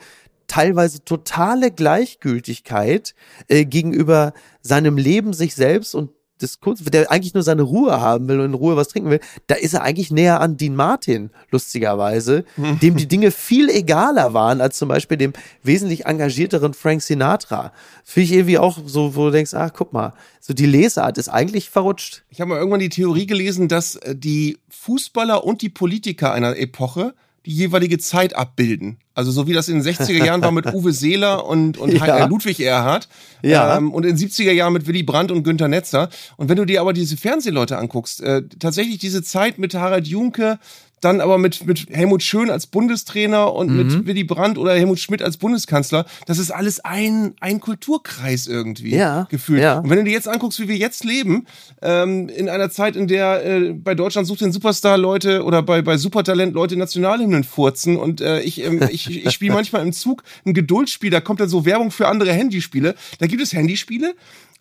teilweise 0.49 1.05
totale 1.05 1.71
Gleichgültigkeit 1.71 3.15
äh, 3.47 3.63
gegenüber 3.63 4.33
seinem 4.61 4.97
Leben, 4.97 5.31
sich 5.31 5.55
selbst 5.55 5.95
und 5.95 6.11
Diskurs, 6.41 6.79
der 6.79 7.11
eigentlich 7.11 7.33
nur 7.33 7.43
seine 7.43 7.63
Ruhe 7.63 7.99
haben 7.99 8.27
will 8.27 8.39
und 8.39 8.45
in 8.45 8.53
Ruhe 8.53 8.77
was 8.77 8.87
trinken 8.87 9.09
will, 9.09 9.19
da 9.47 9.55
ist 9.55 9.73
er 9.73 9.81
eigentlich 9.81 10.11
näher 10.11 10.39
an 10.39 10.57
Dean 10.57 10.75
Martin, 10.75 11.31
lustigerweise, 11.51 12.45
dem 12.81 12.95
die 12.95 13.07
Dinge 13.07 13.31
viel 13.31 13.69
egaler 13.69 14.33
waren 14.33 14.61
als 14.61 14.77
zum 14.77 14.89
Beispiel 14.89 15.17
dem 15.17 15.33
wesentlich 15.63 16.05
engagierteren 16.05 16.73
Frank 16.73 17.01
Sinatra. 17.01 17.73
Finde 18.03 18.25
ich 18.25 18.31
irgendwie 18.33 18.57
auch 18.57 18.77
so, 18.85 19.15
wo 19.15 19.25
du 19.25 19.31
denkst, 19.31 19.53
ach, 19.53 19.71
guck 19.73 19.93
mal, 19.93 20.13
so 20.39 20.53
die 20.53 20.65
Lesart 20.65 21.17
ist 21.17 21.29
eigentlich 21.29 21.69
verrutscht. 21.69 22.23
Ich 22.29 22.39
habe 22.39 22.49
mal 22.49 22.57
irgendwann 22.57 22.79
die 22.79 22.89
Theorie 22.89 23.25
gelesen, 23.25 23.67
dass 23.67 23.95
äh, 23.95 24.15
die 24.15 24.57
Fußballer 24.69 25.43
und 25.43 25.61
die 25.61 25.69
Politiker 25.69 26.31
einer 26.31 26.57
Epoche 26.57 27.13
die 27.49 27.55
jeweilige 27.55 27.97
Zeit 27.97 28.35
abbilden. 28.35 28.97
Also 29.15 29.31
so 29.31 29.47
wie 29.47 29.53
das 29.53 29.67
in 29.69 29.81
den 29.81 29.83
60er 29.83 30.23
Jahren 30.23 30.41
war 30.41 30.51
mit 30.51 30.67
Uwe 30.73 30.93
Seeler 30.93 31.45
und, 31.45 31.79
und 31.79 31.91
ja. 31.91 32.25
Ludwig 32.25 32.59
Erhard 32.59 33.09
ja. 33.41 33.75
Ähm, 33.75 33.91
und 33.91 34.05
in 34.05 34.15
den 34.15 34.29
70er 34.29 34.51
Jahren 34.51 34.71
mit 34.71 34.85
Willy 34.85 35.01
Brandt 35.01 35.31
und 35.31 35.41
Günter 35.43 35.67
Netzer. 35.67 36.09
Und 36.37 36.47
wenn 36.47 36.57
du 36.57 36.65
dir 36.65 36.79
aber 36.79 36.93
diese 36.93 37.17
Fernsehleute 37.17 37.77
anguckst, 37.77 38.21
äh, 38.21 38.43
tatsächlich 38.59 38.99
diese 38.99 39.23
Zeit 39.23 39.57
mit 39.57 39.73
Harald 39.73 40.07
Junke, 40.07 40.59
dann 41.01 41.21
aber 41.21 41.37
mit, 41.37 41.65
mit 41.65 41.87
Helmut 41.89 42.23
Schön 42.23 42.49
als 42.49 42.67
Bundestrainer 42.67 43.53
und 43.53 43.71
mhm. 43.71 43.77
mit 43.77 44.05
Willy 44.07 44.23
Brandt 44.23 44.57
oder 44.57 44.73
Helmut 44.73 44.99
Schmidt 44.99 45.21
als 45.21 45.37
Bundeskanzler, 45.37 46.05
das 46.25 46.37
ist 46.37 46.51
alles 46.51 46.79
ein, 46.79 47.33
ein 47.39 47.59
Kulturkreis 47.59 48.47
irgendwie 48.47 48.95
ja, 48.95 49.27
gefühlt. 49.29 49.61
Ja. 49.61 49.79
Und 49.79 49.89
wenn 49.89 49.99
du 49.99 50.03
dir 50.05 50.13
jetzt 50.13 50.27
anguckst, 50.27 50.59
wie 50.59 50.67
wir 50.67 50.77
jetzt 50.77 51.03
leben, 51.03 51.45
ähm, 51.81 52.29
in 52.29 52.49
einer 52.49 52.69
Zeit, 52.69 52.95
in 52.95 53.07
der 53.07 53.45
äh, 53.45 53.73
bei 53.73 53.95
Deutschland 53.95 54.27
sucht 54.27 54.41
den 54.41 54.51
Superstar 54.51 54.97
Leute 54.97 55.43
oder 55.43 55.61
bei, 55.61 55.81
bei 55.81 55.97
Supertalent 55.97 56.53
Leute 56.53 56.75
Nationalhymnen 56.75 57.43
furzen 57.43 57.97
und 57.97 58.21
äh, 58.21 58.41
ich, 58.41 58.63
ähm, 58.63 58.81
ich, 58.91 59.25
ich 59.25 59.31
spiele 59.31 59.53
manchmal 59.53 59.81
im 59.81 59.93
Zug 59.93 60.23
ein 60.45 60.53
Geduldsspiel, 60.53 61.09
da 61.09 61.21
kommt 61.21 61.39
dann 61.39 61.49
so 61.49 61.65
Werbung 61.65 61.91
für 61.91 62.07
andere 62.07 62.33
Handyspiele. 62.33 62.95
Da 63.19 63.27
gibt 63.27 63.41
es 63.41 63.53
Handyspiele, 63.53 64.15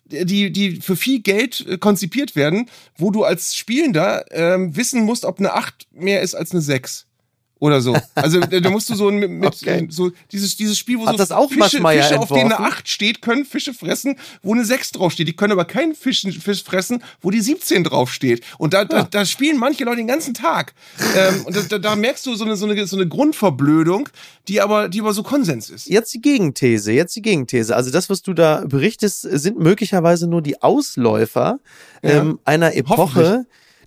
die, 0.09 0.51
die 0.51 0.81
für 0.81 0.95
viel 0.95 1.21
Geld 1.21 1.65
äh, 1.67 1.77
konzipiert 1.77 2.35
werden, 2.35 2.69
wo 2.97 3.11
du 3.11 3.23
als 3.23 3.55
Spielender 3.55 4.25
ähm, 4.31 4.75
wissen 4.75 5.03
musst, 5.03 5.25
ob 5.25 5.39
eine 5.39 5.53
8 5.53 5.87
mehr 5.91 6.21
ist 6.21 6.35
als 6.35 6.51
eine 6.51 6.61
6 6.61 7.08
oder 7.59 7.81
so. 7.81 7.95
Also 8.15 8.39
da 8.39 8.69
musst 8.69 8.89
du 8.89 8.95
so 8.95 9.11
mit, 9.11 9.29
mit 9.29 9.45
okay. 9.45 9.87
so 9.89 10.11
dieses 10.31 10.55
dieses 10.55 10.77
Spiel, 10.77 10.99
wo 10.99 11.05
Hat 11.05 11.13
so 11.13 11.17
das 11.17 11.31
auch 11.31 11.49
Fische, 11.49 11.81
Fische 11.81 12.19
auf 12.19 12.29
denen 12.29 12.51
eine 12.51 12.59
8 12.59 12.87
steht, 12.87 13.21
können 13.21 13.45
Fische 13.45 13.73
fressen, 13.73 14.15
wo 14.41 14.53
eine 14.53 14.65
6 14.65 14.91
draufsteht. 14.91 15.27
Die 15.27 15.35
können 15.35 15.51
aber 15.51 15.65
keinen 15.65 15.95
Fisch, 15.95 16.25
Fisch 16.41 16.63
fressen, 16.63 17.03
wo 17.21 17.31
die 17.31 17.41
17 17.41 17.83
draufsteht. 17.83 18.43
Und 18.57 18.73
da, 18.73 18.79
ja. 18.79 18.85
da, 18.85 19.03
da 19.03 19.25
spielen 19.25 19.57
manche 19.57 19.83
Leute 19.83 19.97
den 19.97 20.07
ganzen 20.07 20.33
Tag. 20.33 20.73
ähm, 21.15 21.45
und 21.45 21.71
da, 21.71 21.77
da 21.77 21.95
merkst 21.95 22.25
du 22.25 22.35
so 22.35 22.45
eine, 22.45 22.55
so 22.55 22.65
eine 22.65 22.87
so 22.87 22.95
eine 22.95 23.07
Grundverblödung, 23.07 24.09
die 24.47 24.61
aber 24.61 24.89
die 24.89 25.01
aber 25.01 25.13
so 25.13 25.23
Konsens 25.23 25.69
ist. 25.69 25.87
Jetzt 25.87 26.13
die 26.13 26.21
Gegenthese, 26.21 26.91
jetzt 26.91 27.15
die 27.15 27.21
Gegenthese. 27.21 27.75
Also 27.75 27.91
das, 27.91 28.09
was 28.09 28.21
du 28.21 28.33
da 28.33 28.63
berichtest, 28.65 29.21
sind 29.21 29.59
möglicherweise 29.59 30.27
nur 30.27 30.41
die 30.41 30.61
Ausläufer 30.61 31.59
ja. 32.01 32.09
ähm, 32.09 32.39
einer 32.45 32.75
Epoche 32.75 33.45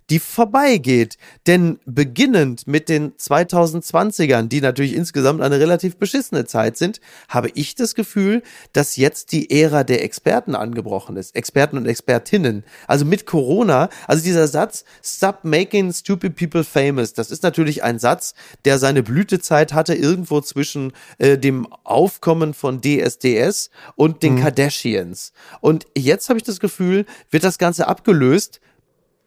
die 0.09 0.19
vorbeigeht. 0.19 1.17
Denn 1.47 1.79
beginnend 1.85 2.67
mit 2.67 2.89
den 2.89 3.13
2020ern, 3.13 4.47
die 4.47 4.61
natürlich 4.61 4.93
insgesamt 4.93 5.41
eine 5.41 5.59
relativ 5.59 5.97
beschissene 5.97 6.45
Zeit 6.45 6.77
sind, 6.77 6.99
habe 7.29 7.49
ich 7.53 7.75
das 7.75 7.95
Gefühl, 7.95 8.43
dass 8.73 8.95
jetzt 8.95 9.31
die 9.31 9.49
Ära 9.51 9.83
der 9.83 10.03
Experten 10.03 10.55
angebrochen 10.55 11.17
ist. 11.17 11.35
Experten 11.35 11.77
und 11.77 11.85
Expertinnen. 11.85 12.63
Also 12.87 13.05
mit 13.05 13.25
Corona, 13.25 13.89
also 14.07 14.23
dieser 14.23 14.47
Satz, 14.47 14.85
stop 15.03 15.43
making 15.43 15.93
stupid 15.93 16.35
people 16.35 16.63
famous, 16.63 17.13
das 17.13 17.31
ist 17.31 17.43
natürlich 17.43 17.83
ein 17.83 17.99
Satz, 17.99 18.33
der 18.65 18.79
seine 18.79 19.03
Blütezeit 19.03 19.73
hatte 19.73 19.93
irgendwo 19.93 20.41
zwischen 20.41 20.93
äh, 21.17 21.37
dem 21.37 21.67
Aufkommen 21.83 22.53
von 22.53 22.81
DSDS 22.81 23.69
und 23.95 24.23
den 24.23 24.35
mhm. 24.35 24.41
Kardashians. 24.41 25.33
Und 25.61 25.85
jetzt 25.97 26.29
habe 26.29 26.37
ich 26.37 26.43
das 26.43 26.59
Gefühl, 26.59 27.05
wird 27.29 27.43
das 27.43 27.57
Ganze 27.57 27.87
abgelöst 27.87 28.59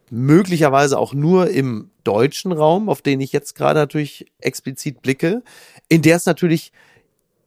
möglicherweise 0.09 0.97
auch 0.97 1.13
nur 1.13 1.49
im 1.49 1.89
deutschen 2.03 2.51
Raum, 2.51 2.89
auf 2.89 3.01
den 3.01 3.19
ich 3.19 3.31
jetzt 3.31 3.55
gerade 3.55 3.79
natürlich 3.79 4.31
explizit 4.39 5.01
blicke, 5.01 5.43
in 5.89 6.01
der 6.01 6.15
es 6.15 6.25
natürlich 6.25 6.71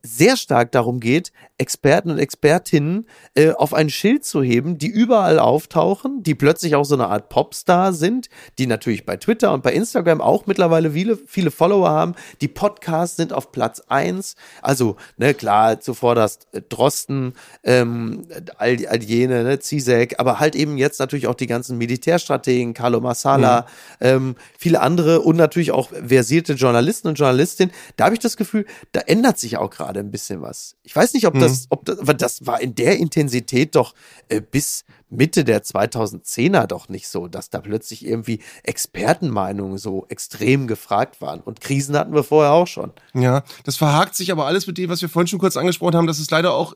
sehr 0.03 0.37
stark 0.37 0.73
darum 0.73 1.01
geht, 1.01 1.33
Experten 1.59 2.11
und 2.11 2.19
Expertinnen 2.19 3.07
äh, 3.35 3.51
auf 3.51 3.75
ein 3.75 3.91
Schild 3.91 4.25
zu 4.25 4.43
heben, 4.43 4.79
die 4.79 4.89
überall 4.89 5.39
auftauchen, 5.39 6.23
die 6.23 6.35
plötzlich 6.35 6.75
auch 6.75 6.85
so 6.85 6.95
eine 6.95 7.09
Art 7.09 7.29
Popstar 7.29 7.93
sind, 7.93 8.31
die 8.59 8.67
natürlich 8.67 9.05
bei 9.05 9.19
Twitter 9.19 9.53
und 9.53 9.63
bei 9.63 9.75
Instagram 9.75 10.23
auch 10.23 10.47
mittlerweile 10.47 10.93
viele, 10.93 11.19
viele 11.19 11.51
Follower 11.51 11.91
haben. 11.91 12.15
Die 12.41 12.49
Podcasts 12.49 13.17
sind 13.17 13.35
auf 13.35 13.53
Platz 13.53 13.83
eins. 13.89 14.37
Also, 14.63 14.97
ne, 15.19 15.35
klar, 15.35 15.81
zuvor 15.81 16.15
das 16.15 16.39
äh, 16.53 16.63
Drosten, 16.67 17.35
ähm, 17.63 18.27
all, 18.57 18.79
all 18.87 19.03
jene, 19.03 19.45
ne, 19.45 19.59
Zizek, 19.59 20.19
aber 20.19 20.41
halt 20.41 20.57
eben 20.57 20.79
jetzt 20.79 20.99
natürlich 20.99 21.27
auch 21.27 21.35
die 21.35 21.47
ganzen 21.47 21.77
Militärstrategen, 21.77 22.73
Carlo 22.73 23.01
Massala, 23.01 23.67
mhm. 24.01 24.07
ähm, 24.07 24.37
viele 24.59 24.81
andere 24.81 25.21
und 25.21 25.37
natürlich 25.37 25.73
auch 25.73 25.91
versierte 25.91 26.55
Journalisten 26.55 27.09
und 27.09 27.19
Journalistinnen. 27.19 27.75
Da 27.97 28.07
habe 28.07 28.15
ich 28.15 28.21
das 28.21 28.39
Gefühl, 28.39 28.65
da 28.93 29.01
ändert 29.01 29.39
sich 29.39 29.59
auch 29.59 29.69
gerade 29.69 29.90
ein 29.97 30.11
bisschen 30.11 30.43
was. 30.43 30.77
Ich 30.83 30.95
weiß 30.95 31.15
nicht, 31.15 31.27
ob 31.27 31.35
mhm. 31.35 31.41
das 31.41 31.67
ob 31.71 31.85
das, 31.85 31.99
aber 31.99 32.15
das 32.15 32.47
war 32.47 32.61
in 32.61 32.75
der 32.75 32.99
Intensität 32.99 33.75
doch 33.75 33.95
äh, 34.29 34.41
bis 34.41 34.85
Mitte 35.11 35.45
der 35.45 35.63
2010er 35.63 36.67
doch 36.67 36.89
nicht 36.89 37.09
so, 37.09 37.27
dass 37.27 37.51
da 37.51 37.61
plötzlich 37.61 38.07
irgendwie 38.07 38.41
Expertenmeinungen 38.63 39.79
so 39.79 40.07
extrem 40.09 40.67
gefragt 40.67 41.21
waren. 41.21 41.41
Und 41.41 41.61
Krisen 41.61 41.97
hatten 41.97 42.15
wir 42.15 42.23
vorher 42.23 42.53
auch 42.53 42.67
schon. 42.67 42.93
Ja, 43.15 43.43
das 43.65 43.77
verhakt 43.77 44.15
sich 44.15 44.31
aber 44.31 44.47
alles 44.47 44.67
mit 44.67 44.79
dem, 44.79 44.89
was 44.89 45.03
wir 45.03 45.09
vorhin 45.09 45.27
schon 45.27 45.41
kurz 45.41 45.57
angesprochen 45.57 45.97
haben, 45.97 46.07
dass 46.07 46.21
es 46.21 46.31
leider 46.31 46.55
auch 46.55 46.75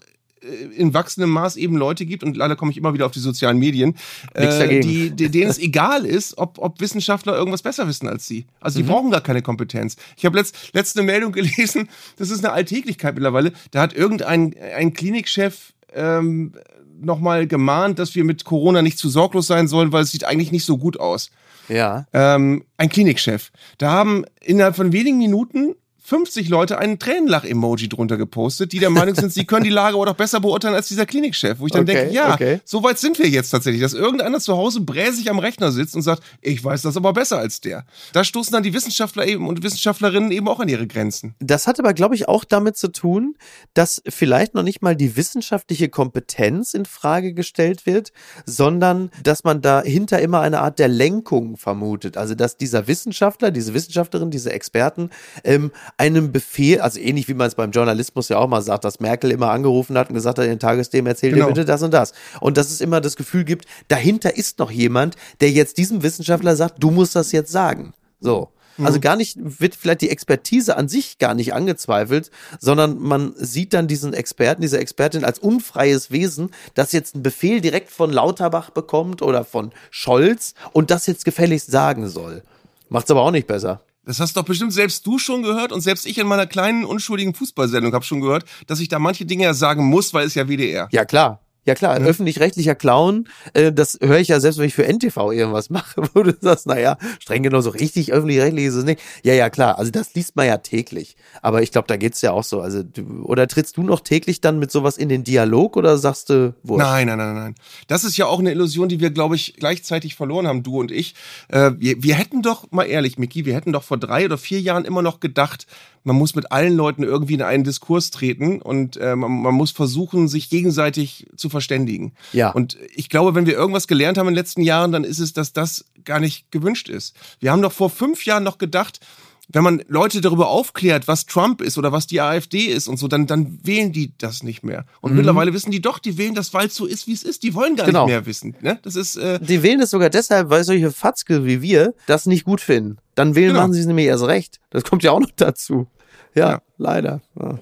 in 0.76 0.94
wachsendem 0.94 1.30
Maß 1.30 1.56
eben 1.56 1.76
Leute 1.76 2.06
gibt, 2.06 2.22
und 2.22 2.36
leider 2.36 2.56
komme 2.56 2.70
ich 2.70 2.76
immer 2.76 2.94
wieder 2.94 3.06
auf 3.06 3.12
die 3.12 3.20
sozialen 3.20 3.58
Medien, 3.58 3.96
äh, 4.34 4.80
die, 4.80 5.10
die, 5.10 5.28
denen 5.28 5.50
es 5.50 5.58
egal 5.58 6.04
ist, 6.04 6.38
ob, 6.38 6.58
ob 6.58 6.80
Wissenschaftler 6.80 7.36
irgendwas 7.36 7.62
besser 7.62 7.88
wissen 7.88 8.08
als 8.08 8.26
sie. 8.26 8.46
Also 8.60 8.78
die 8.78 8.84
mhm. 8.84 8.88
brauchen 8.88 9.10
gar 9.10 9.20
keine 9.20 9.42
Kompetenz. 9.42 9.96
Ich 10.16 10.24
habe 10.24 10.36
letzt, 10.36 10.56
letzte 10.72 11.02
Meldung 11.02 11.32
gelesen, 11.32 11.88
das 12.16 12.30
ist 12.30 12.44
eine 12.44 12.52
Alltäglichkeit 12.52 13.14
mittlerweile, 13.14 13.52
da 13.70 13.80
hat 13.80 13.92
irgendein 13.92 14.54
ein 14.76 14.92
Klinikchef 14.92 15.72
ähm, 15.94 16.52
nochmal 17.00 17.46
gemahnt, 17.46 17.98
dass 17.98 18.14
wir 18.14 18.24
mit 18.24 18.44
Corona 18.44 18.82
nicht 18.82 18.98
zu 18.98 19.08
sorglos 19.08 19.46
sein 19.46 19.68
sollen, 19.68 19.92
weil 19.92 20.02
es 20.02 20.10
sieht 20.10 20.24
eigentlich 20.24 20.52
nicht 20.52 20.64
so 20.64 20.78
gut 20.78 20.98
aus. 20.98 21.30
Ja. 21.68 22.06
Ähm, 22.12 22.64
ein 22.76 22.88
Klinikchef. 22.88 23.50
Da 23.78 23.90
haben 23.90 24.24
innerhalb 24.40 24.76
von 24.76 24.92
wenigen 24.92 25.18
Minuten 25.18 25.74
50 26.06 26.50
Leute 26.50 26.76
einen 26.78 26.98
Tränenlach-Emoji 26.98 27.88
drunter 27.88 28.18
gepostet, 28.18 28.72
die 28.72 28.78
der 28.78 28.90
Meinung 28.90 29.14
sind, 29.14 29.32
sie 29.32 29.44
können 29.46 29.64
die 29.64 29.70
Lage 29.70 29.96
aber 29.96 30.04
doch 30.04 30.14
besser 30.14 30.38
beurteilen 30.38 30.74
als 30.74 30.86
dieser 30.88 31.06
Klinikchef. 31.06 31.58
Wo 31.60 31.66
ich 31.66 31.72
dann 31.72 31.84
okay, 31.84 31.94
denke, 31.94 32.14
ja, 32.14 32.34
okay. 32.34 32.60
so 32.66 32.82
weit 32.82 32.98
sind 32.98 33.18
wir 33.18 33.26
jetzt 33.26 33.48
tatsächlich, 33.48 33.80
dass 33.80 33.94
irgendeiner 33.94 34.38
zu 34.38 34.54
Hause 34.54 34.82
bräsig 34.82 35.30
am 35.30 35.38
Rechner 35.38 35.72
sitzt 35.72 35.96
und 35.96 36.02
sagt, 36.02 36.22
ich 36.42 36.62
weiß 36.62 36.82
das 36.82 36.98
aber 36.98 37.14
besser 37.14 37.38
als 37.38 37.62
der. 37.62 37.86
Da 38.12 38.22
stoßen 38.22 38.52
dann 38.52 38.62
die 38.62 38.74
Wissenschaftler 38.74 39.26
eben 39.26 39.48
und 39.48 39.62
Wissenschaftlerinnen 39.62 40.30
eben 40.30 40.46
auch 40.46 40.60
an 40.60 40.68
ihre 40.68 40.86
Grenzen. 40.86 41.34
Das 41.40 41.66
hat 41.66 41.80
aber, 41.80 41.94
glaube 41.94 42.14
ich, 42.16 42.28
auch 42.28 42.44
damit 42.44 42.76
zu 42.76 42.88
tun, 42.88 43.36
dass 43.72 44.02
vielleicht 44.06 44.52
noch 44.52 44.62
nicht 44.62 44.82
mal 44.82 44.96
die 44.96 45.16
wissenschaftliche 45.16 45.88
Kompetenz 45.88 46.74
in 46.74 46.84
Frage 46.84 47.32
gestellt 47.32 47.86
wird, 47.86 48.12
sondern 48.44 49.10
dass 49.22 49.42
man 49.42 49.62
dahinter 49.62 50.20
immer 50.20 50.42
eine 50.42 50.60
Art 50.60 50.78
der 50.78 50.88
Lenkung 50.88 51.56
vermutet. 51.56 52.18
Also, 52.18 52.34
dass 52.34 52.58
dieser 52.58 52.88
Wissenschaftler, 52.88 53.50
diese 53.50 53.72
Wissenschaftlerin, 53.72 54.30
diese 54.30 54.52
Experten 54.52 55.08
ähm, 55.44 55.70
einem 55.96 56.32
Befehl, 56.32 56.80
also 56.80 56.98
ähnlich 56.98 57.28
wie 57.28 57.34
man 57.34 57.46
es 57.46 57.54
beim 57.54 57.70
Journalismus 57.70 58.28
ja 58.28 58.38
auch 58.38 58.48
mal 58.48 58.62
sagt, 58.62 58.84
dass 58.84 59.00
Merkel 59.00 59.30
immer 59.30 59.50
angerufen 59.50 59.96
hat 59.96 60.08
und 60.08 60.14
gesagt 60.14 60.38
hat, 60.38 60.44
in 60.44 60.50
den 60.50 60.58
Tagesthemen 60.58 61.06
erzählt 61.06 61.34
genau. 61.34 61.46
ihr 61.46 61.54
bitte 61.54 61.64
das 61.64 61.82
und 61.82 61.92
das. 61.92 62.12
Und 62.40 62.56
dass 62.56 62.70
es 62.70 62.80
immer 62.80 63.00
das 63.00 63.16
Gefühl 63.16 63.44
gibt, 63.44 63.66
dahinter 63.88 64.36
ist 64.36 64.58
noch 64.58 64.70
jemand, 64.70 65.16
der 65.40 65.50
jetzt 65.50 65.78
diesem 65.78 66.02
Wissenschaftler 66.02 66.56
sagt, 66.56 66.82
du 66.82 66.90
musst 66.90 67.14
das 67.14 67.32
jetzt 67.32 67.52
sagen. 67.52 67.94
So. 68.20 68.48
Mhm. 68.76 68.86
Also 68.86 69.00
gar 69.00 69.16
nicht, 69.16 69.36
wird 69.40 69.74
vielleicht 69.74 70.00
die 70.00 70.10
Expertise 70.10 70.76
an 70.76 70.88
sich 70.88 71.18
gar 71.18 71.34
nicht 71.34 71.54
angezweifelt, 71.54 72.30
sondern 72.58 72.98
man 72.98 73.34
sieht 73.36 73.72
dann 73.72 73.86
diesen 73.86 74.14
Experten, 74.14 74.62
diese 74.62 74.78
Expertin 74.78 75.24
als 75.24 75.38
unfreies 75.38 76.10
Wesen, 76.10 76.50
das 76.74 76.92
jetzt 76.92 77.14
einen 77.14 77.22
Befehl 77.22 77.60
direkt 77.60 77.90
von 77.90 78.12
Lauterbach 78.12 78.70
bekommt 78.70 79.22
oder 79.22 79.44
von 79.44 79.72
Scholz 79.90 80.54
und 80.72 80.90
das 80.90 81.06
jetzt 81.06 81.24
gefälligst 81.24 81.70
sagen 81.70 82.08
soll. 82.08 82.42
Macht's 82.88 83.10
aber 83.10 83.22
auch 83.22 83.30
nicht 83.30 83.46
besser. 83.46 83.80
Das 84.06 84.20
hast 84.20 84.36
doch 84.36 84.44
bestimmt 84.44 84.72
selbst 84.72 85.06
du 85.06 85.18
schon 85.18 85.42
gehört 85.42 85.72
und 85.72 85.80
selbst 85.80 86.06
ich 86.06 86.18
in 86.18 86.26
meiner 86.26 86.46
kleinen, 86.46 86.84
unschuldigen 86.84 87.34
Fußballsendung 87.34 87.94
habe 87.94 88.04
schon 88.04 88.20
gehört, 88.20 88.44
dass 88.66 88.80
ich 88.80 88.88
da 88.88 88.98
manche 88.98 89.24
Dinge 89.24 89.44
ja 89.44 89.54
sagen 89.54 89.84
muss, 89.86 90.12
weil 90.12 90.26
es 90.26 90.34
ja 90.34 90.46
WDR. 90.46 90.88
Ja, 90.92 91.04
klar. 91.04 91.43
Ja 91.66 91.74
klar, 91.74 91.98
Mhm. 91.98 92.06
öffentlich-rechtlicher 92.06 92.74
Clown, 92.74 93.28
äh, 93.54 93.72
das 93.72 93.98
höre 94.00 94.18
ich 94.18 94.28
ja 94.28 94.38
selbst, 94.40 94.58
wenn 94.58 94.66
ich 94.66 94.74
für 94.74 94.84
NTV 94.86 95.32
irgendwas 95.32 95.70
mache, 95.70 96.02
wo 96.14 96.22
du 96.22 96.36
sagst, 96.40 96.66
naja, 96.66 96.98
streng 97.20 97.42
genommen 97.42 97.62
so 97.62 97.70
richtig 97.70 98.12
öffentlich-rechtlich 98.12 98.66
ist 98.66 98.74
es 98.74 98.84
nicht. 98.84 99.00
Ja, 99.22 99.34
ja, 99.34 99.48
klar, 99.50 99.78
also 99.78 99.90
das 99.90 100.14
liest 100.14 100.36
man 100.36 100.46
ja 100.46 100.58
täglich. 100.58 101.16
Aber 101.42 101.62
ich 101.62 101.72
glaube, 101.72 101.88
da 101.88 101.96
geht's 101.96 102.20
ja 102.22 102.32
auch 102.32 102.44
so. 102.44 102.60
Also, 102.60 102.82
du, 102.82 103.22
oder 103.24 103.48
trittst 103.48 103.76
du 103.76 103.82
noch 103.82 104.00
täglich 104.00 104.40
dann 104.40 104.58
mit 104.58 104.70
sowas 104.70 104.96
in 104.98 105.08
den 105.08 105.24
Dialog 105.24 105.76
oder 105.76 105.96
sagst 105.98 106.30
du, 106.30 106.54
wurscht? 106.62 106.84
Nein, 106.86 107.06
nein, 107.06 107.18
nein, 107.18 107.34
nein. 107.34 107.54
Das 107.88 108.04
ist 108.04 108.16
ja 108.16 108.26
auch 108.26 108.38
eine 108.40 108.50
Illusion, 108.52 108.88
die 108.88 109.00
wir, 109.00 109.10
glaube 109.10 109.36
ich, 109.36 109.54
gleichzeitig 109.56 110.14
verloren 110.16 110.46
haben, 110.46 110.62
du 110.62 110.78
und 110.80 110.90
ich. 110.90 111.14
Äh, 111.48 111.72
wir, 111.78 112.02
wir 112.02 112.14
hätten 112.14 112.42
doch, 112.42 112.70
mal 112.70 112.84
ehrlich, 112.84 113.18
Miki, 113.18 113.44
wir 113.46 113.54
hätten 113.54 113.72
doch 113.72 113.82
vor 113.84 113.96
drei 113.96 114.24
oder 114.26 114.36
vier 114.38 114.60
Jahren 114.60 114.84
immer 114.84 115.02
noch 115.02 115.20
gedacht, 115.20 115.66
man 116.04 116.16
muss 116.16 116.34
mit 116.34 116.52
allen 116.52 116.76
Leuten 116.76 117.02
irgendwie 117.02 117.34
in 117.34 117.42
einen 117.42 117.64
Diskurs 117.64 118.10
treten 118.10 118.62
und 118.62 118.96
äh, 118.98 119.16
man, 119.16 119.42
man 119.42 119.54
muss 119.54 119.70
versuchen, 119.70 120.28
sich 120.28 120.50
gegenseitig 120.50 121.26
zu 121.34 121.48
verständigen. 121.48 122.12
Ja. 122.32 122.50
Und 122.50 122.78
ich 122.94 123.08
glaube, 123.08 123.34
wenn 123.34 123.46
wir 123.46 123.54
irgendwas 123.54 123.88
gelernt 123.88 124.18
haben 124.18 124.28
in 124.28 124.34
den 124.34 124.38
letzten 124.38 124.60
Jahren, 124.62 124.92
dann 124.92 125.02
ist 125.02 125.18
es, 125.18 125.32
dass 125.32 125.52
das 125.54 125.86
gar 126.04 126.20
nicht 126.20 126.52
gewünscht 126.52 126.88
ist. 126.88 127.16
Wir 127.40 127.50
haben 127.50 127.62
doch 127.62 127.72
vor 127.72 127.88
fünf 127.88 128.26
Jahren 128.26 128.44
noch 128.44 128.58
gedacht, 128.58 129.00
wenn 129.48 129.62
man 129.62 129.82
Leute 129.88 130.20
darüber 130.20 130.48
aufklärt, 130.48 131.06
was 131.06 131.26
Trump 131.26 131.60
ist 131.60 131.76
oder 131.78 131.92
was 131.92 132.06
die 132.06 132.20
AfD 132.20 132.60
ist 132.66 132.88
und 132.88 132.96
so, 132.98 133.08
dann, 133.08 133.26
dann 133.26 133.58
wählen 133.62 133.92
die 133.92 134.12
das 134.18 134.42
nicht 134.42 134.62
mehr. 134.64 134.86
Und 135.00 135.10
Mhm. 135.12 135.18
mittlerweile 135.18 135.52
wissen 135.52 135.70
die 135.70 135.82
doch, 135.82 135.98
die 135.98 136.16
wählen 136.18 136.34
das, 136.34 136.54
weil 136.54 136.68
es 136.68 136.74
so 136.74 136.86
ist, 136.86 137.06
wie 137.06 137.12
es 137.12 137.22
ist. 137.22 137.42
Die 137.42 137.54
wollen 137.54 137.76
gar 137.76 137.86
Genau. 137.86 138.06
nicht 138.06 138.12
mehr 138.12 138.26
wissen. 138.26 138.56
Ne? 138.62 138.78
Das 138.82 138.96
ist, 138.96 139.16
äh, 139.16 139.38
Die 139.40 139.62
wählen 139.62 139.80
es 139.80 139.90
sogar 139.90 140.08
deshalb, 140.10 140.50
weil 140.50 140.64
solche 140.64 140.90
Fatzke 140.92 141.44
wie 141.44 141.60
wir 141.62 141.94
das 142.06 142.26
nicht 142.26 142.44
gut 142.44 142.60
finden. 142.60 142.96
Dann 143.14 143.34
wählen 143.34 143.48
Genau. 143.48 143.60
machen 143.60 143.72
sie 143.74 143.80
es 143.80 143.86
nämlich 143.86 144.06
erst 144.06 144.24
recht. 144.24 144.60
Das 144.70 144.82
kommt 144.84 145.02
ja 145.02 145.10
auch 145.12 145.20
noch 145.20 145.30
dazu. 145.36 145.86
Ja, 146.34 146.50
Ja. 146.50 146.62
leider. 146.78 147.20
Ja. 147.38 147.58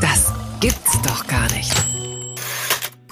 Das 0.00 0.32
gibt's 0.60 1.00
doch 1.02 1.26
gar 1.26 1.50
nicht. 1.52 1.72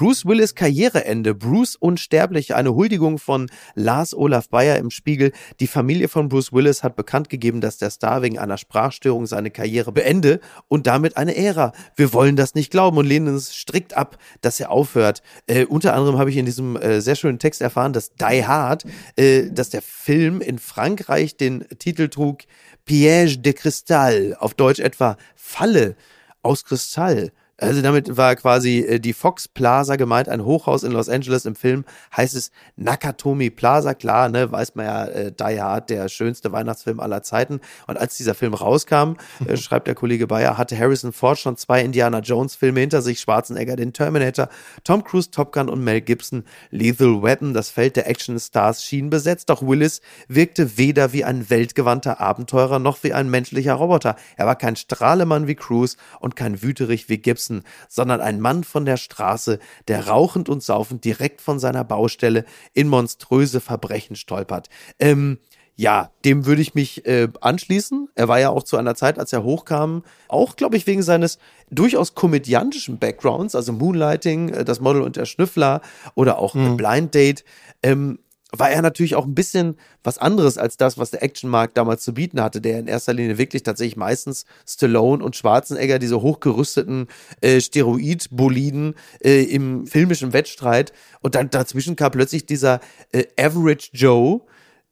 Bruce 0.01 0.25
Willis 0.25 0.55
Karriereende. 0.55 1.35
Bruce 1.35 1.77
unsterblich. 1.77 2.55
Eine 2.55 2.75
Huldigung 2.75 3.19
von 3.19 3.51
Lars 3.75 4.15
Olaf 4.15 4.49
Bayer 4.49 4.79
im 4.79 4.89
Spiegel. 4.89 5.31
Die 5.61 5.67
Familie 5.67 6.09
von 6.09 6.31
Bruce 6.31 6.55
Willis 6.55 6.83
hat 6.83 6.97
bekannt 6.97 7.29
gegeben, 7.29 7.61
dass 7.61 7.77
der 7.77 7.91
Star 7.91 8.23
wegen 8.23 8.39
einer 8.39 8.57
Sprachstörung 8.57 9.27
seine 9.27 9.51
Karriere 9.51 9.93
beende 9.93 10.41
und 10.69 10.87
damit 10.87 11.19
eine 11.19 11.37
Ära. 11.37 11.73
Wir 11.97 12.15
wollen 12.15 12.35
das 12.35 12.55
nicht 12.55 12.71
glauben 12.71 12.97
und 12.97 13.05
lehnen 13.05 13.35
es 13.35 13.55
strikt 13.55 13.95
ab, 13.95 14.17
dass 14.41 14.59
er 14.59 14.71
aufhört. 14.71 15.21
Äh, 15.47 15.67
unter 15.67 15.93
anderem 15.93 16.19
habe 16.19 16.31
ich 16.31 16.39
in 16.39 16.47
diesem 16.47 16.77
äh, 16.77 17.03
sehr 17.03 17.15
schönen 17.15 17.39
Text 17.39 17.61
erfahren, 17.61 17.93
dass 17.93 18.15
Die 18.15 18.47
Hard, 18.47 18.87
äh, 19.17 19.51
dass 19.51 19.69
der 19.69 19.83
Film 19.83 20.41
in 20.41 20.59
Frankreich 20.59 21.37
den 21.37 21.67
Titel 21.79 22.09
trug 22.09 22.45
Piège 22.89 23.43
de 23.43 23.53
Cristal, 23.53 24.35
auf 24.41 24.55
Deutsch 24.55 24.81
etwa 24.81 25.19
Falle 25.37 25.95
aus 26.41 26.65
Kristall. 26.65 27.33
Also 27.61 27.83
damit 27.83 28.17
war 28.17 28.35
quasi 28.37 28.79
äh, 28.79 29.01
die 29.01 29.13
Fox 29.13 29.47
Plaza 29.47 29.97
gemeint, 29.97 30.29
ein 30.29 30.45
Hochhaus 30.45 30.83
in 30.83 30.93
Los 30.93 31.09
Angeles. 31.09 31.45
Im 31.45 31.55
Film 31.55 31.85
heißt 32.17 32.35
es 32.35 32.51
Nakatomi 32.77 33.51
Plaza, 33.51 33.95
klar, 33.95 34.29
ne, 34.29 34.51
weiß 34.51 34.75
man 34.75 34.87
ja, 34.87 35.05
äh, 35.05 35.33
Die 35.33 35.61
Hard, 35.61 35.91
der 35.91 36.09
schönste 36.09 36.53
Weihnachtsfilm 36.53 37.01
aller 37.01 37.23
Zeiten. 37.23 37.61
Und 37.87 37.99
als 37.99 38.17
dieser 38.17 38.35
Film 38.35 38.55
rauskam, 38.55 39.17
äh, 39.47 39.57
schreibt 39.59 39.87
der 39.87 39.95
Kollege 39.95 40.27
Bayer, 40.27 40.57
hatte 40.57 40.79
Harrison 40.79 41.13
Ford 41.13 41.39
schon 41.39 41.57
zwei 41.57 41.83
Indiana 41.83 42.21
Jones 42.21 42.55
Filme 42.55 42.81
hinter 42.81 43.03
sich, 43.03 43.21
Schwarzenegger, 43.21 43.77
den 43.77 43.93
Terminator, 43.93 44.49
Tom 44.85 45.05
Cruise, 45.05 45.31
Top 45.31 45.53
Gun 45.53 45.69
und 45.69 45.85
Mel 45.85 46.01
Gibson, 46.01 46.45
Lethal 46.71 47.23
Weapon, 47.23 47.53
das 47.53 47.69
Feld 47.69 47.97
der 47.97 48.09
Action-Stars 48.09 48.85
schien 48.85 49.11
besetzt, 49.11 49.51
doch 49.51 49.63
Willis 49.63 50.01
wirkte 50.29 50.79
weder 50.79 51.13
wie 51.13 51.25
ein 51.25 51.51
weltgewandter 51.51 52.21
Abenteurer 52.21 52.79
noch 52.79 53.03
wie 53.03 53.13
ein 53.13 53.29
menschlicher 53.29 53.75
Roboter. 53.75 54.17
Er 54.37 54.47
war 54.47 54.57
kein 54.57 54.77
Strahlemann 54.77 55.47
wie 55.47 55.55
Cruise 55.55 55.97
und 56.21 56.37
kein 56.37 56.63
Wüterich 56.63 57.09
wie 57.09 57.19
Gibson, 57.19 57.50
sondern 57.89 58.21
ein 58.21 58.41
Mann 58.41 58.65
von 58.65 58.85
der 58.85 58.97
Straße, 58.97 59.59
der 59.89 60.09
rauchend 60.09 60.49
und 60.49 60.63
saufend 60.63 61.05
direkt 61.05 61.41
von 61.41 61.59
seiner 61.59 61.85
Baustelle 61.85 62.45
in 62.73 62.89
monströse 62.89 63.61
Verbrechen 63.61 64.17
stolpert. 64.17 64.69
Ähm, 64.99 65.39
ja, 65.81 66.11
dem 66.27 66.45
würde 66.45 66.61
ich 66.61 66.75
mich 66.75 67.07
äh, 67.07 67.29
anschließen. 67.41 68.11
Er 68.15 68.29
war 68.29 68.39
ja 68.39 68.51
auch 68.51 68.65
zu 68.65 68.77
einer 68.77 68.95
Zeit, 68.95 69.19
als 69.19 69.33
er 69.33 69.45
hochkam, 69.45 70.03
auch, 70.29 70.57
glaube 70.57 70.77
ich, 70.77 70.87
wegen 70.87 71.03
seines 71.03 71.39
durchaus 71.71 72.15
komödiantischen 72.15 72.99
Backgrounds, 72.99 73.55
also 73.55 73.73
Moonlighting, 73.73 74.51
äh, 74.51 74.65
das 74.67 74.81
Model 74.81 75.01
und 75.01 75.17
der 75.17 75.25
Schnüffler 75.25 75.81
oder 76.15 76.39
auch 76.39 76.55
mhm. 76.55 76.77
Blind 76.77 77.15
Date, 77.15 77.45
ähm, 77.83 78.19
war 78.53 78.71
er 78.71 78.83
natürlich 78.83 79.15
auch 79.15 79.27
ein 79.27 79.35
bisschen 79.35 79.77
was 80.03 80.19
anderes 80.19 80.59
als 80.59 80.77
das, 80.77 80.99
was 80.99 81.11
der 81.11 81.23
Actionmarkt 81.23 81.77
damals 81.77 82.03
zu 82.03 82.15
bieten 82.15 82.41
hatte, 82.41 82.61
der 82.61 82.79
in 82.79 82.87
erster 82.87 83.13
Linie 83.13 83.39
wirklich 83.39 83.63
tatsächlich 83.63 83.97
meistens 83.97 84.45
Stallone 84.67 85.23
und 85.23 85.37
Schwarzenegger, 85.37 85.99
diese 85.99 86.21
hochgerüsteten 86.21 87.07
äh, 87.41 87.61
Steroid-Boliden 87.61 88.95
äh, 89.23 89.43
im 89.45 89.87
filmischen 89.87 90.33
Wettstreit. 90.33 90.93
Und 91.21 91.35
dann 91.35 91.51
dazwischen 91.51 91.97
kam 91.97 92.13
plötzlich 92.13 92.47
dieser 92.47 92.81
äh, 93.13 93.25
Average 93.39 93.91
Joe, 93.93 94.41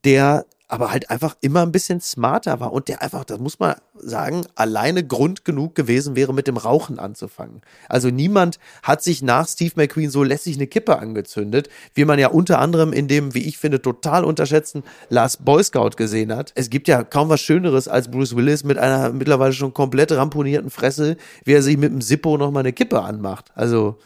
der 0.05 0.47
aber 0.69 0.93
halt 0.93 1.11
einfach 1.11 1.37
immer 1.41 1.63
ein 1.63 1.73
bisschen 1.73 2.01
smarter 2.01 2.61
war 2.61 2.73
und 2.73 2.89
der 2.89 3.03
einfach, 3.03 3.25
das 3.25 3.39
muss 3.39 3.59
man 3.59 3.75
sagen, 3.95 4.45
alleine 4.55 5.05
Grund 5.05 5.45
genug 5.45 5.75
gewesen 5.75 6.15
wäre, 6.15 6.35
mit 6.35 6.47
dem 6.47 6.59
Rauchen 6.59 6.99
anzufangen. 6.99 7.63
Also 7.89 8.11
niemand 8.11 8.59
hat 8.83 9.03
sich 9.03 9.23
nach 9.23 9.49
Steve 9.49 9.73
McQueen 9.77 10.11
so 10.11 10.23
lässig 10.23 10.57
eine 10.57 10.67
Kippe 10.67 10.99
angezündet, 10.99 11.71
wie 11.95 12.05
man 12.05 12.19
ja 12.19 12.29
unter 12.29 12.59
anderem 12.59 12.93
in 12.93 13.09
dem, 13.09 13.35
wie 13.35 13.49
ich 13.49 13.57
finde, 13.59 13.81
total 13.81 14.25
unterschätzten 14.25 14.85
Last 15.09 15.45
Boy 15.45 15.65
Scout 15.65 15.97
gesehen 15.97 16.35
hat. 16.37 16.53
Es 16.55 16.69
gibt 16.69 16.87
ja 16.87 17.03
kaum 17.03 17.31
was 17.31 17.41
Schöneres 17.41 17.89
als 17.89 18.11
Bruce 18.11 18.37
Willis 18.37 18.63
mit 18.63 18.79
einer 18.79 19.11
mittlerweile 19.11 19.55
schon 19.55 19.73
komplett 19.73 20.13
ramponierten 20.13 20.71
Fresse, 20.71 21.17
wie 21.45 21.55
er 21.55 21.63
sich 21.63 21.79
mit 21.79 21.93
dem 21.93 22.03
Zippo 22.03 22.37
nochmal 22.37 22.61
eine 22.61 22.75
Kippe 22.75 23.03
anmacht. 23.03 23.51
Also, 23.55 23.99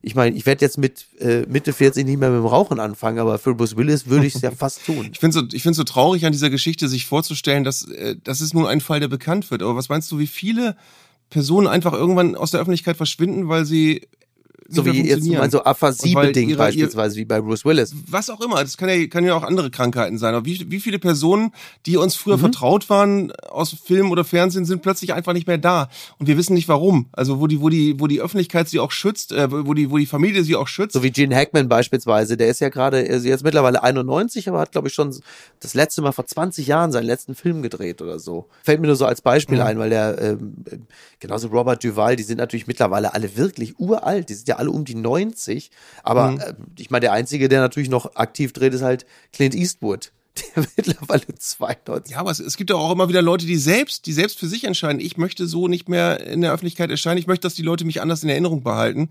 ich 0.00 0.14
meine, 0.14 0.36
ich 0.36 0.46
werde 0.46 0.64
jetzt 0.64 0.78
mit 0.78 1.06
äh, 1.18 1.42
Mitte 1.48 1.72
40 1.72 2.06
nicht 2.06 2.18
mehr 2.18 2.30
mit 2.30 2.38
dem 2.38 2.46
Rauchen 2.46 2.78
anfangen, 2.78 3.18
aber 3.18 3.38
für 3.38 3.54
Bruce 3.54 3.76
Willis 3.76 4.06
würde 4.06 4.26
ich 4.26 4.34
es 4.34 4.42
ja 4.42 4.50
fast 4.56 4.84
tun. 4.86 5.08
Ich 5.12 5.18
finde 5.18 5.34
so, 5.34 5.42
ich 5.52 5.62
so 5.62 5.84
traurig 5.84 6.24
an 6.24 6.32
dieser 6.32 6.50
Geschichte, 6.50 6.88
sich 6.88 7.06
vorzustellen, 7.06 7.64
dass 7.64 7.88
äh, 7.88 8.16
das 8.22 8.40
ist 8.40 8.54
nur 8.54 8.68
ein 8.68 8.80
Fall, 8.80 9.00
der 9.00 9.08
bekannt 9.08 9.50
wird. 9.50 9.62
Aber 9.62 9.76
was 9.76 9.88
meinst 9.88 10.10
du, 10.12 10.18
wie 10.18 10.26
viele 10.26 10.76
Personen 11.30 11.66
einfach 11.66 11.92
irgendwann 11.92 12.36
aus 12.36 12.52
der 12.52 12.60
Öffentlichkeit 12.60 12.96
verschwinden, 12.96 13.48
weil 13.48 13.64
sie 13.64 14.06
so 14.70 14.84
wie 14.84 15.08
jetzt 15.08 15.26
mal 15.26 15.50
so 15.50 15.64
Aphasie-bedingt 15.64 16.58
beispielsweise, 16.58 17.16
wie 17.16 17.24
bei 17.24 17.40
Bruce 17.40 17.64
Willis. 17.64 17.94
Was 18.06 18.28
auch 18.28 18.40
immer, 18.42 18.60
das 18.62 18.76
kann 18.76 18.90
ja, 18.90 19.06
kann 19.06 19.24
ja 19.24 19.34
auch 19.34 19.42
andere 19.42 19.70
Krankheiten 19.70 20.18
sein. 20.18 20.34
Aber 20.34 20.44
wie, 20.44 20.70
wie 20.70 20.78
viele 20.78 20.98
Personen, 20.98 21.52
die 21.86 21.96
uns 21.96 22.16
früher 22.16 22.36
mhm. 22.36 22.40
vertraut 22.40 22.90
waren 22.90 23.32
aus 23.48 23.74
Film 23.82 24.10
oder 24.10 24.24
Fernsehen, 24.24 24.66
sind 24.66 24.82
plötzlich 24.82 25.14
einfach 25.14 25.32
nicht 25.32 25.46
mehr 25.46 25.56
da. 25.56 25.88
Und 26.18 26.26
wir 26.26 26.36
wissen 26.36 26.52
nicht 26.52 26.68
warum. 26.68 27.06
Also 27.12 27.40
wo 27.40 27.46
die, 27.46 27.62
wo 27.62 27.70
die, 27.70 27.98
wo 27.98 28.06
die 28.06 28.20
Öffentlichkeit 28.20 28.68
sie 28.68 28.78
auch 28.78 28.90
schützt, 28.90 29.32
äh, 29.32 29.50
wo 29.50 29.72
die, 29.72 29.90
wo 29.90 29.96
die 29.96 30.04
Familie 30.04 30.44
sie 30.44 30.54
auch 30.54 30.68
schützt. 30.68 30.92
So 30.92 31.02
wie 31.02 31.10
Gene 31.10 31.34
Hackman 31.34 31.68
beispielsweise, 31.70 32.36
der 32.36 32.48
ist 32.48 32.60
ja 32.60 32.68
gerade, 32.68 33.00
ist 33.00 33.24
jetzt 33.24 33.44
mittlerweile 33.44 33.82
91, 33.82 34.50
aber 34.50 34.60
hat, 34.60 34.72
glaube 34.72 34.88
ich, 34.88 34.94
schon 34.94 35.16
das 35.60 35.72
letzte 35.72 36.02
Mal 36.02 36.12
vor 36.12 36.26
20 36.26 36.66
Jahren 36.66 36.92
seinen 36.92 37.06
letzten 37.06 37.34
Film 37.34 37.62
gedreht 37.62 38.02
oder 38.02 38.18
so. 38.18 38.48
Fällt 38.62 38.82
mir 38.82 38.88
nur 38.88 38.96
so 38.96 39.06
als 39.06 39.22
Beispiel 39.22 39.58
mhm. 39.58 39.64
ein, 39.64 39.78
weil 39.78 39.90
der, 39.90 40.20
ähm, 40.20 40.54
genauso 41.20 41.48
Robert 41.48 41.82
Duval, 41.82 42.16
die 42.16 42.22
sind 42.22 42.36
natürlich 42.36 42.66
mittlerweile 42.66 43.14
alle 43.14 43.34
wirklich 43.34 43.78
uralt. 43.78 44.28
Die 44.28 44.34
sind 44.34 44.46
ja 44.46 44.57
alle 44.58 44.70
um 44.70 44.84
die 44.84 44.94
90. 44.94 45.70
Aber 46.02 46.32
mhm. 46.32 46.40
äh, 46.40 46.54
ich 46.78 46.90
meine, 46.90 47.02
der 47.02 47.12
Einzige, 47.12 47.48
der 47.48 47.60
natürlich 47.60 47.88
noch 47.88 48.16
aktiv 48.16 48.52
dreht, 48.52 48.74
ist 48.74 48.82
halt 48.82 49.06
Clint 49.32 49.54
Eastwood. 49.54 50.12
Der 50.54 50.64
mittlerweile 50.76 51.34
92. 51.36 52.12
Ja, 52.12 52.20
aber 52.20 52.30
es, 52.30 52.38
es 52.38 52.56
gibt 52.56 52.70
ja 52.70 52.76
auch 52.76 52.92
immer 52.92 53.08
wieder 53.08 53.22
Leute, 53.22 53.44
die 53.44 53.56
selbst, 53.56 54.06
die 54.06 54.12
selbst 54.12 54.38
für 54.38 54.46
sich 54.46 54.62
entscheiden, 54.62 55.00
ich 55.00 55.16
möchte 55.16 55.48
so 55.48 55.66
nicht 55.66 55.88
mehr 55.88 56.24
in 56.24 56.42
der 56.42 56.52
Öffentlichkeit 56.52 56.90
erscheinen, 56.90 57.18
ich 57.18 57.26
möchte, 57.26 57.46
dass 57.46 57.54
die 57.54 57.62
Leute 57.62 57.84
mich 57.84 58.00
anders 58.00 58.22
in 58.22 58.28
Erinnerung 58.28 58.62
behalten. 58.62 59.10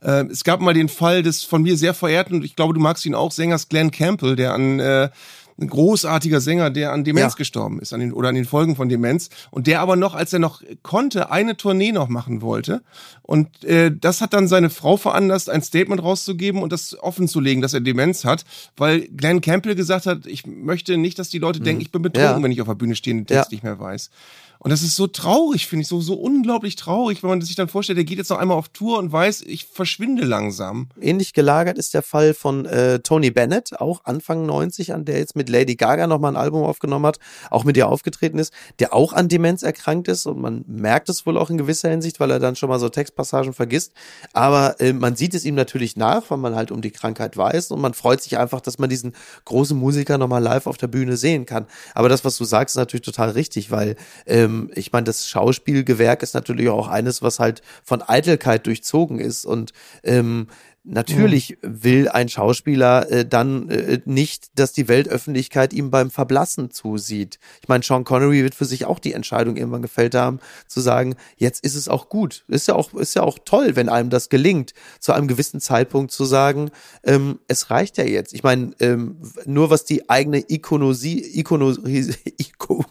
Äh, 0.00 0.26
es 0.26 0.44
gab 0.44 0.60
mal 0.60 0.74
den 0.74 0.88
Fall 0.88 1.24
des 1.24 1.42
von 1.42 1.62
mir 1.62 1.76
sehr 1.76 1.94
verehrten, 1.94 2.36
und 2.36 2.44
ich 2.44 2.54
glaube, 2.54 2.74
du 2.74 2.80
magst 2.80 3.04
ihn 3.06 3.16
auch, 3.16 3.32
Sängers 3.32 3.68
Glenn 3.68 3.90
Campbell, 3.90 4.36
der 4.36 4.54
an 4.54 4.78
äh, 4.78 5.10
ein 5.60 5.68
großartiger 5.68 6.40
Sänger, 6.40 6.70
der 6.70 6.92
an 6.92 7.04
Demenz 7.04 7.34
ja. 7.34 7.38
gestorben 7.38 7.80
ist, 7.80 7.92
an 7.92 8.00
den, 8.00 8.12
oder 8.12 8.28
an 8.28 8.34
den 8.34 8.44
Folgen 8.44 8.76
von 8.76 8.88
Demenz. 8.88 9.28
Und 9.50 9.66
der 9.66 9.80
aber 9.80 9.96
noch, 9.96 10.14
als 10.14 10.32
er 10.32 10.38
noch 10.38 10.62
konnte, 10.82 11.30
eine 11.30 11.56
Tournee 11.56 11.92
noch 11.92 12.08
machen 12.08 12.42
wollte. 12.42 12.82
Und 13.22 13.64
äh, 13.64 13.90
das 13.94 14.20
hat 14.20 14.32
dann 14.32 14.48
seine 14.48 14.70
Frau 14.70 14.96
veranlasst, 14.96 15.50
ein 15.50 15.62
Statement 15.62 16.02
rauszugeben 16.02 16.62
und 16.62 16.72
das 16.72 16.98
offenzulegen, 16.98 17.60
dass 17.60 17.74
er 17.74 17.80
Demenz 17.80 18.24
hat, 18.24 18.44
weil 18.76 19.08
Glenn 19.08 19.40
Campbell 19.40 19.74
gesagt 19.74 20.06
hat, 20.06 20.26
ich 20.26 20.46
möchte 20.46 20.96
nicht, 20.96 21.18
dass 21.18 21.28
die 21.28 21.38
Leute 21.38 21.60
mhm. 21.60 21.64
denken, 21.64 21.82
ich 21.82 21.90
bin 21.90 22.02
betrunken, 22.02 22.38
ja. 22.38 22.42
wenn 22.42 22.52
ich 22.52 22.60
auf 22.60 22.68
der 22.68 22.74
Bühne 22.74 22.94
stehe 22.94 23.14
und 23.14 23.20
den 23.22 23.26
Text 23.26 23.50
ja. 23.50 23.54
nicht 23.54 23.64
mehr 23.64 23.78
weiß. 23.78 24.10
Und 24.60 24.70
das 24.70 24.82
ist 24.82 24.96
so 24.96 25.06
traurig, 25.06 25.68
finde 25.68 25.82
ich, 25.82 25.88
so, 25.88 26.00
so 26.00 26.14
unglaublich 26.14 26.74
traurig, 26.74 27.22
wenn 27.22 27.30
man 27.30 27.40
sich 27.40 27.54
dann 27.54 27.68
vorstellt, 27.68 27.96
der 27.96 28.04
geht 28.04 28.18
jetzt 28.18 28.30
noch 28.30 28.38
einmal 28.38 28.56
auf 28.56 28.68
Tour 28.68 28.98
und 28.98 29.12
weiß, 29.12 29.42
ich 29.42 29.66
verschwinde 29.66 30.24
langsam. 30.24 30.88
Ähnlich 31.00 31.32
gelagert 31.32 31.78
ist 31.78 31.94
der 31.94 32.02
Fall 32.02 32.34
von 32.34 32.66
äh, 32.66 32.98
Tony 32.98 33.30
Bennett, 33.30 33.80
auch 33.80 34.04
Anfang 34.04 34.46
90, 34.46 34.94
an 34.94 35.04
der 35.04 35.18
jetzt 35.18 35.36
mit 35.36 35.48
Lady 35.48 35.76
Gaga 35.76 36.08
nochmal 36.08 36.32
ein 36.32 36.36
Album 36.36 36.64
aufgenommen 36.64 37.06
hat, 37.06 37.20
auch 37.50 37.62
mit 37.62 37.76
ihr 37.76 37.88
aufgetreten 37.88 38.38
ist, 38.38 38.52
der 38.80 38.94
auch 38.94 39.12
an 39.12 39.28
Demenz 39.28 39.62
erkrankt 39.62 40.08
ist 40.08 40.26
und 40.26 40.40
man 40.40 40.64
merkt 40.66 41.08
es 41.08 41.24
wohl 41.24 41.38
auch 41.38 41.50
in 41.50 41.58
gewisser 41.58 41.88
Hinsicht, 41.90 42.18
weil 42.18 42.30
er 42.32 42.40
dann 42.40 42.56
schon 42.56 42.68
mal 42.68 42.80
so 42.80 42.88
Textpassagen 42.88 43.52
vergisst. 43.52 43.92
Aber 44.32 44.80
äh, 44.80 44.92
man 44.92 45.14
sieht 45.14 45.34
es 45.34 45.44
ihm 45.44 45.54
natürlich 45.54 45.96
nach, 45.96 46.30
weil 46.30 46.38
man 46.38 46.56
halt 46.56 46.72
um 46.72 46.80
die 46.80 46.90
Krankheit 46.90 47.36
weiß 47.36 47.70
und 47.70 47.80
man 47.80 47.94
freut 47.94 48.22
sich 48.22 48.38
einfach, 48.38 48.60
dass 48.60 48.78
man 48.78 48.90
diesen 48.90 49.12
großen 49.44 49.78
Musiker 49.78 50.18
nochmal 50.18 50.42
live 50.42 50.66
auf 50.66 50.78
der 50.78 50.88
Bühne 50.88 51.16
sehen 51.16 51.46
kann. 51.46 51.66
Aber 51.94 52.08
das, 52.08 52.24
was 52.24 52.36
du 52.36 52.44
sagst, 52.44 52.74
ist 52.74 52.80
natürlich 52.80 53.04
total 53.04 53.30
richtig, 53.30 53.70
weil 53.70 53.94
ähm, 54.48 54.70
ich 54.74 54.92
meine, 54.92 55.04
das 55.04 55.28
Schauspielgewerk 55.28 56.22
ist 56.22 56.34
natürlich 56.34 56.68
auch 56.68 56.88
eines, 56.88 57.22
was 57.22 57.38
halt 57.38 57.62
von 57.84 58.02
Eitelkeit 58.02 58.66
durchzogen 58.66 59.18
ist. 59.18 59.44
Und 59.44 59.72
ähm, 60.02 60.48
Natürlich 60.84 61.58
mhm. 61.60 61.82
will 61.84 62.08
ein 62.08 62.28
Schauspieler 62.28 63.10
äh, 63.10 63.26
dann 63.26 63.68
äh, 63.68 64.00
nicht, 64.04 64.58
dass 64.58 64.72
die 64.72 64.88
Weltöffentlichkeit 64.88 65.72
ihm 65.72 65.90
beim 65.90 66.10
Verblassen 66.10 66.70
zusieht. 66.70 67.38
Ich 67.60 67.68
meine, 67.68 67.84
Sean 67.84 68.04
Connery 68.04 68.42
wird 68.42 68.54
für 68.54 68.64
sich 68.64 68.86
auch 68.86 68.98
die 68.98 69.12
Entscheidung 69.12 69.56
irgendwann 69.56 69.82
gefällt 69.82 70.14
haben, 70.14 70.40
zu 70.66 70.80
sagen, 70.80 71.16
jetzt 71.36 71.62
ist 71.64 71.74
es 71.74 71.88
auch 71.88 72.08
gut. 72.08 72.44
Ist 72.48 72.68
ja 72.68 72.74
auch, 72.74 72.94
ist 72.94 73.14
ja 73.14 73.22
auch 73.22 73.38
toll, 73.44 73.76
wenn 73.76 73.88
einem 73.88 74.08
das 74.08 74.28
gelingt, 74.28 74.72
zu 74.98 75.12
einem 75.12 75.28
gewissen 75.28 75.60
Zeitpunkt 75.60 76.10
zu 76.10 76.24
sagen, 76.24 76.70
ähm, 77.04 77.38
es 77.48 77.70
reicht 77.70 77.98
ja 77.98 78.04
jetzt. 78.04 78.32
Ich 78.32 78.42
meine, 78.42 78.70
ähm, 78.80 79.18
nur 79.44 79.70
was 79.70 79.84
die 79.84 80.08
eigene 80.08 80.42
Ikonosie, 80.48 81.38
Ikonosie, 81.38 82.14
Iko, 82.38 82.84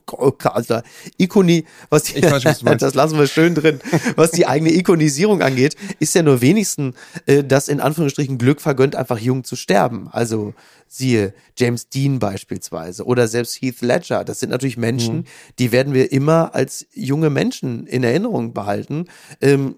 also 0.44 0.82
Ikoni, 1.18 1.66
was 1.90 2.04
die, 2.04 2.22
weiß, 2.22 2.64
was 2.64 2.78
das 2.78 2.94
lassen 2.94 3.18
wir 3.18 3.28
schön 3.28 3.56
drin, 3.56 3.80
was 4.16 4.32
die 4.32 4.46
eigene 4.46 4.72
Ikonisierung 4.72 5.42
angeht, 5.42 5.76
ist 6.00 6.14
ja 6.14 6.22
nur 6.22 6.42
wenigstens, 6.42 6.96
äh, 7.26 7.44
dass 7.44 7.68
in 7.68 7.77
Anführungsstrichen 7.80 8.38
Glück 8.38 8.62
vergönnt, 8.62 8.96
einfach 8.96 9.20
jung 9.20 9.44
zu 9.44 9.56
sterben. 9.56 10.10
Also 10.12 10.54
siehe 10.88 11.34
James 11.58 11.90
Dean 11.90 12.20
beispielsweise 12.20 13.06
oder 13.06 13.28
selbst 13.28 13.62
Heath 13.62 13.82
Ledger. 13.82 14.24
Das 14.24 14.40
sind 14.40 14.50
natürlich 14.50 14.78
Menschen, 14.78 15.18
mhm. 15.18 15.24
die 15.60 15.72
werden 15.72 15.94
wir 15.94 16.12
immer 16.12 16.56
als 16.56 16.88
junge 16.94 17.30
Menschen 17.30 17.88
in 17.88 18.04
Erinnerung 18.04 18.54
behalten. 18.54 19.06
Ähm, 19.42 19.76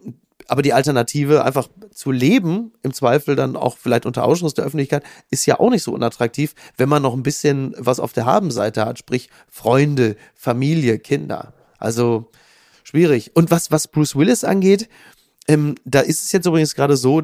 aber 0.50 0.64
die 0.64 0.74
Alternative, 0.74 1.46
einfach 1.46 1.68
zu 1.94 2.12
leben, 2.12 2.72
im 2.82 2.92
Zweifel 2.92 3.36
dann 3.36 3.56
auch 3.56 3.78
vielleicht 3.78 4.08
unter 4.08 4.24
Ausschluss 4.24 4.56
der 4.56 4.66
Öffentlichkeit, 4.66 5.04
ist 5.30 5.46
ja 5.46 5.60
auch 5.60 5.70
nicht 5.70 5.84
so 5.84 5.94
unattraktiv, 5.94 6.56
wenn 6.76 6.90
man 6.90 7.04
noch 7.04 7.14
ein 7.14 7.22
bisschen 7.22 7.76
was 7.78 8.00
auf 8.00 8.14
der 8.14 8.26
Habenseite 8.26 8.84
hat, 8.84 8.98
sprich 8.98 9.30
Freunde, 9.48 10.16
Familie, 10.34 10.98
Kinder. 10.98 11.54
Also 11.78 12.32
schwierig. 12.84 13.36
Und 13.36 13.52
was, 13.52 13.70
was 13.70 13.88
Bruce 13.88 14.16
Willis 14.16 14.44
angeht, 14.44 14.90
ähm, 15.50 15.76
da 15.84 16.02
ist 16.02 16.24
es 16.24 16.32
jetzt 16.32 16.46
übrigens 16.46 16.76
gerade 16.76 16.96
so, 16.96 17.24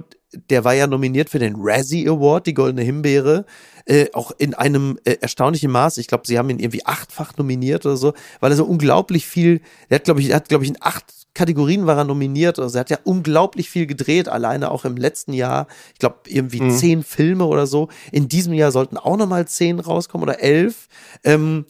der 0.49 0.63
war 0.63 0.73
ja 0.73 0.87
nominiert 0.87 1.29
für 1.29 1.37
den 1.37 1.53
Razzie 1.59 2.09
Award, 2.09 2.47
die 2.47 2.55
Goldene 2.55 2.81
Himbeere, 2.81 3.45
äh, 3.85 4.07
auch 4.13 4.31
in 4.39 4.55
einem 4.55 4.97
äh, 5.05 5.17
erstaunlichen 5.21 5.69
Maß. 5.69 5.99
Ich 5.99 6.07
glaube, 6.07 6.25
sie 6.25 6.39
haben 6.39 6.49
ihn 6.49 6.57
irgendwie 6.57 6.83
achtfach 6.87 7.37
nominiert 7.37 7.85
oder 7.85 7.97
so, 7.97 8.13
weil 8.39 8.51
er 8.51 8.57
so 8.57 8.65
unglaublich 8.65 9.27
viel, 9.27 9.61
der 9.91 9.99
hat, 9.99 10.05
glaube 10.05 10.21
ich, 10.21 10.31
er 10.31 10.37
hat, 10.37 10.49
glaube 10.49 10.63
ich, 10.63 10.71
in 10.71 10.77
acht 10.79 11.05
Kategorien 11.35 11.85
war 11.85 11.97
er 11.97 12.03
nominiert. 12.03 12.57
Also 12.57 12.77
er 12.77 12.79
hat 12.79 12.89
ja 12.89 12.97
unglaublich 13.03 13.69
viel 13.69 13.85
gedreht, 13.85 14.27
alleine 14.27 14.71
auch 14.71 14.85
im 14.85 14.97
letzten 14.97 15.33
Jahr. 15.33 15.67
Ich 15.93 15.99
glaube, 15.99 16.21
irgendwie 16.25 16.61
mhm. 16.61 16.71
zehn 16.71 17.03
Filme 17.03 17.45
oder 17.45 17.67
so. 17.67 17.89
In 18.11 18.27
diesem 18.27 18.53
Jahr 18.53 18.71
sollten 18.71 18.97
auch 18.97 19.17
nochmal 19.17 19.47
zehn 19.47 19.79
rauskommen 19.79 20.27
oder 20.27 20.41
elf. 20.41 20.87
Ähm, 21.23 21.65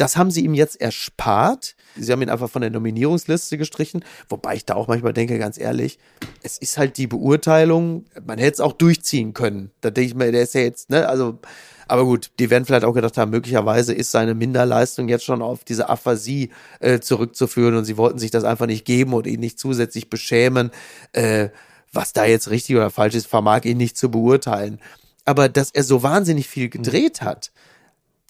das 0.00 0.16
haben 0.16 0.30
sie 0.30 0.44
ihm 0.44 0.54
jetzt 0.54 0.80
erspart. 0.80 1.76
Sie 1.96 2.10
haben 2.10 2.22
ihn 2.22 2.30
einfach 2.30 2.48
von 2.48 2.62
der 2.62 2.70
Nominierungsliste 2.70 3.58
gestrichen, 3.58 4.02
wobei 4.28 4.54
ich 4.54 4.64
da 4.64 4.74
auch 4.74 4.88
manchmal 4.88 5.12
denke, 5.12 5.38
ganz 5.38 5.58
ehrlich, 5.58 5.98
es 6.42 6.56
ist 6.56 6.78
halt 6.78 6.96
die 6.96 7.06
Beurteilung, 7.06 8.06
man 8.24 8.38
hätte 8.38 8.54
es 8.54 8.60
auch 8.60 8.72
durchziehen 8.72 9.34
können. 9.34 9.70
Da 9.82 9.90
denke 9.90 10.08
ich 10.08 10.14
mir, 10.14 10.32
der 10.32 10.42
ist 10.42 10.54
ja 10.54 10.62
jetzt, 10.62 10.88
ne, 10.88 11.08
also, 11.08 11.38
aber 11.86 12.04
gut, 12.04 12.30
die 12.38 12.48
werden 12.48 12.64
vielleicht 12.64 12.84
auch 12.84 12.94
gedacht 12.94 13.18
haben, 13.18 13.30
möglicherweise 13.30 13.92
ist 13.92 14.10
seine 14.10 14.34
Minderleistung 14.34 15.08
jetzt 15.08 15.24
schon 15.24 15.42
auf 15.42 15.64
diese 15.64 15.88
Aphasie 15.90 16.50
äh, 16.78 17.00
zurückzuführen 17.00 17.74
und 17.74 17.84
sie 17.84 17.96
wollten 17.96 18.18
sich 18.18 18.30
das 18.30 18.44
einfach 18.44 18.66
nicht 18.66 18.86
geben 18.86 19.12
und 19.12 19.26
ihn 19.26 19.40
nicht 19.40 19.58
zusätzlich 19.58 20.08
beschämen. 20.08 20.70
Äh, 21.12 21.48
was 21.92 22.12
da 22.12 22.24
jetzt 22.24 22.48
richtig 22.50 22.76
oder 22.76 22.90
falsch 22.90 23.16
ist, 23.16 23.26
vermag 23.26 23.64
ihn 23.64 23.76
nicht 23.76 23.98
zu 23.98 24.10
beurteilen. 24.10 24.78
Aber 25.24 25.48
dass 25.48 25.72
er 25.72 25.82
so 25.82 26.02
wahnsinnig 26.02 26.48
viel 26.48 26.68
gedreht 26.68 27.20
hat, 27.20 27.50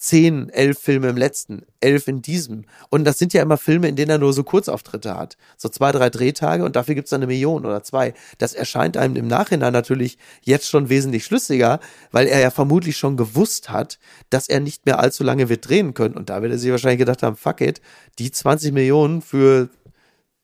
zehn, 0.01 0.49
elf 0.49 0.79
Filme 0.79 1.11
im 1.11 1.17
letzten, 1.19 1.67
elf 1.81 2.09
in 2.09 2.23
diesem. 2.23 2.65
Und 2.89 3.05
das 3.05 3.19
sind 3.19 3.35
ja 3.35 3.43
immer 3.43 3.59
Filme, 3.59 3.87
in 3.87 3.97
denen 3.97 4.11
er 4.11 4.19
nur 4.19 4.33
so 4.33 4.43
Kurzauftritte 4.43 5.15
hat. 5.15 5.37
So 5.59 5.69
zwei, 5.69 5.93
drei 5.93 6.09
Drehtage 6.09 6.65
und 6.65 6.75
dafür 6.75 6.95
gibt's 6.95 7.11
dann 7.11 7.21
eine 7.21 7.27
Million 7.27 7.67
oder 7.67 7.83
zwei. 7.83 8.15
Das 8.39 8.55
erscheint 8.55 8.97
einem 8.97 9.15
im 9.17 9.29
Nachhinein 9.29 9.75
natürlich 9.75 10.17
jetzt 10.41 10.69
schon 10.69 10.89
wesentlich 10.89 11.27
schlüssiger, 11.27 11.81
weil 12.13 12.27
er 12.29 12.41
ja 12.41 12.51
vermutlich 12.51 12.97
schon 12.97 13.19
gewusst 13.19 13.69
hat, 13.69 13.99
dass 14.31 14.49
er 14.49 14.61
nicht 14.61 14.87
mehr 14.87 15.01
allzu 15.01 15.23
lange 15.23 15.51
wird 15.51 15.69
drehen 15.69 15.93
können. 15.93 16.17
Und 16.17 16.31
da 16.31 16.41
wird 16.41 16.53
er 16.53 16.59
sich 16.59 16.71
wahrscheinlich 16.71 17.01
gedacht 17.01 17.23
haben, 17.23 17.37
fuck 17.37 17.61
it, 17.61 17.83
die 18.19 18.31
20 18.31 18.73
Millionen 18.73 19.21
für 19.21 19.69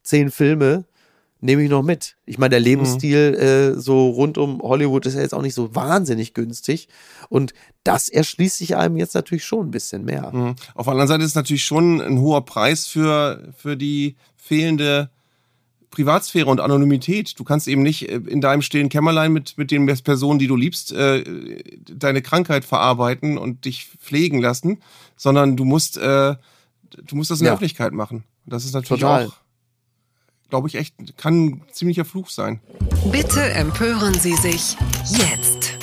zehn 0.03 0.31
Filme, 0.31 0.85
nehme 1.41 1.63
ich 1.63 1.71
noch 1.71 1.83
mit. 1.83 2.17
Ich 2.25 2.39
meine, 2.39 2.51
der 2.51 2.61
Lebensstil 2.61 3.33
mhm. 3.33 3.39
äh, 3.39 3.81
so 3.81 4.09
rund 4.09 4.39
um 4.39 4.61
Hollywood 4.63 5.07
ist 5.07 5.15
ja 5.15 5.21
jetzt 5.21 5.35
auch 5.35 5.43
nicht 5.43 5.55
so 5.55 5.75
wahnsinnig 5.75 6.35
günstig. 6.35 6.89
Und 7.29 7.53
das 7.85 8.09
erschließt 8.09 8.59
sich 8.59 8.77
einem 8.77 8.97
jetzt 8.97 9.15
natürlich 9.15 9.45
schon 9.45 9.69
ein 9.69 9.71
bisschen 9.71 10.05
mehr. 10.05 10.33
Mhm. 10.33 10.57
Auf 10.75 10.87
der 10.87 10.93
anderen 10.93 11.09
Seite 11.09 11.25
ist 11.25 11.31
es 11.31 11.35
natürlich 11.35 11.65
schon 11.65 12.01
ein 12.01 12.21
hoher 12.21 12.45
Preis 12.45 12.87
für, 12.87 13.53
für 13.57 13.77
die 13.77 14.17
fehlende 14.37 15.11
Privatsphäre 15.91 16.51
und 16.51 16.61
Anonymität. 16.61 17.39
Du 17.39 17.45
kannst 17.45 17.69
eben 17.69 17.83
nicht 17.83 18.09
äh, 18.09 18.17
in 18.17 18.41
deinem 18.41 18.63
stillen 18.63 18.89
Kämmerlein 18.89 19.33
mit, 19.33 19.59
mit 19.59 19.71
den 19.71 19.87
Personen, 19.87 20.39
die 20.39 20.47
du 20.47 20.57
liebst, 20.57 20.93
äh, 20.93 21.23
deine 21.85 22.23
Krankheit 22.23 22.65
verarbeiten 22.65 23.39
und 23.39 23.65
dich 23.65 23.87
pflegen 24.01 24.41
lassen, 24.41 24.79
sondern 25.17 25.57
du 25.57 25.65
musst, 25.65 25.99
äh, 25.99 26.37
du 27.05 27.17
musst 27.17 27.31
das 27.31 27.41
in 27.41 27.47
ja. 27.47 27.51
der 27.51 27.55
Öffentlichkeit 27.55 27.93
machen. 27.93 28.25
Das 28.47 28.65
ist 28.65 28.75
natürlich 28.75 29.01
Total. 29.01 29.27
auch 29.27 29.46
glaube 30.49 30.69
ich, 30.69 30.77
echt, 30.77 30.95
kann 31.17 31.47
ein 31.47 31.63
ziemlicher 31.73 32.05
Fluch 32.05 32.31
sein. 32.31 32.61
Bitte 33.11 33.43
empören 33.43 34.15
Sie 34.15 34.35
sich 34.35 34.77
jetzt. 35.09 35.77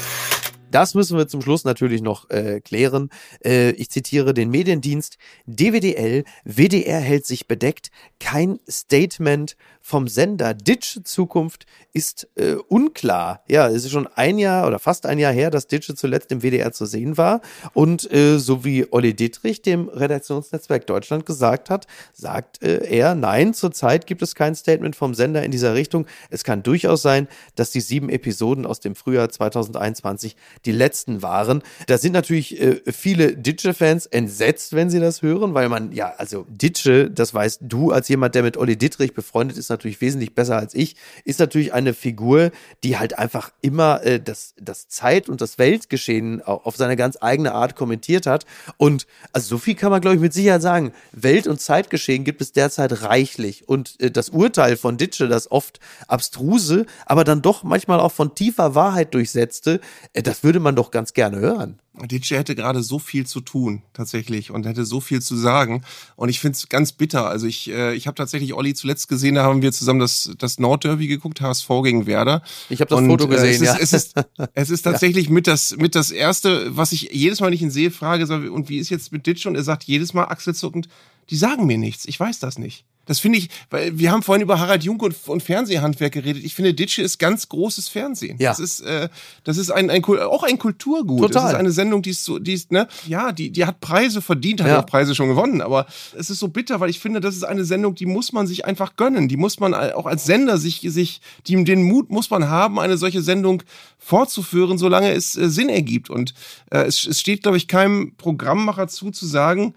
Das 0.74 0.96
müssen 0.96 1.20
wir 1.20 1.28
zum 1.28 1.44
Schluss 1.44 1.66
natürlich 1.66 2.02
noch 2.02 2.32
äh, 2.32 2.60
klären. 2.60 3.12
Äh, 3.46 3.74
ich 3.74 3.92
zitiere 3.92 4.34
den 4.34 4.50
Mediendienst 4.50 5.18
DWDL. 5.46 6.24
WDR 6.46 7.00
hält 7.00 7.28
sich 7.28 7.48
bedeckt. 7.48 7.92
Kein 8.20 8.60
Statement 8.68 9.56
vom 9.86 10.08
Sender. 10.08 10.54
Ditch 10.54 11.02
Zukunft 11.04 11.66
ist 11.92 12.30
äh, 12.36 12.54
unklar. 12.54 13.44
Ja, 13.50 13.68
es 13.68 13.84
ist 13.84 13.92
schon 13.92 14.08
ein 14.16 14.38
Jahr 14.38 14.66
oder 14.66 14.80
fast 14.80 15.06
ein 15.06 15.20
Jahr 15.20 15.34
her, 15.34 15.52
dass 15.52 15.68
Ditch 15.68 15.94
zuletzt 15.94 16.32
im 16.32 16.42
WDR 16.42 16.72
zu 16.72 16.86
sehen 16.86 17.18
war. 17.18 17.42
Und 17.74 18.10
äh, 18.12 18.40
so 18.40 18.64
wie 18.64 18.88
Olli 18.92 19.14
Dittrich 19.14 19.62
dem 19.62 19.90
Redaktionsnetzwerk 19.90 20.88
Deutschland 20.88 21.26
gesagt 21.26 21.70
hat, 21.70 21.86
sagt 22.14 22.64
äh, 22.64 22.88
er, 22.88 23.14
nein, 23.14 23.54
zurzeit 23.54 24.08
gibt 24.08 24.22
es 24.22 24.36
kein 24.36 24.56
Statement 24.56 24.96
vom 24.96 25.14
Sender 25.14 25.44
in 25.44 25.52
dieser 25.52 25.74
Richtung. 25.74 26.08
Es 26.30 26.46
kann 26.46 26.64
durchaus 26.64 27.02
sein, 27.02 27.28
dass 27.56 27.72
die 27.72 27.82
sieben 27.82 28.08
Episoden 28.08 28.66
aus 28.66 28.80
dem 28.80 28.96
Frühjahr 28.96 29.30
2021 29.30 30.38
die 30.66 30.72
letzten 30.72 31.22
waren. 31.22 31.62
Da 31.88 31.98
sind 31.98 32.14
natürlich 32.14 32.60
äh, 32.62 32.82
viele 32.90 33.36
Ditsche-Fans 33.36 34.06
entsetzt, 34.06 34.72
wenn 34.72 34.90
sie 34.90 35.02
das 35.02 35.22
hören, 35.22 35.54
weil 35.54 35.68
man, 35.68 35.92
ja, 35.92 36.14
also 36.18 36.46
Ditsche, 36.50 37.12
das 37.12 37.34
weißt 37.34 37.64
du 37.64 37.92
als 37.92 38.08
jemand, 38.08 38.34
der 38.34 38.44
mit 38.44 38.56
Olli 38.56 38.78
Dittrich 38.78 39.14
befreundet 39.14 39.58
ist, 39.58 39.73
natürlich 39.74 40.02
wesentlich 40.02 40.36
besser 40.36 40.58
als 40.58 40.74
ich, 40.74 40.96
ist 41.26 41.40
natürlich 41.40 41.74
eine 41.74 41.94
Figur, 41.94 42.52
die 42.84 42.98
halt 42.98 43.18
einfach 43.18 43.52
immer 43.62 44.04
äh, 44.04 44.20
das, 44.20 44.54
das 44.60 44.88
Zeit- 44.88 45.30
und 45.30 45.42
das 45.42 45.58
Weltgeschehen 45.58 46.42
auf 46.42 46.76
seine 46.76 46.96
ganz 46.96 47.18
eigene 47.22 47.54
Art 47.54 47.76
kommentiert 47.76 48.26
hat. 48.26 48.46
Und 48.78 49.08
also 49.32 49.48
so 49.48 49.58
viel 49.58 49.76
kann 49.76 49.92
man, 49.92 50.02
glaube 50.02 50.16
ich, 50.16 50.22
mit 50.22 50.34
Sicherheit 50.34 50.62
sagen. 50.62 50.94
Welt- 51.12 51.48
und 51.48 51.60
Zeitgeschehen 51.62 52.24
gibt 52.24 52.42
es 52.42 52.52
derzeit 52.52 53.04
reichlich. 53.04 53.68
Und 53.68 54.00
äh, 54.00 54.12
das 54.12 54.30
Urteil 54.30 54.78
von 54.78 54.98
Ditsche, 54.98 55.28
das 55.28 55.52
oft 55.52 55.80
abstruse, 56.08 56.86
aber 57.06 57.24
dann 57.24 57.42
doch 57.42 57.64
manchmal 57.64 58.00
auch 58.00 58.12
von 58.12 58.36
tiefer 58.36 58.76
Wahrheit 58.76 59.14
durchsetzte, 59.14 59.80
äh, 60.14 60.24
das 60.24 60.44
würde 60.44 60.60
man 60.60 60.76
doch 60.76 60.92
ganz 60.92 61.14
gerne 61.14 61.40
hören. 61.40 61.80
DJ 62.02 62.36
hätte 62.36 62.56
gerade 62.56 62.82
so 62.82 62.98
viel 62.98 63.28
zu 63.28 63.40
tun, 63.40 63.84
tatsächlich, 63.94 64.50
und 64.50 64.66
hätte 64.66 64.84
so 64.84 65.00
viel 65.00 65.22
zu 65.22 65.36
sagen. 65.36 65.84
Und 66.16 66.30
ich 66.30 66.40
finde 66.40 66.56
es 66.58 66.68
ganz 66.68 66.92
bitter. 66.92 67.28
Also 67.28 67.46
ich, 67.46 67.70
äh, 67.70 67.94
ich 67.94 68.08
habe 68.08 68.16
tatsächlich 68.16 68.54
Olli 68.54 68.74
zuletzt 68.74 69.08
gesehen, 69.08 69.36
da 69.36 69.44
haben 69.44 69.62
wir 69.62 69.72
zusammen 69.72 70.00
das, 70.00 70.32
das 70.40 70.58
Nordderby 70.58 71.08
geguckt, 71.08 71.40
HSV 71.40 71.70
gegen 71.84 72.08
Werder. 72.08 72.42
Ich 72.70 72.82
habe 72.82 72.90
das 72.90 73.00
und, 73.00 73.08
Foto 73.08 73.28
gesehen, 73.28 73.64
äh, 73.64 73.78
es 73.80 73.94
ist, 73.94 74.16
ja. 74.16 74.26
Es 74.28 74.40
ist, 74.48 74.50
es 74.56 74.70
ist 74.72 74.82
tatsächlich 74.84 75.30
mit, 75.30 75.46
das, 75.46 75.76
mit 75.78 75.94
das 75.94 76.10
Erste, 76.10 76.76
was 76.76 76.92
ich 76.94 77.10
jedes 77.12 77.42
Mal 77.42 77.52
nicht 77.52 77.62
in 77.62 77.70
sehe, 77.70 77.92
frage, 77.92 78.24
und 78.52 78.70
wie 78.70 78.78
ist 78.78 78.90
jetzt 78.90 79.12
mit 79.12 79.28
Ditch? 79.28 79.46
Und 79.46 79.56
er 79.56 79.64
sagt 79.64 79.84
jedes 79.84 80.14
Mal 80.14 80.26
achselzuckend, 80.26 80.88
die 81.30 81.36
sagen 81.36 81.66
mir 81.66 81.78
nichts. 81.78 82.06
Ich 82.06 82.20
weiß 82.20 82.40
das 82.40 82.58
nicht. 82.58 82.86
Das 83.06 83.20
finde 83.20 83.38
ich, 83.38 83.50
weil 83.70 84.00
wir 84.00 84.12
haben 84.14 84.24
vorhin 84.24 84.42
über 84.42 84.62
Harald 84.62 84.86
Junk 84.86 85.04
und, 85.04 85.14
und 85.28 85.44
Fernsehhandwerk 85.44 86.14
geredet. 86.14 86.42
Ich 86.46 86.56
finde, 86.56 86.74
Ditsche 86.74 87.02
ist 87.02 87.20
ganz 87.20 87.50
großes 87.50 87.90
Fernsehen. 87.90 88.38
Ja. 88.40 88.52
Das 88.52 88.60
ist, 88.62 88.80
äh, 88.80 89.10
das 89.44 89.58
ist 89.58 89.72
ein, 89.72 89.90
ein 89.90 90.06
auch 90.06 90.44
ein 90.44 90.58
Kulturgut. 90.58 91.20
Total. 91.20 91.44
Das 91.44 91.52
ist 91.52 91.58
eine 91.58 91.72
Sendung, 91.72 92.02
die 92.02 92.12
ist 92.12 92.24
so, 92.24 92.40
die 92.40 92.54
ist, 92.54 92.72
ne, 92.72 92.88
ja, 93.06 93.34
die, 93.34 93.50
die 93.50 93.66
hat 93.66 93.82
Preise 93.82 94.22
verdient, 94.22 94.62
hat 94.62 94.70
Ja. 94.70 94.80
auch 94.82 94.86
Preise 94.86 95.16
schon 95.16 95.28
gewonnen. 95.28 95.60
Aber 95.60 95.86
es 96.18 96.30
ist 96.30 96.40
so 96.40 96.48
bitter, 96.48 96.80
weil 96.80 96.90
ich 96.90 97.02
finde, 97.02 97.20
das 97.20 97.36
ist 97.36 97.44
eine 97.44 97.66
Sendung, 97.66 97.94
die 97.94 98.06
muss 98.06 98.32
man 98.32 98.48
sich 98.48 98.64
einfach 98.64 98.96
gönnen. 98.96 99.28
Die 99.28 99.36
muss 99.36 99.60
man 99.60 99.74
auch 99.74 100.06
als 100.06 100.24
Sender 100.24 100.58
sich, 100.58 100.80
sich, 100.88 101.20
die, 101.46 101.62
den 101.66 101.84
Mut 101.84 102.10
muss 102.10 102.30
man 102.30 102.48
haben, 102.48 102.80
eine 102.80 102.98
solche 102.98 103.22
Sendung 103.22 103.64
fortzuführen, 103.98 104.78
solange 104.78 105.12
es 105.12 105.36
äh, 105.36 105.50
Sinn 105.50 105.68
ergibt. 105.68 106.10
Und 106.10 106.34
äh, 106.72 106.84
es, 106.84 107.06
es 107.06 107.20
steht, 107.20 107.44
glaube 107.44 107.58
ich, 107.58 107.68
keinem 107.68 108.14
Programmmacher 108.16 108.88
zu, 108.88 109.12
zu 109.12 109.26
sagen, 109.26 109.74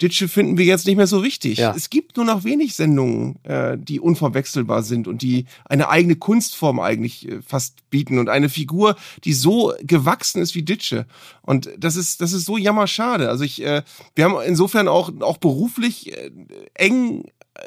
Ditsche 0.00 0.28
finden 0.28 0.58
wir 0.58 0.64
jetzt 0.64 0.86
nicht 0.86 0.96
mehr 0.96 1.06
so 1.06 1.22
wichtig. 1.22 1.58
Ja. 1.58 1.74
Es 1.74 1.88
gibt 1.88 2.16
nur 2.16 2.26
noch 2.26 2.44
wenig 2.44 2.74
Sendungen, 2.74 3.42
äh, 3.44 3.78
die 3.78 3.98
unverwechselbar 3.98 4.82
sind 4.82 5.08
und 5.08 5.22
die 5.22 5.46
eine 5.64 5.88
eigene 5.88 6.16
Kunstform 6.16 6.80
eigentlich 6.80 7.28
äh, 7.28 7.40
fast 7.40 7.88
bieten 7.90 8.18
und 8.18 8.28
eine 8.28 8.48
Figur, 8.48 8.96
die 9.24 9.32
so 9.32 9.72
gewachsen 9.82 10.42
ist 10.42 10.54
wie 10.54 10.62
Ditsche. 10.62 11.06
Und 11.42 11.70
das 11.78 11.96
ist, 11.96 12.20
das 12.20 12.32
ist 12.32 12.44
so 12.44 12.58
jammerschade. 12.58 13.28
Also 13.30 13.44
ich, 13.44 13.62
äh, 13.62 13.82
wir 14.14 14.24
haben 14.24 14.36
insofern 14.46 14.88
auch, 14.88 15.10
auch 15.20 15.38
beruflich 15.38 16.12
äh, 16.16 16.30
eng 16.74 17.24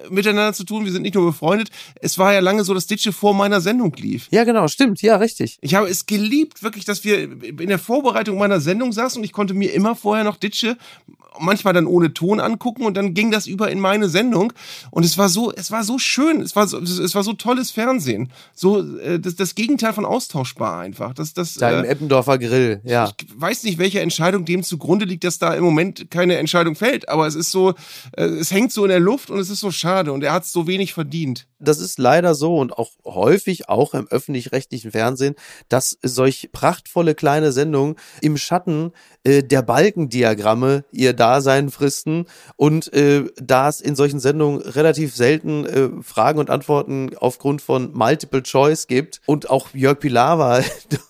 miteinander 0.09 0.53
zu 0.53 0.63
tun. 0.63 0.85
Wir 0.85 0.91
sind 0.91 1.01
nicht 1.01 1.15
nur 1.15 1.25
befreundet. 1.25 1.69
Es 2.01 2.17
war 2.17 2.33
ja 2.33 2.39
lange 2.39 2.63
so, 2.63 2.73
dass 2.73 2.87
Ditsche 2.87 3.11
vor 3.11 3.33
meiner 3.33 3.61
Sendung 3.61 3.93
lief. 3.93 4.27
Ja, 4.31 4.43
genau, 4.43 4.67
stimmt. 4.67 5.01
Ja, 5.01 5.17
richtig. 5.17 5.57
Ich 5.61 5.75
habe 5.75 5.87
es 5.87 6.05
geliebt, 6.05 6.63
wirklich, 6.63 6.85
dass 6.85 7.03
wir 7.03 7.19
in 7.19 7.67
der 7.67 7.79
Vorbereitung 7.79 8.37
meiner 8.37 8.59
Sendung 8.59 8.91
saßen 8.91 9.19
und 9.19 9.23
ich 9.23 9.33
konnte 9.33 9.53
mir 9.53 9.73
immer 9.73 9.95
vorher 9.95 10.23
noch 10.23 10.37
Ditsche 10.37 10.77
manchmal 11.39 11.73
dann 11.73 11.85
ohne 11.85 12.13
Ton 12.13 12.39
angucken 12.39 12.83
und 12.83 12.97
dann 12.97 13.13
ging 13.13 13.31
das 13.31 13.47
über 13.47 13.71
in 13.71 13.79
meine 13.79 14.09
Sendung 14.09 14.51
und 14.91 15.05
es 15.05 15.17
war 15.17 15.29
so 15.29 15.53
es 15.53 15.71
war 15.71 15.83
so 15.83 15.97
schön 15.97 16.41
es 16.41 16.55
war 16.55 16.67
so 16.67 16.79
es 16.79 17.15
war 17.15 17.23
so 17.23 17.33
tolles 17.33 17.71
Fernsehen 17.71 18.29
so 18.53 18.97
äh, 18.97 19.19
das, 19.19 19.35
das 19.35 19.55
Gegenteil 19.55 19.93
von 19.93 20.05
austauschbar 20.05 20.79
einfach 20.79 21.13
das 21.13 21.33
das 21.33 21.53
Da 21.53 21.79
im 21.79 21.85
äh, 21.85 21.87
Eppendorfer 21.89 22.37
Grill, 22.37 22.81
ja. 22.83 23.11
ich 23.17 23.27
weiß 23.35 23.63
nicht, 23.63 23.77
welche 23.77 24.01
Entscheidung 24.01 24.45
dem 24.45 24.63
zugrunde 24.63 25.05
liegt, 25.05 25.23
dass 25.23 25.39
da 25.39 25.53
im 25.53 25.63
Moment 25.63 26.09
keine 26.11 26.37
Entscheidung 26.37 26.75
fällt. 26.75 27.09
Aber 27.09 27.27
es 27.27 27.35
ist 27.35 27.51
so, 27.51 27.73
äh, 28.15 28.23
es 28.23 28.51
hängt 28.51 28.71
so 28.71 28.83
in 28.83 28.89
der 28.89 28.99
Luft 28.99 29.29
und 29.29 29.39
es 29.39 29.49
ist 29.49 29.59
so 29.59 29.71
schade 29.79 30.11
und 30.11 30.23
er 30.23 30.33
hat 30.33 30.45
so 30.45 30.67
wenig 30.67 30.93
verdient. 30.93 31.47
Das 31.59 31.79
ist 31.79 31.99
leider 31.99 32.35
so 32.35 32.57
und 32.57 32.77
auch 32.77 32.91
häufig 33.03 33.67
auch 33.67 33.93
im 33.93 34.07
öffentlich-rechtlichen 34.07 34.91
Fernsehen, 34.91 35.35
dass 35.67 35.97
solch 36.01 36.49
prachtvolle 36.53 37.15
kleine 37.15 37.51
Sendungen 37.51 37.95
im 38.21 38.37
Schatten 38.37 38.91
äh, 39.23 39.43
der 39.43 39.61
Balkendiagramme 39.61 40.85
ihr 40.91 41.13
Dasein 41.13 41.69
fristen 41.69 42.25
und 42.55 42.93
äh, 42.93 43.25
da 43.35 43.67
es 43.67 43.81
in 43.81 43.95
solchen 43.95 44.19
Sendungen 44.19 44.61
relativ 44.61 45.15
selten 45.15 45.65
äh, 45.65 45.89
Fragen 46.01 46.39
und 46.39 46.49
Antworten 46.49 47.11
aufgrund 47.17 47.61
von 47.61 47.91
Multiple 47.93 48.43
Choice 48.43 48.87
gibt 48.87 49.21
und 49.25 49.49
auch 49.49 49.73
Jörg 49.73 49.99
Pilawa 49.99 50.61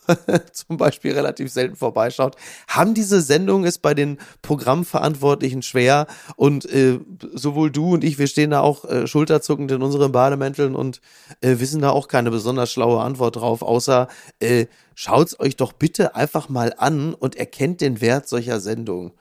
zum 0.51 0.77
Beispiel 0.77 1.13
relativ 1.13 1.51
selten 1.51 1.75
vorbeischaut, 1.75 2.35
haben 2.67 2.93
diese 2.93 3.21
Sendungen 3.21 3.67
es 3.67 3.77
bei 3.77 3.93
den 3.93 4.17
Programmverantwortlichen 4.41 5.61
schwer 5.61 6.07
und 6.35 6.65
äh, 6.65 6.99
sowohl 7.33 7.69
du 7.71 7.93
und 7.93 8.03
ich, 8.03 8.17
wir 8.17 8.27
stehen 8.27 8.51
da 8.51 8.58
auch 8.61 8.85
äh, 8.85 9.07
schulterzuckend 9.07 9.71
in 9.71 9.81
unseren 9.81 10.11
Bademänteln 10.11 10.75
und 10.75 11.01
äh, 11.41 11.59
wissen 11.59 11.81
da 11.81 11.89
auch 11.91 12.07
keine 12.07 12.31
besonders 12.31 12.71
schlaue 12.71 13.01
Antwort 13.01 13.35
drauf, 13.35 13.61
außer 13.61 14.07
äh, 14.39 14.67
schaut's 14.95 15.39
euch 15.39 15.55
doch 15.55 15.73
bitte 15.73 16.15
einfach 16.15 16.49
mal 16.49 16.73
an 16.77 17.13
und 17.13 17.35
erkennt 17.35 17.81
den 17.81 18.01
Wert 18.01 18.27
solcher 18.27 18.59
Sendungen. 18.59 19.11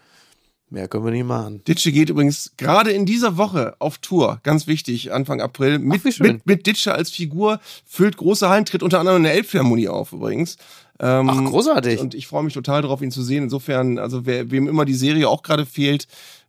Mehr 0.71 0.87
können 0.87 1.05
wir 1.07 1.13
nicht 1.13 1.25
machen. 1.25 1.65
Ditsche 1.65 1.93
geht 1.93 2.11
übrigens 2.11 2.53
gerade 2.59 2.91
in 2.91 3.07
dieser 3.07 3.39
Woche 3.39 3.75
auf 3.79 3.99
Tour, 3.99 4.41
ganz 4.43 4.67
wichtig, 4.67 5.13
Anfang 5.13 5.41
April, 5.41 5.79
mit, 5.79 6.03
schön. 6.13 6.27
mit, 6.27 6.47
mit 6.47 6.67
Ditsche 6.67 6.95
als 6.95 7.11
Figur, 7.11 7.59
füllt 7.87 8.19
große 8.19 8.49
Hallen, 8.51 8.67
tritt 8.67 8.83
unter 8.83 9.01
anderem 9.01 9.19
in 9.19 9.23
der 9.23 9.33
Elbphilharmonie 9.33 9.89
auf 9.89 10.13
übrigens. 10.13 10.59
Ähm, 11.01 11.29
Ach, 11.31 11.45
großartig. 11.45 12.01
Und 12.01 12.15
ich 12.15 12.27
freue 12.27 12.43
mich 12.43 12.55
total 12.55 12.83
darauf, 12.83 13.03
ihn 13.03 13.11
zu 13.11 13.23
sehen. 13.23 13.45
Insofern, 13.45 13.99
also 13.99 14.27
wer, 14.27 14.51
wem 14.51 14.69
immer 14.69 14.85
die 14.85 14.95
Serie 14.95 15.29
auch 15.29 15.43
gerade 15.43 15.65
fehlt, 15.65 16.07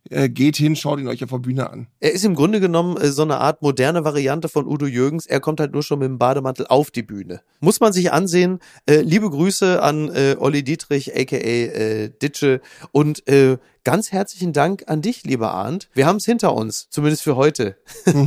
äh, 0.08 0.28
geht 0.28 0.56
hin, 0.56 0.76
schaut 0.76 0.98
ihn 0.98 1.08
euch 1.08 1.22
auf 1.22 1.30
der 1.30 1.38
Bühne 1.38 1.70
an. 1.70 1.86
Er 2.00 2.12
ist 2.12 2.24
im 2.24 2.34
Grunde 2.34 2.58
genommen 2.58 2.96
äh, 2.96 3.12
so 3.12 3.22
eine 3.22 3.38
Art 3.38 3.62
moderne 3.62 4.04
Variante 4.04 4.48
von 4.48 4.66
Udo 4.66 4.86
Jürgens. 4.86 5.26
Er 5.26 5.40
kommt 5.40 5.60
halt 5.60 5.72
nur 5.72 5.82
schon 5.82 5.98
mit 5.98 6.08
dem 6.08 6.18
Bademantel 6.18 6.66
auf 6.68 6.90
die 6.90 7.02
Bühne. 7.02 7.42
Muss 7.60 7.80
man 7.80 7.92
sich 7.92 8.12
ansehen. 8.12 8.58
Äh, 8.86 9.02
liebe 9.02 9.30
Grüße 9.30 9.82
an 9.82 10.08
äh, 10.08 10.36
Olli 10.38 10.64
Dietrich, 10.64 11.14
aka 11.14 11.36
äh, 11.36 12.10
Ditsche. 12.10 12.60
Und 12.92 13.28
äh, 13.28 13.58
ganz 13.84 14.12
herzlichen 14.12 14.52
Dank 14.52 14.84
an 14.86 15.02
dich, 15.02 15.24
lieber 15.24 15.52
Arndt. 15.52 15.88
Wir 15.94 16.06
haben 16.06 16.16
es 16.16 16.24
hinter 16.24 16.54
uns, 16.54 16.88
zumindest 16.90 17.22
für 17.22 17.36
heute. 17.36 17.76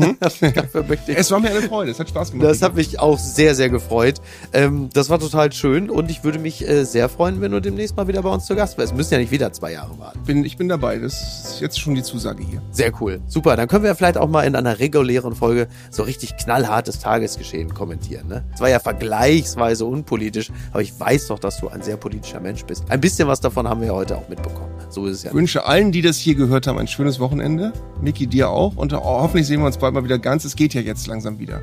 Ich 1.07 1.17
Es 1.17 1.31
war 1.31 1.39
mir 1.39 1.49
eine 1.49 1.61
Freude, 1.61 1.91
es 1.91 1.99
hat 1.99 2.09
Spaß 2.09 2.31
gemacht. 2.31 2.47
das 2.49 2.61
hat 2.61 2.75
mich 2.75 2.99
auch 2.99 3.19
sehr, 3.19 3.55
sehr 3.55 3.69
gefreut. 3.69 4.21
Ähm, 4.51 4.89
das 4.93 5.09
war 5.09 5.19
total 5.19 5.51
schön 5.51 5.89
und 5.89 6.09
ich 6.09 6.23
würde 6.23 6.39
mich 6.39 6.67
äh, 6.67 6.83
sehr 6.85 7.09
freuen, 7.09 7.41
wenn 7.41 7.51
du 7.51 7.59
demnächst 7.59 7.95
mal 7.95 8.07
wieder 8.07 8.21
bei 8.21 8.29
uns 8.29 8.45
zu 8.45 8.55
Gast 8.55 8.77
wärst. 8.77 8.93
Wir 8.93 8.97
müssen 8.97 9.13
ja 9.13 9.19
nicht 9.19 9.31
wieder 9.31 9.51
zwei 9.51 9.73
Jahre 9.73 9.97
warten. 9.99 10.19
bin, 10.25 10.45
ich 10.45 10.57
bin 10.57 10.69
dabei, 10.69 10.97
das 10.97 11.51
ist 11.53 11.61
jetzt 11.61 11.79
schon 11.79 11.95
die 11.95 12.03
Zusage 12.03 12.43
hier. 12.43 12.61
Sehr 12.71 12.91
cool. 13.01 13.21
Super. 13.27 13.55
Dann 13.55 13.67
können 13.67 13.83
wir 13.83 13.95
vielleicht 13.95 14.17
auch 14.17 14.29
mal 14.29 14.43
in 14.43 14.55
einer 14.55 14.79
regulären 14.79 15.35
Folge 15.35 15.67
so 15.91 16.03
richtig 16.03 16.37
knallhartes 16.37 16.99
Tagesgeschehen 16.99 17.73
kommentieren. 17.73 18.27
Ne? 18.27 18.43
Es 18.53 18.61
war 18.61 18.69
ja 18.69 18.79
vergleichsweise 18.79 19.85
unpolitisch, 19.85 20.51
aber 20.71 20.81
ich 20.81 20.97
weiß 20.99 21.27
doch, 21.27 21.39
dass 21.39 21.59
du 21.59 21.69
ein 21.69 21.81
sehr 21.81 21.97
politischer 21.97 22.39
Mensch 22.39 22.65
bist. 22.65 22.83
Ein 22.89 23.01
bisschen 23.01 23.27
was 23.27 23.39
davon 23.41 23.67
haben 23.67 23.81
wir 23.81 23.87
ja 23.87 23.93
heute 23.93 24.17
auch 24.17 24.27
mitbekommen. 24.29 24.71
So 24.89 25.05
ist 25.07 25.17
es 25.17 25.23
ja. 25.23 25.31
Ich 25.42 25.42
wünsche 25.43 25.65
allen, 25.65 25.91
die 25.91 26.01
das 26.01 26.15
hier 26.15 26.35
gehört 26.35 26.67
haben, 26.67 26.79
ein 26.79 26.87
schönes 26.87 27.19
Wochenende. 27.19 27.73
Miki, 28.01 28.27
dir 28.27 28.49
auch. 28.49 28.77
Und 28.77 28.93
hoffentlich 28.93 29.45
sehen 29.45 29.59
wir 29.59 29.65
uns 29.65 29.77
bald 29.77 29.93
mal 29.93 30.05
wieder 30.05 30.17
ganz. 30.17 30.45
Es 30.45 30.55
geht 30.55 30.73
ja 30.73 30.79
jetzt 30.79 31.05
langsam 31.05 31.37
wieder. 31.37 31.61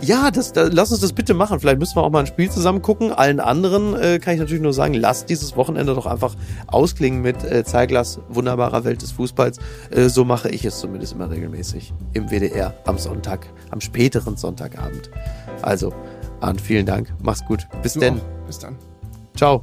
Ja, 0.00 0.32
das, 0.32 0.52
da, 0.52 0.64
lass 0.64 0.90
uns 0.90 1.00
das 1.00 1.12
bitte 1.12 1.32
machen. 1.32 1.60
Vielleicht 1.60 1.78
müssen 1.78 1.94
wir 1.94 2.02
auch 2.02 2.10
mal 2.10 2.18
ein 2.18 2.26
Spiel 2.26 2.50
zusammen 2.50 2.82
gucken. 2.82 3.12
Allen 3.12 3.38
anderen 3.38 3.94
äh, 3.94 4.18
kann 4.18 4.34
ich 4.34 4.40
natürlich 4.40 4.62
nur 4.64 4.72
sagen, 4.72 4.94
lasst 4.94 5.30
dieses 5.30 5.54
Wochenende 5.56 5.94
doch 5.94 6.06
einfach 6.06 6.34
ausklingen 6.66 7.22
mit 7.22 7.44
äh, 7.44 7.62
Zeiglas 7.62 8.18
wunderbarer 8.28 8.82
Welt 8.82 9.02
des 9.02 9.12
Fußballs. 9.12 9.58
Äh, 9.92 10.08
so 10.08 10.24
mache 10.24 10.48
ich 10.48 10.64
es 10.64 10.80
zumindest 10.80 11.12
immer 11.12 11.30
regelmäßig 11.30 11.92
im 12.14 12.30
WDR 12.30 12.74
am 12.84 12.98
Sonntag, 12.98 13.46
am 13.70 13.80
späteren 13.80 14.36
Sonntagabend. 14.36 15.08
Also, 15.62 15.94
Arndt, 16.40 16.60
vielen 16.60 16.86
Dank. 16.86 17.14
Mach's 17.22 17.44
gut. 17.44 17.68
Bis 17.80 17.92
Du 17.92 18.00
denn. 18.00 18.14
auch. 18.18 18.46
Bis 18.48 18.58
dann. 18.58 18.74
Ciao. 19.36 19.62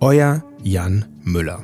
Euer 0.00 0.42
Jan 0.62 1.06
Müller. 1.24 1.60